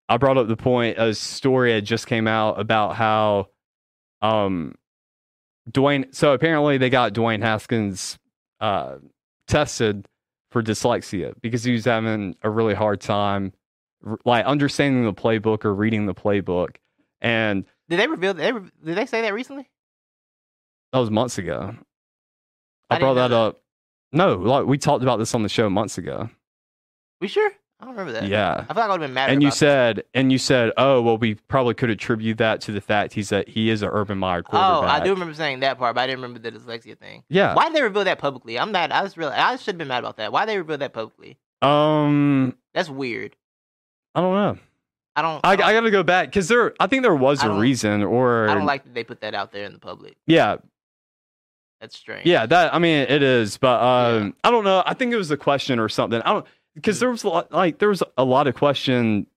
I 0.09 0.17
brought 0.17 0.37
up 0.37 0.47
the 0.47 0.57
point. 0.57 0.97
A 0.97 1.13
story 1.13 1.71
had 1.73 1.85
just 1.85 2.07
came 2.07 2.27
out 2.27 2.59
about 2.59 2.95
how, 2.95 3.47
um, 4.21 4.75
Dwayne. 5.71 6.13
So 6.13 6.33
apparently 6.33 6.77
they 6.77 6.89
got 6.89 7.13
Dwayne 7.13 7.41
Haskins 7.41 8.17
uh, 8.59 8.97
tested 9.47 10.07
for 10.51 10.63
dyslexia 10.63 11.33
because 11.41 11.63
he 11.63 11.71
was 11.73 11.85
having 11.85 12.35
a 12.41 12.49
really 12.49 12.73
hard 12.73 13.01
time, 13.01 13.53
like 14.25 14.45
understanding 14.45 15.03
the 15.03 15.13
playbook 15.13 15.65
or 15.65 15.73
reading 15.73 16.05
the 16.05 16.15
playbook. 16.15 16.77
And 17.21 17.65
Did 17.89 17.99
they 17.99 18.07
reveal? 18.07 18.33
Did 18.33 18.55
they, 18.55 18.59
did 18.85 18.97
they 18.97 19.05
say 19.05 19.21
that 19.21 19.33
recently? 19.33 19.69
that 20.93 20.99
was 20.99 21.11
months 21.11 21.37
ago. 21.37 21.75
I 22.89 22.95
I, 22.95 22.99
brought 22.99 23.15
didn't 23.15 23.31
that 23.31 23.35
up. 23.35 23.61
No, 24.13 24.35
like 24.35 24.65
we 24.65 24.77
talked 24.77 25.03
about 25.03 25.17
this 25.17 25.35
on 25.35 25.43
the 25.43 25.49
show 25.49 25.69
months 25.69 25.97
ago. 25.97 26.29
We 27.19 27.27
sure? 27.27 27.51
I 27.79 27.85
don't 27.85 27.91
remember 27.95 28.13
that. 28.13 28.27
Yeah. 28.27 28.65
I 28.67 28.73
feel 28.73 28.81
like 28.81 28.89
I 28.89 28.91
would 28.93 29.01
have 29.01 29.07
been 29.09 29.13
mad. 29.13 29.29
And 29.29 29.43
you 29.43 29.51
said, 29.51 30.03
and 30.15 30.31
you 30.31 30.39
said, 30.39 30.71
oh 30.77 30.99
well, 31.01 31.17
we 31.19 31.35
probably 31.35 31.75
could 31.75 31.91
attribute 31.91 32.39
that 32.39 32.59
to 32.61 32.71
the 32.71 32.81
fact 32.81 33.13
he's 33.13 33.29
that 33.29 33.47
he 33.47 33.69
is 33.69 33.83
an 33.83 33.89
Urban 33.91 34.17
Meyer 34.17 34.41
this. 34.41 34.49
Oh. 34.53 34.81
I 34.81 34.99
do 35.03 35.11
remember 35.11 35.35
saying 35.35 35.59
that 35.59 35.77
part, 35.77 35.93
but 35.93 36.01
I 36.01 36.07
didn't 36.07 36.21
remember 36.23 36.39
the 36.39 36.57
dyslexia 36.57 36.97
thing. 36.97 37.23
Yeah. 37.29 37.53
Why 37.53 37.65
did 37.65 37.75
they 37.75 37.83
reveal 37.83 38.03
that 38.05 38.17
publicly? 38.17 38.57
I'm 38.57 38.71
not. 38.71 38.91
I 38.91 39.03
just 39.03 39.15
really. 39.15 39.33
I 39.33 39.55
should 39.57 39.67
have 39.75 39.77
been 39.77 39.87
mad 39.89 39.99
about 39.99 40.17
that. 40.17 40.31
Why 40.31 40.45
did 40.45 40.53
they 40.53 40.57
reveal 40.57 40.79
that 40.79 40.93
publicly? 40.93 41.37
Um, 41.61 42.55
That's 42.73 42.89
weird. 42.89 43.35
I 44.15 44.21
don't 44.21 44.33
know. 44.33 44.57
I 45.15 45.21
don't. 45.21 45.45
I, 45.45 45.51
I 45.51 45.55
don't- 45.55 45.73
got 45.73 45.81
to 45.81 45.91
go 45.91 46.03
back 46.03 46.29
because 46.29 46.47
there. 46.47 46.73
I 46.79 46.87
think 46.87 47.03
there 47.03 47.15
was 47.15 47.43
a 47.43 47.51
reason, 47.51 48.01
or 48.03 48.49
I 48.49 48.55
don't 48.55 48.65
like 48.65 48.85
that 48.85 48.93
they 48.95 49.03
put 49.03 49.21
that 49.21 49.35
out 49.35 49.51
there 49.51 49.65
in 49.65 49.73
the 49.73 49.79
public. 49.79 50.15
yeah, 50.25 50.57
That's 51.79 51.95
strange. 51.95 52.25
yeah. 52.25 52.45
That 52.47 52.73
I 52.73 52.79
mean, 52.79 53.05
it 53.07 53.21
is, 53.21 53.57
but 53.57 53.81
um, 53.81 54.25
Yeah. 54.25 54.31
I 54.43 54.51
don't 54.51 54.63
know. 54.63 54.81
I 54.85 54.93
think 54.95 55.13
it 55.13 55.17
was 55.17 55.29
a 55.31 55.37
question 55.37 55.77
or 55.79 55.89
something. 55.89 56.21
I 56.21 56.33
don't 56.33 56.45
because 56.77 56.99
there 56.99 57.09
was 57.09 57.23
a 57.23 57.29
lot, 57.29 57.51
like 57.51 57.79
there 57.79 57.89
was 57.89 58.03
a 58.17 58.23
lot 58.23 58.47
of 58.47 58.55
question 58.55 59.27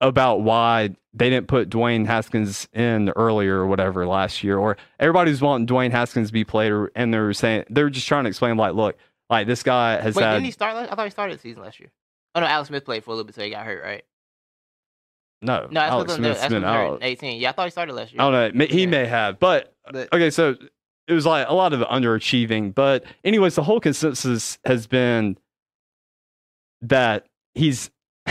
about 0.00 0.42
why 0.42 0.94
they 1.12 1.28
didn't 1.30 1.48
put 1.48 1.68
Dwayne 1.70 2.06
Haskins 2.06 2.68
in 2.72 3.08
earlier 3.16 3.56
or 3.58 3.66
whatever 3.66 4.06
last 4.06 4.44
year, 4.44 4.56
or 4.58 4.76
everybody's 5.00 5.40
wanting 5.40 5.66
Dwayne 5.66 5.90
Haskins 5.90 6.28
to 6.28 6.32
be 6.32 6.44
played, 6.44 6.70
or, 6.70 6.92
and 6.94 7.12
they're 7.12 7.32
saying 7.32 7.64
they're 7.70 7.90
just 7.90 8.06
trying 8.06 8.24
to 8.24 8.28
explain 8.28 8.56
like, 8.56 8.74
look, 8.74 8.96
like 9.28 9.46
this 9.48 9.62
guy 9.64 10.00
has 10.00 10.14
Wait, 10.14 10.22
had 10.22 10.34
didn't 10.34 10.44
he 10.44 10.50
start? 10.52 10.76
Last, 10.76 10.92
I 10.92 10.94
thought 10.94 11.04
he 11.06 11.10
started 11.10 11.38
the 11.38 11.42
season 11.42 11.62
last 11.62 11.80
year. 11.80 11.90
Oh 12.34 12.40
no, 12.40 12.46
Alex 12.46 12.68
Smith 12.68 12.84
played 12.84 13.02
for 13.02 13.10
a 13.10 13.14
little 13.14 13.24
bit, 13.26 13.34
so 13.34 13.42
he 13.42 13.50
got 13.50 13.64
hurt, 13.66 13.82
right? 13.82 14.04
no, 15.42 15.68
No, 15.70 15.80
Alex 15.80 16.14
Smith, 16.14 16.36
Smith's 16.38 16.52
been 16.52 16.64
out. 16.64 16.98
18. 17.02 17.40
Yeah, 17.40 17.50
I 17.50 17.52
thought 17.52 17.64
he 17.66 17.70
started 17.70 17.94
last 17.94 18.12
year. 18.12 18.20
I 18.22 18.30
don't 18.30 18.54
know. 18.56 18.66
He 18.66 18.82
Yeah. 18.82 18.86
may 18.86 19.06
have, 19.06 19.38
but 19.38 19.74
But- 19.90 20.12
okay. 20.12 20.30
So 20.30 20.56
it 21.06 21.12
was 21.12 21.24
like 21.26 21.48
a 21.48 21.54
lot 21.54 21.72
of 21.72 21.80
underachieving. 21.80 22.74
But 22.74 23.04
anyways, 23.24 23.54
the 23.54 23.62
whole 23.62 23.80
consensus 23.80 24.58
has 24.64 24.86
been 24.86 25.38
that 26.82 27.26
he's. 27.54 27.90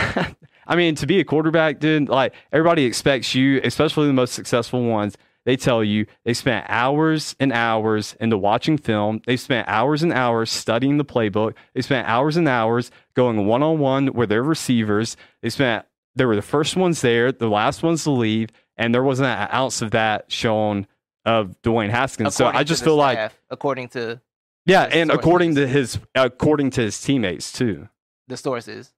I 0.70 0.76
mean, 0.76 0.96
to 0.96 1.06
be 1.06 1.18
a 1.18 1.24
quarterback, 1.24 1.80
dude, 1.80 2.10
like 2.10 2.34
everybody 2.52 2.84
expects 2.84 3.34
you, 3.34 3.58
especially 3.64 4.06
the 4.06 4.12
most 4.12 4.34
successful 4.34 4.84
ones. 4.84 5.16
They 5.46 5.56
tell 5.56 5.82
you 5.82 6.04
they 6.26 6.34
spent 6.34 6.66
hours 6.68 7.34
and 7.40 7.54
hours 7.54 8.14
into 8.20 8.36
watching 8.36 8.76
film. 8.76 9.22
They 9.26 9.38
spent 9.38 9.66
hours 9.66 10.02
and 10.02 10.12
hours 10.12 10.50
studying 10.50 10.98
the 10.98 11.06
playbook. 11.06 11.54
They 11.72 11.80
spent 11.80 12.06
hours 12.06 12.36
and 12.36 12.46
hours 12.46 12.90
going 13.14 13.46
one 13.46 13.62
on 13.62 13.78
one 13.78 14.12
with 14.12 14.28
their 14.28 14.42
receivers. 14.42 15.16
They 15.40 15.48
spent 15.48 15.86
they 16.14 16.26
were 16.26 16.36
the 16.36 16.42
first 16.42 16.76
ones 16.76 17.00
there, 17.00 17.32
the 17.32 17.48
last 17.48 17.82
ones 17.82 18.04
to 18.04 18.10
leave, 18.10 18.50
and 18.76 18.94
there 18.94 19.02
wasn't 19.02 19.28
an 19.28 19.48
ounce 19.50 19.80
of 19.80 19.92
that 19.92 20.30
shown 20.30 20.86
of 21.24 21.54
Dwayne 21.62 21.90
Haskins. 21.90 22.34
So 22.34 22.46
I 22.46 22.62
just 22.62 22.84
feel 22.84 22.96
like 22.96 23.32
according 23.48 23.88
to 23.90 24.20
yeah, 24.66 24.82
and 24.82 25.10
according 25.10 25.54
to 25.54 25.66
his 25.66 25.98
according 26.14 26.70
to 26.72 26.82
his 26.82 27.00
teammates 27.00 27.52
too, 27.52 27.88
the 28.28 28.36
sources, 28.36 28.92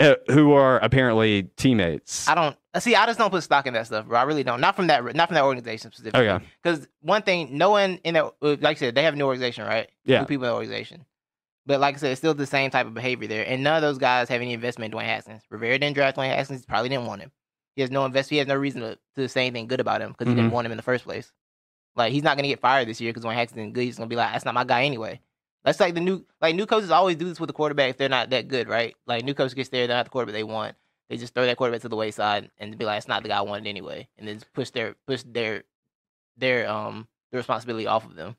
uh, 0.00 0.14
who 0.28 0.52
are 0.52 0.78
apparently 0.80 1.44
teammates. 1.56 2.28
I 2.28 2.34
don't 2.34 2.56
uh, 2.74 2.80
see. 2.80 2.94
I 2.94 3.06
just 3.06 3.18
don't 3.18 3.30
put 3.30 3.42
stock 3.42 3.66
in 3.66 3.74
that 3.74 3.86
stuff, 3.86 4.06
bro. 4.06 4.18
I 4.18 4.22
really 4.24 4.42
don't. 4.44 4.60
Not 4.60 4.76
from 4.76 4.86
that. 4.88 5.02
Not 5.14 5.28
from 5.28 5.34
that 5.36 5.44
organization 5.44 5.90
specifically. 5.92 6.28
Okay. 6.28 6.44
Because 6.62 6.86
one 7.00 7.22
thing, 7.22 7.56
no 7.58 7.70
one 7.70 8.00
in 8.04 8.14
that, 8.14 8.24
uh, 8.24 8.56
like 8.60 8.64
I 8.64 8.74
said, 8.74 8.94
they 8.94 9.02
have 9.02 9.14
a 9.14 9.16
new 9.16 9.24
organization, 9.26 9.64
right? 9.64 9.88
Yeah. 10.04 10.20
New 10.20 10.26
people 10.26 10.44
in 10.44 10.50
the 10.50 10.54
organization. 10.54 11.04
But 11.66 11.80
like 11.80 11.96
I 11.96 11.98
said, 11.98 12.12
it's 12.12 12.20
still 12.20 12.32
the 12.32 12.46
same 12.46 12.70
type 12.70 12.86
of 12.86 12.94
behavior 12.94 13.28
there. 13.28 13.44
And 13.46 13.62
none 13.62 13.76
of 13.76 13.82
those 13.82 13.98
guys 13.98 14.28
have 14.30 14.40
any 14.40 14.54
investment 14.54 14.92
in 14.94 14.98
Dwayne 14.98 15.04
Haskins. 15.04 15.42
Rivera 15.50 15.78
didn't 15.78 15.94
draft 15.94 16.16
Dwayne 16.16 16.34
Haskins. 16.34 16.64
Probably 16.64 16.88
didn't 16.88 17.06
want 17.06 17.20
him. 17.20 17.30
He 17.76 17.82
has 17.82 17.90
no 17.90 18.04
invest. 18.06 18.30
He 18.30 18.38
has 18.38 18.46
no 18.46 18.54
reason 18.56 18.80
to, 18.80 18.98
to 19.16 19.28
say 19.28 19.42
anything 19.46 19.66
good 19.66 19.78
about 19.80 20.00
him 20.00 20.12
because 20.12 20.28
he 20.28 20.34
didn't 20.34 20.50
Mhm. 20.50 20.54
want 20.54 20.64
him 20.64 20.72
in 20.72 20.76
the 20.78 20.82
first 20.82 21.04
place. 21.04 21.30
Like 21.94 22.12
he's 22.12 22.22
not 22.22 22.36
gonna 22.36 22.48
get 22.48 22.60
fired 22.60 22.88
this 22.88 23.00
year 23.00 23.12
because 23.12 23.24
Dwayne 23.24 23.34
Haskins 23.34 23.58
isn't 23.58 23.72
good. 23.74 23.82
He's 23.84 23.96
gonna 23.98 24.08
be 24.08 24.16
like, 24.16 24.32
that's 24.32 24.44
not 24.44 24.54
my 24.54 24.64
guy 24.64 24.84
anyway. 24.84 25.20
That's 25.64 25.80
like 25.80 25.94
the 25.94 26.00
new 26.00 26.24
like 26.40 26.54
new 26.54 26.66
coaches 26.66 26.90
always 26.90 27.16
do 27.16 27.28
this 27.28 27.40
with 27.40 27.48
the 27.48 27.52
quarterback 27.54 27.90
if 27.90 27.96
they're 27.98 28.08
not 28.08 28.30
that 28.30 28.48
good, 28.48 28.68
right? 28.68 28.96
Like 29.06 29.24
new 29.24 29.34
coach 29.34 29.54
gets 29.54 29.68
there, 29.68 29.86
they're 29.86 29.96
not 29.96 30.06
the 30.06 30.10
quarterback 30.10 30.34
they 30.34 30.44
want. 30.44 30.76
They 31.10 31.16
just 31.16 31.34
throw 31.34 31.46
that 31.46 31.56
quarterback 31.56 31.80
to 31.82 31.88
the 31.88 31.96
wayside 31.96 32.50
and 32.58 32.76
be 32.78 32.84
like, 32.84 32.98
it's 32.98 33.08
not 33.08 33.22
the 33.22 33.28
guy 33.30 33.38
I 33.38 33.42
wanted 33.42 33.66
anyway, 33.66 34.08
and 34.18 34.28
then 34.28 34.36
just 34.36 34.52
push 34.52 34.70
their 34.70 34.94
push 35.06 35.22
their 35.26 35.64
their 36.36 36.68
um 36.70 37.08
the 37.32 37.38
responsibility 37.38 37.86
off 37.86 38.04
of 38.04 38.14
them. 38.14 38.36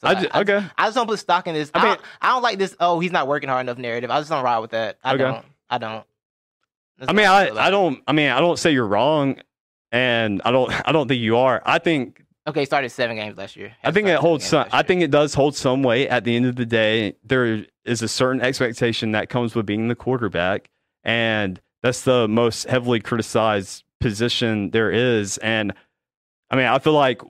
So 0.00 0.08
I 0.08 0.10
I, 0.10 0.14
ju- 0.20 0.28
I, 0.32 0.40
okay. 0.40 0.66
I 0.76 0.86
just 0.86 0.96
don't 0.96 1.06
put 1.06 1.18
stock 1.20 1.46
in 1.46 1.54
this. 1.54 1.70
I 1.74 1.78
I, 1.78 1.82
mean- 1.82 1.92
don't, 1.94 2.00
I 2.20 2.28
don't 2.28 2.42
like 2.42 2.58
this. 2.58 2.74
Oh, 2.80 2.98
he's 3.00 3.12
not 3.12 3.28
working 3.28 3.48
hard 3.48 3.64
enough 3.64 3.78
narrative. 3.78 4.10
I 4.10 4.18
just 4.20 4.30
don't 4.30 4.42
ride 4.44 4.58
with 4.58 4.72
that. 4.72 4.98
I 5.04 5.14
Okay. 5.14 5.22
don't. 5.22 5.44
I 5.70 5.78
don't. 5.78 6.04
That's 6.98 7.08
I 7.10 7.12
mean, 7.14 7.26
I, 7.26 7.50
I 7.50 7.70
don't. 7.70 8.02
I 8.06 8.12
mean, 8.12 8.30
I 8.30 8.40
don't 8.40 8.58
say 8.58 8.72
you're 8.72 8.86
wrong, 8.86 9.36
and 9.92 10.42
I 10.44 10.50
don't. 10.50 10.70
I 10.88 10.92
don't 10.92 11.08
think 11.08 11.20
you 11.20 11.36
are. 11.36 11.62
I 11.64 11.78
think. 11.78 12.22
Okay, 12.46 12.60
he 12.60 12.66
started 12.66 12.90
seven 12.90 13.16
games 13.16 13.36
last 13.36 13.54
year. 13.54 13.76
I 13.84 13.92
think 13.92 14.08
it 14.08 14.18
holds 14.18 14.44
some. 14.44 14.66
I 14.72 14.82
think 14.82 15.02
it 15.02 15.12
does 15.12 15.34
hold 15.34 15.54
some 15.54 15.82
weight. 15.82 16.08
At 16.08 16.24
the 16.24 16.34
end 16.34 16.46
of 16.46 16.56
the 16.56 16.66
day, 16.66 17.14
there 17.22 17.64
is 17.84 18.02
a 18.02 18.08
certain 18.08 18.40
expectation 18.40 19.12
that 19.12 19.28
comes 19.28 19.54
with 19.54 19.64
being 19.64 19.86
the 19.86 19.94
quarterback, 19.94 20.68
and 21.04 21.60
that's 21.82 22.02
the 22.02 22.26
most 22.26 22.66
heavily 22.66 22.98
criticized 22.98 23.84
position 24.00 24.70
there 24.70 24.90
is. 24.90 25.38
And 25.38 25.72
I 26.50 26.56
mean, 26.56 26.66
I 26.66 26.80
feel 26.80 26.94
like 26.94 27.22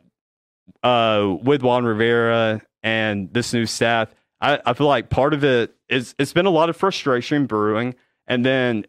uh, 0.82 1.36
with 1.42 1.62
Ron 1.62 1.84
Rivera 1.84 2.62
and 2.82 3.32
this 3.34 3.52
new 3.52 3.66
staff, 3.66 4.14
I, 4.40 4.60
I 4.64 4.72
feel 4.72 4.86
like 4.86 5.10
part 5.10 5.34
of 5.34 5.44
it 5.44 5.74
is 5.90 6.14
it's 6.18 6.32
been 6.32 6.46
a 6.46 6.50
lot 6.50 6.70
of 6.70 6.76
frustration 6.76 7.44
brewing, 7.44 7.94
and 8.26 8.46
then 8.46 8.86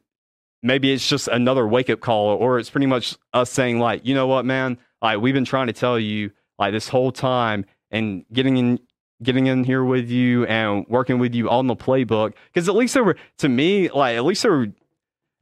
maybe 0.64 0.92
it's 0.92 1.08
just 1.08 1.28
another 1.28 1.68
wake 1.68 1.90
up 1.92 2.00
call, 2.00 2.30
or 2.38 2.58
it's 2.58 2.70
pretty 2.72 2.88
much 2.88 3.16
us 3.34 3.52
saying 3.52 3.80
like, 3.80 4.06
you 4.06 4.16
know 4.16 4.26
what, 4.26 4.46
man, 4.46 4.80
like 5.02 5.20
we've 5.20 5.34
been 5.36 5.46
trying 5.46 5.68
to 5.68 5.74
tell 5.74 6.00
you 6.00 6.32
like 6.58 6.72
this 6.72 6.88
whole 6.88 7.12
time, 7.12 7.66
and 7.92 8.26
getting 8.34 8.58
in 8.58 8.80
getting 9.22 9.46
in 9.48 9.64
here 9.64 9.84
with 9.84 10.10
you 10.10 10.46
and 10.48 10.86
working 10.90 11.20
with 11.20 11.34
you 11.36 11.50
on 11.50 11.68
the 11.68 11.76
playbook 11.76 12.34
because 12.52 12.68
at 12.68 12.76
least 12.76 12.94
there 12.94 13.04
were 13.04 13.16
to 13.38 13.48
me 13.48 13.88
like 13.90 14.18
at 14.18 14.26
least 14.26 14.42
there 14.42 14.52
were 14.52 14.68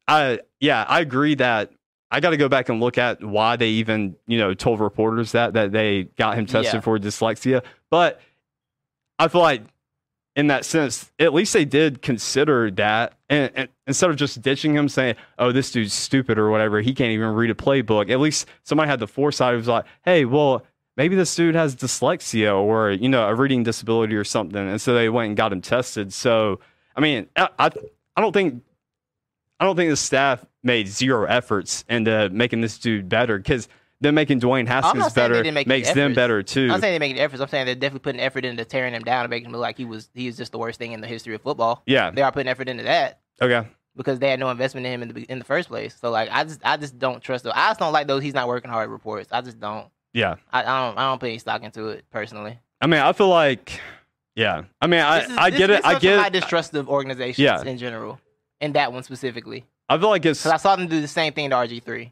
I 0.07 0.39
yeah 0.59 0.86
I 0.88 0.99
agree 0.99 1.34
that 1.36 1.72
I 2.11 2.19
got 2.19 2.32
to 2.32 2.38
go 2.38 2.47
back 2.49 2.69
and 2.69 2.80
look 2.80 2.99
at 2.99 3.24
why 3.24 3.55
they 3.55 3.69
even 3.69 4.17
you 4.28 4.38
know 4.38 4.53
told 4.53 4.82
reporters 4.82 5.32
that 5.32 5.53
that 5.53 5.72
they 5.72 6.03
got 6.17 6.38
him 6.38 6.45
tested 6.45 6.76
Yeah. 6.76 6.80
for 6.82 6.99
dyslexia 6.99 7.63
but 7.89 8.19
I 9.17 9.30
feel 9.30 9.41
like 9.41 9.63
in 10.36 10.47
that 10.47 10.63
sense 10.63 11.11
at 11.19 11.34
least 11.34 11.53
they 11.53 11.65
did 11.65 12.01
consider 12.01 12.71
that 12.71 13.13
and, 13.29 13.51
and 13.53 13.69
instead 13.86 14.09
of 14.09 14.15
just 14.15 14.41
ditching 14.41 14.73
him 14.73 14.88
saying 14.88 15.15
oh 15.38 15.51
this 15.51 15.71
dude's 15.71 15.93
stupid 15.93 16.38
or 16.38 16.49
whatever 16.49 16.82
he 16.82 16.93
can't 16.93 17.11
even 17.11 17.29
read 17.29 17.49
a 17.49 17.55
playbook. 17.55 18.09
At 18.09 18.19
least 18.19 18.47
somebody 18.63 18.89
had 18.89 18.99
the 18.99 19.07
foresight 19.07 19.55
was 19.55 19.67
like 19.67 19.86
hey 20.03 20.25
well 20.25 20.65
maybe 20.95 21.15
this 21.15 21.36
dude 21.36 21.55
has 21.55 21.75
dyslexia 21.75 22.55
or 22.55 22.91
you 22.91 23.09
know 23.09 23.27
a 23.27 23.36
reading 23.36 23.63
disability 23.63 24.15
or 24.15 24.23
something 24.23 24.69
and 24.69 24.79
so 24.79 24.93
they 24.93 25.09
went 25.09 25.27
and 25.27 25.38
got 25.38 25.51
him 25.51 25.61
tested. 25.61 26.13
So 26.13 26.59
i 26.95 27.01
mean 27.01 27.27
i 27.36 27.49
i, 27.59 27.69
I 28.15 28.21
don't 28.21 28.34
think 28.34 28.63
i 29.59 29.65
don't 29.65 29.75
think 29.75 29.89
the 29.89 29.97
staff 29.97 30.45
made 30.63 30.88
zero 30.88 31.25
efforts 31.25 31.84
into 31.89 32.29
making 32.29 32.61
this 32.61 32.77
dude 32.77 33.09
better 33.09 33.38
because 33.38 33.67
them 34.01 34.15
making 34.15 34.39
dwayne 34.39 34.67
haskins 34.67 35.13
better 35.13 35.43
makes 35.65 35.93
them 35.93 36.13
better 36.13 36.43
too 36.43 36.63
I'm 36.63 36.67
not 36.69 36.81
saying 36.81 36.93
they're 36.93 36.99
making 36.99 37.19
efforts. 37.19 37.41
I'm 37.41 37.47
saying 37.47 37.65
they're 37.67 37.75
definitely 37.75 37.99
putting 37.99 38.21
effort 38.21 38.43
into 38.45 38.65
tearing 38.65 38.93
him 38.93 39.03
down 39.03 39.21
and 39.25 39.29
making 39.29 39.45
him 39.47 39.51
look 39.53 39.61
like 39.61 39.77
he 39.77 39.85
was 39.85 40.09
he 40.13 40.25
was 40.27 40.37
just 40.37 40.51
the 40.51 40.57
worst 40.57 40.79
thing 40.79 40.91
in 40.91 41.01
the 41.01 41.07
history 41.07 41.35
of 41.35 41.41
football. 41.41 41.83
yeah 41.85 42.11
They 42.11 42.21
are 42.21 42.31
putting 42.31 42.49
effort 42.49 42.67
into 42.67 42.83
that 42.83 43.19
okay 43.41 43.67
because 43.95 44.19
they 44.19 44.29
had 44.29 44.39
no 44.39 44.49
investment 44.49 44.85
in 44.87 44.93
him 44.93 45.01
in 45.03 45.09
the 45.13 45.21
in 45.31 45.37
the 45.39 45.45
first 45.45 45.67
place. 45.69 45.95
So 45.99 46.09
like 46.11 46.29
I 46.31 46.43
just 46.43 46.61
I 46.65 46.77
just 46.77 46.97
don't 46.99 47.21
trust 47.21 47.43
those. 47.43 47.53
I 47.55 47.69
just 47.69 47.79
don't 47.79 47.93
like 47.93 48.07
those. 48.07 48.23
He's 48.23 48.33
not 48.33 48.47
working 48.47 48.71
hard 48.71 48.89
reports. 48.89 49.29
I 49.31 49.41
just 49.41 49.59
don't. 49.59 49.87
yeah 50.13 50.35
I, 50.51 50.61
I 50.61 50.87
don't 50.87 50.97
I 50.97 51.09
don't 51.09 51.19
put 51.19 51.29
any 51.29 51.37
stock 51.39 51.61
into 51.63 51.87
it 51.89 52.05
personally. 52.11 52.57
i 52.81 52.87
mean 52.87 52.99
i 53.01 53.13
feel 53.13 53.29
like 53.29 53.79
yeah 54.35 54.63
i 54.81 54.87
mean 54.87 55.01
i 55.01 55.19
is- 55.19 55.31
i 55.37 55.49
this- 55.49 55.59
get 55.59 55.69
it 55.69 55.85
i 55.85 55.99
from 55.99 56.17
my 56.17 56.29
distrust 56.29 56.73
of 56.73 56.89
organizations 56.89 57.37
Yeah. 57.37 57.61
in 57.63 57.77
general, 57.77 58.19
and 58.59 58.73
that 58.73 58.91
one 58.93 59.03
specifically. 59.03 59.65
i 59.89 59.97
feel 59.97 60.09
like 60.09 60.25
it's 60.25 60.39
Because 60.41 60.53
I 60.53 60.57
saw 60.57 60.75
them 60.75 60.87
do 60.87 60.99
the 61.01 61.07
same 61.07 61.33
thing 61.33 61.49
to 61.51 61.55
RG 61.57 61.83
three. 61.83 62.11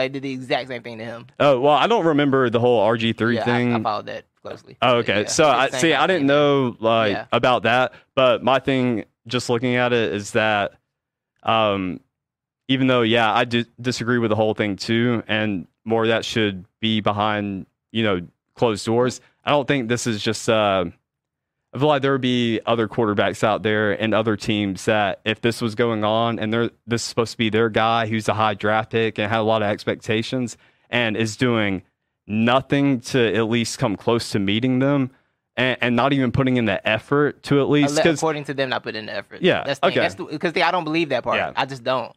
Like 0.00 0.12
did 0.12 0.22
the 0.22 0.32
exact 0.32 0.68
same 0.68 0.82
thing 0.82 0.98
to 0.98 1.04
him. 1.04 1.26
oh 1.38 1.60
well 1.60 1.74
i 1.74 1.86
don't 1.86 2.06
remember 2.06 2.48
the 2.50 2.60
whole 2.60 2.80
rg3 2.88 3.34
yeah, 3.34 3.44
thing 3.44 3.72
I, 3.74 3.78
I 3.78 3.82
followed 3.82 4.06
that 4.06 4.24
closely. 4.42 4.76
Oh, 4.80 4.96
okay. 4.98 5.22
yeah, 5.22 5.28
so 5.28 5.48
I 5.48 5.68
see. 5.68 5.92
I 5.92 6.06
didn't 6.06 6.26
know 6.26 6.74
like 6.80 7.12
Yeah. 7.12 7.26
about 7.32 7.64
that, 7.64 7.92
but 8.14 8.42
my 8.42 8.58
thing, 8.58 9.04
just 9.26 9.50
looking 9.50 9.76
at 9.76 9.92
it, 9.92 10.14
is 10.14 10.30
that, 10.30 10.72
um, 11.42 12.00
even 12.68 12.86
though 12.86 13.02
yeah, 13.02 13.32
I 13.32 13.44
disagree 13.44 14.18
with 14.18 14.30
the 14.30 14.36
whole 14.36 14.54
thing 14.54 14.76
too, 14.76 15.22
and 15.28 15.66
more 15.84 16.04
of 16.04 16.08
that 16.08 16.24
should 16.24 16.64
be 16.80 17.00
behind 17.02 17.66
you 17.92 18.02
know 18.02 18.20
closed 18.54 18.86
doors. 18.86 19.20
I 19.44 19.50
don't 19.50 19.68
think 19.68 19.88
this 19.88 20.06
is 20.06 20.22
just. 20.22 20.48
Uh, 20.48 20.86
I 21.72 21.78
feel 21.78 21.88
like 21.88 22.02
there 22.02 22.12
would 22.12 22.20
be 22.20 22.60
other 22.66 22.88
quarterbacks 22.88 23.44
out 23.44 23.62
there 23.62 23.92
and 23.92 24.12
other 24.12 24.36
teams 24.36 24.86
that 24.86 25.20
if 25.24 25.40
this 25.40 25.60
was 25.60 25.74
going 25.74 26.02
on 26.02 26.38
and 26.38 26.52
they're 26.52 26.70
this 26.86 27.02
is 27.02 27.08
supposed 27.08 27.32
to 27.32 27.38
be 27.38 27.48
their 27.48 27.68
guy 27.68 28.06
who's 28.06 28.28
a 28.28 28.34
high 28.34 28.54
draft 28.54 28.90
pick 28.90 29.18
and 29.18 29.30
had 29.30 29.38
a 29.38 29.42
lot 29.42 29.62
of 29.62 29.68
expectations 29.68 30.56
and 30.90 31.16
is 31.16 31.36
doing 31.36 31.82
nothing 32.26 33.00
to 33.00 33.34
at 33.34 33.48
least 33.48 33.78
come 33.78 33.96
close 33.96 34.30
to 34.30 34.38
meeting 34.40 34.80
them 34.80 35.10
and, 35.56 35.78
and 35.80 35.96
not 35.96 36.12
even 36.12 36.32
putting 36.32 36.56
in 36.56 36.64
the 36.64 36.86
effort 36.88 37.42
to 37.44 37.60
at 37.60 37.68
least 37.68 37.98
according 38.04 38.44
to 38.44 38.54
them, 38.54 38.70
not 38.70 38.82
putting 38.82 39.00
in 39.00 39.06
the 39.06 39.14
effort. 39.14 39.42
Yeah, 39.42 39.62
that's 39.64 39.78
the 39.78 39.90
thing. 39.90 39.98
okay. 39.98 40.32
Because 40.32 40.56
I 40.56 40.70
don't 40.70 40.84
believe 40.84 41.10
that 41.10 41.22
part. 41.22 41.36
Yeah. 41.36 41.52
I 41.54 41.66
just 41.66 41.84
don't. 41.84 42.12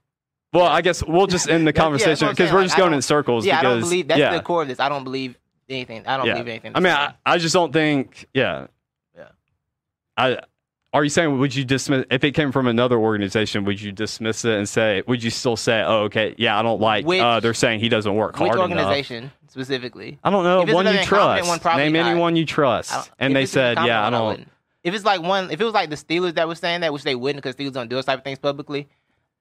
Well, 0.53 0.65
I 0.65 0.81
guess 0.81 1.03
we'll 1.03 1.27
just 1.27 1.49
end 1.49 1.67
the 1.67 1.71
yeah, 1.75 1.81
conversation 1.81 2.27
because 2.29 2.45
saying, 2.45 2.53
we're 2.53 2.61
like, 2.61 2.67
just 2.67 2.77
going 2.77 2.93
in 2.93 3.01
circles. 3.01 3.45
Yeah, 3.45 3.59
I 3.59 3.63
don't 3.63 3.79
believe 3.79 4.07
that's 4.07 4.19
yeah, 4.19 4.35
the 4.35 4.41
core 4.41 4.61
of 4.61 4.67
this. 4.67 4.79
I 4.79 4.87
don't 4.87 5.03
believe 5.03 5.35
anything. 5.67 6.05
I 6.05 6.17
don't 6.17 6.27
Yeah. 6.27 6.33
believe 6.33 6.47
anything. 6.47 6.71
I 6.75 6.79
mean, 6.79 6.93
I. 6.93 7.13
I 7.25 7.37
just 7.39 7.53
don't 7.53 7.73
think. 7.73 8.27
Yeah. 8.33 8.67
I. 10.17 10.37
Are 10.93 11.03
you 11.03 11.09
saying 11.09 11.39
would 11.39 11.55
you 11.55 11.65
dismiss 11.65 12.05
if 12.11 12.23
it 12.23 12.33
came 12.33 12.51
from 12.51 12.67
another 12.67 12.99
organization? 12.99 13.65
Would 13.65 13.81
you 13.81 13.91
dismiss 13.91 14.45
it 14.45 14.53
and 14.53 14.69
say? 14.69 15.01
Would 15.07 15.23
you 15.23 15.31
still 15.31 15.57
say, 15.57 15.81
"Oh, 15.81 16.01
okay, 16.03 16.35
yeah, 16.37 16.57
I 16.57 16.61
don't 16.61 16.79
like." 16.79 17.03
Which- 17.07 17.19
uh, 17.19 17.39
they're 17.39 17.55
saying 17.55 17.79
he 17.79 17.89
doesn't 17.89 18.13
work 18.13 18.33
which 18.39 18.49
hard 18.53 18.69
enough. 18.69 18.69
organization 18.85 19.31
specifically? 19.47 20.19
I 20.23 20.29
don't 20.29 20.43
know 20.43 20.71
one 20.71 20.85
you 20.85 21.01
trust. 21.03 21.47
one, 21.65 21.77
Name 21.77 21.93
not. 21.93 22.05
anyone 22.05 22.35
you 22.35 22.45
trust. 22.45 23.09
And 23.17 23.35
they 23.35 23.47
said, 23.47 23.77
"Yeah, 23.83 24.05
I 24.05 24.11
don't." 24.11 24.27
wouldn't. 24.27 24.49
If 24.83 24.93
it's 24.93 25.03
like 25.05 25.21
one, 25.23 25.49
if 25.49 25.59
it 25.59 25.63
was 25.63 25.73
like 25.73 25.89
the 25.89 25.95
Steelers 25.95 26.35
that 26.35 26.47
was 26.47 26.59
saying 26.59 26.81
that, 26.81 26.93
which 26.93 27.03
they 27.03 27.15
wouldn't, 27.15 27.41
because 27.41 27.55
Steelers 27.55 27.73
don't 27.73 27.89
do 27.89 27.95
those 27.95 28.05
type 28.05 28.19
of 28.19 28.23
things 28.23 28.37
publicly. 28.37 28.87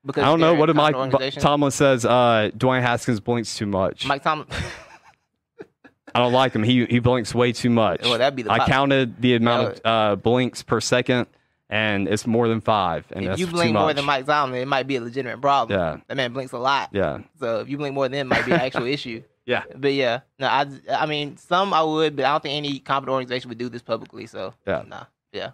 Because 0.07 0.23
I 0.23 0.27
don't 0.27 0.41
know. 0.41 0.55
What 0.55 0.66
did 0.66 0.77
Mike 0.77 0.95
incompetent 0.95 1.11
B- 1.11 1.14
organization. 1.16 1.43
Tomlin 1.43 1.70
says? 1.70 2.05
Uh, 2.07 2.51
Dwayne 2.57 2.81
Haskins 2.81 3.20
blinks 3.20 3.57
too 3.57 3.66
much. 3.66 4.07
Mike 4.07 4.23
Tomlin. 4.23 4.47
I 6.15 6.19
don't 6.21 6.33
like 6.33 6.55
him. 6.55 6.63
He 6.63 6.85
he 6.87 6.99
blinks 6.99 7.35
way 7.35 7.53
too 7.53 7.71
much. 7.71 8.03
well, 8.03 8.19
that'd 8.19 8.37
be 8.37 8.43
the. 8.43 8.53
I 8.53 8.59
pop- 8.59 8.69
counted 8.69 9.21
the 9.21 9.35
amount 9.37 9.81
of 9.81 9.81
uh, 9.85 10.17
blinks 10.17 10.63
per 10.63 10.81
second, 10.81 11.27
and 11.71 12.07
it's 12.09 12.27
more 12.27 12.49
than 12.49 12.61
five. 12.61 13.05
And 13.13 13.25
If 13.25 13.29
that's 13.31 13.41
you 13.41 13.47
too 13.47 13.53
blink 13.53 13.73
much. 13.73 13.81
more 13.81 13.95
than 13.95 14.05
Mike 14.05 14.27
Tomlin, 14.27 14.61
it 14.63 14.69
might 14.69 14.87
be 14.87 14.97
a 14.97 15.01
legitimate 15.01 15.41
problem. 15.41 15.79
Yeah. 15.79 15.97
That 16.09 16.17
man 16.17 16.33
blinks 16.33 16.53
a 16.53 16.59
lot. 16.59 16.91
Yeah, 16.93 17.21
So 17.41 17.61
if 17.61 17.69
you 17.69 17.77
blink 17.79 17.95
more 17.95 18.09
than 18.09 18.19
him, 18.21 18.27
it 18.33 18.35
might 18.37 18.45
be 18.47 18.53
an 18.53 18.61
actual 18.61 18.87
issue. 18.97 19.23
yeah, 19.47 19.63
But 19.75 19.93
yeah, 19.95 20.21
no, 20.39 20.47
I, 20.49 20.67
I 20.91 21.07
mean, 21.07 21.37
some 21.39 21.73
I 21.73 21.83
would, 21.83 22.15
but 22.17 22.25
I 22.27 22.33
don't 22.33 22.43
think 22.43 22.57
any 22.57 22.79
competent 22.79 23.13
organization 23.15 23.49
would 23.49 23.59
do 23.59 23.69
this 23.69 23.83
publicly. 23.83 24.27
So 24.27 24.55
Yeah. 24.67 24.83
nah, 24.87 25.05
yeah. 25.33 25.51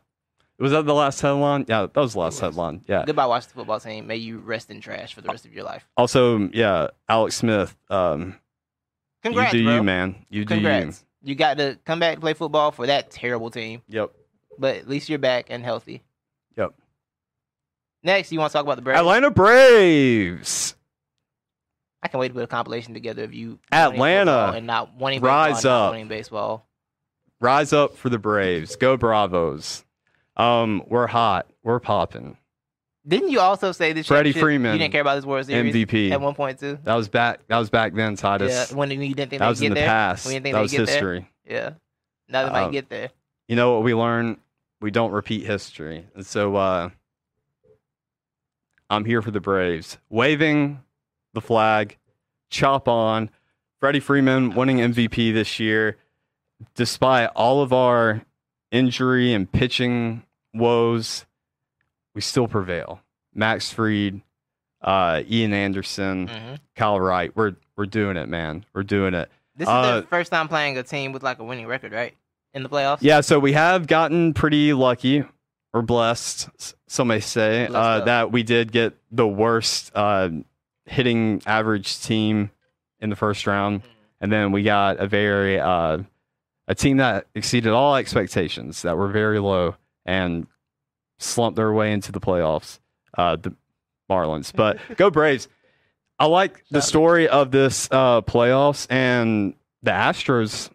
Was 0.59 0.73
that 0.73 0.87
the 0.87 0.95
last 0.95 1.21
headline? 1.21 1.67
Yeah, 1.69 1.83
that 1.83 1.97
was 1.97 2.15
the 2.15 2.19
last 2.19 2.41
headline. 2.41 2.83
Yeah. 2.89 3.05
Goodbye, 3.07 3.27
Washington 3.27 3.59
football 3.61 3.79
team. 3.79 4.09
May 4.09 4.17
you 4.17 4.39
rest 4.39 4.71
in 4.71 4.81
trash 4.81 5.15
for 5.15 5.21
the 5.21 5.29
rest 5.29 5.47
of 5.47 5.55
your 5.55 5.63
life. 5.65 5.87
Also, 5.97 6.49
yeah, 6.53 6.89
Alex 7.09 7.37
Smith. 7.37 7.77
Um, 7.89 8.35
Congrats, 9.23 9.53
you 9.55 9.61
do 9.61 9.67
bro. 9.67 9.75
you, 9.77 9.83
man. 9.83 10.15
You 10.29 10.45
do 10.45 10.55
Congrats. 10.55 11.05
You 11.23 11.35
got 11.35 11.59
to 11.59 11.79
come 11.85 11.99
back 11.99 12.15
and 12.15 12.21
play 12.23 12.35
football 12.35 12.71
for 12.71 12.87
that 12.87 13.11
terrible 13.11 13.51
team. 13.51 13.83
Yep. 13.89 14.13
but 14.59 14.77
at 14.77 14.89
least 14.89 15.09
you're 15.09 15.19
back 15.19 15.47
and 15.51 15.63
healthy. 15.65 16.03
Yep. 16.57 16.75
Next, 18.03 18.31
you 18.33 18.39
want 18.39 18.53
to 18.53 18.57
talk 18.57 18.65
about 18.65 18.77
the 18.77 18.83
Braves? 18.83 19.01
Atlanta 19.01 19.31
Braves. 19.31 20.75
I 22.03 22.09
can 22.09 22.21
wait 22.21 22.29
to 22.29 22.35
put 22.35 22.45
a 22.45 22.47
compilation 22.47 22.95
together 22.95 23.25
of 23.25 23.35
you 23.35 23.59
Atlanta. 23.73 24.53
and 24.55 24.67
not 24.67 24.95
wanting 24.95 25.21
Rise 25.21 25.65
up. 25.65 25.91
wanting 25.91 26.07
baseball. 26.09 26.69
Rise 27.41 27.73
up 27.73 27.97
for 27.97 28.09
the 28.09 28.19
Braves. 28.19 28.77
Go 28.77 28.97
Bravos. 28.97 29.85
Um, 30.37 30.85
we're 30.87 31.09
hot. 31.09 31.51
We're 31.65 31.81
popping. 31.81 32.38
Didn't 33.09 33.31
you 33.31 33.41
also 33.41 33.73
say 33.73 33.95
this? 33.95 34.07
Freddie 34.07 34.33
Freeman, 34.33 34.73
You 34.75 34.79
didn't 34.79 34.93
care 34.93 35.01
about 35.01 35.15
this 35.17 35.25
World 35.25 35.47
Series 35.47 35.75
MVP. 35.75 36.11
at 36.11 36.21
one 36.21 36.35
point 36.35 36.59
too. 36.61 36.79
That 36.85 36.95
was 36.95 37.09
back. 37.09 37.41
That 37.49 37.57
was 37.59 37.71
back 37.71 37.95
then, 37.95 38.17
Titus. 38.17 38.71
Yeah, 38.71 38.77
when 38.77 38.91
you 38.91 39.15
didn't 39.15 39.31
think 39.31 39.41
that 39.41 39.49
was 39.49 39.61
get 39.61 39.69
in 39.69 39.73
the 39.75 39.81
there. 39.81 39.89
past. 39.89 40.27
When 40.27 40.35
you 40.35 40.41
think 40.41 40.55
That 40.55 40.61
was 40.61 40.71
get 40.71 40.85
there. 40.87 40.95
history. 40.95 41.31
Yeah. 41.49 41.71
Now 42.29 42.45
they 42.45 42.51
might 42.53 42.65
Um, 42.65 42.73
get 42.73 42.91
there. 42.91 43.09
You 43.49 43.57
know 43.57 43.73
what 43.75 43.83
we 43.83 43.95
learned? 43.95 44.37
We 44.83 44.91
don't 44.91 45.11
repeat 45.11 45.47
history. 45.47 46.07
And 46.15 46.27
so 46.27 46.55
uh, 46.57 46.91
I'm 48.91 49.05
here 49.05 49.23
for 49.23 49.31
the 49.31 49.41
Braves. 49.41 49.99
Waving 50.09 50.83
the 51.35 51.41
flag, 51.41 51.97
chop 52.51 52.89
on. 52.89 53.31
Freddie 53.81 54.01
Freeman 54.01 54.55
winning 54.55 54.79
MVP 54.79 55.33
this 55.33 55.59
year, 55.61 55.97
despite 56.75 57.31
all 57.37 57.63
of 57.63 57.73
our 57.73 58.23
injury 58.73 59.33
and 59.33 59.51
pitching 59.51 60.25
woes, 60.53 61.25
we 62.15 62.21
still 62.21 62.49
prevail. 62.49 63.01
Max 63.35 63.73
Fried, 63.73 64.21
uh, 64.83 65.23
Ian 65.29 65.53
Anderson, 65.53 66.29
hmm 66.29 66.55
Kyle 66.77 67.01
Wright, 67.01 67.35
we're 67.35 67.55
we're 67.77 67.87
doing 67.87 68.17
it, 68.17 68.29
man. 68.29 68.65
We're 68.75 68.83
doing 68.85 69.15
it. 69.15 69.31
This 69.57 69.67
is 69.67 69.73
Uh, 69.73 70.01
the 70.01 70.07
first 70.07 70.31
time 70.31 70.47
playing 70.49 70.79
a 70.79 70.83
team 70.83 71.13
with 71.13 71.23
like 71.23 71.39
a 71.41 71.45
winning 71.45 71.67
record, 71.67 71.93
right? 71.93 72.15
In 72.55 72.63
the 72.63 72.69
playoffs. 72.69 72.99
Yeah, 73.01 73.21
so 73.21 73.39
we 73.39 73.53
have 73.53 73.87
gotten 73.87 74.33
pretty 74.35 74.73
lucky 74.73 75.25
or 75.73 75.83
blessed, 75.83 76.49
some 76.87 77.09
may 77.09 77.21
say, 77.21 77.67
uh, 77.67 78.01
that 78.05 78.33
we 78.33 78.43
did 78.43 78.73
get 78.73 78.95
the 79.11 79.27
worst 79.27 79.91
uh, 79.95 80.31
hitting 80.87 81.43
average 81.47 82.01
team 82.03 82.51
in 83.01 83.11
the 83.11 83.17
first 83.17 83.47
round, 83.47 83.83
and 84.21 84.33
then 84.33 84.51
we 84.53 84.63
got 84.63 84.99
a 84.99 85.07
very 85.07 85.59
uh, 85.61 85.99
a 86.69 86.75
team 86.75 86.97
that 86.99 87.27
exceeded 87.35 87.73
all 87.73 87.97
expectations 87.97 88.83
that 88.83 88.97
were 88.97 89.09
very 89.09 89.39
low 89.41 89.75
and 90.07 90.47
slumped 91.19 91.57
their 91.57 91.73
way 91.73 91.93
into 91.93 92.13
the 92.13 92.21
playoffs. 92.21 92.79
Uh, 93.17 93.37
the 93.37 93.55
Marlins, 94.11 94.53
but 94.55 94.79
go 94.97 95.11
Braves! 95.11 95.49
I 96.19 96.27
like 96.27 96.65
the 96.71 96.81
story 96.83 97.29
of 97.29 97.51
this 97.51 97.89
uh, 97.91 98.23
playoffs 98.23 98.87
and 98.91 99.55
the 99.83 99.91
Astros. 99.93 100.71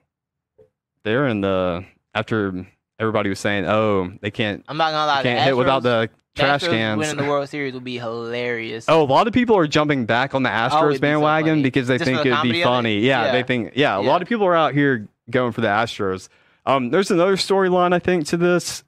They're 1.04 1.28
in 1.28 1.41
the 1.41 1.86
after 2.14 2.66
everybody 3.00 3.30
was 3.30 3.39
saying, 3.39 3.66
"Oh, 3.66 4.12
they 4.22 4.32
can't 4.32 4.64
I'm 4.68 4.78
not 4.78 4.91
gonna 4.91 5.08
lie. 5.08 5.24
can't 5.24 5.39
the 5.39 5.44
hit 5.46 5.58
without 5.58 5.84
the 5.84 6.10
trash 6.36 6.64
Astros 6.64 6.70
cans." 6.70 7.00
Winning 7.00 7.18
the 7.18 7.24
World 7.30 7.50
Series 7.50 7.74
would 7.74 7.84
be 7.84 7.98
hilarious. 7.98 8.86
Oh, 8.88 9.02
a 9.02 9.06
lot 9.06 9.28
of 9.28 9.34
people 9.34 9.58
are 9.58 9.68
jumping 9.68 10.06
back 10.06 10.34
on 10.34 10.44
the 10.44 10.50
it'd 10.50 10.72
Astros 10.72 10.89
be 10.91 10.96
so 10.96 11.02
bandwagon 11.02 11.62
because 11.62 11.88
they 11.88 11.98
Just 11.98 12.06
think 12.10 12.24
the 12.24 12.30
it'd 12.32 12.44
be 12.44 12.62
it? 12.62 12.64
funny. 12.64 13.00
Yeah, 13.00 13.26
Yeah. 13.26 13.32
they 13.34 13.44
think 13.44 13.74
yeah, 13.76 13.98
a 13.98 14.02
lot 14.02 14.22
of 14.22 14.28
people 14.30 14.46
are 14.46 14.56
out 14.56 14.74
here 14.74 15.08
going 15.30 15.52
for 15.52 15.62
the 15.62 15.68
Astros. 15.68 16.30
Um, 16.66 16.89
there's 16.89 17.12
another 17.12 17.36
storyline 17.36 17.94
I 17.94 18.00
think 18.00 18.28
to 18.28 18.38
this. 18.38 18.84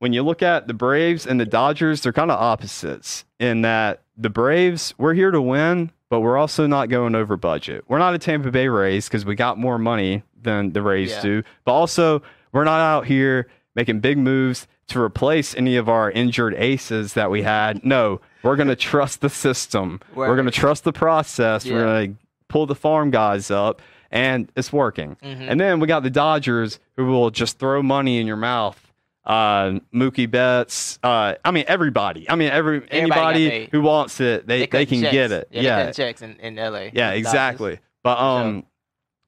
When 0.00 0.14
you 0.14 0.22
look 0.22 0.42
at 0.42 0.66
the 0.66 0.72
Braves 0.74 1.26
and 1.26 1.38
the 1.38 1.44
Dodgers, 1.44 2.00
they're 2.00 2.12
kind 2.14 2.30
of 2.30 2.40
opposites 2.40 3.26
in 3.38 3.60
that 3.62 4.00
the 4.16 4.30
Braves, 4.30 4.94
we're 4.96 5.12
here 5.12 5.30
to 5.30 5.42
win, 5.42 5.90
but 6.08 6.20
we're 6.20 6.38
also 6.38 6.66
not 6.66 6.88
going 6.88 7.14
over 7.14 7.36
budget. 7.36 7.84
We're 7.86 7.98
not 7.98 8.14
a 8.14 8.18
Tampa 8.18 8.50
Bay 8.50 8.68
Rays 8.68 9.08
because 9.08 9.26
we 9.26 9.34
got 9.34 9.58
more 9.58 9.78
money 9.78 10.22
than 10.40 10.72
the 10.72 10.80
Rays 10.80 11.10
Yeah. 11.10 11.20
do, 11.20 11.42
but 11.66 11.72
also 11.72 12.22
we're 12.52 12.64
not 12.64 12.80
out 12.80 13.06
here 13.06 13.46
making 13.76 14.00
big 14.00 14.16
moves 14.16 14.66
to 14.88 15.00
replace 15.02 15.54
any 15.54 15.76
of 15.76 15.90
our 15.90 16.10
injured 16.10 16.54
aces 16.54 17.12
that 17.12 17.30
we 17.30 17.42
had. 17.42 17.84
No, 17.84 18.22
we're 18.42 18.56
going 18.56 18.68
to 18.68 18.76
trust 18.76 19.20
the 19.20 19.28
system. 19.28 20.00
We're 20.14 20.34
going 20.34 20.46
to 20.46 20.50
trust 20.50 20.84
the 20.84 20.94
process. 20.94 21.66
We're 21.66 21.84
going 21.84 22.14
to 22.16 22.20
pull 22.48 22.64
the 22.64 22.74
farm 22.74 23.10
guys 23.10 23.50
up, 23.50 23.82
and 24.10 24.50
it's 24.56 24.72
working. 24.72 25.16
Mhm. 25.22 25.46
And 25.46 25.60
then 25.60 25.78
we 25.78 25.86
got 25.86 26.02
the 26.04 26.10
Dodgers 26.10 26.80
who 26.96 27.04
will 27.06 27.30
just 27.30 27.58
throw 27.58 27.82
money 27.82 28.18
in 28.18 28.26
your 28.26 28.36
mouth. 28.36 28.89
Uh, 29.24 29.80
Mookie 29.94 30.30
Betts. 30.30 30.98
Uh, 31.02 31.34
I 31.44 31.50
mean 31.50 31.64
everybody. 31.68 32.28
I 32.28 32.34
mean 32.36 32.50
every 32.50 32.80
got 32.80 32.88
anybody 32.92 33.68
who 33.70 33.82
wants 33.82 34.20
it, 34.20 34.46
they 34.46 34.60
they, 34.60 34.66
cut 34.66 34.88
can 34.88 35.02
checks. 35.02 35.12
get 35.12 35.30
it. 35.32 35.48
Yeah, 35.50 35.62
Yeah, 35.62 35.86
they 35.86 35.92
checks 35.92 36.22
in, 36.22 36.36
in 36.40 36.58
L.A. 36.58 36.90
yeah, 36.94 37.10
exactly. 37.12 37.80
But 38.02 38.18
um, 38.18 38.64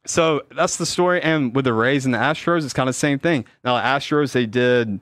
so 0.07 0.43
that's 0.57 0.79
the 0.79 0.87
story. 0.87 1.23
And 1.23 1.55
with 1.55 1.67
the 1.67 1.75
Rays 1.75 2.05
and 2.07 2.15
the 2.15 2.19
Astros, 2.19 2.65
it's 2.65 2.73
kind 2.73 2.89
of 2.89 2.95
the 2.95 2.99
same 2.99 3.19
thing. 3.19 3.45
Now 3.65 3.77
the 3.77 3.83
Astros, 3.83 4.33
they 4.33 4.47
did 4.47 4.99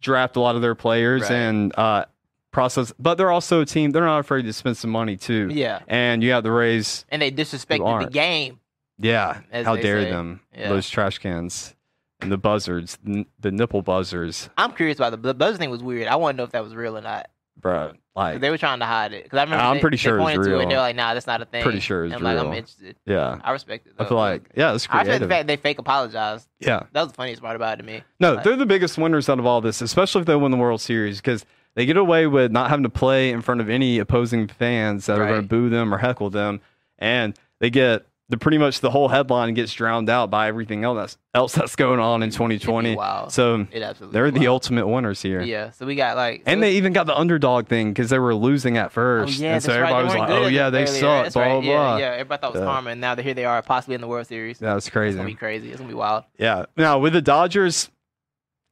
draft 0.00 0.34
a 0.36 0.40
lot 0.40 0.56
of 0.56 0.62
their 0.62 0.74
players 0.74 1.22
Right. 1.22 1.32
and 1.32 1.78
uh 1.78 2.04
process, 2.50 2.92
but 2.98 3.14
they're 3.14 3.30
also 3.30 3.62
a 3.62 3.64
team. 3.64 3.92
They're 3.92 4.04
not 4.04 4.18
afraid 4.18 4.42
to 4.42 4.52
spend 4.52 4.76
some 4.76 4.90
money 4.90 5.16
too. 5.16 5.48
Yeah, 5.50 5.78
And 5.88 6.22
you 6.22 6.32
have 6.32 6.42
the 6.42 6.50
Rays. 6.52 7.06
and 7.08 7.22
they 7.22 7.30
disrespected 7.30 8.04
the 8.06 8.10
game. 8.10 8.58
Yeah, 8.98 9.40
As 9.50 9.64
how 9.64 9.76
dare 9.76 10.02
say. 10.02 10.10
them? 10.10 10.40
Yeah. 10.54 10.68
Those 10.68 10.90
trash 10.90 11.18
cans 11.18 11.74
and 12.22 12.32
the 12.32 12.38
buzzards, 12.38 12.98
n- 13.06 13.26
the 13.40 13.50
nipple 13.50 13.82
buzzers, 13.82 14.48
I'm 14.56 14.72
curious 14.72 14.98
about 14.98 15.10
the, 15.10 15.16
the 15.18 15.34
buzz 15.34 15.58
thing. 15.58 15.70
Was 15.70 15.82
weird. 15.82 16.08
I 16.08 16.16
want 16.16 16.34
to 16.34 16.38
know 16.38 16.44
if 16.44 16.52
that 16.52 16.64
was 16.64 16.74
real 16.74 16.96
or 16.96 17.00
not. 17.02 17.28
Bro, 17.60 17.92
Like, 18.16 18.40
they 18.40 18.48
were 18.50 18.56
trying 18.58 18.78
to 18.80 18.86
hide 18.86 19.12
it. 19.12 19.24
Because 19.24 19.38
I 19.38 19.42
remember 19.44 19.62
I'm 19.62 19.76
they- 19.76 19.80
pretty 19.82 19.96
they 19.96 20.00
sure 20.00 20.16
it's 20.16 20.22
pointed 20.24 20.42
to 20.44 20.50
it 20.50 20.52
and 20.52 20.60
real. 20.60 20.68
they're 20.70 20.78
like, 20.80 20.96
"Nah, 20.96 21.12
that's 21.14 21.26
not 21.26 21.42
a 21.42 21.44
thing." 21.44 21.62
Pretty 21.62 21.80
sure 21.80 22.06
it's 22.06 22.14
I'm 22.14 22.22
like, 22.22 22.38
I'm 22.38 22.46
interested. 22.52 22.96
yeah. 23.04 23.38
I 23.44 23.52
respect 23.52 23.86
it. 23.86 23.92
I 23.98 24.02
Though. 24.04 24.08
feel 24.08 24.16
like, 24.18 24.50
yeah, 24.56 24.74
it's 24.74 24.88
I 24.90 25.00
respect 25.00 25.20
the 25.22 25.28
fact 25.28 25.46
they 25.48 25.56
fake 25.56 25.78
apologized. 25.78 26.48
Yeah. 26.60 26.84
That 26.92 27.02
was 27.02 27.08
the 27.08 27.14
funniest 27.14 27.42
part 27.42 27.54
about 27.56 27.74
it 27.74 27.82
to 27.82 27.86
me. 27.86 28.02
No, 28.20 28.36
they're 28.42 28.56
the 28.56 28.66
biggest 28.66 28.96
winners 28.96 29.28
out 29.28 29.38
of 29.38 29.44
all 29.46 29.60
this, 29.60 29.82
especially 29.82 30.22
if 30.22 30.26
they 30.26 30.34
win 30.34 30.50
the 30.50 30.56
World 30.56 30.80
Series, 30.80 31.18
because 31.20 31.44
they 31.74 31.84
get 31.86 31.96
away 31.98 32.26
with 32.26 32.50
not 32.52 32.70
having 32.70 32.84
to 32.84 32.88
play 32.90 33.30
in 33.30 33.42
front 33.42 33.60
of 33.60 33.68
any 33.68 33.98
opposing 33.98 34.48
fans 34.48 35.06
that 35.06 35.18
are 35.18 35.26
going 35.26 35.42
to 35.42 35.46
boo 35.46 35.68
them 35.68 35.92
or 35.94 35.98
heckle 35.98 36.30
them, 36.30 36.60
and 36.98 37.36
they 37.60 37.68
get 37.70 38.06
the 38.32 38.38
pretty 38.38 38.56
much 38.56 38.80
the 38.80 38.90
whole 38.90 39.08
headline 39.08 39.52
gets 39.52 39.74
drowned 39.74 40.08
out 40.08 40.30
by 40.30 40.48
everything 40.48 40.84
else 40.84 40.96
that's, 40.96 41.18
else 41.34 41.52
that's 41.52 41.76
going 41.76 42.00
on 42.00 42.22
in 42.22 42.30
2020. 42.30 42.96
Wow. 43.02 43.28
So 43.28 43.66
It 43.70 43.82
absolutely. 43.82 44.14
they're 44.14 44.30
the 44.30 44.38
wild. 44.40 44.48
ultimate 44.48 44.88
winners 44.88 45.20
here. 45.20 45.42
Yeah. 45.42 45.70
So 45.72 45.84
we 45.84 45.94
got 45.96 46.16
like. 46.16 46.42
And 46.46 46.56
so 46.56 46.60
they 46.62 46.72
even 46.72 46.94
got 46.94 47.04
the 47.06 47.14
underdog 47.14 47.68
thing 47.68 47.90
because 47.92 48.08
they 48.08 48.18
were 48.18 48.34
losing 48.34 48.78
at 48.78 48.86
Oh, 48.86 48.88
first. 48.88 49.38
yeah, 49.38 49.52
and 49.54 49.62
so 49.62 49.68
that's 49.68 49.80
right. 49.82 49.90
everybody 49.92 50.04
was 50.04 50.14
like, 50.30 50.30
oh, 50.30 50.46
yeah, 50.46 50.70
they 50.70 50.84
earlier. 50.84 51.00
suck, 51.00 51.22
That's 51.24 51.34
blah, 51.34 51.42
right. 51.42 51.62
yeah, 51.62 51.76
blah. 51.76 51.96
Yeah, 51.98 52.04
everybody 52.12 52.40
thought 52.40 52.46
it 52.48 52.52
was 52.54 52.60
Yeah. 52.60 52.72
karma, 52.72 52.90
and 52.90 53.00
now 53.02 53.14
here 53.16 53.34
they 53.34 53.44
are, 53.44 53.60
possibly 53.60 53.94
in 53.96 54.00
the 54.00 54.06
World 54.08 54.26
Series. 54.26 54.58
That 54.60 54.74
was 54.74 54.86
It's 54.86 54.92
crazy. 54.92 55.10
It's 55.10 55.16
gonna 55.18 55.28
be 55.28 55.34
crazy. 55.34 55.68
It's 55.68 55.76
gonna 55.76 55.88
be 55.88 55.94
wild. 55.94 56.24
Yeah. 56.38 56.64
Now, 56.76 56.98
with 57.00 57.12
the 57.12 57.20
Dodgers, 57.22 57.90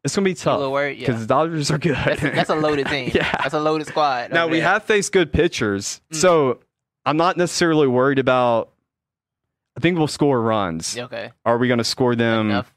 it's 0.03 0.17
going 0.17 0.25
to 0.25 0.31
be 0.31 0.35
tough 0.35 0.57
little 0.59 0.73
worried? 0.73 0.97
Yeah. 0.97 1.01
Because 1.09 1.15
Yeah. 1.17 1.21
the 1.21 1.27
Dodgers 1.27 1.71
are 1.71 1.77
good. 1.79 1.95
That's 1.97 2.23
a, 2.23 2.31
that's 2.31 2.49
a 2.51 2.55
loaded 2.55 2.87
team. 2.87 3.11
Yeah. 3.15 3.31
That's 3.43 3.53
a 3.53 3.61
loaded 3.61 3.87
squad. 3.87 4.33
Now 4.33 4.47
we 4.47 4.61
there. 4.61 4.69
have 4.69 4.85
faced 4.85 5.13
good 5.13 5.31
pitchers, 5.31 6.01
Mm. 6.11 6.17
so 6.17 6.61
I'm 7.05 7.19
not 7.19 7.37
necessarily 7.37 7.87
worried 7.87 8.19
about. 8.19 8.71
I 9.81 9.83
think 9.83 9.97
we'll 9.97 10.09
score 10.09 10.43
runs. 10.43 10.99
Okay. 10.99 11.31
Are 11.47 11.57
we 11.57 11.69
going 11.69 11.79
to 11.79 11.85
score 11.85 12.15
them? 12.15 12.51
Enough. 12.51 12.71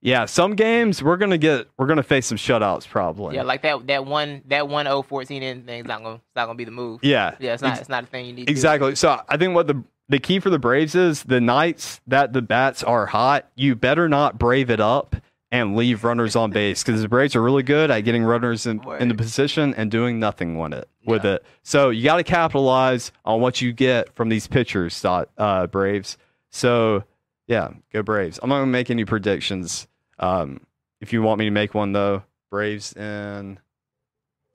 Yeah, 0.00 0.24
some 0.26 0.54
games 0.54 1.02
we're 1.02 1.16
gonna 1.16 1.38
get 1.38 1.66
we're 1.78 1.86
gonna 1.86 2.02
face 2.02 2.26
some 2.26 2.38
shutouts 2.38 2.86
probably. 2.88 3.34
Yeah, 3.34 3.42
like 3.42 3.62
that 3.62 3.86
that 3.88 4.06
one 4.06 4.42
that 4.46 4.68
one 4.68 4.86
oh 4.86 5.02
fourteen 5.02 5.42
in 5.42 5.64
thing's 5.64 5.86
not 5.86 6.02
gonna 6.02 6.16
it's 6.16 6.36
not 6.36 6.46
gonna 6.46 6.56
be 6.56 6.64
the 6.64 6.70
move. 6.70 7.00
yeah, 7.02 7.34
Yeah, 7.40 7.54
it's 7.54 7.62
not 7.62 7.80
it's 7.80 7.88
not 7.88 8.04
a 8.04 8.06
thing 8.06 8.26
you 8.26 8.32
need. 8.32 8.48
exactly. 8.48 8.94
So 8.94 9.20
I 9.28 9.36
think 9.36 9.54
what 9.54 9.66
the 9.66 9.82
the 10.08 10.20
key 10.20 10.38
for 10.38 10.48
the 10.50 10.58
Braves 10.60 10.94
is 10.94 11.24
the 11.24 11.40
nights 11.40 12.00
that 12.06 12.32
the 12.32 12.42
bats 12.42 12.84
are 12.84 13.06
hot, 13.06 13.48
you 13.56 13.74
better 13.74 14.08
not 14.08 14.38
brave 14.38 14.70
it 14.70 14.80
up 14.80 15.16
and 15.52 15.76
leave 15.76 16.02
runners 16.04 16.34
on 16.34 16.50
base 16.50 16.82
because 16.82 17.00
the 17.02 17.08
Braves 17.08 17.36
are 17.36 17.42
really 17.42 17.62
good 17.62 17.90
at 17.90 18.00
getting 18.00 18.24
runners 18.24 18.66
in, 18.66 18.80
in 18.98 19.08
the 19.08 19.14
position 19.14 19.74
and 19.74 19.90
doing 19.90 20.18
nothing 20.18 20.58
with 20.58 20.72
it. 20.72 20.88
With 21.06 21.24
Yeah. 21.24 21.34
it, 21.34 21.44
so 21.62 21.90
you 21.90 22.02
got 22.02 22.16
to 22.16 22.24
capitalize 22.24 23.12
on 23.24 23.40
what 23.40 23.60
you 23.60 23.72
get 23.72 24.12
from 24.16 24.28
these 24.28 24.46
pitchers, 24.48 25.04
uh, 25.04 25.66
Braves. 25.68 26.18
So 26.50 27.04
yeah, 27.46 27.70
go 27.92 28.02
Braves. 28.02 28.40
I'm 28.42 28.48
not 28.48 28.56
gonna 28.58 28.66
make 28.72 28.90
any 28.90 29.04
predictions. 29.04 29.86
Um, 30.18 30.60
if 31.00 31.12
you 31.12 31.22
want 31.22 31.38
me 31.38 31.44
to 31.44 31.50
make 31.52 31.74
one 31.74 31.92
though, 31.92 32.24
Braves 32.50 32.92
in 32.94 33.58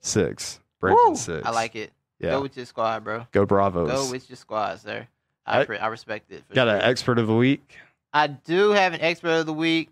six. 0.00 0.60
Braves 0.80 0.98
in 1.06 1.10
Woo! 1.10 1.16
six. 1.16 1.46
I 1.46 1.50
like 1.50 1.74
it. 1.76 1.92
Yeah, 2.18 2.30
Go 2.32 2.42
with 2.42 2.56
your 2.56 2.66
squad, 2.66 3.02
bro. 3.04 3.26
Go 3.32 3.44
Bravos. 3.46 3.90
Go 3.90 4.10
with 4.10 4.28
your 4.28 4.36
squad, 4.36 4.78
sir. 4.80 5.06
I 5.46 5.62
I- 5.62 5.76
I 5.80 5.86
respect 5.88 6.30
it. 6.30 6.44
Got 6.52 6.66
sure. 6.66 6.76
an 6.76 6.82
expert 6.82 7.18
of 7.18 7.26
the 7.26 7.34
week. 7.34 7.76
I 8.12 8.26
do 8.28 8.70
have 8.70 8.92
an 8.94 9.00
expert 9.00 9.30
of 9.40 9.46
the 9.46 9.52
week. 9.52 9.88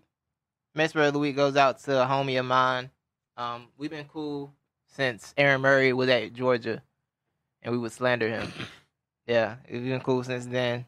My 0.73 0.83
expert 0.83 1.01
of 1.01 1.13
the 1.13 1.19
week 1.19 1.35
goes 1.35 1.55
out 1.57 1.79
to 1.83 2.01
a 2.03 2.05
homie 2.05 2.39
of 2.39 2.45
mine. 2.45 2.89
Um, 3.37 3.67
we've 3.77 3.89
been 3.89 4.05
cool 4.05 4.53
since 4.87 5.33
Aaron 5.37 5.61
Murray 5.61 5.91
was 5.93 6.09
at 6.09 6.33
Georgia, 6.33 6.81
and 7.61 7.71
we 7.73 7.77
would 7.77 7.91
slander 7.91 8.29
him. 8.29 8.51
yeah, 9.27 9.55
we've 9.69 9.83
been 9.83 9.99
cool 10.01 10.23
since 10.23 10.45
then. 10.45 10.85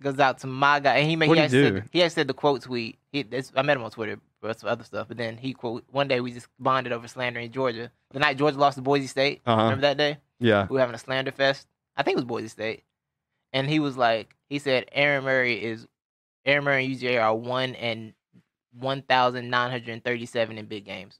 Goes 0.00 0.20
out 0.20 0.38
to 0.40 0.46
my 0.46 0.78
guy, 0.78 0.96
and 0.98 1.10
he 1.10 1.16
made 1.16 1.28
he 1.28 1.34
he 1.34 1.40
actually 1.40 1.62
said, 1.80 1.88
he 1.90 2.02
actually 2.02 2.14
said 2.14 2.28
the 2.28 2.34
quote 2.34 2.62
tweet. 2.62 2.98
He, 3.10 3.26
I 3.56 3.62
met 3.62 3.76
him 3.76 3.82
on 3.82 3.90
Twitter 3.90 4.20
for 4.40 4.54
some 4.54 4.70
other 4.70 4.84
stuff, 4.84 5.08
but 5.08 5.16
then 5.16 5.36
he 5.36 5.52
quote 5.52 5.82
one 5.90 6.06
day 6.06 6.20
we 6.20 6.30
just 6.30 6.46
bonded 6.60 6.92
over 6.92 7.08
slandering 7.08 7.50
Georgia. 7.50 7.90
The 8.12 8.20
night 8.20 8.36
Georgia 8.38 8.58
lost 8.58 8.76
to 8.76 8.82
Boise 8.82 9.08
State, 9.08 9.40
Uh 9.44 9.56
huh. 9.56 9.62
remember 9.64 9.80
that 9.82 9.96
day? 9.96 10.18
Yeah. 10.38 10.68
we 10.70 10.74
were 10.74 10.80
having 10.80 10.94
a 10.94 10.98
slander 10.98 11.32
fest. 11.32 11.66
I 11.96 12.04
think 12.04 12.14
it 12.14 12.18
was 12.18 12.24
Boise 12.26 12.46
State, 12.46 12.84
and 13.52 13.68
he 13.68 13.80
was 13.80 13.96
like, 13.96 14.36
he 14.48 14.60
said 14.60 14.84
Aaron 14.92 15.24
Murray 15.24 15.54
is 15.64 15.88
Aaron 16.46 16.62
Murray 16.62 16.84
and 16.86 16.94
UGA 16.96 17.20
are 17.20 17.34
one 17.34 17.74
and 17.74 18.12
one 18.72 19.02
thousand 19.02 19.50
nine 19.50 19.70
hundred 19.70 19.92
and 19.92 20.04
thirty-seven 20.04 20.58
in 20.58 20.66
big 20.66 20.84
games, 20.84 21.18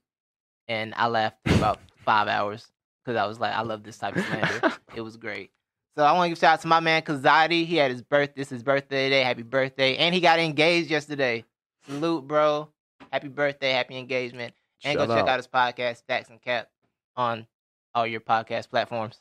and 0.66 0.94
I 0.96 1.08
laughed 1.08 1.36
for 1.46 1.54
about 1.54 1.80
five 2.04 2.28
hours 2.28 2.70
because 3.04 3.18
I 3.18 3.26
was 3.26 3.40
like, 3.40 3.54
I 3.54 3.62
love 3.62 3.82
this 3.82 3.98
type 3.98 4.16
of 4.16 4.24
slander. 4.26 4.76
it 4.94 5.00
was 5.00 5.16
great. 5.16 5.50
So 5.96 6.04
I 6.04 6.12
want 6.12 6.26
to 6.26 6.28
give 6.30 6.38
shout 6.38 6.54
out 6.54 6.60
to 6.60 6.68
my 6.68 6.80
man 6.80 7.02
Kazadi. 7.02 7.66
He 7.66 7.76
had 7.76 7.90
his 7.90 8.02
birth. 8.02 8.30
This 8.36 8.48
is 8.48 8.50
his 8.50 8.62
birthday 8.62 9.08
today. 9.08 9.22
Happy 9.22 9.42
birthday! 9.42 9.96
And 9.96 10.14
he 10.14 10.20
got 10.20 10.38
engaged 10.38 10.90
yesterday. 10.90 11.44
Salute, 11.86 12.26
bro. 12.26 12.68
Happy 13.12 13.28
birthday. 13.28 13.72
Happy 13.72 13.96
engagement. 13.96 14.54
And 14.84 14.96
Shout 14.98 15.08
go 15.08 15.14
check 15.14 15.22
out. 15.24 15.28
out 15.30 15.36
his 15.38 15.48
podcast, 15.48 15.96
Stacks 15.98 16.28
and 16.28 16.40
Cap, 16.40 16.68
on 17.16 17.46
all 17.94 18.06
your 18.06 18.20
podcast 18.20 18.68
platforms. 18.70 19.20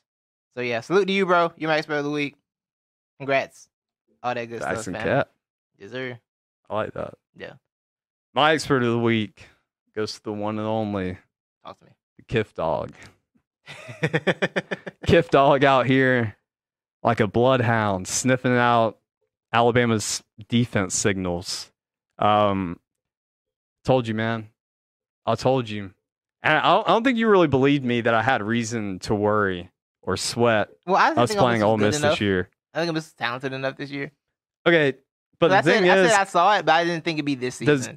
So 0.56 0.62
yeah, 0.62 0.82
salute 0.82 1.06
to 1.08 1.14
you, 1.14 1.26
bro. 1.26 1.52
You're 1.58 1.70
my 1.70 1.78
expert 1.78 1.96
of 1.96 2.04
the 2.04 2.12
week. 2.12 2.36
Congrats. 3.18 3.70
All 4.22 4.34
that 4.34 4.46
good 4.46 4.60
Dax 4.60 4.82
stuff, 4.82 4.88
and 4.88 4.94
man. 4.94 5.04
Cat. 5.04 5.32
Yes, 5.80 5.92
sir. 5.92 6.20
I 6.70 6.76
like 6.76 6.94
that. 6.94 7.14
Yeah. 7.36 7.54
My 8.38 8.54
expert 8.54 8.84
of 8.84 8.92
the 8.92 9.00
week 9.00 9.48
goes 9.96 10.14
to 10.14 10.24
the 10.26 10.32
one 10.32 10.60
and 10.60 10.68
only 10.68 11.18
Talk 11.66 11.80
to 11.80 11.86
me. 11.86 11.92
the 12.20 12.24
Kiff 12.24 12.54
Dog. 12.54 12.92
Kiff 15.08 15.30
Dog 15.30 15.64
out 15.64 15.88
here 15.88 16.38
like 17.02 17.20
a 17.20 17.26
bloodhound, 17.26 18.08
sniffing 18.08 18.56
out 18.56 19.00
Alabama's 19.52 20.22
defense 20.50 20.94
signals. 20.94 21.72
Um, 22.20 22.80
told 23.84 24.08
you, 24.08 24.14
man. 24.14 24.50
I 25.26 25.34
told 25.34 25.68
you. 25.68 25.96
And 26.44 26.60
I 26.60 26.76
don't, 26.76 26.88
I 26.88 26.92
don't 26.92 27.04
think 27.04 27.18
you 27.18 27.28
really 27.30 27.48
believed 27.48 27.84
me 27.84 28.02
that 28.02 28.14
I 28.14 28.22
had 28.22 28.44
reason 28.44 29.00
to 29.00 29.16
worry 29.16 29.72
or 30.04 30.16
sweat 30.16 30.70
well, 30.86 30.98
I 30.98 31.26
think 31.26 31.40
playing 31.40 31.64
Ole 31.64 31.78
Miss 31.78 31.96
was 31.96 32.02
good 32.04 32.12
this 32.12 32.22
year. 32.22 32.50
I 32.72 32.82
think 32.82 32.90
I'm 32.90 32.96
just 32.96 33.18
talented 33.18 33.54
enough 33.54 33.78
this 33.78 33.90
year. 33.90 34.12
Okay, 34.64 34.94
but 35.40 35.52
I 35.52 35.62
the 35.62 35.72
said, 35.72 35.82
thing 35.82 35.90
I 35.90 35.98
is, 35.98 36.12
said 36.12 36.22
I 36.22 36.24
saw 36.26 36.56
it, 36.58 36.68
but 36.68 36.76
I 36.76 36.84
didn't 36.84 37.04
think 37.04 37.16
it'd 37.16 37.26
be 37.26 37.34
this 37.34 37.56
season. 37.56 37.76
does 37.76 37.90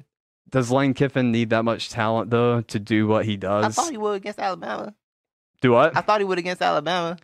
Lane 0.71 0.93
Kiffin 0.93 1.31
need 1.31 1.49
that 1.51 1.63
much 1.63 1.89
talent 1.89 2.29
though 2.29 2.61
to 2.61 2.79
do 2.79 3.07
what 3.07 3.25
he 3.25 3.37
does? 3.37 3.65
I 3.65 3.69
thought 3.69 3.91
he 3.91 3.97
would 3.97 4.15
against 4.17 4.39
Alabama. 4.39 4.93
do 5.61 5.71
what? 5.71 5.95
I 5.95 6.01
thought 6.01 6.19
he 6.21 6.25
would 6.25 6.39
against 6.39 6.61
Alabama. 6.61 7.17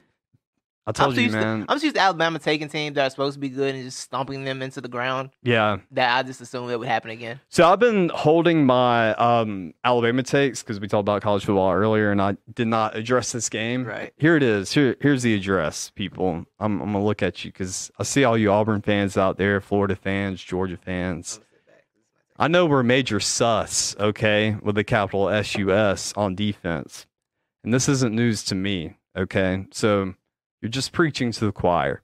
I 0.89 0.93
told 0.93 1.11
I'm 1.15 1.17
you, 1.19 1.23
used 1.25 1.35
to- 1.35 1.41
man. 1.41 1.65
I'm 1.67 1.75
just 1.75 1.83
used 1.83 1.95
to 1.97 2.01
Alabama 2.01 2.39
taking 2.39 2.69
teams 2.69 2.95
that 2.95 3.05
are 3.07 3.09
supposed 3.09 3.33
to 3.33 3.39
be 3.41 3.49
good 3.49 3.75
and 3.75 3.83
just 3.83 3.99
stomping 3.99 4.45
them 4.45 4.61
into 4.61 4.79
the 4.79 4.87
ground. 4.87 5.31
yeah. 5.43 5.79
That 5.91 6.17
I 6.17 6.23
just 6.23 6.39
assumed 6.39 6.71
it 6.71 6.79
would 6.79 6.87
happen 6.87 7.11
again. 7.11 7.41
So 7.49 7.67
I've 7.69 7.79
been 7.79 8.07
holding 8.07 8.65
my 8.65 9.13
um, 9.15 9.73
Alabama 9.83 10.23
takes 10.23 10.63
because 10.63 10.79
we 10.79 10.87
talked 10.87 11.01
about 11.01 11.21
college 11.21 11.43
football 11.43 11.73
earlier, 11.73 12.09
and 12.13 12.21
I 12.21 12.37
did 12.55 12.67
not 12.69 12.95
address 12.95 13.33
this 13.33 13.49
game. 13.49 13.83
Right. 13.83 14.13
Here 14.15 14.37
it 14.37 14.43
is. 14.43 14.71
Here, 14.71 14.95
here's 15.01 15.23
the 15.23 15.35
address, 15.35 15.89
people. 15.89 16.45
I'm, 16.57 16.79
I'm 16.81 16.93
gonna 16.93 17.03
look 17.03 17.21
at 17.21 17.43
you 17.43 17.51
because 17.51 17.91
I 17.99 18.03
see 18.03 18.23
all 18.23 18.37
you 18.37 18.49
Auburn 18.49 18.81
fans 18.81 19.17
out 19.17 19.35
there, 19.37 19.59
Florida 19.59 19.97
fans, 19.97 20.41
Georgia 20.41 20.77
fans. 20.77 21.41
I 22.39 22.47
know 22.47 22.65
we're 22.67 22.83
major 22.83 23.19
sus, 23.19 23.95
okay, 23.99 24.55
with 24.61 24.75
the 24.75 24.83
capital 24.83 25.29
S 25.29 25.55
U 25.55 25.71
S 25.71 26.13
on 26.15 26.35
defense, 26.35 27.07
and 27.63 27.73
this 27.73 27.89
isn't 27.89 28.13
news 28.15 28.43
to 28.43 28.55
me, 28.55 28.97
okay. 29.17 29.65
So 29.71 30.13
you're 30.61 30.69
just 30.69 30.91
preaching 30.91 31.31
to 31.31 31.45
the 31.45 31.51
choir. 31.51 32.03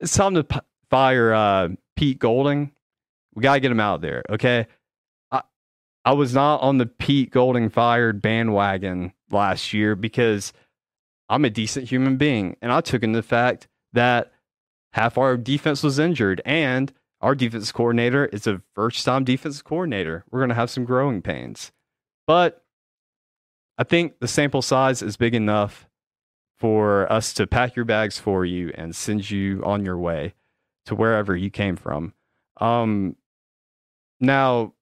It's 0.00 0.14
time 0.14 0.34
to 0.34 0.44
p- 0.44 0.60
fire 0.90 1.32
uh, 1.32 1.68
Pete 1.96 2.18
Golding. 2.18 2.72
We 3.34 3.42
gotta 3.42 3.60
get 3.60 3.70
him 3.70 3.80
out 3.80 4.02
there, 4.02 4.22
okay. 4.28 4.66
I 5.32 5.42
I 6.04 6.12
was 6.12 6.34
not 6.34 6.60
on 6.60 6.76
the 6.76 6.86
Pete 6.86 7.30
Golding 7.30 7.70
fired 7.70 8.20
bandwagon 8.20 9.14
last 9.30 9.72
year 9.72 9.96
because 9.96 10.52
I'm 11.30 11.46
a 11.46 11.50
decent 11.50 11.88
human 11.88 12.18
being, 12.18 12.56
and 12.60 12.70
I 12.70 12.82
took 12.82 13.02
into 13.02 13.16
the 13.16 13.22
fact 13.22 13.66
that 13.94 14.30
half 14.92 15.16
our 15.16 15.38
defense 15.38 15.82
was 15.82 15.98
injured, 15.98 16.42
and 16.44 16.92
our 17.24 17.34
defense 17.34 17.72
coordinator 17.72 18.26
is 18.26 18.46
a 18.46 18.60
first 18.74 19.02
time 19.04 19.24
defense 19.24 19.62
coordinator. 19.62 20.24
We're 20.30 20.40
gonna 20.40 20.54
have 20.54 20.68
some 20.68 20.84
growing 20.84 21.22
pains, 21.22 21.72
but 22.26 22.62
I 23.78 23.84
think 23.84 24.20
the 24.20 24.28
sample 24.28 24.60
size 24.60 25.00
is 25.00 25.16
big 25.16 25.34
enough 25.34 25.88
for 26.58 27.10
us 27.10 27.32
to 27.34 27.46
pack 27.46 27.76
your 27.76 27.86
bags 27.86 28.18
for 28.18 28.44
you 28.44 28.72
and 28.74 28.94
send 28.94 29.30
you 29.30 29.62
on 29.64 29.86
your 29.86 29.96
way 29.96 30.34
to 30.84 30.94
wherever 30.94 31.34
you 31.34 31.50
came 31.50 31.76
from. 31.76 32.12
Um, 32.60 33.16
now, 34.20 34.74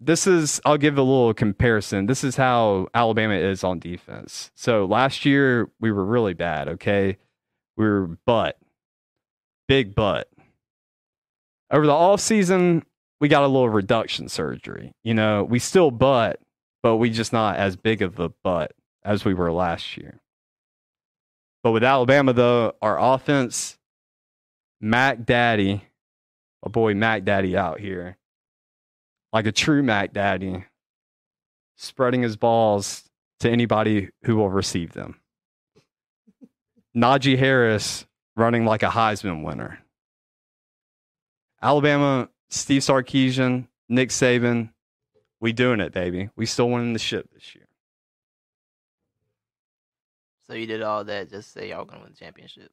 this 0.00 0.28
is, 0.28 0.60
I'll 0.64 0.78
give 0.78 0.96
a 0.96 1.02
little 1.02 1.34
comparison. 1.34 2.06
This 2.06 2.22
is 2.22 2.36
how 2.36 2.86
Alabama 2.94 3.34
is 3.34 3.64
on 3.64 3.80
defense. 3.80 4.52
So 4.54 4.86
last 4.86 5.24
year, 5.24 5.70
we 5.80 5.90
were 5.90 6.04
really 6.04 6.34
bad, 6.34 6.68
okay? 6.68 7.18
We 7.76 7.84
were 7.84 8.18
butt, 8.24 8.58
big 9.66 9.94
butt. 9.94 10.28
Over 11.70 11.86
the 11.86 11.92
off 11.92 12.20
season, 12.20 12.84
we 13.20 13.28
got 13.28 13.42
a 13.42 13.46
little 13.46 13.68
reduction 13.68 14.28
surgery. 14.28 14.92
You 15.04 15.14
know, 15.14 15.44
we 15.44 15.58
still 15.58 15.90
butt, 15.90 16.40
but 16.82 16.96
we 16.96 17.10
just 17.10 17.32
not 17.32 17.56
as 17.56 17.76
big 17.76 18.02
of 18.02 18.18
a 18.18 18.28
butt 18.28 18.72
as 19.04 19.24
we 19.24 19.34
were 19.34 19.52
last 19.52 19.96
year. 19.96 20.20
But 21.62 21.72
with 21.72 21.84
Alabama, 21.84 22.32
though, 22.32 22.74
our 22.80 22.98
offense, 22.98 23.78
Mac 24.80 25.24
Daddy, 25.24 25.82
a 26.62 26.68
boy 26.68 26.94
Mac 26.94 27.24
Daddy 27.24 27.56
out 27.56 27.80
here, 27.80 28.16
like 29.32 29.46
a 29.46 29.52
true 29.52 29.82
Mac 29.82 30.12
Daddy, 30.12 30.64
spreading 31.76 32.22
his 32.22 32.36
balls 32.36 33.04
to 33.40 33.50
anybody 33.50 34.08
who 34.24 34.36
will 34.36 34.50
receive 34.50 34.92
them. 34.92 35.20
Najee 36.96 37.38
Harris 37.38 38.06
running 38.36 38.64
like 38.64 38.82
a 38.82 38.86
Heisman 38.88 39.44
winner. 39.44 39.80
Alabama, 41.62 42.28
Steve 42.50 42.82
Sarkisian, 42.82 43.66
Nick 43.88 44.10
Saban, 44.10 44.70
we 45.40 45.52
doing 45.52 45.80
it, 45.80 45.92
baby. 45.92 46.30
We 46.36 46.46
still 46.46 46.70
winning 46.70 46.92
the 46.92 46.98
ship 46.98 47.28
this 47.32 47.54
year. 47.54 47.66
So 50.46 50.54
you 50.54 50.66
did 50.66 50.82
all 50.82 51.04
that 51.04 51.28
just 51.30 51.52
to 51.52 51.60
say 51.60 51.70
y'all 51.70 51.84
gonna 51.84 52.02
win 52.02 52.10
the 52.12 52.16
championship. 52.16 52.70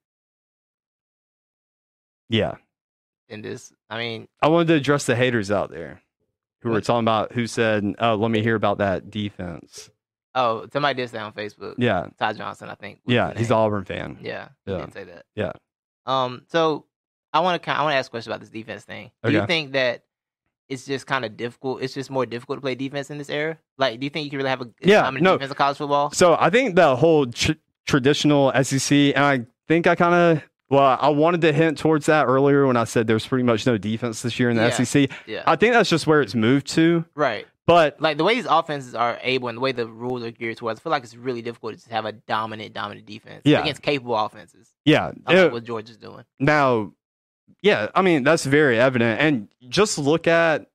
Yeah. 2.29 2.55
And 3.29 3.43
this, 3.43 3.73
I 3.89 3.97
mean, 3.97 4.27
I 4.41 4.47
wanted 4.47 4.67
to 4.69 4.73
address 4.75 5.05
the 5.05 5.15
haters 5.15 5.51
out 5.51 5.71
there 5.71 6.01
who 6.61 6.69
were 6.69 6.81
talking 6.81 7.03
about 7.03 7.33
who 7.33 7.47
said, 7.47 7.83
"Oh, 7.99 8.15
let 8.15 8.31
me 8.31 8.41
hear 8.41 8.55
about 8.55 8.77
that 8.79 9.09
defense." 9.09 9.89
oh, 10.37 10.67
somebody 10.73 10.95
did 11.01 11.09
say 11.09 11.17
on 11.17 11.31
Facebook. 11.33 11.75
Yeah, 11.77 12.07
Todd 12.19 12.37
Johnson, 12.37 12.69
I 12.69 12.75
think. 12.75 12.99
yeah, 13.07 13.33
he's 13.35 13.49
an 13.51 13.55
Auburn 13.57 13.85
fan. 13.85 14.17
Yeah, 14.21 14.49
he 14.65 14.71
Yeah. 14.73 14.77
did 14.79 14.93
say 14.93 15.03
that. 15.05 15.25
Yeah. 15.35 15.51
Um. 16.05 16.43
So 16.49 16.85
I 17.35 17.39
want 17.41 17.61
to. 17.61 17.69
I 17.69 17.81
want 17.83 17.93
to 17.93 17.97
ask 17.97 18.09
a 18.09 18.11
question 18.11 18.31
about 18.31 18.39
this 18.39 18.49
defense 18.49 18.83
thing. 18.83 19.11
Do 19.23 19.31
you 19.31 19.45
think 19.45 19.73
that 19.73 20.03
it's 20.69 20.85
just 20.85 21.05
kind 21.05 21.25
of 21.25 21.35
difficult? 21.37 21.81
It's 21.83 21.93
just 21.93 22.09
more 22.09 22.25
difficult 22.25 22.57
to 22.57 22.61
play 22.61 22.75
defense 22.75 23.09
in 23.11 23.17
this 23.17 23.29
era. 23.29 23.57
Like, 23.77 23.99
do 23.99 24.05
you 24.05 24.09
think 24.09 24.23
you 24.23 24.29
can 24.31 24.37
really 24.37 24.49
have 24.49 24.61
a 24.61 24.69
Yeah, 24.81 25.09
no. 25.11 25.33
defense 25.33 25.51
in 25.51 25.55
college 25.55 25.77
football? 25.77 26.11
So 26.11 26.35
I 26.39 26.49
think 26.49 26.75
the 26.75 26.95
whole 26.95 27.27
tr- 27.27 27.51
traditional 27.85 28.51
SEC, 28.63 28.91
and 29.15 29.23
I 29.23 29.45
think 29.67 29.85
I 29.87 29.95
kind 29.95 30.15
of 30.37 30.43
Well, 30.69 30.97
I 30.99 31.09
wanted 31.09 31.41
to 31.41 31.53
hint 31.53 31.77
towards 31.77 32.07
that 32.07 32.25
earlier 32.25 32.65
when 32.65 32.75
I 32.77 32.85
said 32.85 33.05
there's 33.05 33.27
pretty 33.27 33.43
much 33.43 33.67
no 33.67 33.77
defense 33.77 34.23
this 34.23 34.39
year 34.39 34.49
in 34.49 34.57
the 34.57 34.63
Yeah. 34.63 34.69
SEC. 34.69 35.11
Yeah. 35.27 35.43
I 35.45 35.55
think 35.55 35.73
that's 35.73 35.89
just 35.89 36.07
where 36.07 36.21
it's 36.21 36.33
moved 36.33 36.67
to. 36.69 37.05
right. 37.15 37.45
But 37.67 37.99
Like 37.99 38.17
the 38.17 38.23
way 38.23 38.35
these 38.35 38.45
offenses 38.47 38.93
are 38.95 39.17
able 39.23 39.47
and 39.47 39.57
the 39.57 39.61
way 39.61 39.71
the 39.71 39.87
rules 39.87 40.23
are 40.23 40.29
geared 40.31 40.57
towards, 40.57 40.79
I 40.79 40.83
feel 40.83 40.91
like 40.91 41.03
it's 41.03 41.15
really 41.15 41.41
difficult 41.41 41.73
to 41.73 41.77
just 41.77 41.89
have 41.89 42.05
a 42.05 42.11
dominant, 42.11 42.73
dominant 42.73 43.07
defense 43.07 43.41
Yeah. 43.43 43.61
against 43.61 43.81
capable 43.81 44.15
offenses. 44.15 44.69
yeah, 44.85 45.11
it- 45.29 45.51
what 45.51 45.63
Georgia's 45.63 45.97
doing. 45.97 46.23
now, 46.39 46.91
yeah, 47.61 47.87
I 47.95 48.01
mean 48.01 48.23
that's 48.23 48.45
very 48.45 48.79
evident. 48.79 49.19
And 49.21 49.47
just 49.69 49.97
look 49.97 50.27
at 50.27 50.69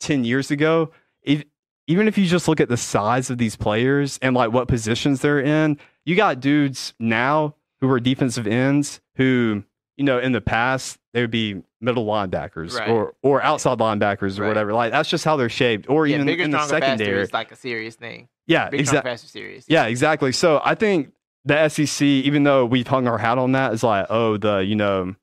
ten 0.00 0.24
years 0.24 0.50
ago. 0.50 0.90
If, 1.22 1.44
even 1.88 2.08
if 2.08 2.18
you 2.18 2.26
just 2.26 2.48
look 2.48 2.60
at 2.60 2.68
the 2.68 2.76
size 2.76 3.30
of 3.30 3.38
these 3.38 3.56
players 3.56 4.18
and 4.22 4.34
like 4.34 4.52
what 4.52 4.68
positions 4.68 5.20
they're 5.20 5.40
in, 5.40 5.78
you 6.04 6.16
got 6.16 6.40
dudes 6.40 6.94
now 6.98 7.54
who 7.80 7.90
are 7.90 8.00
defensive 8.00 8.46
ends 8.46 9.00
who 9.16 9.62
you 9.96 10.04
know 10.04 10.18
in 10.18 10.32
the 10.32 10.40
past 10.40 10.98
they 11.14 11.20
would 11.20 11.30
be 11.30 11.62
middle 11.80 12.04
linebackers 12.06 12.76
Right. 12.78 12.88
or 12.88 13.14
or 13.22 13.42
outside 13.42 13.78
linebackers 13.78 14.38
or 14.38 14.42
Right. 14.42 14.48
whatever. 14.48 14.72
Like 14.74 14.92
that's 14.92 15.08
just 15.08 15.24
how 15.24 15.36
they're 15.36 15.48
shaped. 15.48 15.88
Or 15.88 16.06
Yeah, 16.06 16.16
even 16.16 16.26
bigger, 16.26 16.42
in 16.44 16.50
the 16.50 16.66
secondary. 16.66 17.22
is 17.22 17.32
like 17.32 17.52
a 17.52 17.56
serious 17.56 17.94
thing. 17.96 18.28
Yeah, 18.46 18.68
exactly. 18.72 19.10
faster. 19.10 19.58
Yeah, 19.68 19.86
exactly. 19.86 20.32
So 20.32 20.60
I 20.64 20.74
think 20.74 21.12
the 21.44 21.68
SEC, 21.68 22.02
even 22.06 22.42
though 22.44 22.64
we've 22.66 22.86
hung 22.86 23.06
our 23.08 23.18
hat 23.18 23.38
on 23.38 23.52
that, 23.52 23.72
is 23.72 23.82
like, 23.82 24.06
oh, 24.10 24.36
the 24.36 24.58
you 24.58 24.74
know, 24.76 25.14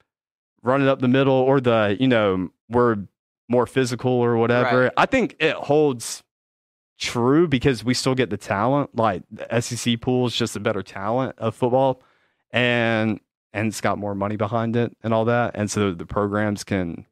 running 0.64 0.88
up 0.88 1.00
the 1.00 1.08
middle 1.08 1.34
or 1.34 1.62
the 1.62 1.96
you 2.00 2.08
know 2.08 2.50
we're 2.70 2.98
more 3.50 3.68
physical 3.68 4.12
or 4.12 4.38
whatever. 4.38 4.84
Right. 4.84 4.92
I 4.98 5.06
think 5.06 5.36
it 5.40 5.54
holds 5.56 6.24
true 6.98 7.48
because 7.48 7.84
we 7.84 7.94
still 7.94 8.16
get 8.16 8.30
the 8.30 8.38
talent. 8.38 8.96
Like 8.96 9.24
the 9.32 9.62
SEC 9.62 10.02
pool 10.02 10.26
is 10.26 10.36
just 10.36 10.56
a 10.56 10.60
better 10.60 10.82
talent 10.82 11.36
of 11.38 11.54
football, 11.56 12.02
and 12.52 13.20
and 13.52 13.68
it's 13.68 13.82
got 13.82 13.98
more 13.98 14.16
money 14.16 14.36
behind 14.38 14.76
it 14.76 14.96
and 15.04 15.14
all 15.14 15.26
that, 15.26 15.52
and 15.56 15.70
so 15.70 15.94
the 15.94 16.06
programs 16.06 16.64
can 16.64 17.06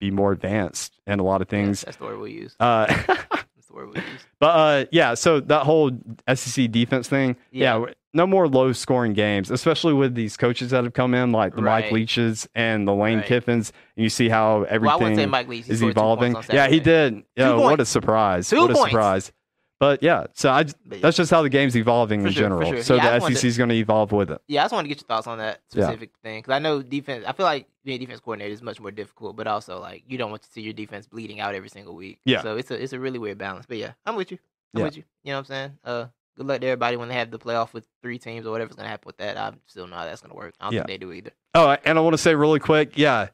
be 0.00 0.10
more 0.10 0.30
advanced 0.32 1.00
and 1.06 1.20
a 1.20 1.24
lot 1.24 1.42
of 1.42 1.48
things. 1.48 1.82
that's 1.82 1.96
the 1.96 2.04
word 2.04 2.20
we 2.20 2.30
use. 2.32 2.54
Uh, 2.60 2.86
That's 3.08 3.66
the 3.66 3.72
word 3.74 3.88
we 3.88 3.96
use. 3.96 4.04
But 4.38 4.46
uh, 4.46 4.84
yeah, 4.92 5.14
so 5.14 5.40
that 5.40 5.64
whole 5.64 5.90
SEC 6.32 6.70
defense 6.70 7.08
thing, 7.08 7.34
yeah, 7.50 7.76
Yeah. 7.78 7.92
No 8.14 8.26
more 8.26 8.48
low 8.48 8.72
scoring 8.72 9.12
games, 9.12 9.50
especially 9.50 9.92
with 9.92 10.14
these 10.14 10.36
coaches 10.36 10.70
that 10.70 10.84
have 10.84 10.94
come 10.94 11.14
in, 11.14 11.30
like 11.32 11.54
the 11.54 11.62
Mike 11.62 11.84
Right. 11.84 11.92
Leaches 11.92 12.48
and 12.54 12.86
the 12.88 12.94
Lane 12.94 13.18
Right. 13.18 13.26
Kiffins, 13.26 13.70
and 13.96 14.02
you 14.04 14.08
see 14.08 14.28
how 14.28 14.60
Well, 14.60 14.66
I 14.70 14.76
wouldn't 14.78 15.00
say 15.00 15.04
everything 15.04 15.30
Mike 15.30 15.48
Leach 15.48 15.68
is 15.68 15.80
points 15.80 15.92
evolving. 15.92 16.36
Yeah, 16.50 16.68
he 16.68 16.80
did. 16.80 17.22
Yeah, 17.36 17.54
what 17.54 17.80
a 17.80 17.84
surprise! 17.84 18.48
Two 18.48 18.60
what 18.62 18.70
a 18.70 18.76
surprise! 18.76 19.32
But 19.80 20.02
yeah, 20.02 20.26
so 20.34 20.50
I, 20.50 20.64
that's 20.86 21.16
just 21.16 21.30
how 21.30 21.42
the 21.42 21.48
game's 21.48 21.76
evolving 21.76 22.22
For 22.22 22.26
in 22.28 22.32
sure, 22.32 22.42
general. 22.42 22.72
sure. 22.72 22.82
So 22.82 22.96
Yeah, 22.96 23.16
the 23.20 23.32
SEC 23.32 23.44
is 23.44 23.56
going 23.56 23.68
to 23.68 23.76
evolve 23.76 24.10
with 24.10 24.32
it. 24.32 24.40
Yeah, 24.48 24.62
I 24.62 24.64
just 24.64 24.74
want 24.74 24.86
to 24.86 24.88
get 24.88 24.98
your 24.98 25.06
thoughts 25.06 25.28
on 25.28 25.38
that 25.38 25.60
Yeah. 25.72 25.84
specific 25.84 26.10
thing 26.20 26.40
because 26.40 26.52
I 26.52 26.58
know 26.58 26.82
defense. 26.82 27.24
I 27.24 27.32
feel 27.32 27.46
like 27.46 27.68
being 27.84 27.94
a 27.94 27.98
defense 28.00 28.18
coordinator 28.18 28.52
is 28.52 28.60
much 28.60 28.80
more 28.80 28.90
difficult, 28.90 29.36
but 29.36 29.46
also 29.46 29.78
like 29.78 30.02
you 30.08 30.18
don't 30.18 30.30
want 30.30 30.42
to 30.42 30.48
see 30.50 30.62
your 30.62 30.72
defense 30.72 31.06
bleeding 31.06 31.38
out 31.38 31.54
every 31.54 31.68
single 31.68 31.94
week. 31.94 32.18
Yeah. 32.24 32.42
So 32.42 32.56
it's 32.56 32.72
a 32.72 32.82
it's 32.82 32.92
a 32.92 32.98
really 32.98 33.20
weird 33.20 33.38
balance. 33.38 33.66
But 33.66 33.76
yeah, 33.76 33.92
I'm 34.04 34.16
with 34.16 34.32
you. 34.32 34.38
I'm 34.74 34.80
Yeah. 34.80 34.84
with 34.86 34.96
you. 34.96 35.04
You 35.22 35.30
know 35.30 35.36
what 35.36 35.38
I'm 35.38 35.44
saying? 35.44 35.78
Uh, 35.84 36.06
good 36.38 36.46
luck 36.46 36.60
to 36.62 36.66
everybody 36.66 36.96
when 36.96 37.08
they 37.08 37.14
have 37.14 37.30
the 37.30 37.38
playoff 37.38 37.72
with 37.72 37.86
three 38.02 38.18
teams 38.18 38.46
or 38.46 38.50
whatever's 38.52 38.76
gonna 38.76 38.88
happen 38.88 39.06
with 39.06 39.18
that. 39.18 39.36
I'm 39.36 39.60
still 39.66 39.86
know 39.86 39.96
how 39.96 40.04
that's 40.04 40.22
gonna 40.22 40.34
work. 40.34 40.54
I 40.60 40.64
don't 40.66 40.72
Yeah. 40.74 40.78
think 40.80 40.88
they 40.88 40.98
do 40.98 41.12
either. 41.12 41.32
Oh, 41.54 41.76
and 41.84 41.98
I 41.98 42.00
want 42.00 42.14
to 42.14 42.18
say 42.18 42.34
really 42.34 42.60
quick, 42.60 42.92
yeah, 42.96 43.28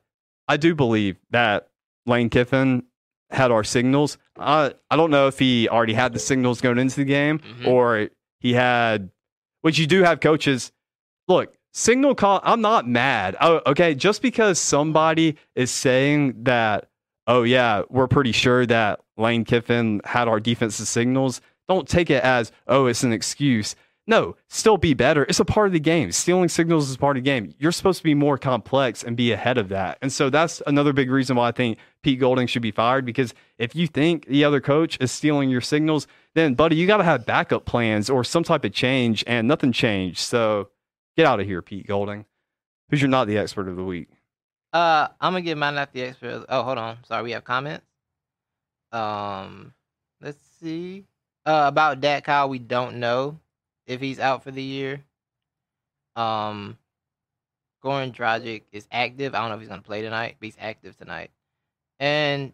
I 0.49 0.57
do 0.57 0.75
believe 0.75 1.17
that 1.31 1.69
Lane 2.07 2.31
Kiffin 2.31 2.85
had 3.31 3.51
our 3.51 3.65
signals. 3.65 4.19
I 4.39 4.75
I 4.91 4.97
don't 4.97 5.11
know 5.11 5.27
if 5.29 5.39
he 5.39 5.69
already 5.69 5.95
had 5.95 6.13
the 6.13 6.19
signals 6.19 6.61
going 6.61 6.79
into 6.79 6.97
the 6.97 7.05
game 7.05 7.39
Mhm. 7.39 7.67
or 7.69 8.09
he 8.41 8.53
had, 8.55 9.11
which 9.63 9.79
you 9.79 9.87
do 9.87 10.03
have 10.03 10.21
coaches. 10.21 10.73
Look, 11.29 11.55
signal 11.73 12.15
call. 12.15 12.41
I'm 12.45 12.61
not 12.61 12.87
mad. 12.89 13.37
Oh, 13.41 13.61
okay, 13.67 13.95
just 13.95 14.23
because 14.23 14.59
somebody 14.59 15.37
is 15.55 15.71
saying 15.71 16.45
that, 16.45 16.89
oh 17.27 17.43
yeah, 17.43 17.83
we're 17.89 18.07
pretty 18.09 18.33
sure 18.33 18.67
that 18.67 19.01
Lane 19.17 19.45
Kiffin 19.45 20.01
had 20.05 20.29
our 20.29 20.41
defensive 20.41 20.87
signals. 20.87 21.41
Don't 21.69 21.89
take 21.89 22.11
it 22.11 22.23
as 22.23 22.53
oh, 22.67 22.87
it's 22.87 23.03
an 23.03 23.12
excuse. 23.12 23.75
No, 24.07 24.37
still 24.49 24.77
be 24.77 24.93
better. 24.93 25.25
It's 25.25 25.41
a 25.41 25.47
part 25.47 25.67
of 25.67 25.73
the 25.73 25.81
game. 25.81 26.12
Stealing 26.12 26.51
signals 26.51 26.91
is 26.91 26.97
part 26.97 27.17
of 27.17 27.25
the 27.25 27.31
game. 27.31 27.55
You're 27.59 27.73
supposed 27.73 27.99
to 27.99 28.05
be 28.05 28.12
more 28.12 28.37
complex 28.37 29.03
and 29.03 29.17
be 29.17 29.33
ahead 29.33 29.57
of 29.57 29.71
that. 29.71 29.97
And 30.03 30.12
so 30.12 30.29
that's 30.29 30.61
another 30.67 30.93
big 30.93 31.11
reason 31.11 31.37
why 31.37 31.49
I 31.49 31.53
think 31.53 31.79
Pete 32.03 32.21
Golding 32.21 32.47
should 32.47 32.61
be 32.61 32.71
fired 32.71 33.07
because 33.07 33.33
if 33.59 33.75
you 33.75 33.87
think 33.87 34.27
the 34.27 34.45
other 34.45 34.61
coach 34.61 34.99
is 35.01 35.11
stealing 35.11 35.49
your 35.49 35.62
signals, 35.62 36.07
then 36.35 36.53
buddy, 36.53 36.77
you 36.77 36.87
got 36.87 36.99
to 36.99 37.05
have 37.05 37.25
backup 37.25 37.65
plans 37.65 38.11
or 38.11 38.25
some 38.25 38.45
type 38.45 38.65
of 38.65 38.73
change 38.75 39.25
and 39.27 39.49
nothing 39.49 39.73
changed. 39.73 40.19
So 40.19 40.69
get 41.17 41.25
out 41.25 41.41
of 41.41 41.47
here, 41.47 41.62
Pete 41.62 41.87
Golding. 41.87 42.27
Who's 42.91 43.01
your 43.01 43.09
not 43.09 43.27
the 43.27 43.39
expert 43.39 43.69
of 43.69 43.77
the 43.77 43.85
week? 43.85 44.09
Uh, 44.75 45.09
I'm 45.21 45.33
gonna 45.33 45.43
give 45.43 45.57
mine 45.57 45.77
not 45.77 45.93
the 45.93 46.03
expert. 46.03 46.45
Oh, 46.49 46.62
hold 46.62 46.79
on. 46.79 46.99
Sorry, 47.05 47.23
we 47.23 47.31
have 47.31 47.45
comments. 47.45 47.87
Um, 48.93 49.73
let's 50.21 50.39
see. 50.61 51.05
Uh, 51.47 51.64
about 51.66 52.01
Dak 52.01 52.24
Kyle, 52.24 52.49
we 52.49 52.59
don't 52.59 52.97
know 52.97 53.38
if 53.86 54.01
he's 54.01 54.18
out 54.18 54.42
for 54.42 54.51
the 54.51 54.62
year. 54.62 55.03
Um, 56.16 56.78
Goran 57.84 58.14
Dragic 58.14 58.62
is 58.72 58.86
active. 58.90 59.34
I 59.34 59.40
don't 59.40 59.51
know 59.51 59.57
if 59.57 59.61
he's 59.61 59.68
gonna 59.68 59.82
play 59.82 60.01
tonight, 60.01 60.36
but 60.40 60.47
he's 60.47 60.57
active 60.59 60.97
tonight. 60.97 61.30
And 62.01 62.53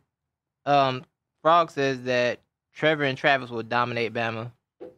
um, 0.66 1.05
Frog 1.43 1.70
says 1.70 2.03
that 2.03 2.41
Trevor 2.74 3.05
and 3.05 3.16
Travis 3.16 3.51
will 3.51 3.62
dominate 3.62 4.12
Bama. 4.12 4.51
That's 4.80 4.93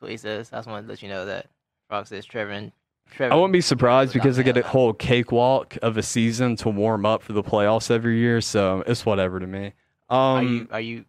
what 0.00 0.10
he 0.10 0.16
says. 0.16 0.50
I 0.52 0.56
just 0.58 0.68
wanted 0.68 0.82
to 0.82 0.88
let 0.88 1.02
you 1.02 1.08
know 1.08 1.26
that. 1.26 1.46
Frog 1.88 2.06
says 2.06 2.24
Trevor 2.24 2.52
and 2.52 2.72
Trevor. 3.10 3.32
I 3.32 3.36
wouldn't 3.36 3.52
be 3.52 3.60
surprised 3.60 4.12
because 4.12 4.36
they 4.36 4.42
get 4.42 4.56
a 4.56 4.62
whole 4.62 4.92
cakewalk 4.92 5.76
of 5.80 5.96
a 5.96 6.02
season 6.02 6.56
to 6.56 6.68
warm 6.68 7.06
up 7.06 7.22
for 7.22 7.32
the 7.32 7.42
playoffs 7.42 7.90
every 7.90 8.18
year. 8.18 8.40
So 8.40 8.82
it's 8.86 9.06
whatever 9.06 9.38
to 9.40 9.46
me. 9.46 9.72
Are 10.10 10.38
Um, 10.38 10.48
you 10.48 10.68
are 10.70 10.80
you 10.80 11.04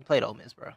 you 0.00 0.04
played 0.04 0.24
Ole 0.24 0.34
Miss, 0.34 0.52
bro? 0.54 0.70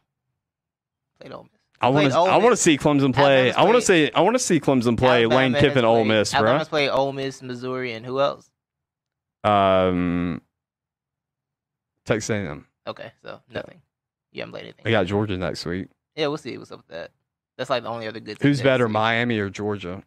Played 1.19 1.33
Ole 1.33 1.43
Miss. 1.43 1.61
I 1.81 1.89
want 1.89 2.11
to. 2.11 2.17
I 2.17 2.37
want 2.37 2.51
to 2.51 2.57
see 2.57 2.77
Clemson 2.77 3.13
play. 3.13 3.51
Alabama's 3.51 3.55
I 3.57 3.63
want 3.63 3.75
to 3.75 3.81
see. 3.81 4.11
I 4.13 4.21
want 4.21 4.35
to 4.35 4.39
see 4.39 4.59
Clemson 4.59 4.97
play 4.97 5.23
Alabama 5.23 5.35
Lane 5.35 5.53
Kiffin, 5.53 5.85
Ole 5.85 5.97
played- 5.97 6.07
Miss, 6.07 6.31
bro. 6.31 6.39
Alabama's 6.39 6.69
played 6.69 6.89
Ole 6.89 7.13
Miss, 7.13 7.41
Missouri, 7.41 7.93
and 7.93 8.05
who 8.05 8.19
else? 8.19 8.49
Um, 9.43 10.41
Texas 12.05 12.29
A&M. 12.29 12.65
Okay, 12.85 13.11
so 13.21 13.39
nothing. 13.49 13.81
You 14.31 14.41
haven't 14.41 14.51
played 14.53 14.63
anything. 14.63 14.87
I 14.87 14.91
got 14.91 15.05
Georgia 15.05 15.37
next 15.37 15.65
week. 15.65 15.87
Yeah, 16.15 16.27
we'll 16.27 16.37
see 16.37 16.57
what's 16.57 16.71
up 16.71 16.79
with 16.79 16.87
that. 16.87 17.11
That's 17.57 17.69
like 17.69 17.83
the 17.83 17.89
only 17.89 18.07
other 18.07 18.19
good. 18.19 18.37
Who's 18.41 18.61
better, 18.61 18.87
Miami 18.87 19.39
or 19.39 19.49
Georgia? 19.49 20.03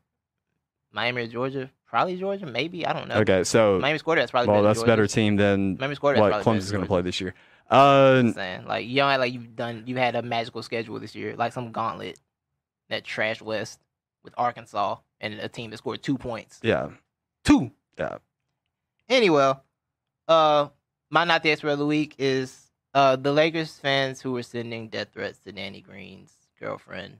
Miami 0.92 1.22
or 1.22 1.26
Georgia? 1.26 1.70
Probably 1.86 2.16
Georgia. 2.16 2.46
Maybe 2.46 2.86
I 2.86 2.92
don't 2.92 3.08
know. 3.08 3.16
Okay, 3.16 3.44
so 3.44 3.78
Miami's 3.78 4.02
quarterback's 4.02 4.30
probably 4.30 4.48
well, 4.48 4.62
better. 4.62 4.68
that's 4.68 4.82
a 4.82 4.86
better 4.86 5.06
team 5.06 5.36
than 5.36 5.76
Miami's 5.78 5.98
quarterback's 5.98 6.44
what 6.44 6.56
Clemson's 6.56 6.70
going 6.70 6.82
to 6.82 6.88
play 6.88 7.02
this 7.02 7.20
year. 7.20 7.34
Uh, 7.68 8.30
saying 8.32 8.64
like 8.66 8.86
you 8.86 8.96
don't 8.96 9.10
act 9.10 9.20
like 9.20 9.32
you've 9.32 9.56
done. 9.56 9.82
You 9.86 9.96
had 9.96 10.14
a 10.14 10.22
magical 10.22 10.62
schedule 10.62 10.98
this 11.00 11.14
year, 11.14 11.34
like 11.36 11.52
some 11.52 11.72
gauntlet 11.72 12.18
that 12.88 13.04
trashed 13.04 13.42
West 13.42 13.80
with 14.22 14.34
Arkansas 14.36 14.96
and 15.20 15.34
a 15.34 15.48
team 15.48 15.70
that 15.70 15.78
scored 15.78 16.02
two 16.02 16.16
points. 16.18 16.60
yeah, 16.62 16.90
Two. 17.44 17.72
Yeah. 17.98 18.18
Anyway, 19.08 19.52
uh, 20.28 20.68
my 21.10 21.24
not 21.24 21.42
the 21.42 21.50
expert 21.50 21.70
of 21.70 21.78
the 21.78 21.86
week 21.86 22.14
is 22.18 22.70
uh 22.94 23.16
the 23.16 23.32
Lakers 23.32 23.76
fans 23.78 24.20
who 24.20 24.32
were 24.32 24.42
sending 24.42 24.88
death 24.88 25.08
threats 25.12 25.38
to 25.40 25.52
Danny 25.52 25.80
Green's 25.80 26.32
girlfriend. 26.60 27.18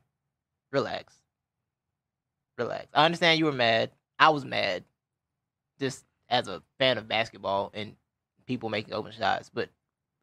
Relax. 0.73 1.15
Relax. 2.59 2.87
I 2.95 3.05
understand 3.05 3.39
you 3.39 3.45
were 3.47 3.53
mad. 3.53 3.91
I 4.19 4.31
was 4.31 4.45
mad. 4.45 4.85
Just 5.79 6.05
as 6.29 6.49
a 6.49 6.63
fan 6.79 6.99
of 6.99 7.07
basketball 7.09 7.71
and 7.75 7.95
people 8.47 8.69
making 8.69 8.95
open 8.95 9.13
shots, 9.13 9.51
but 9.53 9.69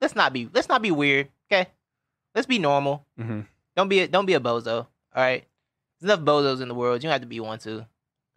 let's 0.03 0.15
not 0.15 0.33
be 0.33 0.49
let's 0.53 0.69
not 0.69 0.81
be 0.83 0.91
weird, 0.91 1.29
okay? 1.51 1.69
Let's 2.35 2.45
be 2.47 2.59
normal. 2.59 3.05
hmm 3.17 3.41
Don't 3.75 3.87
be 3.89 4.01
a, 4.01 4.07
don't 4.07 4.25
be 4.27 4.33
a 4.35 4.39
bozo. 4.39 4.75
All 4.75 4.87
right. 5.15 5.45
There's 5.99 6.11
enough 6.13 6.25
bozos 6.25 6.61
in 6.61 6.67
the 6.67 6.75
world. 6.75 6.97
You 7.01 7.07
don't 7.07 7.13
have 7.13 7.21
to 7.21 7.27
be 7.27 7.39
one 7.39 7.57
too. 7.59 7.85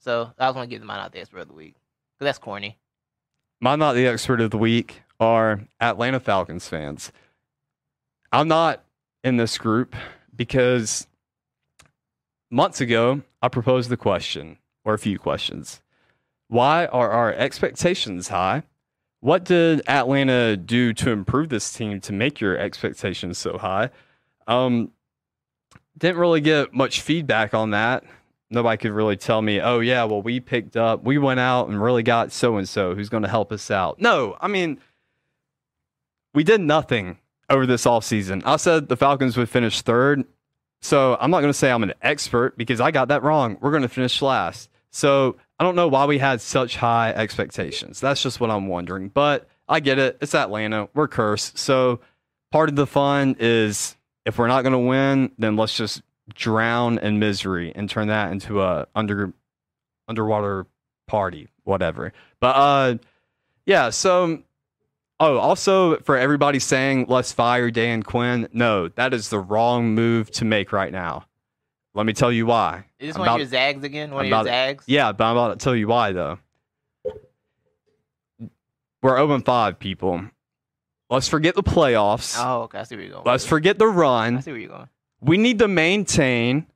So 0.01 0.33
I 0.39 0.47
was 0.47 0.55
gonna 0.55 0.69
give 0.69 0.83
mine 0.83 1.01
out 1.01 1.13
the 1.13 1.21
expert 1.21 1.41
of 1.41 1.49
the 1.49 1.55
week 1.55 1.75
because 2.19 2.27
that's 2.27 2.39
corny. 2.39 2.79
my 3.61 3.75
not 3.77 3.95
the 3.95 4.07
expert 4.07 4.41
of 4.41 4.51
the 4.51 4.59
week 4.59 5.03
are 5.19 5.61
Atlanta 5.81 6.21
Falcons 6.21 6.69
fans. 6.69 7.11
I'm 8.33 8.49
not 8.49 8.85
in 9.25 9.37
this 9.37 9.59
group 9.59 9.97
because 10.35 11.07
months 12.51 12.81
ago 12.81 13.23
I 13.43 13.49
proposed 13.49 13.89
the 13.91 13.97
question 13.97 14.59
or 14.85 14.95
a 14.95 14.99
few 14.99 15.19
questions. 15.19 15.81
Why 16.49 16.87
are 16.87 17.11
our 17.11 17.33
expectations 17.33 18.29
high? 18.29 18.63
What 19.27 19.43
did 19.43 19.83
Atlanta 19.89 20.57
do 20.57 20.93
to 20.93 21.11
improve 21.11 21.49
this 21.49 21.73
team 21.73 22.01
to 22.03 22.13
make 22.13 22.41
your 22.41 22.57
expectations 22.57 23.39
so 23.39 23.59
high? 23.59 23.91
Um, 24.47 24.93
didn't 25.99 26.19
really 26.19 26.41
get 26.41 26.73
much 26.73 27.01
feedback 27.01 27.53
on 27.53 27.71
that. 27.71 28.05
Nobody 28.51 28.77
could 28.77 28.93
really 28.93 29.17
tell 29.17 29.43
me, 29.43 29.61
oh, 29.61 29.81
yeah, 29.81 30.05
well, 30.05 30.23
we 30.23 30.39
picked 30.39 30.77
up, 30.77 31.03
we 31.03 31.19
went 31.19 31.41
out 31.41 31.67
and 31.67 31.83
really 31.83 32.05
got 32.05 32.31
so 32.31 32.57
and 32.57 32.69
so 32.69 32.95
who's 32.95 33.09
going 33.09 33.25
to 33.25 33.29
help 33.29 33.51
us 33.51 33.69
out. 33.69 34.01
No, 34.01 34.37
I 34.41 34.47
mean, 34.47 34.79
we 36.33 36.45
did 36.45 36.61
nothing 36.61 37.19
over 37.51 37.67
this 37.67 37.85
offseason. 37.85 38.43
I 38.45 38.55
said 38.59 38.89
the 38.89 38.97
Falcons 38.97 39.37
would 39.37 39.49
finish 39.49 39.83
third. 39.83 40.25
So 40.83 41.17
I'm 41.21 41.33
not 41.33 41.41
going 41.41 41.53
to 41.53 41.59
say 41.59 41.73
I'm 41.73 41.83
an 41.83 41.95
expert 42.01 42.57
because 42.57 42.81
I 42.81 42.93
got 42.93 43.09
that 43.09 43.25
wrong. 43.25 43.59
We're 43.61 43.73
going 43.73 43.83
to 43.83 43.89
finish 43.89 44.23
last. 44.23 44.71
So 44.93 45.37
I 45.59 45.65
don't 45.65 45.77
know 45.77 45.89
why 45.89 46.05
we 46.05 46.19
had 46.19 46.41
such 46.41 46.77
high 46.77 47.11
expectations. 47.11 48.01
That's 48.01 48.23
just 48.23 48.41
what 48.41 48.51
I'm 48.51 48.69
wondering. 48.69 49.09
But 49.09 49.49
I 49.69 49.81
get 49.81 49.99
it. 49.99 50.19
It's 50.21 50.35
Atlanta. 50.35 50.89
We're 50.95 51.09
cursed. 51.09 51.59
So 51.59 52.01
part 52.53 52.69
of 52.69 52.77
the 52.77 52.87
fun 52.87 53.37
is 53.39 53.97
if 54.25 54.39
we're 54.39 54.49
not 54.49 54.63
going 54.63 54.73
to 54.73 54.79
win, 54.79 55.33
then 55.39 55.57
let's 55.57 55.77
just 55.77 56.03
drown 56.35 56.99
in 56.99 57.19
misery 57.19 57.73
and 57.75 57.89
turn 57.89 58.09
that 58.09 58.33
into 58.33 58.61
a 58.61 58.87
under 58.95 59.33
underwater 60.09 60.67
party, 61.07 61.49
whatever. 61.65 62.13
But 62.41 62.57
uh 62.57 62.95
yeah, 63.65 63.91
so 63.91 64.43
oh, 65.21 65.39
also 65.39 65.99
for 65.99 66.17
everybody 66.17 66.59
saying 66.59 67.07
let's 67.09 67.33
fire 67.33 67.71
Dan 67.71 68.03
Quinn, 68.03 68.49
no, 68.53 68.89
that 68.89 69.15
is 69.15 69.29
the 69.29 69.39
wrong 69.39 69.95
move 69.95 70.31
to 70.33 70.45
make 70.45 70.73
right 70.73 70.93
now. 70.93 71.27
Let 71.97 72.05
me 72.07 72.13
tell 72.13 72.31
you 72.31 72.45
why. 72.47 72.85
Is 72.99 73.09
this 73.09 73.17
I'm 73.17 73.21
one 73.21 73.29
about- 73.29 73.35
of 73.37 73.41
your 73.41 73.49
zags 73.49 73.83
again? 73.83 74.11
One 74.11 74.21
I'm 74.21 74.27
of 74.27 74.29
your 74.29 74.37
about- 74.41 74.47
zags? 74.47 74.85
Yeah, 74.87 75.13
but 75.13 75.25
I'm 75.25 75.37
about 75.37 75.59
to 75.59 75.65
tell 75.65 75.75
you 75.75 75.89
why 75.89 76.13
though. 76.13 76.39
We're 79.03 79.17
0 79.17 79.41
5, 79.41 79.79
people. 79.79 80.25
Let's 81.09 81.29
forget 81.29 81.55
the 81.55 81.63
playoffs. 81.63 82.37
Oh, 82.39 82.63
okay. 82.63 82.79
I 82.81 82.83
see 82.83 82.97
where 82.97 83.05
you're 83.05 83.13
going. 83.15 83.25
Let's 83.25 83.45
with 83.45 83.49
forget 83.51 83.79
the 83.79 83.87
it. 83.87 83.91
I 83.93 83.95
run. 83.95 84.43
see 84.43 84.51
where 84.51 84.61
you're 84.61 84.69
going. 84.71 84.89
We 85.21 85.39
need 85.39 85.59
to 85.61 85.69
maintain 85.69 86.67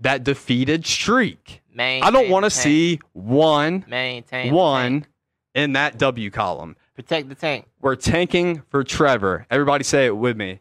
that 0.00 0.24
defeated 0.24 0.86
streak. 0.86 1.62
Maintain 1.72 2.02
I 2.02 2.10
don't 2.10 2.30
want 2.30 2.44
to 2.44 2.50
see 2.50 3.00
one 3.12 3.84
maintain 3.88 4.52
one 4.52 5.06
in 5.54 5.74
that 5.74 5.98
W 5.98 6.30
column. 6.30 6.76
Protect 6.94 7.28
the 7.28 7.34
tank. 7.34 7.66
We're 7.80 7.96
tanking 7.96 8.62
for 8.70 8.82
Trevor. 8.84 9.46
Everybody 9.50 9.84
say 9.84 10.06
it 10.06 10.16
with 10.16 10.36
me. 10.36 10.60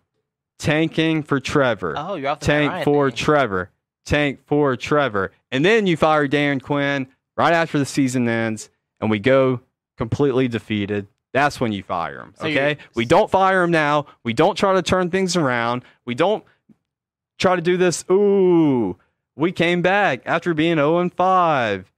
Tanking 0.60 1.24
for 1.24 1.40
Trevor. 1.40 1.96
Oh, 1.98 2.16
you're 2.16 2.30
off 2.32 2.40
the 2.40 2.46
Tank 2.46 2.84
for 2.84 3.10
thing. 3.10 3.18
Trevor. 3.18 3.70
Tank 4.06 4.40
for 4.46 4.76
Trevor. 4.76 5.32
And 5.52 5.64
then 5.64 5.88
you 5.88 5.98
fire 5.98 6.28
Darren 6.28 6.62
Quinn 6.62 7.08
right 7.38 7.54
after 7.54 7.80
the 7.80 7.86
season 7.86 8.28
ends 8.28 8.70
and 9.00 9.10
we 9.10 9.20
go 9.20 9.62
completely 9.98 10.48
defeated. 10.48 11.08
That's 11.34 11.60
when 11.60 11.72
you 11.72 11.84
fire 11.84 12.22
him. 12.22 12.34
So 12.38 12.46
Okay? 12.46 12.78
We 12.96 13.06
don't 13.06 13.30
fire 13.30 13.64
him 13.64 13.72
now. 13.72 14.06
We 14.24 14.34
don't 14.34 14.56
try 14.56 14.74
to 14.74 14.82
turn 14.82 15.10
things 15.10 15.36
around. 15.36 15.84
We 16.06 16.16
don't 16.16 16.44
try 17.40 17.56
to 17.56 17.62
do 17.62 17.76
this. 17.78 18.06
Ooh, 18.10 18.98
we 19.36 19.52
came 19.52 19.82
back 19.82 20.22
after 20.26 20.54
being 20.54 20.76
0 20.78 21.00
and 21.00 21.14
5. 21.14 21.92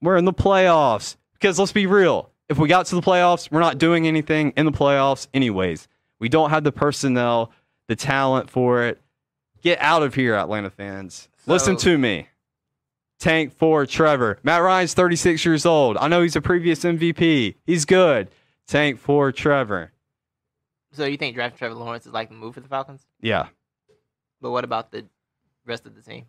We're 0.00 0.16
in 0.16 0.24
the 0.24 0.32
playoffs. 0.32 1.16
Because 1.34 1.58
let's 1.58 1.72
be 1.72 1.86
real. 1.86 2.30
If 2.48 2.58
we 2.58 2.68
got 2.68 2.86
to 2.86 2.94
the 2.94 3.00
playoffs, 3.00 3.50
we're 3.50 3.60
not 3.60 3.78
doing 3.78 4.06
anything 4.06 4.52
in 4.56 4.66
the 4.66 4.72
playoffs, 4.72 5.26
anyways. 5.32 5.88
We 6.18 6.28
don't 6.28 6.50
have 6.50 6.64
the 6.64 6.72
personnel, 6.72 7.52
the 7.86 7.96
talent 7.96 8.50
for 8.50 8.84
it. 8.84 9.00
Get 9.62 9.78
out 9.80 10.02
of 10.02 10.14
here, 10.14 10.34
Atlanta 10.34 10.68
fans. 10.68 11.29
Listen 11.46 11.76
to 11.78 11.96
me. 11.98 12.28
Tank 13.18 13.52
for 13.54 13.84
Trevor. 13.86 14.38
Matt 14.42 14.62
Ryan's 14.62 14.94
36 14.94 15.44
years 15.44 15.66
old. 15.66 15.96
I 15.98 16.08
know 16.08 16.22
he's 16.22 16.36
a 16.36 16.40
previous 16.40 16.80
MVP. 16.84 17.56
He's 17.66 17.84
good. 17.84 18.28
Tank 18.66 18.98
for 18.98 19.30
Trevor. 19.32 19.92
So 20.92 21.04
you 21.04 21.16
think 21.16 21.34
drafting 21.34 21.58
Trevor 21.58 21.74
Lawrence 21.74 22.06
is 22.06 22.12
like 22.12 22.28
the 22.30 22.34
move 22.34 22.54
for 22.54 22.60
the 22.60 22.68
Falcons? 22.68 23.04
Yeah. 23.20 23.46
But 24.40 24.50
what 24.52 24.64
about 24.64 24.90
the 24.90 25.04
rest 25.66 25.86
of 25.86 25.94
the 25.94 26.02
team? 26.02 26.24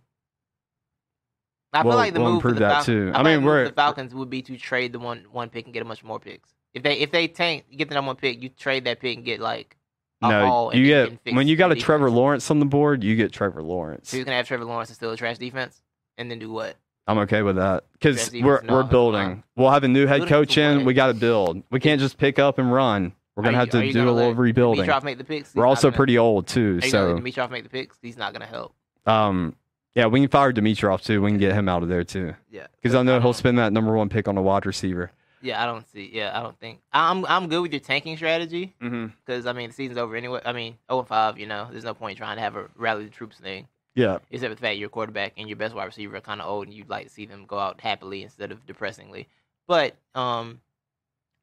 I 1.73 1.83
We'll- 1.83 1.93
feel 1.93 1.97
like 1.97 2.13
the 2.13 2.19
we'll 2.21 2.33
move 2.33 2.41
for 2.41 2.51
the 2.51 2.59
that 2.59 2.69
Falcons. 2.69 2.85
too. 2.85 3.11
I, 3.15 3.19
I 3.19 3.23
mean, 3.23 3.41
the 3.41 3.47
we're- 3.47 3.65
the 3.69 3.71
Falcons 3.73 4.13
would 4.13 4.29
be 4.29 4.41
to 4.41 4.57
trade 4.57 4.91
the 4.91 4.99
one 4.99 5.25
one 5.31 5.49
pick 5.49 5.65
and 5.65 5.73
get 5.73 5.81
a 5.81 5.85
bunch 5.85 6.03
more 6.03 6.19
picks. 6.19 6.49
If 6.73 6.83
they 6.83 6.95
if 6.99 7.11
they 7.11 7.27
tank, 7.29 7.65
you 7.69 7.77
get 7.77 7.87
the 7.87 7.95
number 7.95 8.07
one 8.07 8.17
pick, 8.17 8.41
you 8.43 8.49
trade 8.49 8.83
that 8.85 8.99
pick 8.99 9.15
and 9.15 9.25
get 9.25 9.39
like 9.39 9.77
No, 10.21 10.71
you 10.73 10.85
get 10.85 11.33
when 11.33 11.47
you 11.47 11.55
got 11.55 11.71
a 11.71 11.75
Trevor. 11.75 12.09
Lawrence 12.09 12.49
on 12.51 12.59
the 12.59 12.65
board, 12.65 13.03
you 13.03 13.15
get 13.15 13.31
Trevor 13.31 13.63
Lawrence. 13.63 14.09
So 14.09 14.17
you 14.17 14.23
can 14.23 14.33
have 14.33 14.47
Trevor 14.47 14.65
Lawrence 14.65 14.89
and 14.89 14.95
still 14.95 15.11
a 15.11 15.17
trash 15.17 15.37
defense, 15.37 15.81
and 16.17 16.29
then 16.29 16.39
do 16.39 16.51
what? 16.51 16.75
I'm 17.07 17.17
okay 17.19 17.41
with 17.41 17.55
that 17.55 17.85
because 17.93 18.31
we're 18.31 18.61
we're 18.69 18.83
building. 18.83 19.43
We'll 19.55 19.71
have 19.71 19.83
a 19.83 19.87
new 19.87 20.05
head 20.05 20.27
coach 20.27 20.57
in. 20.57 20.85
We 20.85 20.93
got 20.93 21.07
to 21.07 21.13
build. 21.13 21.63
We 21.71 21.79
can't 21.79 21.99
just 21.99 22.17
pick 22.17 22.37
up 22.39 22.59
and 22.59 22.71
run. 22.71 23.13
We're 23.35 23.43
gonna 23.43 23.57
Are 23.57 23.61
have 23.61 23.69
to 23.71 23.91
do 23.91 24.09
a 24.09 24.11
little 24.11 24.35
rebuilding. 24.35 24.85
Dimitroff 24.85 25.03
make 25.03 25.17
the 25.17 25.23
picks. 25.23 25.55
We're 25.55 25.65
also 25.65 25.87
gonna- 25.87 25.97
pretty 25.97 26.17
old 26.17 26.47
too, 26.47 26.79
you 26.83 26.89
so 26.89 27.17
Dimitroff 27.17 27.49
make 27.49 27.63
the 27.63 27.69
picks? 27.69 27.97
He's 28.01 28.17
not 28.17 28.33
gonna 28.33 28.45
help. 28.45 28.75
um, 29.05 29.55
yeah, 29.95 30.05
we 30.05 30.19
can 30.19 30.29
fire 30.29 30.53
Dimitroff 30.53 31.03
too. 31.03 31.21
We 31.21 31.31
can 31.31 31.39
get 31.39 31.53
him 31.53 31.67
out 31.67 31.81
of 31.81 31.89
there 31.89 32.03
too 32.03 32.35
Yeah, 32.51 32.67
because 32.81 32.93
I 32.93 33.01
know 33.03 33.19
he'll 33.19 33.33
spend 33.33 33.57
that 33.57 33.73
number 33.73 33.93
one 33.93 34.09
pick 34.09 34.27
on 34.27 34.37
a 34.37 34.41
wide 34.41 34.65
receiver. 34.65 35.11
Yeah, 35.41 35.61
I 35.61 35.65
don't 35.65 35.87
see. 35.91 36.09
Yeah, 36.13 36.37
I 36.37 36.41
don't 36.43 36.57
think. 36.59 36.79
I'm 36.93 37.25
I'm 37.25 37.47
good 37.49 37.61
with 37.61 37.71
your 37.73 37.79
tanking 37.79 38.15
strategy 38.17 38.73
Mm-hmm. 38.81 39.07
because 39.25 39.45
I 39.45 39.53
mean 39.53 39.69
the 39.69 39.73
season's 39.73 39.97
over 39.97 40.15
anyway. 40.15 40.41
I 40.45 40.53
mean 40.53 40.77
0 40.89 40.99
and 40.99 41.07
5. 41.07 41.37
You 41.39 41.47
know, 41.47 41.67
there's 41.71 41.83
no 41.83 41.93
point 41.93 42.17
trying 42.17 42.37
to 42.37 42.41
have 42.41 42.55
a 42.55 42.65
rally 42.75 43.05
the 43.05 43.09
troops 43.11 43.37
thing. 43.37 43.67
Yeah, 43.93 44.19
Except 44.29 44.51
for 44.51 44.55
the 44.55 44.61
fact 44.61 44.77
your 44.77 44.87
quarterback 44.87 45.33
and 45.37 45.49
your 45.49 45.57
best 45.57 45.75
wide 45.75 45.83
receiver 45.83 46.15
are 46.15 46.21
kind 46.21 46.39
of 46.39 46.47
old, 46.47 46.65
and 46.65 46.73
you'd 46.73 46.89
like 46.89 47.07
to 47.07 47.11
see 47.11 47.25
them 47.25 47.43
go 47.45 47.59
out 47.59 47.81
happily 47.81 48.23
instead 48.23 48.51
of 48.51 48.65
depressingly. 48.65 49.27
But 49.67 49.95
um, 50.15 50.61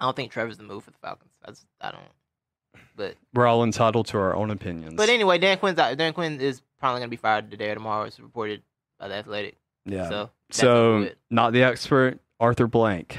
I 0.00 0.06
don't 0.06 0.16
think 0.16 0.32
Trevor's 0.32 0.56
the 0.56 0.62
move 0.62 0.84
for 0.84 0.90
the 0.90 0.96
Falcons. 1.02 1.32
That's 1.44 1.66
I 1.80 1.90
don't. 1.90 2.82
But 2.96 3.16
we're 3.34 3.46
all 3.46 3.64
entitled 3.64 4.06
to 4.08 4.18
our 4.18 4.34
own 4.34 4.50
opinions. 4.50 4.94
but 4.96 5.08
anyway, 5.10 5.38
Dan 5.38 5.58
Quinn's 5.58 5.78
out. 5.78 5.96
Dan 5.98 6.12
Quinn 6.14 6.40
is 6.40 6.62
probably 6.80 7.00
gonna 7.00 7.10
be 7.10 7.16
fired 7.16 7.50
today 7.50 7.70
or 7.70 7.74
tomorrow. 7.74 8.04
It's 8.04 8.18
reported 8.18 8.62
by 8.98 9.08
the 9.08 9.14
Athletic. 9.16 9.56
yeah. 9.84 10.08
So 10.08 10.30
So 10.50 11.10
not 11.30 11.52
the 11.52 11.62
expert, 11.64 12.18
Arthur 12.40 12.66
Blank. 12.66 13.18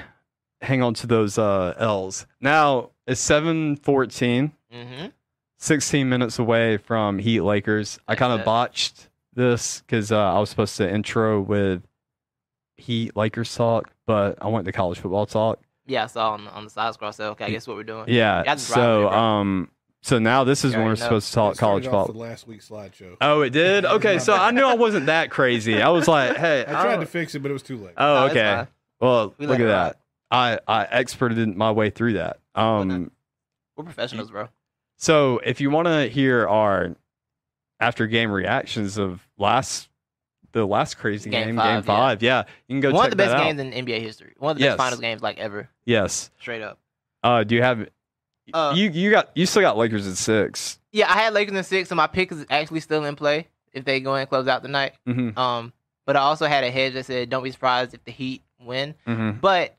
Hang 0.62 0.82
on 0.82 0.94
to 0.96 1.08
those 1.08 1.38
uh, 1.38 1.74
L's. 1.78 2.26
Now 2.42 2.92
it's 3.08 3.22
seven 3.22 3.76
fourteen. 3.78 4.52
Mhm. 4.74 5.14
16 5.62 6.08
minutes 6.08 6.40
away 6.40 6.78
from 6.78 7.20
Heat 7.20 7.42
Lakers. 7.42 8.00
I 8.08 8.16
kind 8.16 8.32
of 8.32 8.46
botched 8.46 9.10
this 9.34 9.82
because 9.82 10.10
uh, 10.10 10.18
I 10.18 10.40
was 10.40 10.50
supposed 10.50 10.78
to 10.78 10.90
intro 10.90 11.42
with 11.42 11.84
Heat 12.78 13.16
Lakers 13.18 13.54
talk, 13.54 13.92
but 14.06 14.38
I 14.42 14.48
went 14.48 14.64
to 14.68 14.72
college 14.72 15.00
football 15.00 15.26
talk. 15.26 15.60
Yeah, 15.86 16.04
I 16.06 16.08
saw 16.08 16.32
on 16.32 16.46
the, 16.46 16.52
on 16.52 16.64
the 16.64 16.70
side 16.70 16.94
scroll. 16.94 17.12
So 17.12 17.32
okay, 17.32 17.46
I 17.46 17.50
guess 17.50 17.68
what 17.68 17.76
we're 17.76 17.84
doing. 17.84 18.06
Yeah. 18.08 18.40
I 18.48 18.56
just 18.56 18.68
so, 18.68 19.04
robbed 19.04 19.16
um, 19.16 19.72
so 20.02 20.18
now 20.18 20.46
this 20.46 20.64
is 20.64 20.72
You 20.72 20.78
when 20.80 20.86
we're 20.86 20.92
know. 20.92 20.96
supposed 20.96 21.28
to 21.28 21.34
talk 21.34 21.52
It 21.54 21.58
started 21.58 21.60
college 21.60 21.88
off 21.88 22.08
football. 22.08 22.22
with 22.22 22.30
last 22.30 22.48
week's 22.48 22.70
slideshow. 22.70 23.18
Oh, 23.20 23.42
it 23.42 23.50
did. 23.50 23.84
Okay, 24.00 24.20
so 24.20 24.34
I 24.34 24.52
knew 24.52 24.64
I 24.64 24.76
wasn't 24.76 25.08
that 25.08 25.30
crazy. 25.30 25.82
I 25.82 25.90
was 25.90 26.08
like, 26.08 26.38
hey, 26.38 26.62
I 26.62 26.72
tried 26.72 26.98
oh, 26.98 27.00
to 27.02 27.06
fix 27.06 27.36
it, 27.36 27.40
but 27.40 27.50
it 27.52 27.54
was 27.54 27.64
too 27.64 27.78
late. 27.78 27.96
oh, 27.98 28.28
No, 28.28 28.32
okay. 28.32 28.68
Well, 29.02 29.34
We 29.38 29.46
look 29.46 29.60
at 29.60 29.66
that. 29.66 29.86
rock. 29.88 29.98
I 30.32 30.60
I 30.68 30.84
experted 30.86 31.48
my 31.56 31.72
way 31.72 31.90
through 31.90 32.14
that. 32.14 32.40
Um, 32.56 33.12
We're 33.76 33.84
professionals, 33.84 34.32
bro. 34.32 34.50
So 34.98 35.40
if 35.46 35.62
you 35.62 35.70
want 35.70 35.88
to 35.88 36.08
hear 36.08 36.48
our 36.48 36.96
after 37.80 38.08
game 38.08 38.32
reactions 38.32 38.98
of 38.98 39.26
last 39.38 39.88
the 40.52 40.66
last 40.66 40.98
crazy 40.98 41.30
Game 41.30 41.48
game, 41.48 41.56
five, 41.58 41.86
game 41.86 41.94
yeah. 41.94 42.00
five, 42.00 42.24
yeah, 42.24 42.44
you 42.68 42.74
can 42.76 42.82
go 42.82 42.92
One 42.92 43.06
of 43.06 43.12
the 43.12 43.16
best 43.16 43.38
games 43.38 43.60
in 43.60 43.72
NBA 43.72 44.02
history. 44.02 44.34
One 44.38 44.52
of 44.52 44.58
the 44.58 44.64
Yes. 44.64 44.72
best 44.72 44.78
finals 44.80 45.00
games 45.00 45.22
like 45.22 45.38
ever. 45.38 45.70
Yes. 45.86 46.32
Straight 46.40 46.62
up. 46.62 46.80
Uh, 47.24 47.44
do 47.44 47.56
you 47.56 47.62
have 47.62 47.88
Uh, 48.54 48.74
you 48.76 48.90
you 48.90 49.12
got 49.12 49.30
you 49.36 49.46
still 49.46 49.62
got 49.62 49.78
Lakers 49.78 50.08
at 50.08 50.16
six? 50.18 50.80
Yeah, 50.92 51.06
I 51.08 51.18
had 51.18 51.34
Lakers 51.34 51.56
in 51.56 51.64
six, 51.64 51.88
so 51.90 51.96
my 51.96 52.08
pick 52.08 52.32
is 52.32 52.46
actually 52.50 52.80
still 52.80 53.06
in 53.06 53.16
play 53.16 53.48
if 53.74 53.86
they 53.86 54.00
go 54.00 54.16
in 54.16 54.22
and 54.22 54.30
close 54.30 54.48
out 54.48 54.64
tonight. 54.64 54.94
Mm-hmm. 55.08 55.38
Um, 55.38 55.72
but 56.08 56.16
I 56.16 56.22
also 56.22 56.48
had 56.48 56.64
a 56.64 56.72
hedge 56.72 56.94
that 56.94 57.06
said, 57.06 57.30
"Don't 57.30 57.44
be 57.44 57.52
surprised 57.52 57.94
if 57.94 58.04
the 58.04 58.12
Heat 58.12 58.42
win." 58.60 58.96
Mm-hmm. 59.08 59.40
But 59.40 59.78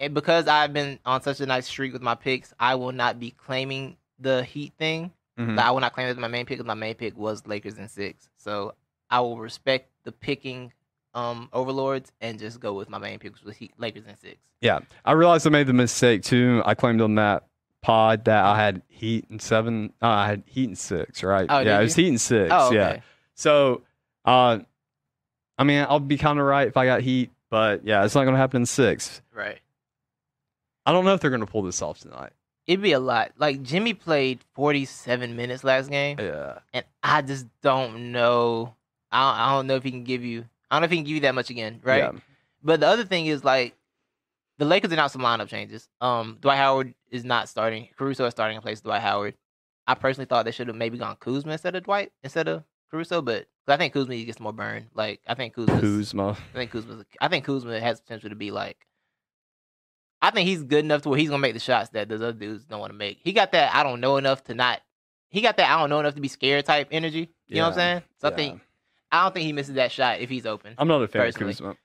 and 0.00 0.14
because 0.14 0.46
I've 0.48 0.72
been 0.72 0.98
on 1.04 1.22
such 1.22 1.40
a 1.40 1.46
nice 1.46 1.66
streak 1.66 1.92
with 1.92 2.02
my 2.02 2.14
picks, 2.14 2.52
I 2.58 2.74
will 2.74 2.92
not 2.92 3.18
be 3.20 3.30
claiming 3.30 3.96
the 4.18 4.42
Heat 4.44 4.72
thing. 4.78 5.12
Mhm. 5.38 5.58
I 5.58 5.70
will 5.72 5.80
not 5.80 5.92
claim 5.92 6.06
it 6.06 6.10
as 6.10 6.16
my 6.16 6.28
main 6.28 6.46
pick 6.46 6.64
my 6.64 6.74
main 6.74 6.94
pick 6.94 7.16
was 7.16 7.46
Lakers 7.46 7.76
in 7.78 7.88
six. 7.88 8.28
So 8.36 8.74
I 9.10 9.20
will 9.20 9.38
respect 9.38 9.90
the 10.04 10.12
picking 10.12 10.72
um 11.14 11.48
overlords 11.52 12.10
and 12.20 12.38
just 12.38 12.58
go 12.60 12.72
with 12.72 12.88
my 12.88 12.98
main 12.98 13.18
pick, 13.18 13.32
which 13.34 13.42
was 13.42 13.56
Heat, 13.56 13.72
Lakers 13.78 14.04
in 14.06 14.16
six. 14.16 14.36
Yeah, 14.60 14.80
I 15.04 15.12
realized 15.12 15.46
I 15.46 15.50
made 15.50 15.66
the 15.66 15.72
mistake 15.72 16.22
too. 16.22 16.62
I 16.64 16.74
claimed 16.74 17.00
on 17.00 17.16
that 17.16 17.44
pod 17.82 18.24
that 18.24 18.44
I 18.44 18.56
had 18.56 18.82
Heat 18.88 19.26
and 19.28 19.42
seven. 19.42 19.92
Uh, 20.00 20.06
I 20.08 20.26
had 20.26 20.42
Heat 20.46 20.68
and 20.68 20.78
six, 20.78 21.22
right? 21.22 21.46
Oh, 21.48 21.58
yeah, 21.60 21.78
it 21.80 21.82
was? 21.82 21.94
Heat 21.94 22.08
and 22.08 22.20
six. 22.20 22.50
Oh, 22.52 22.68
okay. 22.68 22.74
Yeah. 22.76 23.00
So, 23.34 23.82
uh, 24.24 24.60
I 25.58 25.64
mean, 25.64 25.84
I'll 25.88 26.00
be 26.00 26.16
kind 26.16 26.38
of 26.38 26.46
right 26.46 26.66
if 26.66 26.76
I 26.76 26.86
got 26.86 27.02
Heat, 27.02 27.30
but 27.50 27.84
yeah, 27.84 28.04
it's 28.04 28.14
not 28.14 28.22
going 28.24 28.34
to 28.34 28.38
happen 28.38 28.62
in 28.62 28.66
six. 28.66 29.20
Right. 29.34 29.58
I 30.86 30.92
don't 30.92 31.04
know 31.04 31.14
if 31.14 31.20
they're 31.20 31.30
going 31.30 31.40
to 31.40 31.46
pull 31.46 31.62
this 31.62 31.80
off 31.82 31.98
tonight. 32.00 32.32
It'd 32.66 32.80
be 32.82 32.92
a 32.92 33.00
lot. 33.00 33.32
Like 33.38 33.62
Jimmy 33.62 33.92
played 33.94 34.40
47 34.54 35.36
minutes 35.36 35.64
last 35.64 35.90
game, 35.90 36.18
Yeah. 36.18 36.58
and 36.72 36.84
I 37.02 37.22
just 37.22 37.46
don't 37.62 38.12
know. 38.12 38.74
I 39.12 39.20
don't, 39.30 39.40
I 39.40 39.52
don't 39.54 39.66
know 39.66 39.76
if 39.76 39.82
he 39.84 39.90
can 39.90 40.04
give 40.04 40.24
you. 40.24 40.44
I 40.70 40.76
don't 40.76 40.82
know 40.82 40.86
if 40.86 40.90
he 40.90 40.96
can 40.96 41.04
give 41.04 41.14
you 41.14 41.20
that 41.22 41.34
much 41.34 41.50
again, 41.50 41.80
right? 41.84 41.98
Yeah. 41.98 42.12
But 42.62 42.80
the 42.80 42.86
other 42.88 43.04
thing 43.04 43.26
is 43.26 43.44
like 43.44 43.74
the 44.58 44.64
Lakers 44.64 44.92
announced 44.92 45.12
some 45.12 45.22
lineup 45.22 45.48
changes. 45.48 45.88
Um, 46.00 46.38
Dwight 46.40 46.56
Howard 46.58 46.94
is 47.10 47.24
not 47.24 47.48
starting. 47.48 47.88
Caruso 47.98 48.24
is 48.26 48.32
starting 48.32 48.56
in 48.56 48.62
place 48.62 48.78
of 48.78 48.84
Dwight 48.84 49.02
Howard. 49.02 49.34
I 49.86 49.94
personally 49.94 50.26
thought 50.26 50.46
they 50.46 50.50
should 50.52 50.68
have 50.68 50.76
maybe 50.76 50.96
gone 50.96 51.16
Kuzma 51.20 51.52
instead 51.52 51.76
of 51.76 51.82
Dwight 51.84 52.12
instead 52.22 52.48
of 52.48 52.64
Caruso, 52.90 53.20
but 53.20 53.40
'cause 53.66 53.74
I 53.74 53.76
think 53.76 53.92
Kuzma 53.92 54.16
gets 54.24 54.40
more 54.40 54.52
burn. 54.54 54.88
Like 54.94 55.20
I 55.26 55.34
think 55.34 55.54
Kuzma. 55.54 55.78
Kuzma. 55.80 56.28
I 56.54 56.56
think 56.56 56.70
Kuzma. 56.70 57.04
I 57.20 57.28
think 57.28 57.44
Kuzma 57.44 57.78
has 57.80 58.00
potential 58.00 58.30
to 58.30 58.36
be 58.36 58.50
like. 58.50 58.86
I 60.24 60.30
think 60.30 60.48
he's 60.48 60.62
good 60.62 60.84
enough 60.84 61.02
to 61.02 61.10
where 61.10 61.18
he's 61.18 61.28
gonna 61.28 61.38
make 61.38 61.52
the 61.52 61.60
shots 61.60 61.90
that 61.90 62.08
those 62.08 62.22
other 62.22 62.32
dudes 62.32 62.64
don't 62.64 62.80
want 62.80 62.92
to 62.92 62.96
make. 62.96 63.18
He 63.22 63.34
got 63.34 63.52
that 63.52 63.74
I 63.74 63.82
don't 63.82 64.00
know 64.00 64.16
enough 64.16 64.42
to 64.44 64.54
not. 64.54 64.80
He 65.28 65.42
got 65.42 65.58
that 65.58 65.70
I 65.70 65.78
don't 65.78 65.90
know 65.90 66.00
enough 66.00 66.14
to 66.14 66.20
be 66.22 66.28
scared 66.28 66.64
type 66.64 66.88
energy. 66.90 67.28
You 67.46 67.56
know 67.56 67.64
what 67.64 67.68
I'm 67.72 67.74
saying? 67.74 68.02
So 68.22 68.28
I 68.28 68.30
think 68.30 68.62
I 69.12 69.22
don't 69.22 69.34
think 69.34 69.44
he 69.44 69.52
misses 69.52 69.74
that 69.74 69.92
shot 69.92 70.20
if 70.20 70.30
he's 70.30 70.46
open. 70.46 70.76
I'm 70.78 70.88
not 70.88 71.02
a 71.02 71.08
fan 71.08 71.20
personally. 71.20 71.50
of 71.50 71.58
Kuzma. 71.58 71.76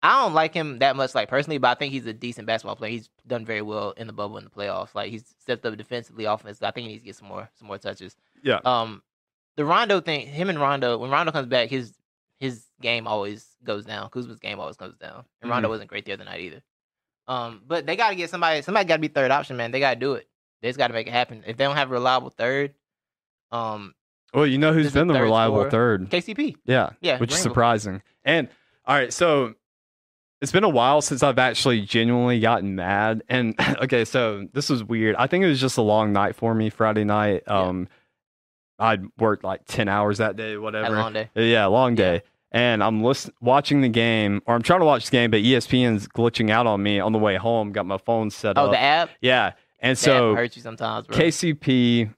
I 0.00 0.22
don't 0.22 0.32
like 0.32 0.54
him 0.54 0.78
that 0.78 0.94
much, 0.94 1.12
like 1.12 1.28
personally, 1.28 1.58
but 1.58 1.68
I 1.68 1.74
think 1.74 1.92
he's 1.92 2.06
a 2.06 2.12
decent 2.12 2.46
basketball 2.46 2.76
player. 2.76 2.92
He's 2.92 3.10
done 3.26 3.44
very 3.44 3.62
well 3.62 3.90
in 3.96 4.06
the 4.06 4.12
bubble 4.12 4.38
in 4.38 4.44
the 4.44 4.50
playoffs. 4.50 4.94
Like 4.94 5.10
he's 5.10 5.24
stepped 5.40 5.66
up 5.66 5.76
defensively, 5.76 6.24
offensively. 6.24 6.68
I 6.68 6.70
think 6.70 6.86
he 6.86 6.92
needs 6.92 7.02
to 7.02 7.06
get 7.06 7.16
some 7.16 7.26
more 7.26 7.50
some 7.58 7.66
more 7.66 7.78
touches. 7.78 8.14
Yeah. 8.44 8.60
Um, 8.64 9.02
the 9.56 9.64
Rondo 9.64 10.00
thing, 10.00 10.28
him 10.28 10.50
and 10.50 10.60
Rondo, 10.60 10.98
when 10.98 11.10
Rondo 11.10 11.32
comes 11.32 11.48
back, 11.48 11.68
his 11.68 11.94
his 12.38 12.64
game 12.80 13.08
always 13.08 13.44
goes 13.64 13.86
down. 13.86 14.08
Kuzma's 14.10 14.38
game 14.38 14.60
always 14.60 14.76
goes 14.76 14.94
down, 14.98 15.24
and 15.42 15.50
Rondo 15.50 15.68
wasn't 15.68 15.90
great 15.90 16.04
the 16.04 16.12
other 16.12 16.24
night 16.24 16.42
either. 16.42 16.62
Um, 17.28 17.62
but 17.66 17.86
they 17.86 17.94
got 17.94 18.08
to 18.10 18.16
get 18.16 18.30
somebody. 18.30 18.62
Somebody 18.62 18.86
got 18.88 18.96
to 18.96 19.00
be 19.00 19.08
third 19.08 19.30
option, 19.30 19.56
man. 19.56 19.70
They 19.70 19.80
got 19.80 19.94
to 19.94 20.00
do 20.00 20.14
it. 20.14 20.26
They 20.62 20.68
just 20.68 20.78
got 20.78 20.88
to 20.88 20.94
make 20.94 21.06
it 21.06 21.12
happen. 21.12 21.44
If 21.46 21.56
they 21.56 21.64
don't 21.64 21.76
have 21.76 21.90
a 21.90 21.92
reliable 21.94 22.30
third, 22.30 22.74
um, 23.52 23.94
Well, 24.34 24.46
you 24.46 24.58
know 24.58 24.72
who's 24.72 24.92
been 24.92 25.06
the 25.08 25.20
reliable 25.20 25.58
scorer. 25.58 25.70
third? 25.70 26.10
KCP. 26.10 26.56
Yeah, 26.64 26.90
Yeah, 27.00 27.18
which 27.18 27.30
is 27.32 27.38
surprising. 27.38 28.02
And 28.24 28.48
all 28.86 28.96
right, 28.96 29.12
so 29.12 29.54
it's 30.40 30.52
been 30.52 30.64
a 30.64 30.68
while 30.68 31.00
since 31.02 31.22
I've 31.22 31.38
actually 31.38 31.82
genuinely 31.82 32.40
gotten 32.40 32.74
mad. 32.74 33.22
And 33.28 33.54
okay, 33.82 34.04
so 34.04 34.48
this 34.52 34.68
was 34.70 34.82
weird. 34.82 35.14
I 35.16 35.26
think 35.26 35.44
it 35.44 35.48
was 35.48 35.60
just 35.60 35.76
a 35.76 35.82
long 35.82 36.12
night 36.12 36.34
for 36.34 36.54
me 36.54 36.70
Friday 36.70 37.04
night. 37.04 37.42
Yeah. 37.46 37.60
Um, 37.60 37.88
I'd 38.80 39.04
worked 39.18 39.44
like 39.44 39.62
ten 39.66 39.88
hours 39.88 40.18
that 40.18 40.36
day, 40.36 40.50
Had 40.50 40.56
a 40.56 40.60
whatever. 40.60 40.96
long 40.96 41.12
day. 41.12 41.28
Yeah, 41.34 41.66
long 41.66 41.96
Yeah. 41.96 42.20
And 42.50 42.82
I'm 42.82 43.02
listen- 43.02 43.34
watching 43.42 43.82
the 43.82 43.88
game, 43.90 44.40
or 44.46 44.54
I'm 44.54 44.62
trying 44.62 44.80
to 44.80 44.86
watch 44.86 45.04
the 45.06 45.10
game, 45.10 45.30
but 45.30 45.40
ESPN's 45.42 46.08
glitching 46.08 46.50
out 46.50 46.66
on 46.66 46.82
me 46.82 46.98
on 46.98 47.12
the 47.12 47.18
way 47.18 47.36
home. 47.36 47.72
Got 47.72 47.84
my 47.86 47.98
phone 47.98 48.30
set 48.30 48.56
Oh, 48.56 48.62
up. 48.62 48.68
Oh, 48.68 48.70
the 48.72 48.80
app. 48.80 49.10
yeah, 49.20 49.52
and 49.80 49.96
The 49.96 50.00
so 50.00 50.34
hurts 50.34 50.56
you 50.56 50.62
sometimes, 50.62 51.06
bro. 51.06 51.16
KCP 51.16 52.14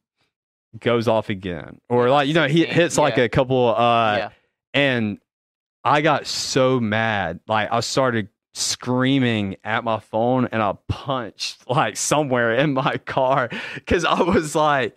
goes 0.78 1.08
off 1.08 1.30
again, 1.30 1.80
or 1.88 2.06
Yeah, 2.06 2.12
like 2.12 2.28
you 2.28 2.34
know 2.34 2.46
he 2.46 2.60
16, 2.60 2.74
hits 2.74 2.96
like 2.98 3.18
a 3.18 3.28
couple. 3.28 3.74
Uh, 3.74 4.16
yeah. 4.16 4.28
and 4.72 5.18
I 5.82 6.00
got 6.00 6.26
so 6.28 6.78
mad. 6.78 7.40
Like 7.48 7.72
I 7.72 7.80
started 7.80 8.28
screaming 8.54 9.56
at 9.64 9.82
my 9.84 9.98
phone 9.98 10.48
and 10.52 10.62
I 10.62 10.74
punched 10.88 11.68
like 11.68 11.96
somewhere 11.96 12.52
in 12.54 12.72
my 12.74 12.96
car 12.98 13.48
because 13.74 14.04
I 14.04 14.22
was 14.22 14.54
like, 14.54 14.94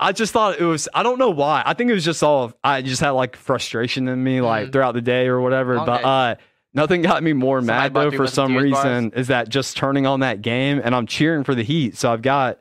I 0.00 0.12
just 0.12 0.32
thought 0.32 0.60
it 0.60 0.64
was, 0.64 0.88
I 0.94 1.02
don't 1.02 1.18
know 1.18 1.30
why. 1.30 1.62
I 1.66 1.74
think 1.74 1.90
it 1.90 1.94
was 1.94 2.04
just 2.04 2.22
all, 2.22 2.52
I 2.62 2.82
just 2.82 3.00
had 3.00 3.10
like 3.10 3.34
frustration 3.36 4.06
in 4.08 4.22
me 4.22 4.40
like 4.40 4.68
Mhm. 4.68 4.72
throughout 4.72 4.92
the 4.94 5.00
day 5.02 5.26
or 5.26 5.40
whatever. 5.40 5.76
Long 5.76 5.86
but 5.86 6.04
uh, 6.04 6.34
nothing 6.72 7.02
got 7.02 7.22
me 7.22 7.32
more 7.32 7.58
Somebody 7.60 7.78
mad 7.78 7.94
though 7.94 8.10
for 8.16 8.26
some 8.28 8.52
Tears 8.52 8.70
bars? 8.70 8.84
reason 8.84 9.12
is 9.14 9.26
that 9.28 9.48
just 9.48 9.76
turning 9.76 10.06
on 10.06 10.20
that 10.20 10.40
game 10.40 10.80
and 10.84 10.94
I'm 10.94 11.06
cheering 11.06 11.42
for 11.42 11.54
the 11.54 11.64
Heat. 11.64 11.96
So 11.96 12.12
I've 12.12 12.22
got, 12.22 12.60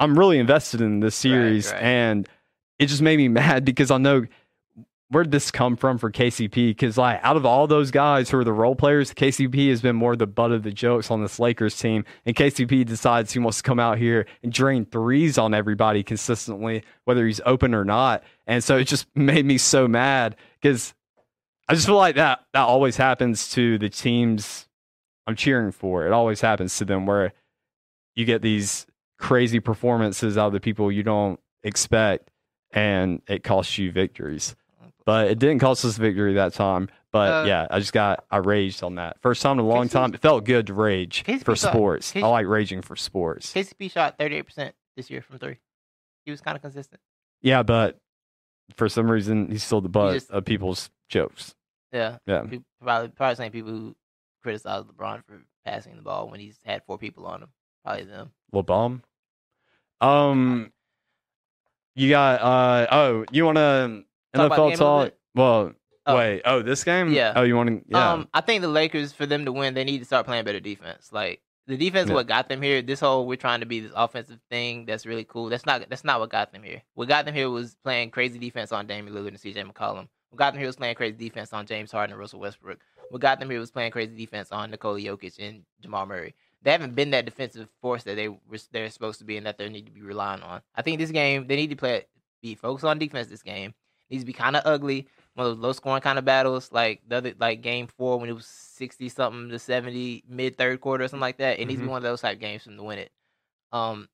I'm 0.00 0.18
really 0.18 0.38
invested 0.38 0.80
in 0.80 1.00
this 1.00 1.14
series 1.14 1.70
right. 1.72 1.80
and 1.82 2.28
it 2.78 2.86
just 2.86 3.00
made 3.00 3.16
me 3.18 3.28
mad 3.42 3.64
because 3.64 3.90
I 3.92 3.98
know 3.98 4.26
where'd 5.10 5.30
this 5.30 5.50
come 5.50 5.76
from 5.76 5.98
for 5.98 6.10
KCP? 6.10 6.70
Because 6.70 6.98
like 6.98 7.20
out 7.22 7.36
of 7.36 7.46
all 7.46 7.66
those 7.66 7.90
guys 7.90 8.30
who 8.30 8.38
are 8.38 8.44
the 8.44 8.52
role 8.52 8.74
players, 8.74 9.12
KCP 9.12 9.68
has 9.70 9.80
been 9.80 9.96
more 9.96 10.16
the 10.16 10.26
butt 10.26 10.52
of 10.52 10.62
the 10.62 10.72
jokes 10.72 11.10
on 11.10 11.22
this 11.22 11.38
Lakers 11.38 11.78
team, 11.78 12.04
and 12.24 12.34
KCP 12.34 12.84
decides 12.84 13.32
he 13.32 13.38
wants 13.38 13.58
to 13.58 13.62
come 13.62 13.78
out 13.78 13.98
here 13.98 14.26
and 14.42 14.52
drain 14.52 14.84
threes 14.84 15.38
on 15.38 15.54
everybody 15.54 16.02
consistently, 16.02 16.82
whether 17.04 17.26
he's 17.26 17.40
open 17.46 17.74
or 17.74 17.84
not. 17.84 18.22
And 18.46 18.62
so 18.62 18.76
it 18.76 18.84
just 18.84 19.06
made 19.14 19.46
me 19.46 19.58
so 19.58 19.86
mad 19.86 20.36
because 20.60 20.94
I 21.68 21.74
just 21.74 21.86
feel 21.86 21.96
like 21.96 22.16
that 22.16 22.44
that 22.52 22.62
always 22.62 22.96
happens 22.96 23.48
to 23.50 23.78
the 23.78 23.88
teams 23.88 24.68
I'm 25.26 25.36
cheering 25.36 25.72
for. 25.72 26.06
It 26.06 26.12
always 26.12 26.40
happens 26.40 26.76
to 26.78 26.84
them 26.84 27.06
where 27.06 27.32
you 28.14 28.24
get 28.24 28.42
these 28.42 28.86
crazy 29.18 29.60
performances 29.60 30.38
out 30.38 30.48
of 30.48 30.52
the 30.52 30.60
people 30.60 30.92
you 30.92 31.02
don't 31.02 31.40
expect, 31.62 32.30
and 32.72 33.20
it 33.28 33.42
costs 33.42 33.78
you 33.78 33.90
victories 33.90 34.54
but 35.06 35.28
it 35.28 35.38
didn't 35.38 35.60
cost 35.60 35.82
us 35.86 35.96
victory 35.96 36.34
that 36.34 36.52
time. 36.52 36.90
But 37.12 37.32
Uh, 37.32 37.46
yeah, 37.46 37.66
I 37.70 37.78
just 37.78 37.94
got 37.94 38.26
I 38.30 38.36
raged 38.38 38.82
on 38.82 38.96
that 38.96 39.18
first 39.22 39.40
time 39.40 39.52
in 39.58 39.64
a 39.64 39.68
long 39.68 39.88
time. 39.88 40.12
It 40.12 40.20
felt 40.20 40.44
good 40.44 40.66
to 40.66 40.74
rage 40.74 41.22
for 41.24 41.56
thought- 41.56 41.70
sports. 41.72 42.14
I 42.14 42.20
like 42.20 42.46
raging 42.46 42.82
for 42.82 42.94
sports. 42.96 43.54
KCP 43.54 43.90
shot 43.90 44.18
38% 44.18 44.72
this 44.96 45.08
year 45.08 45.22
from 45.22 45.38
three. 45.38 45.56
He 46.26 46.30
was 46.30 46.42
kind 46.42 46.56
of 46.56 46.60
consistent. 46.62 47.00
Yeah, 47.40 47.62
but 47.62 47.98
for 48.76 48.88
some 48.88 49.10
reason 49.10 49.50
he's 49.50 49.62
still 49.64 49.80
the 49.80 49.88
butt 49.88 50.14
just- 50.14 50.30
of 50.30 50.44
people's 50.44 50.90
jokes. 51.08 51.54
Yeah. 51.92 52.18
Yeah, 52.26 52.42
People, 52.42 52.66
probably 52.82 53.08
probably 53.10 53.36
same 53.36 53.52
people 53.52 53.70
who 53.70 53.96
criticize 54.42 54.84
LeBron 54.84 55.24
for 55.24 55.40
passing 55.64 55.96
the 55.96 56.02
ball 56.02 56.28
when 56.28 56.40
he's 56.40 56.58
had 56.64 56.82
four 56.84 56.98
people 56.98 57.24
on 57.26 57.42
him. 57.44 57.48
Probably 57.84 58.04
them. 58.04 58.32
LeBom. 58.52 59.02
Um, 60.00 60.72
you 61.94 62.10
got 62.10 62.42
uh 62.42 62.86
oh, 62.90 63.24
you 63.30 63.44
want 63.46 63.56
to 63.56 63.66
Talk 63.68 63.86
about 63.86 64.02
the 64.02 64.05
NFL 64.38 64.56
game 64.56 64.58
a 64.58 64.64
little 64.66 64.76
talk? 65.04 65.12
Well, 65.34 65.72
Oh. 66.08 66.16
wait. 66.16 66.42
Oh, 66.44 66.62
this 66.62 66.84
game? 66.84 67.12
Yeah. 67.12 67.32
Oh, 67.34 67.42
you 67.42 67.56
want 67.56 67.68
to? 67.68 67.82
Yeah. 67.88 68.12
Um, 68.12 68.28
I 68.32 68.40
think 68.40 68.62
the 68.62 68.68
Lakers, 68.68 69.12
for 69.12 69.26
them 69.26 69.44
to 69.44 69.50
win, 69.52 69.74
they 69.74 69.82
need 69.84 69.98
to 69.98 70.04
start 70.04 70.24
playing 70.24 70.44
better 70.44 70.60
defense. 70.60 71.12
Like 71.12 71.40
the 71.66 71.76
defense, 71.76 72.04
is 72.04 72.10
Yeah. 72.10 72.14
what 72.14 72.28
got 72.28 72.48
them 72.48 72.62
here. 72.62 72.80
This 72.80 73.00
whole 73.00 73.26
we're 73.26 73.36
trying 73.36 73.58
to 73.60 73.66
be 73.66 73.80
this 73.80 73.92
offensive 73.94 74.38
thing 74.48 74.86
that's 74.86 75.04
really 75.04 75.24
cool. 75.24 75.48
That's 75.48 75.66
not 75.66 75.88
that's 75.88 76.04
not 76.04 76.20
what 76.20 76.30
got 76.30 76.52
them 76.52 76.62
here. 76.62 76.82
What 76.94 77.08
got 77.08 77.24
them 77.24 77.34
here 77.34 77.50
was 77.50 77.74
playing 77.82 78.10
crazy 78.12 78.38
defense 78.38 78.70
on 78.70 78.86
Damian 78.86 79.16
Lillard 79.16 79.28
and 79.28 79.40
C.J. 79.40 79.62
McCollum. 79.64 80.06
What 80.30 80.38
got 80.38 80.52
them 80.52 80.60
here 80.60 80.68
was 80.68 80.76
playing 80.76 80.94
crazy 80.94 81.16
defense 81.16 81.52
on 81.52 81.66
James 81.66 81.90
Harden 81.90 82.12
and 82.12 82.20
Russell 82.20 82.38
Westbrook. 82.40 82.78
What 83.10 83.20
got 83.20 83.40
them 83.40 83.50
here 83.50 83.58
was 83.58 83.70
playing 83.72 83.90
crazy 83.90 84.16
defense 84.16 84.52
on 84.52 84.70
Nikola 84.70 84.98
Jokic 85.00 85.38
and 85.40 85.62
Jamal 85.80 86.06
Murray. 86.06 86.34
They 86.62 86.72
haven't 86.72 86.94
been 86.94 87.10
that 87.10 87.24
defensive 87.24 87.68
force 87.80 88.04
that 88.04 88.14
they 88.16 88.28
were 88.28 88.38
they're 88.70 88.90
supposed 88.90 89.18
to 89.18 89.24
be 89.24 89.36
and 89.36 89.46
that 89.46 89.58
they 89.58 89.68
need 89.68 89.86
to 89.86 89.92
be 89.92 90.02
relying 90.02 90.42
on. 90.42 90.62
I 90.76 90.82
think 90.82 90.98
this 91.00 91.10
game 91.10 91.48
they 91.48 91.56
need 91.56 91.70
to 91.70 91.76
play 91.76 92.06
be 92.42 92.54
focused 92.54 92.84
on 92.84 92.98
defense. 93.00 93.26
This 93.26 93.42
game 93.42 93.74
needs 94.10 94.22
to 94.22 94.26
be 94.26 94.32
kind 94.32 94.56
of 94.56 94.62
ugly 94.64 95.06
one 95.36 95.46
of 95.46 95.56
those 95.56 95.62
low 95.62 95.72
scoring 95.72 96.00
kind 96.00 96.18
of 96.18 96.24
battles, 96.24 96.72
like 96.72 97.02
the 97.06 97.16
other 97.16 97.34
like 97.38 97.60
game 97.60 97.86
four 97.86 98.18
when 98.18 98.30
it 98.30 98.32
was 98.32 98.46
sixty 98.46 99.10
something 99.10 99.50
to 99.50 99.58
seventy 99.58 100.24
mid 100.26 100.56
third 100.56 100.80
quarter 100.80 101.04
or 101.04 101.08
something 101.08 101.20
like 101.20 101.36
that. 101.38 101.60
It 101.60 101.66
needs 101.66 101.78
to 101.80 101.84
be 101.84 101.90
one 101.90 101.98
of 101.98 102.02
those 102.02 102.22
type 102.22 102.40
games 102.40 102.62
for 102.62 102.70
them 102.70 102.78
to 102.78 102.84
win 102.84 102.98
it. 102.98 103.12
Um, 103.70 104.08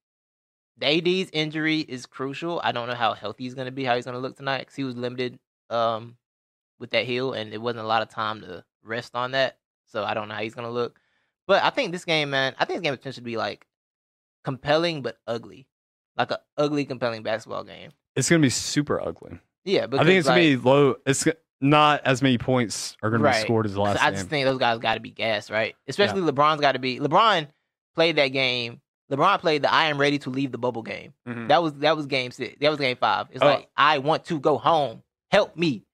the 0.79 0.87
AD's 0.87 1.31
injury 1.33 1.79
is 1.79 2.07
crucial. 2.07 2.61
I 2.65 2.73
don't 2.73 2.89
know 2.89 2.95
how 2.95 3.15
healthy 3.15 3.45
he's 3.45 3.55
going 3.55 3.67
to 3.67 3.73
be, 3.73 3.85
how 3.85 3.95
he's 3.95 4.05
going 4.05 4.17
to 4.17 4.21
look 4.21 4.37
tonight, 4.37 4.61
because 4.61 4.75
he 4.75 4.83
was 4.85 4.97
limited 4.97 5.39
um 5.71 6.17
with 6.81 6.91
that 6.91 7.05
heel, 7.05 7.35
and 7.35 7.55
it 7.55 7.63
wasn't 7.63 7.85
a 7.85 7.87
lot 7.87 8.03
of 8.03 8.09
time 8.09 8.41
to 8.41 8.65
rest 8.83 9.15
on 9.15 9.31
that. 9.31 9.59
So 9.87 10.03
I 10.03 10.15
don't 10.15 10.27
know 10.27 10.35
how 10.35 10.43
he's 10.43 10.55
going 10.55 10.67
to 10.67 10.73
look. 10.73 10.99
But 11.47 11.63
I 11.63 11.71
think 11.71 11.93
this 11.93 12.05
game, 12.05 12.31
man, 12.31 12.55
I 12.59 12.65
think 12.65 12.81
this 12.81 12.89
game 12.89 12.97
potentially 12.97 13.25
be 13.25 13.37
like 13.37 13.65
compelling 14.43 15.03
but 15.03 15.19
ugly, 15.29 15.69
like 16.17 16.33
a 16.33 16.41
ugly, 16.57 16.85
compelling 16.85 17.23
basketball 17.23 17.63
game. 17.63 17.93
it's 18.17 18.29
gonna 18.29 18.43
be 18.43 18.51
super 18.51 19.01
ugly. 19.01 19.39
Yeah, 19.65 19.87
but 19.87 20.01
I 20.01 20.05
think 20.05 20.19
it's 20.19 20.29
like, 20.29 20.37
gonna 20.43 20.49
be 20.49 20.57
low. 20.57 20.97
It's 21.07 21.27
not 21.61 22.01
as 22.05 22.23
many 22.23 22.39
points 22.39 22.97
are 23.03 23.11
gonna 23.11 23.23
Right. 23.23 23.37
be 23.37 23.47
scored 23.47 23.67
as 23.67 23.75
the 23.75 23.81
last 23.81 24.03
I 24.03 24.07
game. 24.11 24.15
just 24.19 24.29
think 24.29 24.45
those 24.45 24.59
guys 24.59 24.79
got 24.79 24.95
to 24.95 25.01
be 25.01 25.11
gassed, 25.11 25.51
right? 25.51 25.77
Especially 25.87 26.21
LeBron's 26.21 26.61
got 26.61 26.73
to 26.73 26.79
be. 26.81 26.99
LeBron 26.99 27.47
played 27.95 28.17
that 28.17 28.29
game. 28.29 28.81
LeBron 29.11 29.39
played 29.41 29.63
the 29.63 29.73
"I 29.73 29.85
am 29.87 29.99
ready 29.99 30.19
to 30.21 30.31
leave 30.31 30.51
the 30.53 30.59
bubble" 30.59 30.83
game. 30.83 31.13
Mhm. 31.29 31.49
That 31.49 31.63
was 31.63 31.75
that 31.75 31.97
was 31.97 32.07
game 32.07 32.31
six. 32.33 32.57
That 32.61 32.71
was 32.71 32.79
game 32.81 32.97
five. 32.97 33.29
It's 33.31 33.43
Oh. 33.43 33.47
like 33.47 33.69
I 33.77 33.99
want 33.99 34.25
to 34.27 34.41
go 34.41 34.59
home. 34.59 35.03
Help 35.31 35.57
me. 35.57 35.85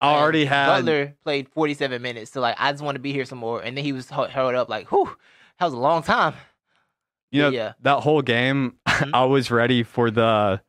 I 0.00 0.12
And 0.12 0.20
already 0.20 0.44
had 0.44 0.66
Butler 0.66 1.14
played 1.24 1.48
forty 1.48 1.72
seven 1.74 2.02
minutes. 2.02 2.30
So 2.30 2.40
like 2.40 2.54
I 2.58 2.70
just 2.70 2.84
want 2.84 2.94
to 2.96 3.00
be 3.00 3.12
here 3.12 3.24
some 3.24 3.38
more. 3.38 3.60
And 3.62 3.76
then 3.76 3.82
he 3.84 3.92
was 3.92 4.08
held 4.10 4.30
up 4.54 4.68
like, 4.68 4.92
whew, 4.92 5.16
that 5.58 5.64
was 5.64 5.74
a 5.74 5.78
long 5.78 6.02
time. 6.02 6.34
you 7.32 7.42
know 7.42 7.48
yeah. 7.48 7.72
that 7.80 8.00
whole 8.00 8.22
game. 8.22 8.76
Mhm. 8.86 9.10
I 9.12 9.24
was 9.24 9.50
ready 9.50 9.82
for 9.82 10.10
the 10.10 10.60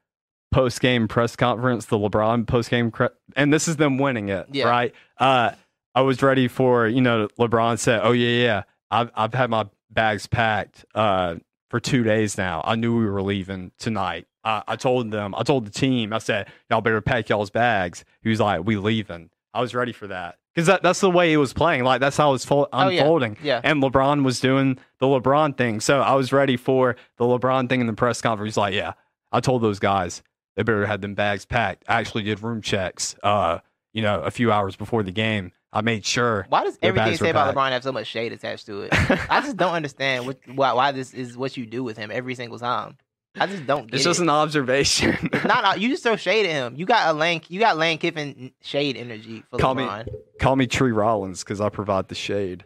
post 0.51 0.79
game 0.81 1.07
press 1.07 1.35
conference, 1.35 1.85
the 1.85 1.97
LeBron 1.97 2.47
post 2.47 2.69
game, 2.69 2.91
cre- 2.91 3.05
and 3.35 3.53
this 3.53 3.67
is 3.67 3.75
them 3.77 3.97
winning 3.97 4.29
it, 4.29 4.47
Yeah. 4.51 4.67
right? 4.69 4.93
Uh, 5.17 5.51
I 5.95 6.01
was 6.01 6.21
ready 6.21 6.47
for 6.47 6.87
you 6.87 7.01
know 7.01 7.27
LeBron 7.39 7.79
said, 7.79 8.01
"Oh 8.03 8.11
yeah, 8.11 8.43
yeah, 8.43 8.63
I've 8.91 9.11
I've 9.15 9.33
had 9.33 9.49
my 9.49 9.65
bags 9.89 10.27
packed 10.27 10.85
uh, 10.95 11.35
for 11.69 11.79
two 11.79 12.03
days 12.03 12.37
now. 12.37 12.61
I 12.65 12.75
knew 12.75 12.97
we 12.97 13.05
were 13.09 13.21
leaving 13.21 13.71
tonight. 13.79 14.27
I, 14.43 14.63
I 14.67 14.75
told 14.75 15.11
them, 15.11 15.33
I 15.35 15.43
told 15.43 15.65
the 15.65 15.71
team, 15.71 16.13
I 16.13 16.19
said, 16.19 16.47
y'all 16.69 16.81
better 16.81 17.01
pack 17.01 17.27
y'all's 17.29 17.49
bags. 17.49 18.05
He 18.21 18.29
was 18.29 18.39
like, 18.39 18.63
we 18.65 18.77
leaving. 18.77 19.29
I 19.53 19.59
was 19.61 19.73
ready 19.73 19.91
for 19.91 20.07
that 20.07 20.37
because 20.53 20.67
that, 20.67 20.83
that's 20.83 20.99
the 21.01 21.09
way 21.09 21.31
he 21.31 21.37
was 21.37 21.51
playing. 21.51 21.83
Like 21.83 21.99
that's 21.99 22.15
how 22.15 22.29
it 22.29 22.33
was 22.33 22.45
fo- 22.45 22.67
Oh, 22.71 22.87
yeah. 22.89 23.01
unfolding. 23.01 23.37
Yeah. 23.41 23.59
And 23.63 23.81
LeBron 23.81 24.23
was 24.23 24.39
doing 24.39 24.77
the 24.99 25.07
LeBron 25.07 25.57
thing. 25.57 25.79
So 25.81 25.99
I 26.01 26.13
was 26.13 26.31
ready 26.31 26.55
for 26.57 26.95
the 27.17 27.25
LeBron 27.25 27.67
thing 27.69 27.81
in 27.81 27.87
the 27.87 27.93
press 27.93 28.21
conference. 28.21 28.51
He's 28.53 28.57
like, 28.57 28.73
yeah, 28.75 28.93
I 29.31 29.39
told 29.39 29.63
those 29.63 29.79
guys 29.79 30.21
they 30.57 30.63
better 30.63 30.85
have 30.85 30.99
them 30.99 31.13
bags 31.13 31.45
packed. 31.45 31.85
I 31.87 31.99
actually 32.01 32.23
did 32.23 32.43
room 32.43 32.61
checks, 32.61 33.15
uh, 33.23 33.59
you 33.93 34.01
know, 34.01 34.19
a 34.19 34.31
few 34.31 34.51
hours 34.51 34.75
before 34.75 35.03
the 35.03 35.11
game. 35.11 35.53
I 35.71 35.81
made 35.81 36.05
sure. 36.05 36.45
Why 36.49 36.63
does 36.65 36.77
Their 36.77 36.89
everything 36.89 37.11
bags 37.11 37.19
say 37.19 37.29
about. 37.29 37.55
LeBron 37.55 37.69
have 37.69 37.83
so 37.83 37.91
much 37.91 38.07
shade 38.07 38.33
attached 38.33 38.65
to 38.65 38.81
it? 38.81 38.89
I 39.29 39.39
just 39.41 39.55
don't 39.55 39.73
understand 39.73 40.25
what 40.25 40.39
why, 40.53 40.73
why 40.73 40.91
this 40.91 41.13
is 41.13 41.37
what 41.37 41.55
you 41.55 41.65
do 41.65 41.83
with 41.83 41.95
him 41.97 42.09
every 42.11 42.35
single 42.35 42.59
time. 42.59 42.97
I 43.39 43.45
just 43.45 43.67
don't 43.67 43.85
get 43.85 43.95
it's 43.97 44.03
it. 44.05 44.09
just 44.09 44.19
an 44.19 44.29
observation. 44.29 45.29
Not 45.45 45.79
you 45.79 45.89
just 45.89 46.01
throw 46.01 46.15
shade 46.15 46.45
at 46.47 46.51
him. 46.51 46.75
You 46.75 46.85
got 46.87 47.13
a 47.13 47.13
Lane 47.17 47.41
you 47.49 47.59
got 47.59 47.77
Lane 47.77 47.99
Kiffin 47.99 48.51
shade 48.61 48.97
energy 48.97 49.43
for 49.51 49.59
Call 49.59 49.75
me- 49.75 49.83
LeBron. 49.83 50.07
Call 50.39 50.55
me 50.55 50.65
Tree 50.65 50.91
Rollins 50.91 51.43
because 51.43 51.61
I 51.61 51.69
provide 51.69 52.07
the 52.07 52.15
shade. 52.15 52.65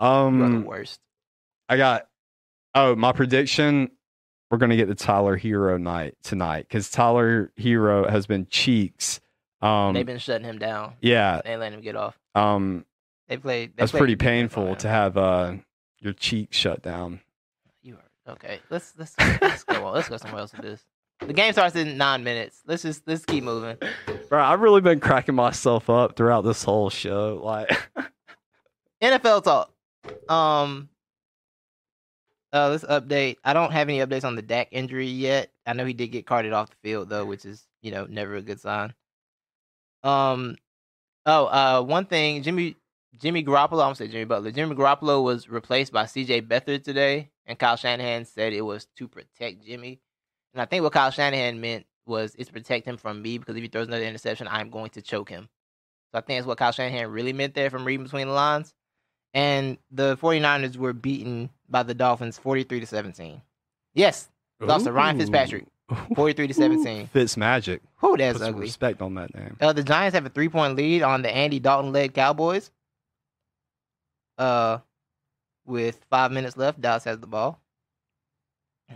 You 0.00 0.06
are 0.08 0.30
the 0.30 0.44
Um, 0.44 0.64
worst. 0.64 0.98
I 1.68 1.76
got. 1.76 2.08
Oh, 2.74 2.96
my 2.96 3.12
prediction. 3.12 3.90
We're 4.50 4.58
gonna 4.58 4.76
get 4.76 4.88
the 4.88 4.94
Tyler 4.94 5.38
Herro 5.38 5.80
night 5.80 6.14
tonight 6.22 6.66
because 6.68 6.90
Tyler 6.90 7.52
Herro 7.58 8.08
has 8.08 8.26
been 8.26 8.46
cheeks. 8.50 9.20
Um, 9.60 9.92
They've 9.94 10.06
been 10.06 10.18
shutting 10.18 10.46
him 10.46 10.58
down. 10.58 10.94
yeah. 11.00 11.40
They 11.44 11.56
letting 11.56 11.78
him 11.78 11.84
get 11.84 11.96
off. 11.96 12.18
Um, 12.34 12.84
They 13.28 13.36
played. 13.36 13.70
They 13.70 13.82
That's 13.82 13.90
played 13.90 13.98
pretty 14.00 14.16
painful 14.16 14.76
to 14.76 14.88
have 14.88 15.16
uh, 15.16 15.54
your 16.00 16.12
cheek 16.14 16.52
shut 16.52 16.80
down. 16.80 17.20
You 17.82 17.96
are 17.96 18.32
okay. 18.34 18.60
Let's 18.70 18.94
let's 18.96 19.14
let's 19.42 19.64
go 19.64 19.84
on. 19.86 19.94
Let's 19.94 20.08
go 20.08 20.16
somewhere 20.16 20.40
else 20.40 20.52
with 20.52 20.62
this. 20.62 20.84
The 21.26 21.32
game 21.32 21.52
starts 21.52 21.74
in 21.74 21.96
nine 21.98 22.22
minutes. 22.22 22.62
Let's 22.66 22.82
just 22.84 23.02
let's 23.06 23.24
keep 23.24 23.42
moving. 23.44 23.76
Bro, 24.28 24.42
I've 24.42 24.60
really 24.60 24.80
been 24.80 25.00
cracking 25.00 25.34
myself 25.34 25.90
up 25.90 26.14
throughout 26.16 26.42
this 26.42 26.62
whole 26.62 26.88
show. 26.90 27.40
Like, 27.42 27.76
NFL 29.02 29.42
talk. 29.44 29.72
Um. 30.30 30.88
Uh, 32.52 32.70
let's 32.70 32.84
update. 32.84 33.36
I 33.44 33.52
don't 33.52 33.72
have 33.72 33.88
any 33.88 33.98
updates 33.98 34.24
on 34.24 34.34
the 34.34 34.42
Dak 34.42 34.68
injury 34.70 35.06
yet. 35.06 35.50
I 35.66 35.74
know 35.74 35.84
he 35.84 35.92
did 35.92 36.08
get 36.08 36.26
carted 36.26 36.52
off 36.52 36.70
the 36.70 36.76
field 36.82 37.08
though, 37.08 37.24
which 37.24 37.44
is 37.44 37.66
you 37.82 37.90
know 37.90 38.06
never 38.06 38.36
a 38.36 38.42
good 38.42 38.60
sign. 38.60 38.94
Um. 40.02 40.56
Oh, 41.26 41.46
uh, 41.46 41.82
one 41.82 42.06
thing, 42.06 42.42
Jimmy 42.42 42.76
Jimmy 43.20 43.44
Garoppolo. 43.44 43.82
I'm 43.82 43.88
gonna 43.88 43.94
say 43.96 44.08
Jimmy 44.08 44.24
Butler. 44.24 44.50
Jimmy 44.50 44.74
Garoppolo 44.74 45.22
was 45.22 45.48
replaced 45.48 45.92
by 45.92 46.06
C.J. 46.06 46.42
Beathard 46.42 46.84
today, 46.84 47.30
and 47.46 47.58
Kyle 47.58 47.76
Shanahan 47.76 48.24
said 48.24 48.52
it 48.52 48.62
was 48.62 48.86
to 48.96 49.08
protect 49.08 49.64
Jimmy. 49.64 50.00
And 50.54 50.62
I 50.62 50.64
think 50.64 50.82
what 50.82 50.92
Kyle 50.92 51.10
Shanahan 51.10 51.60
meant 51.60 51.84
was 52.06 52.34
it's 52.38 52.50
protect 52.50 52.86
him 52.86 52.96
from 52.96 53.20
me 53.20 53.38
because 53.38 53.56
if 53.56 53.62
he 53.62 53.68
throws 53.68 53.88
another 53.88 54.04
interception, 54.04 54.48
I'm 54.48 54.70
going 54.70 54.90
to 54.90 55.02
choke 55.02 55.28
him. 55.28 55.48
So 56.10 56.18
I 56.18 56.20
think 56.22 56.38
that's 56.38 56.46
what 56.46 56.58
Kyle 56.58 56.72
Shanahan 56.72 57.10
really 57.10 57.34
meant 57.34 57.54
there 57.54 57.68
from 57.68 57.84
reading 57.84 58.04
between 58.04 58.28
the 58.28 58.32
lines. 58.32 58.72
And 59.34 59.76
the 59.90 60.16
49ers 60.16 60.76
were 60.76 60.94
beaten 60.94 61.50
by 61.68 61.82
the 61.82 61.94
Dolphins 61.94 62.38
43 62.38 62.80
to 62.80 62.86
17. 62.86 63.40
Yes, 63.94 64.28
Lost 64.60 64.84
to 64.86 64.92
Ryan 64.92 65.18
Fitzpatrick, 65.18 65.66
43 66.14 66.48
to 66.48 66.54
17. 66.54 67.06
Fitz 67.08 67.36
Magic. 67.36 67.80
Whew, 68.00 68.16
that's 68.16 68.38
Put 68.38 68.48
ugly. 68.48 68.60
respect 68.62 69.00
on 69.02 69.14
that 69.14 69.34
name. 69.34 69.56
Uh, 69.60 69.72
the 69.72 69.82
Giants 69.82 70.14
have 70.14 70.26
a 70.26 70.30
three 70.30 70.48
point 70.48 70.76
lead 70.76 71.02
on 71.02 71.22
the 71.22 71.30
Andy 71.30 71.58
Dalton 71.60 71.92
led 71.92 72.14
Cowboys. 72.14 72.70
Uh, 74.36 74.78
with 75.66 76.04
five 76.10 76.32
minutes 76.32 76.56
left, 76.56 76.80
Dallas 76.80 77.04
has 77.04 77.18
the 77.18 77.26
ball. 77.26 77.60
Uh, 78.90 78.94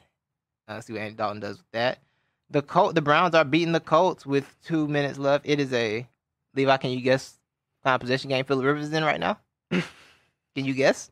let's 0.69 0.87
see 0.87 0.93
what 0.93 1.03
Andy 1.03 1.15
Dalton 1.17 1.41
does 1.41 1.59
with 1.59 1.71
that. 1.73 1.99
The 2.51 2.63
Colt, 2.63 2.95
the 2.95 3.03
Browns 3.03 3.35
are 3.35 3.45
beating 3.45 3.73
the 3.73 3.81
Colts 3.81 4.25
with 4.27 4.55
two 4.65 4.87
minutes 4.87 5.19
left. 5.19 5.45
It 5.49 5.59
is 5.59 5.73
a 5.73 6.07
Levi. 6.55 6.77
Can 6.77 6.91
you 6.91 7.01
guess 7.01 7.39
kind 7.83 7.95
of 7.95 8.01
possession 8.01 8.29
game 8.31 8.45
Philip 8.45 8.65
Rivers 8.65 8.87
is 8.87 8.93
in 8.93 9.05
right 9.05 9.19
now? 9.21 9.39
can 9.71 9.83
you 10.65 10.75
guess? 10.75 11.11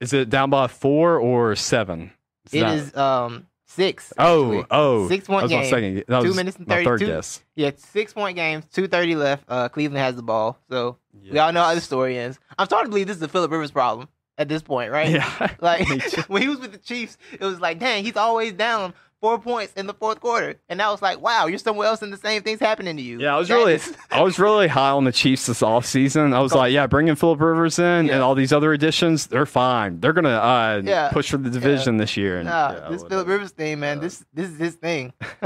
Is 0.00 0.12
it 0.12 0.30
down 0.30 0.50
by 0.50 0.66
four 0.66 1.18
or 1.18 1.54
seven? 1.56 2.12
It's 2.44 2.54
It 2.54 2.60
not- 2.62 2.74
is 2.74 2.96
um 2.96 3.46
six. 3.66 4.12
Oh, 4.18 4.52
actually. 4.52 4.66
oh. 4.70 5.08
Six 5.08 5.26
point 5.26 5.48
game. 5.48 5.64
second. 5.66 6.04
That 6.08 6.22
Two 6.22 6.34
minutes 6.34 6.56
and 6.56 6.66
my 6.66 6.76
third 6.76 6.84
32. 7.00 7.06
guess. 7.12 7.42
Yeah, 7.54 7.70
six 7.76 8.12
point 8.12 8.36
games. 8.36 8.64
Two 8.72 8.88
thirty 8.88 9.14
left. 9.14 9.44
Uh, 9.48 9.68
Cleveland 9.68 9.98
has 10.02 10.16
the 10.16 10.22
ball. 10.22 10.58
So 10.70 10.96
we 11.30 11.38
all 11.38 11.52
know 11.52 11.62
how 11.62 11.74
the 11.74 11.80
story 11.80 12.18
ends. 12.18 12.38
I'm 12.58 12.66
starting 12.66 12.86
to 12.86 12.90
believe 12.90 13.06
this 13.06 13.16
is 13.16 13.22
a 13.22 13.28
Philip 13.28 13.50
Rivers 13.50 13.70
problem 13.70 14.08
at 14.38 14.48
this 14.48 14.62
point, 14.62 14.90
right? 14.90 15.10
Yeah. 15.10 15.54
Like 15.60 15.86
when 16.28 16.40
he 16.42 16.48
was 16.48 16.58
with 16.60 16.72
the 16.72 16.78
Chiefs, 16.78 17.18
it 17.32 17.40
was 17.44 17.60
like, 17.60 17.78
dang, 17.78 18.02
he's 18.04 18.16
always 18.16 18.52
down 18.54 18.94
four 19.20 19.38
points 19.38 19.72
in 19.74 19.86
the 19.86 19.92
fourth 19.94 20.18
quarter, 20.20 20.56
and 20.68 20.80
I 20.80 20.90
was 20.90 21.02
like, 21.02 21.20
wow, 21.20 21.46
you're 21.46 21.58
somewhere 21.58 21.86
else, 21.88 22.00
and 22.02 22.12
the 22.12 22.16
same 22.16 22.42
thing's 22.42 22.60
happening 22.60 22.96
to 22.96 23.02
you. 23.02 23.20
Yeah, 23.20 23.34
I 23.34 23.38
was 23.38 23.48
That 23.48 23.54
really, 23.54 23.74
is- 23.74 23.94
I 24.10 24.22
was 24.22 24.38
really 24.38 24.66
high 24.68 24.90
on 24.90 25.04
the 25.04 25.12
Chiefs 25.12 25.46
this 25.46 25.60
offseason. 25.60 26.32
I 26.34 26.40
was 26.40 26.52
Go. 26.52 26.58
like, 26.58 26.72
yeah, 26.72 26.86
bringing 26.86 27.14
Philip 27.14 27.40
Rivers 27.40 27.78
in 27.78 28.06
Yeah. 28.06 28.14
and 28.14 28.22
all 28.22 28.34
these 28.34 28.52
other 28.52 28.72
additions, 28.72 29.26
they're 29.26 29.46
fine. 29.46 30.00
They're 30.00 30.12
gonna 30.14 30.30
uh, 30.30 30.82
Yeah. 30.84 31.10
push 31.10 31.30
for 31.30 31.36
the 31.36 31.50
division 31.50 31.96
this 31.98 32.16
year. 32.16 32.38
And, 32.38 32.48
Nah, 32.48 32.72
yeah, 32.72 32.88
this. 32.88 33.04
Philip 33.04 33.28
Rivers 33.28 33.50
thing, 33.52 33.80
man. 33.80 33.98
Yeah. 33.98 34.02
This 34.02 34.24
this 34.32 34.50
is 34.50 34.58
his 34.58 34.74
thing. 34.76 35.12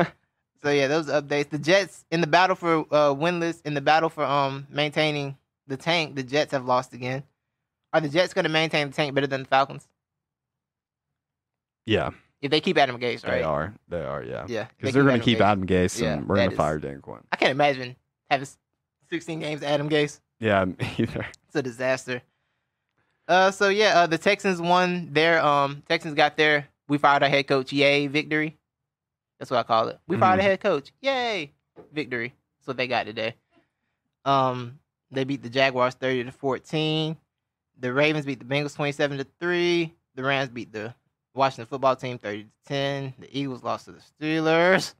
so 0.63 0.71
yeah, 0.71 0.87
those 0.87 1.07
updates. 1.09 1.51
The 1.51 1.59
Jets 1.59 2.05
in 2.11 2.21
the 2.21 2.27
battle 2.27 2.57
for 2.57 2.81
uh, 2.91 3.15
winless 3.15 3.61
in 3.65 3.75
the 3.75 3.81
battle 3.81 4.09
for 4.09 4.25
um 4.25 4.67
maintaining 4.71 5.37
the 5.67 5.77
tank. 5.77 6.15
The 6.15 6.23
Jets 6.23 6.53
have 6.53 6.65
lost 6.65 6.93
again. 6.93 7.25
Are 7.93 8.01
the 8.01 8.09
Jets 8.09 8.35
going 8.35 8.43
to 8.45 8.49
maintain 8.51 8.89
the 8.89 8.93
tank 8.95 9.15
better 9.15 9.27
than 9.29 9.43
the 9.43 9.49
Falcons 9.49 9.87
Yeah, 11.87 12.11
if 12.45 12.51
they 12.51 12.61
keep 12.61 12.77
Adam 12.77 12.99
Gase? 12.99 13.25
Right. 13.27 13.39
they 13.39 13.43
are. 13.43 13.75
They 13.89 14.05
are. 14.05 14.23
Yeah, 14.23 14.45
Yeah, 14.47 14.67
because 14.77 14.93
they 14.95 15.01
they're 15.01 15.09
gonna 15.09 15.23
keep 15.23 15.39
Gase. 15.39 15.45
Adam 15.45 15.67
Gase 15.67 16.01
Yeah, 16.01 16.13
and 16.15 16.29
we're 16.29 16.37
gonna 16.37 16.51
fire 16.51 16.79
Dan 16.79 17.01
Quinn. 17.01 17.21
I 17.33 17.37
can't 17.37 17.51
imagine 17.53 17.97
having 18.31 18.47
16 19.11 19.41
games 19.41 19.63
Adam 19.63 19.89
Gase. 19.89 20.21
Yeah, 20.41 20.67
either. 20.99 21.27
It's 21.47 21.57
a 21.57 21.63
disaster. 21.63 22.21
Uh, 23.27 23.51
so 23.51 23.71
yeah, 23.71 24.01
uh, 24.01 24.07
the 24.07 24.19
Texans 24.19 24.61
won 24.61 25.09
their 25.13 25.43
um 25.43 25.83
Texans 25.89 26.15
got 26.15 26.37
their 26.37 26.69
we 26.89 26.99
fired 26.99 27.23
our 27.23 27.29
head 27.31 27.47
coach 27.47 27.73
yay 27.73 28.07
victory. 28.07 28.59
That's 29.39 29.51
what 29.51 29.59
I 29.61 29.63
call 29.63 29.89
it. 29.89 29.99
We 30.07 30.19
fired 30.19 30.37
Mhm. 30.39 30.41
a 30.41 30.43
head 30.43 30.61
coach 30.61 30.93
yay 31.01 31.53
victory. 31.93 32.35
That's 32.59 32.67
what 32.69 32.77
they 32.77 32.87
got 32.87 33.07
today. 33.07 33.35
Um, 34.27 34.79
they 35.11 35.25
beat 35.25 35.43
the 35.43 35.49
Jaguars 35.49 35.95
thirty 35.95 36.23
to 36.25 36.33
fourteen. 36.33 37.17
The 37.81 37.93
Ravens 37.93 38.27
beat 38.27 38.39
the 38.39 38.45
Bengals 38.45 38.75
twenty 38.77 38.93
seven 38.93 39.17
to 39.19 39.27
three. 39.41 39.95
The 40.15 40.23
Rams 40.23 40.51
beat 40.51 40.73
the 40.73 40.95
Washington 41.35 41.67
football 41.67 41.97
team 41.97 42.19
thirty 42.19 42.45
to 42.45 42.51
ten. 42.67 43.15
The 43.19 43.39
Eagles 43.39 43.63
lost 43.63 43.87
to 43.87 43.93
the 43.93 44.01
Steelers. 44.01 44.95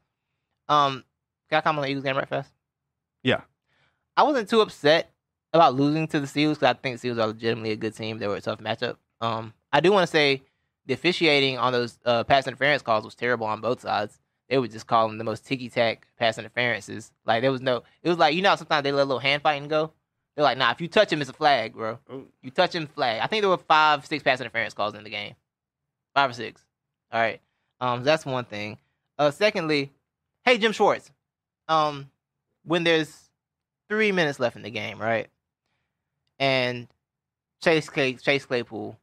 Um, 0.67 1.03
can 1.49 1.59
I 1.59 1.61
comment 1.61 1.79
on 1.79 1.83
the 1.83 1.89
Eagles 1.89 2.03
game 2.03 2.17
right 2.17 2.27
fast? 2.27 2.51
Yeah. 3.23 3.41
I 4.17 4.23
wasn't 4.23 4.49
too 4.49 4.61
upset 4.61 5.11
about 5.53 5.75
losing 5.75 6.07
to 6.09 6.19
the 6.19 6.27
Steelers 6.27 6.55
because 6.55 6.63
I 6.63 6.73
think 6.73 6.99
the 6.99 7.07
Steelers 7.07 7.23
are 7.23 7.27
legitimately 7.27 7.71
a 7.71 7.75
good 7.75 7.95
team. 7.95 8.19
They 8.19 8.27
were 8.27 8.35
a 8.35 8.41
tough 8.41 8.59
matchup. 8.59 8.97
Um, 9.21 9.53
I 9.71 9.79
do 9.79 9.91
want 9.91 10.03
to 10.03 10.11
say 10.11 10.43
the 10.85 10.93
officiating 10.93 11.57
on 11.57 11.73
those 11.73 11.99
uh, 12.05 12.23
pass 12.23 12.47
interference 12.47 12.81
calls 12.81 13.05
was 13.05 13.15
terrible 13.15 13.47
on 13.47 13.61
both 13.61 13.81
sides. 13.81 14.19
They 14.49 14.57
would 14.57 14.71
just 14.71 14.85
call 14.85 15.07
them 15.07 15.17
the 15.17 15.23
most 15.23 15.45
ticky 15.45 15.69
tack 15.69 16.07
pass 16.19 16.37
interferences. 16.37 17.11
Like 17.25 17.41
there 17.41 17.51
was 17.51 17.61
no, 17.61 17.83
it 18.03 18.09
was 18.09 18.17
like 18.17 18.35
you 18.35 18.41
know 18.41 18.49
how 18.49 18.55
sometimes 18.55 18.83
they 18.83 18.91
let 18.91 19.03
a 19.03 19.05
little 19.05 19.19
hand 19.19 19.41
fighting 19.41 19.67
go. 19.67 19.91
They're 20.35 20.43
like, 20.43 20.57
nah, 20.57 20.71
if 20.71 20.81
you 20.81 20.87
touch 20.87 21.11
him, 21.11 21.21
it's 21.21 21.29
a 21.29 21.33
flag, 21.33 21.73
bro. 21.73 21.97
Oh. 22.09 22.25
You 22.41 22.51
touch 22.51 22.75
him, 22.75 22.87
flag. 22.87 23.21
I 23.21 23.27
think 23.27 23.41
there 23.41 23.49
were 23.49 23.57
five, 23.57 24.05
six 24.05 24.21
pass 24.21 24.41
interference 24.41 24.73
calls 24.73 24.93
in 24.93 25.03
the 25.03 25.09
game, 25.09 25.35
five 26.15 26.31
or 26.31 26.33
six. 26.33 26.61
All 27.11 27.19
right, 27.21 27.39
um, 27.79 28.03
that's 28.03 28.25
one 28.25 28.45
thing. 28.45 28.77
Uh, 29.19 29.29
secondly, 29.31 29.91
hey 30.43 30.57
Jim 30.57 30.71
Schwartz, 30.71 31.11
um, 31.67 32.09
when 32.63 32.83
there's 32.83 33.29
three 33.87 34.11
minutes 34.11 34.39
left 34.39 34.55
in 34.55 34.63
the 34.63 34.71
game, 34.71 34.99
right? 34.99 35.27
And 36.39 36.87
Chase 37.63 37.87
Clay, 37.89 38.13
Chase 38.15 38.45
Claypool, 38.45 38.97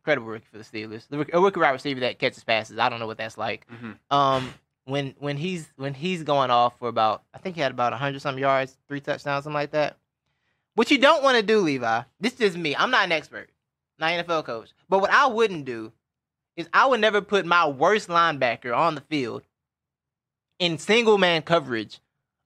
incredible 0.00 0.28
rookie 0.28 0.46
for 0.50 0.58
the 0.58 0.64
Steelers, 0.64 1.08
the 1.08 1.26
a 1.32 1.40
rookie 1.40 1.60
wide 1.60 1.70
receiver 1.70 2.00
that 2.00 2.18
catches 2.18 2.44
passes. 2.44 2.78
I 2.78 2.88
don't 2.88 3.00
know 3.00 3.06
what 3.06 3.18
that's 3.18 3.38
like. 3.38 3.66
Um, 4.10 4.52
when 4.84 5.14
when 5.18 5.36
he's 5.36 5.68
when 5.76 5.94
he's 5.94 6.22
going 6.22 6.50
off 6.50 6.78
for 6.78 6.88
about, 6.88 7.22
I 7.34 7.38
think 7.38 7.56
he 7.56 7.62
had 7.62 7.72
about 7.72 7.92
hundred 7.94 8.20
some 8.22 8.38
yards, 8.38 8.76
three 8.88 9.00
touchdowns, 9.00 9.44
something 9.44 9.54
like 9.54 9.72
that. 9.72 9.96
What 10.74 10.90
you 10.90 10.98
don't 10.98 11.22
want 11.22 11.36
to 11.38 11.42
do, 11.42 11.60
Levi. 11.60 12.02
This 12.20 12.40
is 12.40 12.56
me. 12.56 12.76
I'm 12.76 12.90
not 12.90 13.04
an 13.04 13.12
expert, 13.12 13.48
not 13.98 14.12
an 14.12 14.24
NFL 14.24 14.44
coach. 14.44 14.68
But 14.88 15.00
what 15.00 15.10
I 15.10 15.26
wouldn't 15.26 15.64
do 15.64 15.90
is 16.56 16.68
I 16.72 16.86
would 16.86 17.00
never 17.00 17.20
put 17.20 17.44
my 17.46 17.66
worst 17.68 18.08
linebacker 18.08 18.76
on 18.76 18.94
the 18.94 19.00
field 19.02 19.42
in 20.58 20.78
single 20.78 21.18
man 21.18 21.42
coverage 21.42 22.00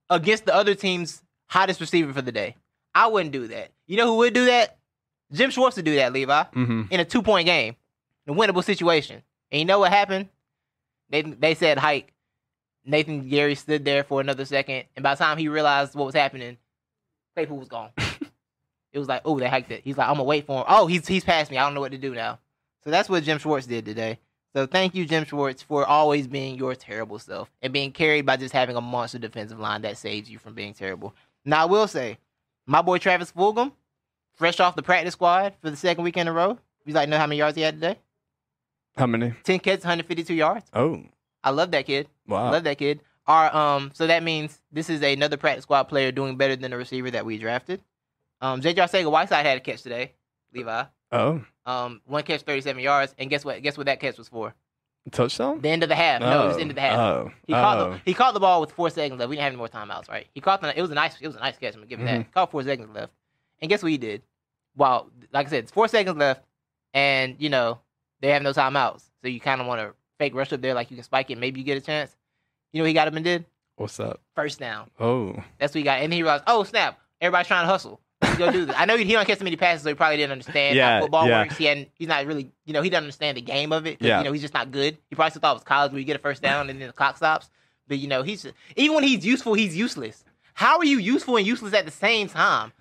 against 0.09 0.45
the 0.45 0.53
other 0.55 0.75
team's 0.75 1.23
hottest 1.47 1.79
receiver 1.79 2.13
for 2.13 2.21
the 2.21 2.31
day. 2.31 2.55
I 2.93 3.07
wouldn't 3.07 3.31
do 3.31 3.47
that. 3.47 3.71
You 3.87 3.97
know 3.97 4.07
who 4.07 4.17
would 4.17 4.33
do 4.33 4.45
that? 4.45 4.77
Jim 5.31 5.49
Schwartz 5.49 5.77
would 5.77 5.85
do 5.85 5.95
that, 5.95 6.11
Levi, 6.11 6.43
hmm 6.43 6.83
in 6.89 6.99
a 6.99 7.05
two 7.05 7.21
point 7.21 7.45
game, 7.45 7.75
a 8.27 8.33
winnable 8.33 8.63
situation. 8.63 9.21
And 9.51 9.59
you 9.59 9.65
know 9.65 9.79
what 9.79 9.91
happened? 9.91 10.27
They 11.09 11.21
they 11.21 11.55
said 11.55 11.77
hike. 11.77 12.13
Nathan 12.83 13.29
Gerry 13.29 13.55
stood 13.55 13.85
there 13.85 14.03
for 14.03 14.19
another 14.21 14.43
second, 14.43 14.85
and 14.95 15.03
by 15.03 15.13
the 15.13 15.23
time 15.23 15.37
he 15.37 15.47
realized 15.47 15.93
what 15.93 16.05
was 16.05 16.15
happening, 16.15 16.57
Claypool 17.35 17.57
was 17.57 17.67
gone. 17.69 17.91
it 18.91 18.99
was 18.99 19.07
like, 19.07 19.21
oh, 19.23 19.39
they 19.39 19.47
hiked 19.47 19.71
it. 19.71 19.81
He's 19.83 19.97
like, 19.97 20.07
I'm 20.07 20.15
gonna 20.15 20.23
wait 20.23 20.47
for 20.47 20.59
him. 20.59 20.65
Oh, 20.67 20.87
he's 20.87 21.07
he's 21.07 21.23
past 21.23 21.51
me. 21.51 21.57
I 21.57 21.61
don't 21.63 21.75
know 21.75 21.79
what 21.81 21.91
to 21.91 21.97
do 21.97 22.13
now. 22.15 22.39
So 22.83 22.89
that's 22.89 23.09
what 23.09 23.23
Jim 23.23 23.37
Schwartz 23.37 23.67
did 23.67 23.85
today. 23.85 24.19
So 24.53 24.65
thank 24.65 24.95
you, 24.95 25.05
Jim 25.05 25.23
Schwartz, 25.23 25.61
for 25.61 25.85
always 25.85 26.27
being 26.27 26.55
your 26.55 26.75
terrible 26.75 27.19
self 27.19 27.49
and 27.61 27.71
being 27.71 27.91
carried 27.91 28.25
by 28.25 28.37
just 28.37 28.53
having 28.53 28.75
a 28.75 28.81
monster 28.81 29.17
defensive 29.19 29.59
line 29.59 29.81
that 29.83 29.97
saves 29.97 30.29
you 30.29 30.39
from 30.39 30.53
being 30.53 30.73
terrible. 30.73 31.15
Now 31.45 31.61
I 31.61 31.65
will 31.65 31.87
say, 31.87 32.17
my 32.65 32.81
boy 32.81 32.97
Travis 32.97 33.31
Fulgham, 33.31 33.71
fresh 34.33 34.59
off 34.59 34.75
the 34.75 34.83
practice 34.83 35.13
squad 35.13 35.53
for 35.61 35.69
the 35.69 35.77
second 35.77 36.03
week 36.03 36.17
in 36.17 36.27
a 36.27 36.33
row. 36.33 36.57
You 36.85 36.93
like 36.93 37.07
know 37.07 37.17
how 37.17 37.27
many 37.27 37.37
yards 37.37 37.55
he 37.55 37.63
had 37.63 37.75
today? 37.75 37.97
How 38.97 39.05
many? 39.05 39.33
Ten 39.43 39.59
catches, 39.59 39.85
152 39.85 40.33
yards. 40.33 40.65
Oh, 40.73 41.03
I 41.43 41.51
love 41.51 41.71
that 41.71 41.85
kid. 41.85 42.07
wow. 42.27 42.51
Love 42.51 42.63
that 42.65 42.77
kid. 42.77 43.01
Our 43.27 43.55
um, 43.55 43.91
so 43.93 44.07
that 44.07 44.23
means 44.23 44.59
this 44.71 44.89
is 44.89 45.01
another 45.01 45.37
practice 45.37 45.63
squad 45.63 45.83
player 45.83 46.11
doing 46.11 46.35
better 46.35 46.55
than 46.55 46.71
the 46.71 46.77
receiver 46.77 47.11
that 47.11 47.25
we 47.25 47.37
drafted. 47.37 47.81
Um, 48.41 48.59
J.J. 48.61 48.81
Arcega-Whiteside 48.81 49.45
had 49.45 49.57
a 49.59 49.61
catch 49.61 49.83
today. 49.83 50.13
Levi. 50.53 50.83
Oh, 51.11 51.43
Um, 51.65 52.01
one 52.05 52.23
catch, 52.23 52.41
37 52.41 52.81
yards, 52.81 53.13
and 53.17 53.29
guess 53.29 53.43
what? 53.45 53.61
Guess 53.61 53.77
what 53.77 53.85
that 53.87 53.99
catch 53.99 54.17
was 54.17 54.29
for? 54.29 54.53
touchdown? 55.11 55.59
The 55.61 55.69
end 55.69 55.81
of 55.83 55.89
the 55.89 55.95
half. 55.95 56.21
No, 56.21 56.43
it 56.43 56.47
was 56.47 56.55
the 56.57 56.61
end 56.61 56.71
of 56.71 56.75
the 56.75 56.81
half. 56.81 56.99
Oh, 56.99 57.31
He 57.47 57.53
caught 57.53 57.77
oh. 57.79 57.89
the 57.93 58.01
he 58.05 58.13
caught 58.13 58.33
the 58.35 58.39
ball 58.39 58.61
with 58.61 58.71
four 58.71 58.89
seconds 58.91 59.17
left. 59.19 59.29
We 59.29 59.35
didn't 59.35 59.43
have 59.45 59.53
any 59.53 59.57
more 59.57 59.67
timeouts, 59.67 60.07
right? 60.09 60.27
He 60.33 60.41
caught 60.41 60.61
the 60.61 60.77
it 60.77 60.81
was 60.81 60.91
a 60.91 60.95
nice 60.95 61.19
it 61.19 61.25
was 61.27 61.35
a 61.35 61.39
nice 61.39 61.57
catch. 61.57 61.73
I'm 61.73 61.79
gonna 61.81 61.87
give 61.87 61.99
him 61.99 62.05
Mm-hmm. 62.07 62.17
that. 62.17 62.33
Caught 62.33 62.51
four 62.51 62.63
seconds 62.63 62.89
left, 62.93 63.11
and 63.61 63.67
guess 63.69 63.81
what 63.81 63.91
he 63.91 63.97
did? 63.97 64.21
Wow, 64.77 65.07
like 65.33 65.47
I 65.47 65.49
said, 65.49 65.63
it's 65.63 65.71
four 65.71 65.87
seconds 65.87 66.17
left, 66.17 66.43
and 66.93 67.35
you 67.39 67.49
know 67.49 67.79
they 68.21 68.29
have 68.29 68.43
no 68.43 68.51
timeouts, 68.53 69.03
so 69.21 69.27
you 69.27 69.39
kind 69.39 69.59
of 69.59 69.65
want 69.67 69.81
to 69.81 69.93
fake 70.19 70.35
rush 70.35 70.53
up 70.53 70.61
there 70.61 70.75
like 70.75 70.91
you 70.91 70.97
can 70.97 71.03
spike 71.03 71.31
it. 71.31 71.37
Maybe 71.39 71.59
you 71.59 71.65
get 71.65 71.77
a 71.77 71.81
chance. 71.81 72.15
You 72.71 72.77
know 72.79 72.83
what 72.83 72.89
he 72.89 72.93
got 72.93 73.07
up 73.07 73.15
and 73.15 73.25
did 73.25 73.45
What's 73.77 73.99
up? 73.99 74.21
first 74.35 74.59
down. 74.59 74.89
Oh, 74.99 75.33
That's 75.57 75.73
what 75.73 75.79
he 75.79 75.83
got, 75.83 75.99
and 76.01 76.13
he 76.13 76.21
realized, 76.21 76.43
oh 76.47 76.63
snap, 76.63 76.99
everybody's 77.19 77.47
trying 77.47 77.63
to 77.63 77.67
hustle. 77.71 77.99
To 78.31 78.37
go 78.37 78.51
do 78.51 78.65
this. 78.65 78.75
I 78.77 78.85
know 78.85 78.97
he, 78.97 79.03
he 79.05 79.13
don't 79.13 79.25
catch 79.25 79.37
so 79.39 79.43
many 79.43 79.55
passes, 79.55 79.83
so 79.83 79.89
he 79.89 79.95
probably 79.95 80.17
didn't 80.17 80.31
understand 80.31 80.75
Yeah, 80.75 80.95
how 80.95 81.01
football 81.01 81.27
yeah. 81.27 81.43
works. 81.43 81.57
He 81.57 81.65
hadn't, 81.65 81.89
he's 81.93 82.07
not 82.07 82.25
really, 82.25 82.51
you 82.65 82.73
know, 82.73 82.81
he 82.81 82.89
doesn't 82.89 83.03
understand 83.03 83.37
the 83.37 83.41
game 83.41 83.71
of 83.71 83.85
it. 83.85 83.97
Yeah. 83.99 84.19
You 84.19 84.25
know, 84.25 84.31
he's 84.31 84.41
just 84.41 84.53
not 84.53 84.71
good. 84.71 84.97
He 85.09 85.15
probably 85.15 85.29
still 85.31 85.41
thought 85.41 85.51
it 85.51 85.55
was 85.55 85.63
college 85.63 85.91
where 85.91 85.99
you 85.99 86.05
get 86.05 86.15
a 86.15 86.19
first 86.19 86.41
down 86.41 86.69
and 86.69 86.79
then 86.81 86.87
the 86.87 86.93
clock 86.93 87.17
stops. 87.17 87.49
But, 87.87 87.99
you 87.99 88.07
know, 88.07 88.23
he's 88.23 88.45
even 88.75 88.95
when 88.95 89.03
he's 89.03 89.25
useful, 89.25 89.53
he's 89.53 89.75
useless. 89.75 90.23
How 90.53 90.77
are 90.77 90.85
you 90.85 90.97
useful 90.97 91.37
and 91.37 91.45
useless 91.45 91.73
at 91.73 91.85
the 91.85 91.91
same 91.91 92.27
time? 92.27 92.71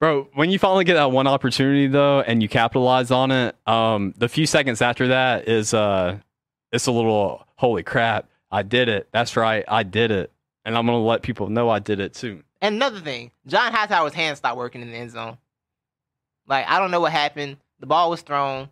Bro, 0.00 0.28
when 0.34 0.50
you 0.50 0.58
finally 0.58 0.84
get 0.84 0.94
that 0.94 1.12
one 1.12 1.26
opportunity 1.26 1.86
though, 1.86 2.20
and 2.20 2.42
you 2.42 2.48
capitalize 2.48 3.10
on 3.10 3.30
it, 3.30 3.56
um, 3.66 4.12
the 4.18 4.28
few 4.28 4.44
seconds 4.46 4.82
after 4.82 5.08
that 5.08 5.48
is 5.48 5.72
uh, 5.72 6.18
it's 6.72 6.86
a 6.86 6.92
little 6.92 7.46
holy 7.56 7.82
crap, 7.82 8.28
I 8.50 8.62
did 8.62 8.88
it. 8.88 9.08
That's 9.12 9.36
right, 9.36 9.64
I 9.66 9.82
did 9.82 10.10
it, 10.10 10.30
and 10.64 10.76
I'm 10.76 10.86
gonna 10.86 10.98
let 10.98 11.22
people 11.22 11.48
know 11.48 11.68
I 11.68 11.78
did 11.78 12.00
it 12.00 12.14
too. 12.14 12.42
And 12.60 12.76
another 12.76 13.00
thing, 13.00 13.30
John 13.46 13.72
Hightower's 13.72 14.14
hands 14.14 14.38
stopped 14.38 14.56
working 14.56 14.82
in 14.82 14.90
the 14.90 14.96
end 14.96 15.10
zone. 15.10 15.36
Like, 16.46 16.66
I 16.68 16.78
don't 16.78 16.90
know 16.90 17.00
what 17.00 17.12
happened. 17.12 17.58
The 17.80 17.86
ball 17.86 18.10
was 18.10 18.22
thrown 18.22 18.68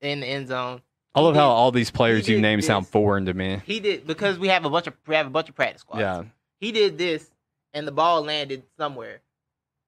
in 0.00 0.20
the 0.20 0.26
end 0.26 0.48
zone. 0.48 0.82
I 1.14 1.20
love 1.20 1.34
how 1.34 1.48
all 1.48 1.70
these 1.70 1.90
players 1.90 2.28
you 2.28 2.40
name 2.40 2.62
sound 2.62 2.88
foreign 2.88 3.26
to 3.26 3.34
me. 3.34 3.60
He 3.66 3.80
did 3.80 4.06
because 4.06 4.38
we 4.38 4.48
have 4.48 4.64
a 4.64 4.70
bunch 4.70 4.86
of 4.86 4.94
we 5.06 5.14
have 5.14 5.26
a 5.26 5.30
bunch 5.30 5.48
of 5.48 5.54
practice 5.54 5.82
squads. 5.82 6.00
Yeah, 6.00 6.24
he 6.58 6.72
did 6.72 6.96
this 6.96 7.30
and 7.74 7.86
the 7.86 7.92
ball 7.92 8.22
landed 8.22 8.62
somewhere 8.78 9.20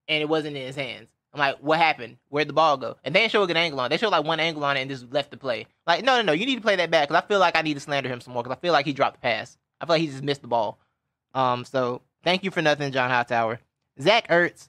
and 0.09 0.23
it 0.23 0.29
wasn't 0.29 0.57
in 0.57 0.67
his 0.67 0.77
hands. 0.77 1.09
I'm 1.33 1.41
like, 1.41 1.59
what 1.59 1.79
happened? 1.79 2.19
Where'd 2.29 2.49
the 2.49 2.53
ball 2.53 2.77
go? 2.77 2.97
And 3.03 3.15
they 3.15 3.21
didn't 3.21 3.33
show 3.33 3.43
a 3.43 3.47
good 3.47 3.57
angle 3.57 3.81
on 3.81 3.87
it. 3.87 3.89
They 3.91 3.97
showed 3.97 4.13
like 4.13 4.25
one 4.25 4.39
angle 4.39 4.65
on 4.65 4.77
it 4.77 4.83
and 4.83 4.91
just 4.91 5.13
left 5.13 5.31
the 5.31 5.37
play. 5.37 5.67
Like, 5.87 6.05
no, 6.05 6.17
no, 6.17 6.23
no, 6.23 6.33
you 6.33 6.47
need 6.47 6.57
to 6.57 6.61
play 6.61 6.77
that 6.77 6.91
back 6.91 7.09
because 7.09 7.23
I 7.23 7.27
feel 7.27 7.41
like 7.41 7.57
I 7.57 7.63
need 7.63 7.75
to 7.75 7.81
slander 7.81 8.09
him 8.09 8.21
some 8.21 8.35
more 8.35 8.43
because 8.43 8.57
I 8.57 8.61
feel 8.61 8.73
like 8.73 8.87
he 8.87 8.93
dropped 8.93 9.17
the 9.17 9.21
pass. 9.21 9.59
I 9.81 9.87
feel 9.87 9.95
like 9.95 10.03
he 10.03 10.07
just 10.07 10.23
missed 10.23 10.43
the 10.43 10.49
ball. 10.49 10.79
Um, 11.35 11.65
so 11.65 12.03
thank 12.23 12.45
you 12.45 12.51
for 12.51 12.63
nothing, 12.63 12.93
John 12.93 13.11
Hightower. 13.11 13.61
Zach 14.01 14.29
Ertz, 14.29 14.69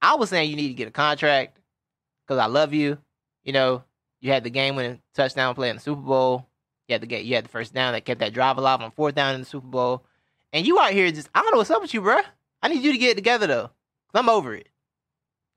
I 0.00 0.14
was 0.14 0.30
saying 0.30 0.50
you 0.50 0.56
need 0.56 0.68
to 0.68 0.74
get 0.74 0.88
a 0.88 0.92
contract 0.92 1.58
because 2.26 2.38
I 2.40 2.46
love 2.46 2.72
you. 2.72 2.98
You 3.44 3.52
know, 3.52 3.84
you 4.20 4.32
had 4.32 4.44
the 4.44 4.50
game 4.50 4.76
winning 4.76 5.00
touchdown 5.14 5.54
play 5.54 5.70
in 5.70 5.76
the 5.76 5.82
Super 5.82 6.00
Bowl. 6.00 6.46
You 6.88 6.94
had 6.94 7.02
the 7.02 7.06
get 7.06 7.24
you 7.24 7.34
had 7.34 7.44
the 7.44 7.48
first 7.50 7.74
down 7.74 7.92
that 7.92 8.04
kept 8.04 8.20
that 8.20 8.32
drive 8.32 8.58
alive 8.58 8.80
on 8.80 8.90
fourth 8.92 9.14
down 9.14 9.34
in 9.34 9.40
the 9.40 9.46
Super 9.46 9.66
Bowl. 9.66 10.04
And 10.52 10.66
you 10.66 10.78
out 10.78 10.92
here 10.92 11.10
just 11.10 11.28
I 11.34 11.42
don't 11.42 11.52
know 11.52 11.58
what's 11.58 11.70
up 11.70 11.82
with 11.82 11.94
you, 11.94 12.00
bruh. 12.00 12.24
I 12.62 12.68
need 12.68 12.82
you 12.82 12.92
to 12.92 12.98
get 12.98 13.12
it 13.12 13.16
together 13.16 13.46
though. 13.46 13.70
Cause 14.12 14.20
I'm 14.20 14.28
over 14.28 14.54
it. 14.54 14.68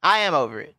I 0.02 0.20
am 0.20 0.34
over 0.34 0.60
it. 0.60 0.76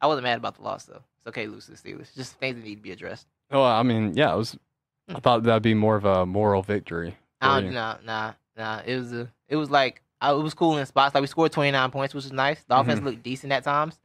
I 0.00 0.06
wasn't 0.06 0.24
mad 0.24 0.38
about 0.38 0.56
the 0.56 0.62
loss 0.62 0.84
though. 0.84 1.02
It's 1.18 1.26
okay, 1.28 1.46
lose 1.46 1.66
to 1.66 1.72
the 1.72 1.76
Steelers. 1.76 2.14
Just 2.14 2.34
things 2.34 2.56
that 2.56 2.64
need 2.64 2.76
to 2.76 2.82
be 2.82 2.92
addressed. 2.92 3.26
well, 3.50 3.64
I 3.64 3.82
mean, 3.82 4.14
yeah, 4.14 4.32
it 4.32 4.36
was. 4.36 4.56
I 5.08 5.20
thought 5.20 5.42
that'd 5.42 5.62
be 5.62 5.74
more 5.74 5.96
of 5.96 6.04
a 6.04 6.24
moral 6.24 6.62
victory. 6.62 7.16
I 7.40 7.60
don't, 7.60 7.74
nah, 7.74 7.96
nah, 8.04 8.32
nah. 8.60 8.82
It 8.86 8.96
was 8.96 9.12
a, 9.12 9.28
it 9.48 9.56
was 9.56 9.70
like 9.70 10.02
uh, 10.20 10.36
it 10.38 10.42
was 10.42 10.54
cool 10.54 10.76
in 10.78 10.86
spots. 10.86 11.14
Like 11.14 11.22
we 11.22 11.26
scored 11.26 11.52
29 11.52 11.90
points, 11.90 12.14
which 12.14 12.24
was 12.24 12.32
nice. 12.32 12.62
The 12.68 12.78
offense 12.78 13.00
Mhm. 13.00 13.04
looked 13.04 13.22
decent 13.22 13.52
at 13.52 13.64
times, 13.64 13.98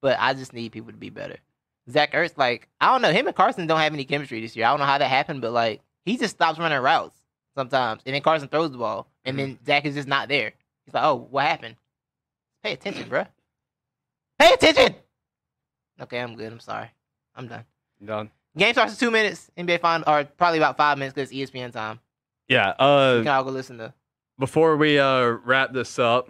but 0.00 0.16
I 0.18 0.34
just 0.34 0.52
need 0.52 0.72
people 0.72 0.90
to 0.90 0.96
be 0.98 1.10
better. 1.10 1.36
Zach 1.90 2.12
Ertz, 2.12 2.36
like 2.36 2.68
I 2.80 2.86
don't 2.92 3.02
know, 3.02 3.12
him 3.12 3.26
and 3.26 3.36
Carson 3.36 3.66
don't 3.66 3.78
have 3.80 3.92
any 3.94 4.04
chemistry 4.04 4.40
this 4.40 4.56
year. 4.56 4.66
I 4.66 4.70
don't 4.70 4.80
know 4.80 4.86
how 4.86 4.98
that 4.98 5.08
happened, 5.08 5.40
but 5.42 5.52
like 5.52 5.80
he 6.04 6.16
just 6.16 6.34
stops 6.36 6.58
running 6.58 6.78
routes 6.78 7.16
sometimes, 7.54 8.02
and 8.06 8.14
then 8.14 8.22
Carson 8.22 8.48
throws 8.48 8.70
the 8.70 8.78
ball, 8.78 9.06
and 9.24 9.38
then 9.38 9.58
Zach 9.66 9.84
is 9.84 9.94
just 9.94 10.08
not 10.08 10.28
there. 10.28 10.52
He's 10.86 10.94
like, 10.94 11.04
oh, 11.04 11.26
what 11.30 11.44
happened? 11.46 11.76
Pay 12.62 12.72
attention, 12.72 13.08
bruh. 13.08 13.26
Pay 14.38 14.52
attention. 14.54 14.94
Okay, 16.00 16.18
I'm 16.18 16.34
good. 16.36 16.52
I'm 16.52 16.60
sorry. 16.60 16.88
I'm 17.34 17.46
done. 17.46 17.64
Done. 18.04 18.30
Game 18.56 18.72
starts 18.72 18.92
in 18.94 18.98
two 18.98 19.10
minutes. 19.10 19.50
NBA 19.56 19.80
final, 19.80 20.08
or 20.10 20.24
probably 20.24 20.58
about 20.58 20.76
five 20.76 20.96
minutes 20.98 21.14
because 21.14 21.30
it's 21.30 21.50
ESPN 21.52 21.72
time. 21.72 22.00
Yeah. 22.50 22.74
You 22.78 22.84
Uh, 22.84 23.18
can 23.20 23.28
all 23.28 23.44
go 23.44 23.50
listen 23.50 23.78
to. 23.78 23.94
before 24.38 24.76
we 24.76 24.98
uh 24.98 25.24
wrap 25.44 25.72
this 25.72 25.98
up, 25.98 26.28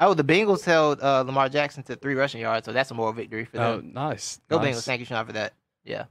Oh, 0.00 0.14
the 0.14 0.22
Bengals 0.22 0.64
held 0.64 1.00
uh, 1.00 1.22
Lamar 1.22 1.48
Jackson 1.48 1.82
to 1.84 1.96
three 1.96 2.14
rushing 2.14 2.40
yards, 2.40 2.66
so 2.66 2.72
that's 2.72 2.90
a 2.90 2.94
moral 2.94 3.12
victory 3.12 3.44
for 3.46 3.56
them. 3.56 3.64
oh, 3.66 3.80
nice. 4.08 4.38
Go 4.48 4.58
nice. 4.60 4.76
Bengals! 4.76 4.84
Thank 4.84 5.00
you, 5.00 5.06
Sean, 5.06 5.26
for 5.26 5.32
that. 5.32 5.54
Yeah. 5.84 6.04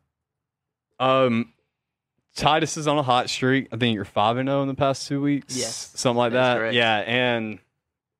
Um, 0.99 1.53
Titus 2.35 2.75
is 2.77 2.85
on 2.87 2.97
a 2.97 3.03
hot 3.03 3.29
streak. 3.29 3.67
I 3.71 3.77
think 3.77 3.95
you're 3.95 4.03
five 4.05 4.37
and 4.37 4.49
zero 4.49 4.61
in 4.61 4.67
the 4.67 4.73
past 4.75 5.07
two 5.07 5.21
weeks. 5.21 5.55
Yes, 5.55 5.91
something 5.95 6.17
like 6.17 6.33
that's 6.33 6.55
that. 6.55 6.57
correct. 6.59 6.75
Yeah, 6.75 6.97
and 6.97 7.59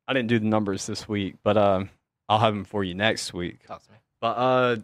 I 0.08 0.14
didn't 0.14 0.30
do 0.30 0.40
the 0.40 0.46
numbers 0.46 0.86
this 0.88 1.08
week, 1.08 1.36
but 1.44 1.58
um, 1.58 1.90
I'll 2.30 2.40
have 2.40 2.54
them 2.54 2.64
for 2.64 2.84
you 2.84 2.94
next 2.94 3.34
week. 3.34 3.66
Talk 3.68 3.84
to 3.86 3.92
me. 3.92 3.98
But 4.22 4.38
uh, 4.38 4.76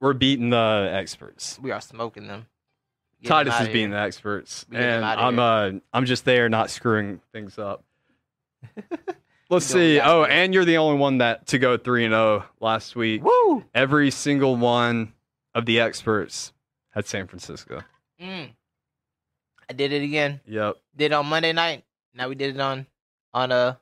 we're 0.00 0.12
beating 0.12 0.50
the 0.50 0.90
experts. 0.92 1.58
We 1.62 1.70
are 1.70 1.80
smoking 1.80 2.26
them. 2.28 2.46
Titus 3.24 3.60
is 3.60 3.68
being 3.68 3.90
the 3.90 3.98
experts, 3.98 4.64
We 4.68 4.76
get 4.76 4.82
them 4.82 4.94
and 4.94 5.04
outta 5.04 5.22
I'm 5.22 5.38
uh, 5.38 5.80
I'm 5.92 6.04
just 6.04 6.24
there, 6.24 6.48
not 6.48 6.70
screwing 6.70 7.20
things 7.32 7.58
up. 7.58 7.84
Let's 9.50 9.66
see. 9.66 9.98
Oh, 9.98 10.24
and 10.24 10.52
you're 10.52 10.64
the 10.64 10.76
only 10.76 10.98
one 10.98 11.18
that 11.18 11.46
to 11.48 11.58
go 11.58 11.76
three 11.76 12.04
and 12.04 12.12
zero 12.12 12.44
last 12.60 12.94
week. 12.96 13.24
Woo! 13.24 13.64
Every 13.74 14.10
single 14.10 14.56
one 14.56 15.14
of 15.54 15.64
the 15.64 15.80
experts 15.80 16.52
had 16.90 17.06
San 17.06 17.26
Francisco. 17.26 17.82
Mm. 18.20 18.50
I 19.68 19.72
did 19.72 19.92
it 19.92 20.02
again. 20.02 20.40
Yep. 20.46 20.76
Did 20.96 21.06
it 21.06 21.14
on 21.14 21.26
Monday 21.26 21.52
night. 21.52 21.84
Now 22.14 22.28
we 22.28 22.34
did 22.34 22.54
it 22.54 22.60
on 22.60 22.86
on 23.32 23.52
uh 23.52 23.76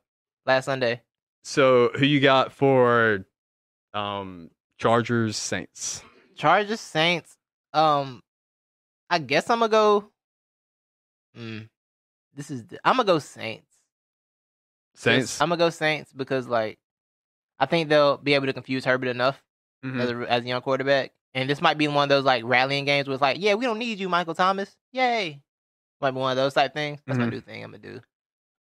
last 0.44 0.66
Sunday. 0.66 1.02
So 1.42 1.90
who 1.96 2.06
you 2.06 2.20
got 2.20 2.52
for 2.52 3.24
um 3.92 4.50
Chargers 4.78 5.36
Saints? 5.36 6.02
Chargers 6.36 6.80
Saints. 6.80 7.36
Um, 7.72 8.22
I 9.10 9.18
guess 9.18 9.48
I'm 9.50 9.60
gonna 9.60 9.70
go. 9.70 10.10
Mm, 11.36 11.68
this 12.34 12.50
is 12.50 12.64
I'm 12.84 12.96
gonna 12.96 13.06
go 13.06 13.18
Saints. 13.18 13.66
Saints. 14.94 15.40
I'm 15.40 15.48
gonna 15.48 15.58
go 15.58 15.70
Saints 15.70 16.12
because 16.12 16.46
like 16.48 16.78
I 17.58 17.66
think 17.66 17.88
they'll 17.88 18.16
be 18.16 18.34
able 18.34 18.46
to 18.46 18.52
confuse 18.52 18.84
Herbert 18.84 19.08
enough 19.08 19.42
Mhm. 19.84 20.00
as, 20.00 20.10
a, 20.10 20.32
as 20.32 20.44
a 20.44 20.46
young 20.48 20.62
quarterback. 20.62 21.12
And 21.34 21.48
this 21.50 21.60
might 21.60 21.76
be 21.78 21.86
one 21.88 22.04
of 22.04 22.08
those 22.08 22.24
like 22.24 22.42
rallying 22.44 22.86
games 22.86 23.06
where 23.06 23.14
it's 23.14 23.20
like, 23.22 23.36
yeah, 23.38 23.54
we 23.54 23.66
don't 23.66 23.78
need 23.78 23.98
you, 23.98 24.08
Michael 24.08 24.34
Thomas. 24.34 24.74
Yay. 24.92 25.42
Might 26.00 26.10
be 26.12 26.18
one 26.18 26.30
of 26.32 26.36
those 26.36 26.54
type 26.54 26.72
things. 26.74 27.00
That's 27.06 27.18
my 27.18 27.26
Mhm. 27.26 27.30
new 27.32 27.40
thing 27.40 27.62
I'm 27.64 27.70
gonna 27.72 27.82
do. 27.82 28.00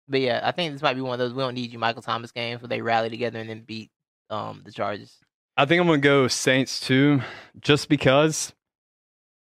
But 0.08 0.20
yeah, 0.20 0.40
I 0.42 0.52
think 0.52 0.72
this 0.72 0.82
might 0.82 0.94
be 0.94 1.00
one 1.00 1.12
of 1.14 1.18
those 1.18 1.32
we 1.34 1.42
don't 1.42 1.54
need 1.54 1.72
you, 1.72 1.78
Michael 1.78 2.02
Thomas 2.02 2.32
games 2.32 2.60
where 2.62 2.68
they 2.68 2.80
rally 2.82 3.10
together 3.10 3.38
and 3.38 3.48
then 3.48 3.62
beat 3.62 3.90
um 4.30 4.62
the 4.64 4.72
Chargers. 4.72 5.18
I 5.56 5.64
think 5.66 5.80
I'm 5.80 5.86
gonna 5.86 5.98
go 5.98 6.28
Saints 6.28 6.80
too, 6.80 7.22
just 7.60 7.88
because 7.88 8.52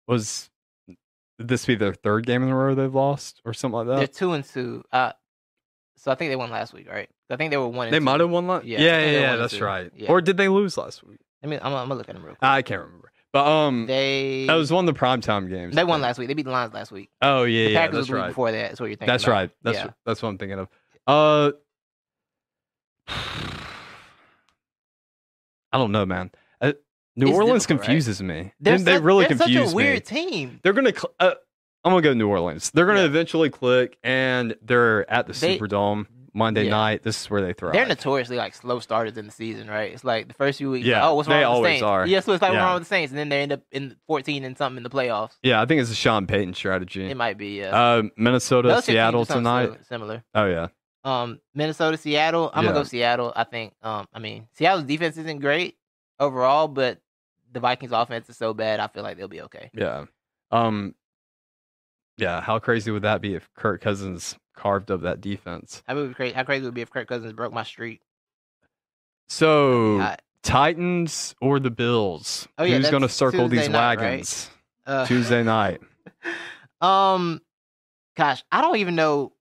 was 0.08 0.50
would 1.38 1.48
this 1.48 1.66
be 1.66 1.76
their 1.76 1.94
third 1.94 2.26
game 2.26 2.44
in 2.44 2.50
a 2.50 2.56
row 2.56 2.76
they've 2.76 2.94
lost 2.94 3.42
or 3.46 3.54
something 3.54 3.78
like 3.78 3.88
that? 3.88 3.98
They're 3.98 4.08
two 4.08 4.34
and 4.34 4.44
two. 4.44 4.84
Uh 4.92 5.12
so 5.98 6.12
I 6.12 6.16
think 6.16 6.30
they 6.32 6.36
won 6.36 6.52
last 6.52 6.74
week, 6.74 6.90
right? 6.90 7.10
I 7.30 7.36
think 7.36 7.52
they 7.52 7.58
were 7.58 7.68
one 7.68 7.88
and 7.88 7.94
They 7.94 8.00
might 8.00 8.20
have 8.20 8.30
won 8.30 8.48
last. 8.48 8.66
Yeah, 8.66 8.80
Yeah, 8.80 9.06
yeah, 9.06 9.20
yeah, 9.20 9.36
that's 9.38 9.60
right. 9.60 9.92
Yeah. 9.96 10.10
Or 10.12 10.22
did 10.22 10.38
they 10.38 10.48
lose 10.48 10.78
last 10.78 11.04
week? 11.04 11.20
I 11.44 11.48
mean 11.48 11.60
I'm, 11.62 11.74
I'm 11.74 11.88
gonna 11.88 11.96
look 11.96 12.10
at 12.10 12.16
them 12.16 12.24
real 12.24 12.36
quick. 12.36 12.44
I 12.44 12.62
can't 12.62 12.82
remember. 12.82 13.12
But 13.36 13.48
um, 13.48 13.86
they 13.86 14.46
that 14.48 14.54
was 14.54 14.72
one 14.72 14.88
of 14.88 14.96
the 14.96 14.98
primetime 14.98 15.50
games. 15.50 15.76
they 15.76 15.84
won 15.84 16.00
last 16.00 16.18
week. 16.18 16.30
They 16.30 16.34
beat 16.34 16.46
the 16.46 16.52
Lions 16.52 16.74
last 16.74 16.90
week. 16.90 17.10
Oh 17.22 17.44
yeah, 17.44 17.68
The 17.68 17.74
Packers 17.76 17.98
that's 17.98 18.10
right. 18.10 18.28
before 18.30 18.50
that. 18.54 18.70
That's 18.70 18.80
what 18.80 18.86
you're 18.86 18.96
thinking. 18.96 19.08
That's 19.08 19.26
about. 19.26 19.34
right. 19.34 19.50
That's 19.62 19.78
yeah. 19.78 19.90
that's 20.06 20.22
what 20.22 20.30
I'm 20.30 20.38
thinking 20.38 20.60
of. 20.60 20.70
Uh, 21.06 21.52
I 25.74 25.78
don't 25.78 25.92
know, 25.92 26.06
man. 26.06 26.32
Uh, 26.62 26.72
New 27.18 27.28
It's 27.28 27.36
Orleans 27.36 27.64
difficult, 27.64 27.80
right? 27.82 27.86
confuses 27.88 28.22
me. 28.22 28.54
They're, 28.60 28.78
They- 28.78 28.84
they 28.84 28.94
such, 28.96 29.04
really 29.04 29.26
they're 29.28 29.38
confuse 29.38 29.66
such 29.68 29.74
a 29.74 29.76
weird 29.76 29.94
me. 29.96 30.00
team. 30.30 30.60
They're 30.64 30.74
gonna. 30.74 30.92
Cl- 30.94 31.14
uh, 31.20 31.32
I'm 31.84 31.92
gonna 31.92 32.02
go 32.02 32.14
New 32.14 32.28
Orleans. 32.28 32.72
They're 32.72 32.86
gonna 32.86 33.00
Yeah. 33.02 33.06
eventually 33.06 33.50
click, 33.50 33.98
and 34.04 34.56
they're 34.62 35.10
at 35.12 35.28
the 35.28 35.34
They- 35.34 35.58
Superdome 35.58 36.08
Monday 36.34 36.66
Yeah. 36.66 36.72
night. 36.72 37.04
This 37.04 37.22
is 37.22 37.30
where 37.30 37.42
they 37.42 37.54
thrive. 37.54 37.74
They're 37.74 37.86
notoriously 37.86 38.36
like 38.36 38.54
slow 38.56 38.80
starters 38.80 39.18
in 39.18 39.26
the 39.28 39.32
season, 39.32 39.70
right? 39.70 39.94
It's 39.94 40.04
like 40.04 40.28
the 40.28 40.34
first 40.34 40.58
few 40.58 40.72
weeks. 40.72 40.86
Yeah, 40.86 41.02
like, 41.04 41.10
oh, 41.12 41.16
what's 41.16 41.30
wrong 41.30 41.36
they 41.38 41.40
with 41.42 41.46
the 41.46 41.50
always 41.56 41.70
Saints? 41.74 41.84
are. 41.84 42.08
Yeah, 42.08 42.20
so 42.20 42.34
it's 42.34 42.42
like 42.42 42.52
what's 42.52 42.58
Yeah. 42.60 42.66
wrong 42.66 42.74
with 42.74 42.84
the 42.84 42.88
Saints, 42.90 43.12
and 43.12 43.20
then 43.20 43.30
they 43.30 43.42
end 43.42 43.54
up 43.54 43.62
in 43.72 43.96
14 44.08 44.44
and 44.44 44.58
something 44.58 44.78
in 44.78 44.84
the 44.84 44.90
playoffs. 44.90 45.38
yeah, 45.44 45.62
I 45.62 45.66
think 45.66 45.80
it's 45.80 45.92
a 45.92 45.96
Sean 45.96 46.28
Payton 46.28 46.56
strategy. 46.56 47.10
It 47.10 47.16
might 47.16 47.38
be. 47.38 47.60
Yeah. 47.60 47.70
Uh, 47.80 48.04
Minnesota, 48.18 48.70
can 48.70 48.82
Seattle 48.82 49.26
tonight. 49.26 49.72
Similar. 49.88 50.24
Oh 50.34 50.46
yeah, 50.48 50.68
Um, 51.06 51.40
Minnesota, 51.54 51.96
Seattle. 51.98 52.50
I'm 52.54 52.66
gonna 52.66 52.76
go 52.76 52.84
Seattle. 52.84 53.32
I 53.36 53.46
think. 53.46 53.74
Um, 53.84 54.08
I 54.14 54.20
mean, 54.20 54.48
Seattle's 54.54 54.84
defense 54.86 55.18
isn't 55.18 55.40
great 55.40 55.78
overall, 56.20 56.68
but 56.68 56.98
the 57.56 57.60
Vikings' 57.62 57.92
offense 57.94 58.30
is 58.30 58.38
so 58.38 58.54
bad. 58.54 58.80
I 58.80 58.88
feel 58.88 59.02
like 59.02 59.18
they'll 59.18 59.28
be 59.28 59.42
okay. 59.44 59.72
yeah. 59.74 60.06
Um, 60.52 60.94
yeah. 62.18 62.42
How 62.42 62.60
crazy 62.60 62.92
would 62.92 63.02
that 63.02 63.22
be 63.22 63.34
if 63.34 63.50
Kirk 63.56 63.82
Cousins 63.82 64.38
carved 64.56 64.92
up 64.92 65.02
that 65.02 65.22
defense? 65.22 65.82
How 65.88 65.96
would 65.96 66.10
be 66.10 66.14
crazy? 66.14 66.36
How 66.36 66.44
crazy 66.44 66.64
would 66.64 66.70
it 66.70 66.76
be 66.76 66.82
if 66.82 66.92
Kirk 66.92 67.08
Cousins 67.08 67.34
broke 67.34 67.52
my 67.54 67.64
streak? 67.64 68.02
So 69.28 70.16
Titans 70.44 71.34
or 71.42 71.60
the 71.60 71.72
Bills? 71.72 72.48
Oh, 72.58 72.64
yeah, 72.64 72.78
Who's 72.78 72.90
going 72.92 73.02
to 73.02 73.10
circle 73.10 73.50
Tuesday 73.50 73.58
these 73.64 73.70
night, 73.70 73.98
right? 73.98 74.02
wagons 74.02 74.50
uh, 74.86 75.06
Tuesday 75.06 75.44
night? 75.44 75.82
Um, 76.82 77.42
gosh, 78.18 78.44
I 78.52 78.62
don't 78.62 78.76
even 78.76 78.96
know. 78.96 79.32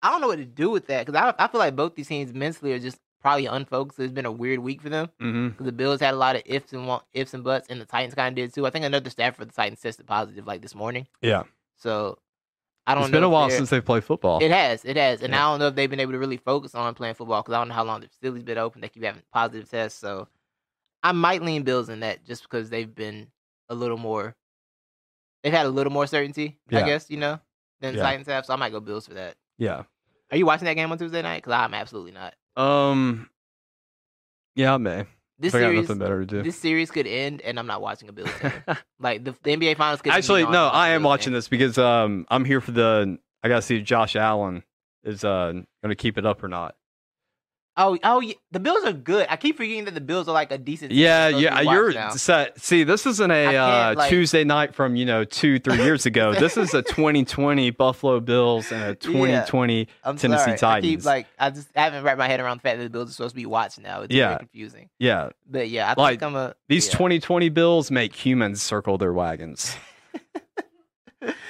I 0.00 0.10
don't 0.10 0.20
know 0.20 0.28
what 0.28 0.36
to 0.36 0.44
do 0.46 0.70
with 0.70 0.86
that 0.86 1.04
because 1.04 1.20
I 1.20 1.44
I 1.44 1.48
feel 1.48 1.58
like 1.58 1.74
both 1.74 1.96
these 1.96 2.06
teams 2.06 2.32
mentally 2.32 2.72
are 2.72 2.78
just 2.78 2.98
probably 3.20 3.46
unfocused. 3.46 3.98
It's 3.98 4.12
been 4.12 4.26
a 4.26 4.32
weird 4.32 4.60
week 4.60 4.80
for 4.82 4.88
them 4.88 5.08
Mm-hmm. 5.20 5.64
the 5.64 5.72
Bills 5.72 6.00
had 6.00 6.14
a 6.14 6.16
lot 6.16 6.36
of 6.36 6.42
ifs 6.46 6.72
and 6.72 6.88
ifs 7.12 7.34
and 7.34 7.42
buts, 7.44 7.66
and 7.68 7.80
the 7.80 7.84
Titans 7.84 8.14
kind 8.14 8.28
of 8.32 8.36
did 8.36 8.54
too. 8.54 8.66
I 8.66 8.70
think 8.70 8.84
another 8.84 9.10
staff 9.10 9.36
for 9.36 9.44
the 9.44 9.52
Titans 9.52 9.80
tested 9.80 10.06
positive 10.06 10.46
like 10.46 10.62
this 10.62 10.74
morning. 10.74 11.06
Yeah. 11.20 11.42
So 11.76 12.18
I 12.86 12.94
don't 12.94 13.04
It's 13.04 13.12
been 13.12 13.22
a 13.24 13.28
while 13.28 13.50
since 13.50 13.68
they've 13.70 13.84
played 13.84 14.02
football. 14.04 14.42
It 14.42 14.50
has, 14.50 14.84
it 14.84 14.96
has, 14.96 15.22
and 15.22 15.32
Yeah. 15.32 15.46
I 15.46 15.50
don't 15.50 15.58
know 15.60 15.66
if 15.68 15.74
they've 15.74 15.90
been 15.90 16.00
able 16.00 16.12
to 16.12 16.18
really 16.18 16.38
focus 16.38 16.74
on 16.74 16.94
playing 16.94 17.14
football 17.16 17.42
because 17.42 17.54
I 17.54 17.58
don't 17.58 17.68
know 17.68 17.74
how 17.74 17.84
long 17.84 18.00
the 18.00 18.08
facility's 18.08 18.44
been 18.44 18.56
open. 18.58 18.80
They 18.80 18.88
keep 18.88 19.02
having 19.04 19.22
positive 19.32 19.68
tests, 19.70 19.98
so 20.00 20.28
I 21.02 21.12
might 21.12 21.42
lean 21.42 21.62
Bills 21.64 21.88
in 21.90 22.00
that 22.00 22.24
just 22.24 22.42
because 22.44 22.70
they've 22.70 22.92
been 22.92 23.28
a 23.68 23.74
little 23.74 23.98
more. 23.98 24.34
They've 25.42 25.52
had 25.52 25.66
a 25.66 25.70
little 25.70 25.92
more 25.92 26.06
certainty, 26.06 26.58
I 26.72 26.82
guess 26.82 27.10
you 27.10 27.16
know, 27.18 27.38
than 27.80 27.94
Yeah. 27.94 28.02
Titans 28.02 28.26
have. 28.28 28.46
So 28.46 28.52
I 28.54 28.56
might 28.56 28.72
go 28.72 28.80
Bills 28.80 29.06
for 29.06 29.14
that. 29.14 29.34
yeah. 29.58 29.82
Are 30.30 30.36
you 30.36 30.44
watching 30.44 30.66
that 30.66 30.74
game 30.74 30.92
on 30.92 30.98
Tuesday 30.98 31.22
night? 31.22 31.36
Because 31.38 31.54
I'm 31.54 31.72
absolutely 31.72 32.12
not. 32.12 32.34
Um. 32.58 33.28
Yeah, 34.56 34.74
I 34.74 34.78
may. 34.78 35.04
This 35.38 35.54
I 35.54 35.60
got 35.60 35.66
series, 35.66 35.82
nothing 35.82 35.98
better 36.00 36.20
to 36.20 36.26
do. 36.26 36.42
this 36.42 36.58
series 36.58 36.90
could 36.90 37.06
end, 37.06 37.40
and 37.42 37.58
I'm 37.60 37.66
not 37.68 37.80
watching 37.80 38.08
a 38.08 38.12
Bills 38.12 38.28
game. 38.42 38.52
like 38.98 39.22
the, 39.22 39.36
the 39.44 39.56
NBA 39.56 39.76
Finals 39.76 40.02
could 40.02 40.12
Actually, 40.12 40.44
no, 40.46 40.66
I 40.66 40.88
am 40.88 41.04
watching 41.04 41.30
game. 41.30 41.34
this 41.38 41.46
because 41.48 41.78
um 41.78 42.26
I'm 42.28 42.44
here 42.44 42.60
for 42.60 42.72
the. 42.72 43.18
I 43.44 43.48
gotta 43.48 43.62
see 43.62 43.76
if 43.78 43.84
Josh 43.84 44.16
Allen 44.16 44.64
is 45.04 45.22
uh 45.22 45.52
gonna 45.82 45.94
keep 45.94 46.18
it 46.18 46.26
up 46.26 46.42
or 46.42 46.48
not. 46.48 46.74
Oh, 47.80 47.96
oh, 48.02 48.18
yeah. 48.20 48.34
the 48.50 48.58
Bills 48.58 48.84
are 48.84 48.92
good. 48.92 49.28
I 49.30 49.36
keep 49.36 49.56
forgetting 49.56 49.84
that 49.84 49.94
the 49.94 50.00
Bills 50.00 50.26
are 50.26 50.32
like 50.34 50.50
a 50.50 50.58
decent. 50.58 50.90
Yeah, 50.90 51.28
yeah, 51.28 51.60
you're 51.60 51.92
now. 51.92 52.10
set. 52.10 52.60
See, 52.60 52.82
this 52.82 53.06
isn't 53.06 53.30
a 53.30 53.56
uh, 53.56 53.94
like- 53.96 54.10
Tuesday 54.10 54.42
night 54.42 54.74
from 54.74 54.96
you 54.96 55.06
know 55.06 55.22
two, 55.24 55.60
three 55.60 55.76
years 55.76 56.04
ago. 56.04 56.34
this 56.38 56.56
is 56.56 56.74
a 56.74 56.82
2020 56.82 57.70
Buffalo 57.70 58.18
Bills 58.18 58.72
and 58.72 58.82
a 58.82 58.94
2020. 58.96 59.86
I'm 60.02 60.16
Tennessee 60.16 60.56
sorry. 60.56 60.78
I 60.78 60.80
keep 60.80 60.90
Titans. 61.00 61.06
like 61.06 61.26
I 61.38 61.50
just 61.50 61.68
I 61.76 61.82
haven't 61.84 62.02
wrapped 62.02 62.18
my 62.18 62.26
head 62.26 62.40
around 62.40 62.56
the 62.58 62.62
fact 62.62 62.78
that 62.78 62.84
the 62.84 62.90
Bills 62.90 63.10
are 63.10 63.12
supposed 63.12 63.32
to 63.34 63.36
be 63.36 63.46
watched 63.46 63.78
now. 63.80 64.02
It's 64.02 64.12
Yeah. 64.14 64.38
confusing. 64.38 64.90
Yeah, 64.98 65.30
But 65.48 65.68
yeah, 65.70 65.88
I 65.96 66.00
Like, 66.00 66.18
think 66.20 66.22
I'm 66.24 66.36
a 66.36 66.54
these 66.68 66.86
yeah. 66.88 66.92
2020 66.94 67.48
Bills 67.50 67.90
make 67.92 68.12
humans 68.14 68.60
circle 68.60 68.98
their 68.98 69.12
wagons. 69.12 69.76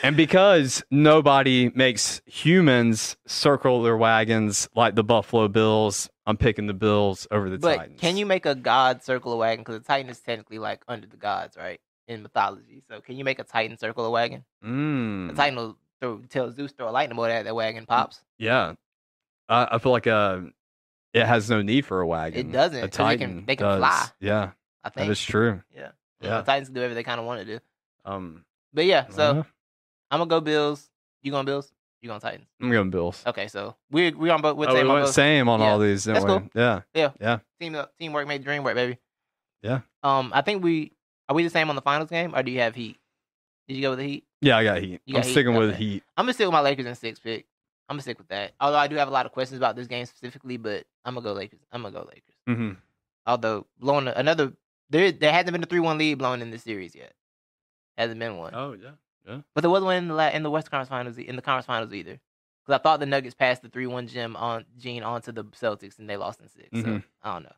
and 0.03 0.17
because 0.17 0.83
nobody 0.91 1.71
makes 1.75 2.21
humans 2.27 3.17
circle 3.27 3.83
their 3.83 3.97
wagons 3.97 4.69
like 4.75 4.95
the 4.95 5.05
Buffalo 5.05 5.49
Bills, 5.49 6.09
I'm 6.29 6.37
picking 6.37 6.67
the 6.67 6.75
Bills 6.75 7.27
over 7.31 7.49
the 7.49 7.57
But 7.59 7.77
Titans. 7.79 8.01
can 8.01 8.17
you 8.19 8.27
make 8.27 8.45
a 8.45 8.55
god 8.55 9.03
circle 9.03 9.33
a 9.33 9.37
wagon? 9.37 9.63
Because 9.65 9.79
the 9.81 9.85
Titan 9.85 10.11
is 10.11 10.21
technically 10.21 10.59
like 10.59 10.83
under 10.87 11.07
the 11.07 11.17
gods, 11.17 11.57
right? 11.57 11.81
In 12.07 12.23
mythology. 12.23 12.83
So 12.89 13.01
can 13.01 13.17
you 13.17 13.25
make 13.25 13.39
a 13.39 13.45
Titan 13.45 13.79
circle 13.79 14.05
a 14.05 14.11
wagon? 14.11 14.45
Mm, 14.65 15.29
The 15.31 15.35
Titan 15.35 15.57
will 15.57 15.79
throw, 16.01 16.19
tell 16.29 16.53
Zeus 16.53 16.73
throw 16.73 16.89
a 16.89 16.93
lightning 16.93 17.17
bolt 17.17 17.31
at 17.31 17.45
that 17.47 17.55
wagon 17.55 17.87
pops. 17.87 18.21
yeah, 18.39 18.75
I, 19.49 19.69
I 19.73 19.79
feel 19.79 19.93
like 19.93 20.07
uh, 20.07 20.41
it 21.15 21.25
has 21.25 21.49
no 21.49 21.63
need 21.63 21.87
for 21.87 22.01
a 22.03 22.07
wagon. 22.07 22.39
It 22.49 22.53
doesn't, 22.53 22.79
A 22.85 22.89
'cause 22.89 22.99
they 22.99 23.17
can- 23.17 23.29
Titan 23.31 23.45
they 23.47 23.57
can 23.57 23.67
does. 23.67 23.79
fly. 23.79 24.07
Yeah, 24.21 24.51
I 24.85 24.91
think. 24.91 25.11
is 25.11 25.23
true. 25.23 25.63
Yeah. 25.75 25.93
Yeah. 26.21 26.39
The 26.41 26.43
Titans 26.43 26.69
can 26.69 26.75
do 26.75 26.81
whatever 26.81 26.95
they 26.95 27.03
kind 27.05 27.21
of 27.21 27.25
want 27.27 27.41
to 27.41 27.47
do. 27.47 27.61
Um, 28.05 28.45
But 28.75 28.85
yeah, 28.85 29.09
so 29.09 29.47
I'm 30.11 30.19
gonna 30.19 30.27
go 30.29 30.41
Bills. 30.41 30.91
You 31.23 31.31
going 31.33 31.47
Bills? 31.47 31.73
You 32.01 32.09
going 32.09 32.21
Titans? 32.21 32.47
I'm 32.61 32.71
going 32.71 32.91
Bills. 32.91 33.23
Okay, 33.27 33.49
so 33.49 33.75
we 33.91 34.13
we 34.13 34.31
on 34.31 34.41
both. 34.41 34.57
We're 34.57 34.69
oh, 34.69 34.75
we 34.75 34.79
same 34.81 34.89
on 34.89 34.95
went 34.95 35.07
both. 35.07 35.15
same 35.15 35.49
on 35.49 35.61
Yeah. 35.61 35.67
all 35.67 35.79
these, 35.79 36.05
didn't 36.05 36.15
That's 36.15 36.25
we? 36.33 36.39
cool. 36.41 36.51
Yeah. 36.55 36.81
Yeah. 36.95 37.11
Yeah. 37.21 37.39
Team 37.61 37.77
teamwork 37.99 38.29
made 38.29 38.45
dream 38.45 38.63
work, 38.63 38.75
baby. 38.77 38.99
Yeah. 39.63 39.81
Um, 40.05 40.31
I 40.35 40.43
think 40.43 40.63
we 40.63 40.93
are 41.29 41.35
we 41.35 41.43
the 41.43 41.51
same 41.51 41.69
on 41.71 41.77
the 41.77 41.83
finals 41.83 42.09
game, 42.11 42.35
or 42.35 42.43
do 42.43 42.53
you 42.53 42.61
have 42.61 42.75
Heat? 42.77 42.97
Did 43.67 43.75
you 43.75 43.83
go 43.83 43.91
with 43.91 43.99
the 43.99 44.05
Heat? 44.07 44.25
Yeah, 44.41 44.57
I 44.59 44.65
got 44.65 44.79
Heat. 44.79 45.01
You 45.05 45.15
I'm 45.17 45.21
got 45.23 45.25
Heat? 45.27 45.33
sticking 45.33 45.55
with 45.57 45.71
Okay. 45.71 45.79
Heat. 45.79 46.03
I'm 46.17 46.25
gonna 46.25 46.33
stick 46.35 46.47
with 46.47 46.53
my 46.53 46.61
Lakers 46.61 46.87
in 46.87 46.95
six 46.95 47.19
pick. 47.19 47.47
I'm 47.89 47.95
gonna 47.95 48.03
stick 48.03 48.19
with 48.19 48.29
that. 48.29 48.53
Although 48.61 48.79
I 48.79 48.87
do 48.87 48.95
have 48.97 49.09
a 49.09 49.11
lot 49.11 49.27
of 49.27 49.33
questions 49.33 49.59
about 49.59 49.75
this 49.75 49.89
game 49.89 50.07
specifically, 50.07 50.57
but 50.57 50.85
I'm 51.05 51.15
gonna 51.15 51.25
go 51.25 51.33
Lakers. 51.33 51.61
I'm 51.73 51.83
gonna 51.83 51.93
go 51.99 52.07
Lakers. 52.09 52.35
hmm 52.47 52.71
Although 53.27 53.67
blowing 53.81 54.07
another 54.09 54.53
there 54.89 55.11
there 55.11 55.33
hasn't 55.33 55.53
been 55.53 55.63
a 55.65 55.67
three 55.67 55.81
one 55.81 55.99
lead 55.99 56.19
blown 56.19 56.41
in 56.43 56.51
this 56.53 56.63
series 56.63 56.95
yet. 56.95 57.13
Hasn't 57.99 58.21
been 58.21 58.37
one. 58.37 58.55
Oh 58.55 58.73
yeah. 58.81 58.91
But 59.55 59.61
there 59.63 59.71
wasn't 59.71 59.87
one 59.87 59.97
in 59.97 60.09
the 60.09 60.15
la- 60.15 60.29
in 60.29 60.43
the 60.43 60.51
West 60.51 60.71
Conference 60.71 60.89
Finals 60.89 61.19
in 61.19 61.37
the 61.37 61.43
conference 61.43 61.67
finals 61.67 61.93
either. 61.93 62.19
Because 62.65 62.79
I 62.79 62.83
thought 62.83 63.01
the 63.01 63.07
Nuggets 63.07 63.35
passed 63.35 63.63
the 63.63 63.69
three 63.69 63.87
one 63.87 64.07
gem 64.09 64.37
on 64.37 64.65
Gene 64.79 65.03
onto 65.03 65.33
the 65.33 65.45
Celtics 65.45 65.99
and 65.99 66.09
they 66.09 66.17
lost 66.17 66.41
in 66.41 66.49
6 66.49 66.69
So 66.73 66.79
Mhm. 66.83 67.05
I 67.23 67.33
don't 67.35 67.43
know. 67.45 67.53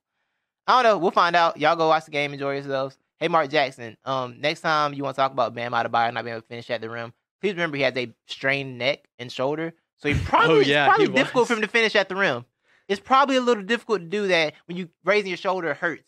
I 0.67 0.83
don't 0.83 0.91
know. 0.93 0.99
We'll 0.99 1.11
find 1.11 1.35
out. 1.35 1.57
Y'all 1.59 1.75
go 1.77 1.89
watch 1.89 2.05
the 2.05 2.11
game. 2.13 2.33
Enjoy 2.33 2.53
yourselves. 2.55 2.97
Hey, 3.19 3.29
Mark 3.29 3.51
Jackson. 3.51 3.97
Um, 4.05 4.41
next 4.41 4.61
time 4.61 4.95
you 4.95 5.03
want 5.03 5.17
to 5.17 5.21
talk 5.21 5.33
about 5.33 5.55
Bam 5.55 5.73
Adebayo 5.73 6.13
not 6.13 6.25
being 6.25 6.35
able 6.35 6.43
to 6.43 6.47
finish 6.49 6.71
at 6.71 6.81
the 6.81 6.89
rim, 6.89 7.13
please 7.41 7.51
remember 7.53 7.77
he 7.77 7.83
has 7.83 7.97
a 7.97 8.15
strained 8.27 8.79
neck 8.79 9.09
and 9.19 9.31
shoulder, 9.33 9.75
so 9.97 10.09
he 10.09 10.15
probably 10.25 10.57
Oh, 10.57 10.61
yeah, 10.61 10.85
it's 10.87 10.89
probably 10.97 11.15
difficult 11.15 11.49
for 11.49 11.55
him 11.55 11.61
to 11.63 11.69
finish 11.69 11.95
at 11.97 12.09
the 12.09 12.17
rim. 12.17 12.45
It's 12.89 13.01
probably 13.01 13.37
a 13.37 13.41
little 13.41 13.63
difficult 13.63 14.01
to 14.01 14.07
do 14.07 14.29
that 14.29 14.55
when 14.67 14.77
you 14.77 14.89
raising 15.05 15.29
your 15.29 15.37
shoulder 15.37 15.75
hurts. 15.75 16.03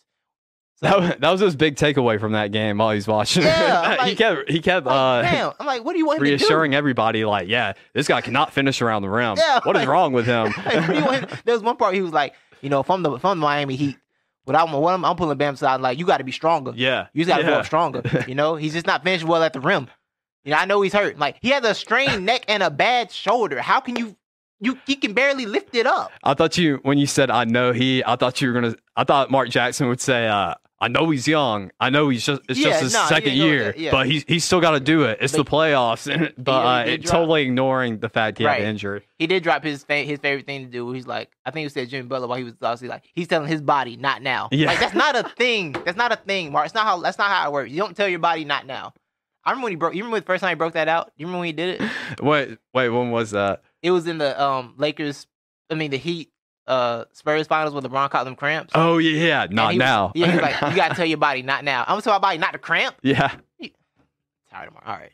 So, 0.75 0.87
That, 0.87 0.99
wa- 0.99 1.15
that 1.19 1.29
was 1.31 1.39
his 1.41 1.55
big 1.55 1.75
takeaway 1.75 2.19
from 2.19 2.31
that 2.33 2.51
game 2.51 2.77
while 2.79 2.91
he's 2.91 3.07
watching. 3.07 3.43
Yeah, 3.43 3.81
I'm 3.99 4.05
he 4.07 4.11
like- 4.11 4.17
kept 4.17 4.49
he 4.49 4.59
kept 4.59 4.85
like, 4.85 4.95
uh, 4.95 5.21
damn. 5.21 5.51
I'm 5.59 5.65
like, 5.67 5.83
what 5.85 5.93
do 5.93 5.99
you 5.99 6.05
want 6.05 6.17
him 6.19 6.25
to 6.25 6.29
do? 6.31 6.43
reassuring 6.43 6.73
everybody 6.75 7.23
like, 7.25 7.47
yeah, 7.47 7.73
this 7.93 8.07
guy 8.07 8.21
cannot 8.21 8.51
finish 8.53 8.81
around 8.81 9.01
the 9.03 9.09
rim. 9.09 9.35
Yeah, 9.37 9.59
what 9.63 9.75
is 9.75 9.81
like- 9.81 9.87
wrong 9.89 10.13
with 10.13 10.25
him? 10.25 10.53
Like, 10.65 10.75
what 10.75 10.87
do 10.87 10.93
you 10.97 11.05
want 11.05 11.45
there 11.45 11.53
was 11.53 11.61
one 11.63 11.77
part 11.77 11.93
he 11.95 12.01
was 12.01 12.11
like, 12.11 12.33
you 12.61 12.69
know, 12.69 12.83
from 12.83 13.03
the 13.03 13.11
if 13.13 13.23
I'm 13.23 13.39
the 13.39 13.45
Miami 13.45 13.75
Heat, 13.75 13.97
what 14.45 14.55
I'm 14.57 14.71
what 14.71 14.93
I'm, 14.93 15.05
I'm 15.05 15.15
pulling 15.15 15.37
Bam 15.37 15.53
aside, 15.53 15.79
like 15.81 15.99
you 15.99 16.05
got 16.05 16.17
to 16.17 16.23
be 16.23 16.31
stronger. 16.31 16.73
yeah, 16.75 17.07
You 17.13 17.23
just 17.23 17.29
got 17.35 17.37
to 17.41 17.43
go 17.47 17.53
up 17.53 17.65
stronger. 17.65 18.01
You 18.27 18.35
know, 18.35 18.55
he's 18.55 18.73
just 18.73 18.87
not 18.87 19.03
finishing 19.03 19.27
well 19.27 19.43
at 19.43 19.53
the 19.53 19.59
rim. 19.61 19.87
You 20.43 20.51
know, 20.51 20.57
I 20.57 20.65
know 20.65 20.81
he's 20.81 20.91
hurt. 20.93 21.17
Like 21.17 21.37
he 21.41 21.49
has 21.51 21.63
a 21.63 21.73
strained 21.73 22.25
neck 22.25 22.43
and 22.49 22.61
a 22.63 22.69
bad 22.71 23.11
shoulder. 23.11 23.61
How 23.61 23.79
can 23.79 23.95
you? 23.95 24.17
You 24.59 24.77
he 24.85 24.95
can 24.95 25.13
barely 25.13 25.45
lift 25.45 25.75
it 25.75 25.85
up. 25.85 26.11
I 26.23 26.33
thought 26.33 26.57
you 26.57 26.79
when 26.83 26.97
you 26.97 27.05
said 27.05 27.29
I 27.29 27.43
know 27.45 27.71
he, 27.73 28.03
I 28.05 28.15
thought 28.15 28.41
you 28.41 28.47
were 28.49 28.53
gonna. 28.53 28.75
I 28.95 29.03
thought 29.03 29.29
Mark 29.31 29.49
Jackson 29.49 29.87
would 29.89 29.99
say, 30.01 30.27
uh, 30.27 30.55
"I 30.83 30.87
know 30.89 31.09
he's 31.09 31.27
young. 31.27 31.71
I 31.79 31.89
know 31.89 32.09
he's 32.09 32.25
just 32.25 32.41
it's 32.49 32.59
Yeah, 32.59 32.69
just 32.71 32.83
his 32.83 32.93
no, 32.93 33.01
he 33.03 33.07
second 33.07 33.29
ain't 33.31 33.39
going 33.39 33.51
year, 33.51 33.73
yeah. 33.77 33.91
but 33.91 34.05
he's 34.07 34.23
he's 34.27 34.43
still 34.43 34.59
got 34.61 34.71
to 34.71 34.79
do 34.79 35.03
it. 35.03 35.17
It's 35.21 35.31
But- 35.35 35.45
the 35.45 35.49
playoffs." 35.51 36.05
but 36.37 36.51
Yeah, 36.51 36.57
uh, 36.57 36.79
he 36.83 36.89
did 36.91 36.93
it- 36.99 37.03
drop- 37.05 37.13
totally 37.13 37.43
ignoring 37.43 37.99
the 37.99 38.09
fact 38.09 38.37
he 38.37 38.45
Right. 38.45 38.59
had 38.59 38.67
injury. 38.67 39.01
He 39.17 39.27
did 39.27 39.43
drop 39.43 39.63
his 39.63 39.83
fa- 39.83 40.03
his 40.03 40.19
favorite 40.19 40.45
thing 40.45 40.65
to 40.65 40.71
do. 40.71 40.91
He's 40.91 41.07
like, 41.07 41.29
I 41.45 41.51
think 41.51 41.63
he 41.65 41.69
said 41.69 41.89
Jimmy 41.89 42.07
Butler 42.07 42.27
while 42.27 42.37
he 42.37 42.43
was 42.43 42.53
obviously 42.61 42.87
like, 42.89 43.03
he's 43.13 43.27
telling 43.27 43.47
his 43.47 43.61
body 43.61 43.95
not 43.97 44.21
now. 44.21 44.49
Yeah. 44.51 44.67
Like 44.67 44.79
that's 44.79 44.93
not 44.95 45.15
a 45.15 45.23
thing. 45.37 45.71
That's 45.85 45.97
not 45.97 46.11
a 46.11 46.17
thing, 46.17 46.51
Mark. 46.51 46.65
It's 46.65 46.75
not 46.75 46.85
how 46.85 46.99
that's 46.99 47.17
not 47.17 47.29
how 47.29 47.47
it 47.49 47.53
works. 47.53 47.71
You 47.71 47.77
don't 47.77 47.95
tell 47.95 48.07
your 48.09 48.19
body 48.19 48.43
not 48.45 48.65
now. 48.65 48.93
I 49.45 49.51
remember 49.51 49.65
when 49.65 49.71
he 49.73 49.75
broke. 49.77 49.93
You 49.95 50.03
remember 50.03 50.19
the 50.21 50.25
first 50.25 50.41
time 50.41 50.49
he 50.51 50.55
broke 50.55 50.73
that 50.73 50.87
out? 50.87 51.11
You 51.17 51.25
remember 51.27 51.39
when 51.39 51.47
he 51.47 51.53
did 51.53 51.81
it? 51.81 51.89
Wait, 52.21 52.57
wait, 52.73 52.89
when 52.89 53.11
was 53.11 53.31
that? 53.31 53.61
It 53.81 53.91
was 53.91 54.07
in 54.07 54.17
the 54.17 54.41
um 54.41 54.73
Lakers. 54.77 55.27
I 55.69 55.75
mean 55.75 55.91
the 55.91 55.97
Heat 55.97 56.29
uh 56.67 57.05
Spurs 57.13 57.47
finals 57.47 57.73
when 57.73 57.83
LeBron 57.83 58.09
caught 58.09 58.25
them 58.25 58.35
cramps. 58.35 58.71
Oh 58.75 58.97
yeah, 58.97 59.25
yeah, 59.25 59.47
not 59.49 59.69
was- 59.73 59.77
now. 59.77 60.11
Yeah, 60.15 60.27
he 60.27 60.31
was 60.33 60.41
like, 60.41 60.61
you 60.71 60.75
gotta 60.75 60.95
tell 60.95 61.05
your 61.05 61.17
body 61.17 61.41
not 61.41 61.63
now. 61.63 61.81
I'm 61.81 61.93
gonna 61.93 62.01
tell 62.01 62.13
my 62.13 62.19
body 62.19 62.37
not 62.37 62.53
to 62.53 62.59
cramp. 62.59 62.95
yeah. 63.01 63.35
Tired 64.51 64.67
of 64.67 64.73
Mark. 64.73 64.87
All 64.87 64.95
right. 64.95 65.11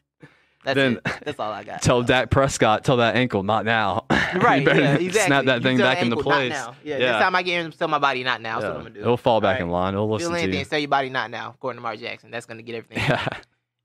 That's 0.65 0.75
Then- 0.75 0.93
it. 1.05 1.21
That's 1.23 1.39
all 1.39 1.51
I 1.51 1.63
got. 1.63 1.81
Tell 1.81 2.03
Dak 2.03 2.29
Prescott, 2.29 2.83
tell 2.83 2.97
that 2.97 3.15
ankle, 3.15 3.43
not 3.43 3.65
now. 3.65 4.05
Right, 4.35 4.61
yeah, 4.61 4.93
exactly. 4.93 5.09
snap 5.09 5.45
that 5.45 5.55
You 5.55 5.63
thing 5.63 5.77
back 5.79 6.03
into 6.03 6.15
ankle, 6.17 6.29
not 6.29 6.37
place. 6.37 6.51
now. 6.51 6.75
Yeah, 6.83 6.97
Yeah. 6.99 7.05
Next 7.13 7.23
time 7.23 7.35
I 7.35 7.41
get 7.41 7.65
him, 7.65 7.71
tell 7.71 7.87
my 7.87 7.97
body 7.97 8.23
not 8.23 8.41
now. 8.41 8.59
Yeah. 8.61 8.67
I'm 8.69 8.73
gonna 8.77 8.89
do. 8.91 8.99
It'll 8.99 9.17
fall 9.17 9.41
back 9.41 9.59
All 9.59 9.65
in 9.65 9.71
line. 9.71 9.93
It'll 9.95 10.05
Feel 10.05 10.13
listen 10.27 10.33
to 10.33 10.39
anything, 10.39 10.59
you. 10.59 10.65
tell 10.65 10.77
your 10.77 10.87
body 10.87 11.09
not 11.09 11.31
now, 11.31 11.49
according 11.55 11.77
to 11.79 11.81
Mark 11.81 11.97
Jackson. 11.99 12.29
That's 12.29 12.45
gonna 12.45 12.61
get 12.61 12.75
everything. 12.75 13.03
Yeah. 13.09 13.25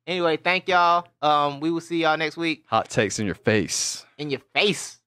Anyway, 0.07 0.37
thank 0.37 0.69
y'all. 0.69 1.07
Um, 1.23 1.61
we 1.61 1.71
will 1.71 1.81
see 1.81 2.03
y'all 2.03 2.19
next 2.19 2.37
week 2.37 2.65
Hot 2.69 2.91
takes 2.91 3.19
in 3.19 3.25
your 3.25 3.37
face. 3.37 4.05
in 4.19 4.29
your 4.29 4.41
face, 4.55 4.99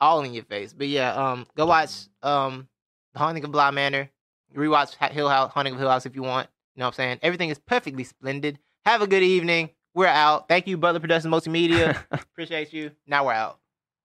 all 0.00 0.22
in 0.22 0.34
your 0.34 0.44
face. 0.44 0.72
But 0.72 0.88
yeah, 0.88 1.12
um, 1.14 1.46
go 1.56 1.66
watch 1.66 1.90
um, 2.22 2.68
The 3.12 3.18
Haunting 3.18 3.44
of 3.44 3.52
Bly 3.52 3.70
Manor. 3.70 4.10
Rewatch 4.54 4.94
Hill 5.12 5.28
House, 5.28 5.52
Haunting 5.52 5.74
of 5.74 5.80
Hill 5.80 5.90
House 5.90 6.06
if 6.06 6.14
you 6.14 6.22
want. 6.22 6.48
You 6.74 6.80
know 6.80 6.86
what 6.86 6.94
I'm 6.94 6.94
saying? 6.94 7.18
Everything 7.22 7.50
is 7.50 7.58
perfectly 7.58 8.04
splendid. 8.04 8.58
Have 8.84 9.02
a 9.02 9.06
good 9.06 9.22
evening. 9.22 9.70
We're 9.94 10.06
out. 10.06 10.48
Thank 10.48 10.66
you, 10.66 10.78
Butler 10.78 11.00
Productions 11.00 11.32
Multimedia. 11.32 12.02
Appreciate 12.10 12.72
you. 12.72 12.92
Now 13.06 13.26
we're 13.26 13.32
out. 13.32 13.58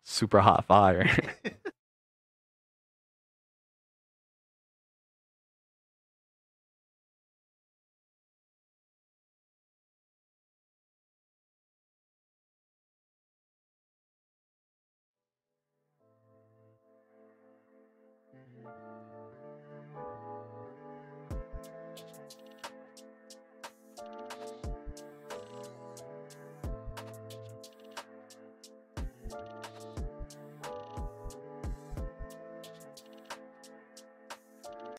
Super 0.03 0.39
hot 0.39 0.65
fire. 0.65 1.09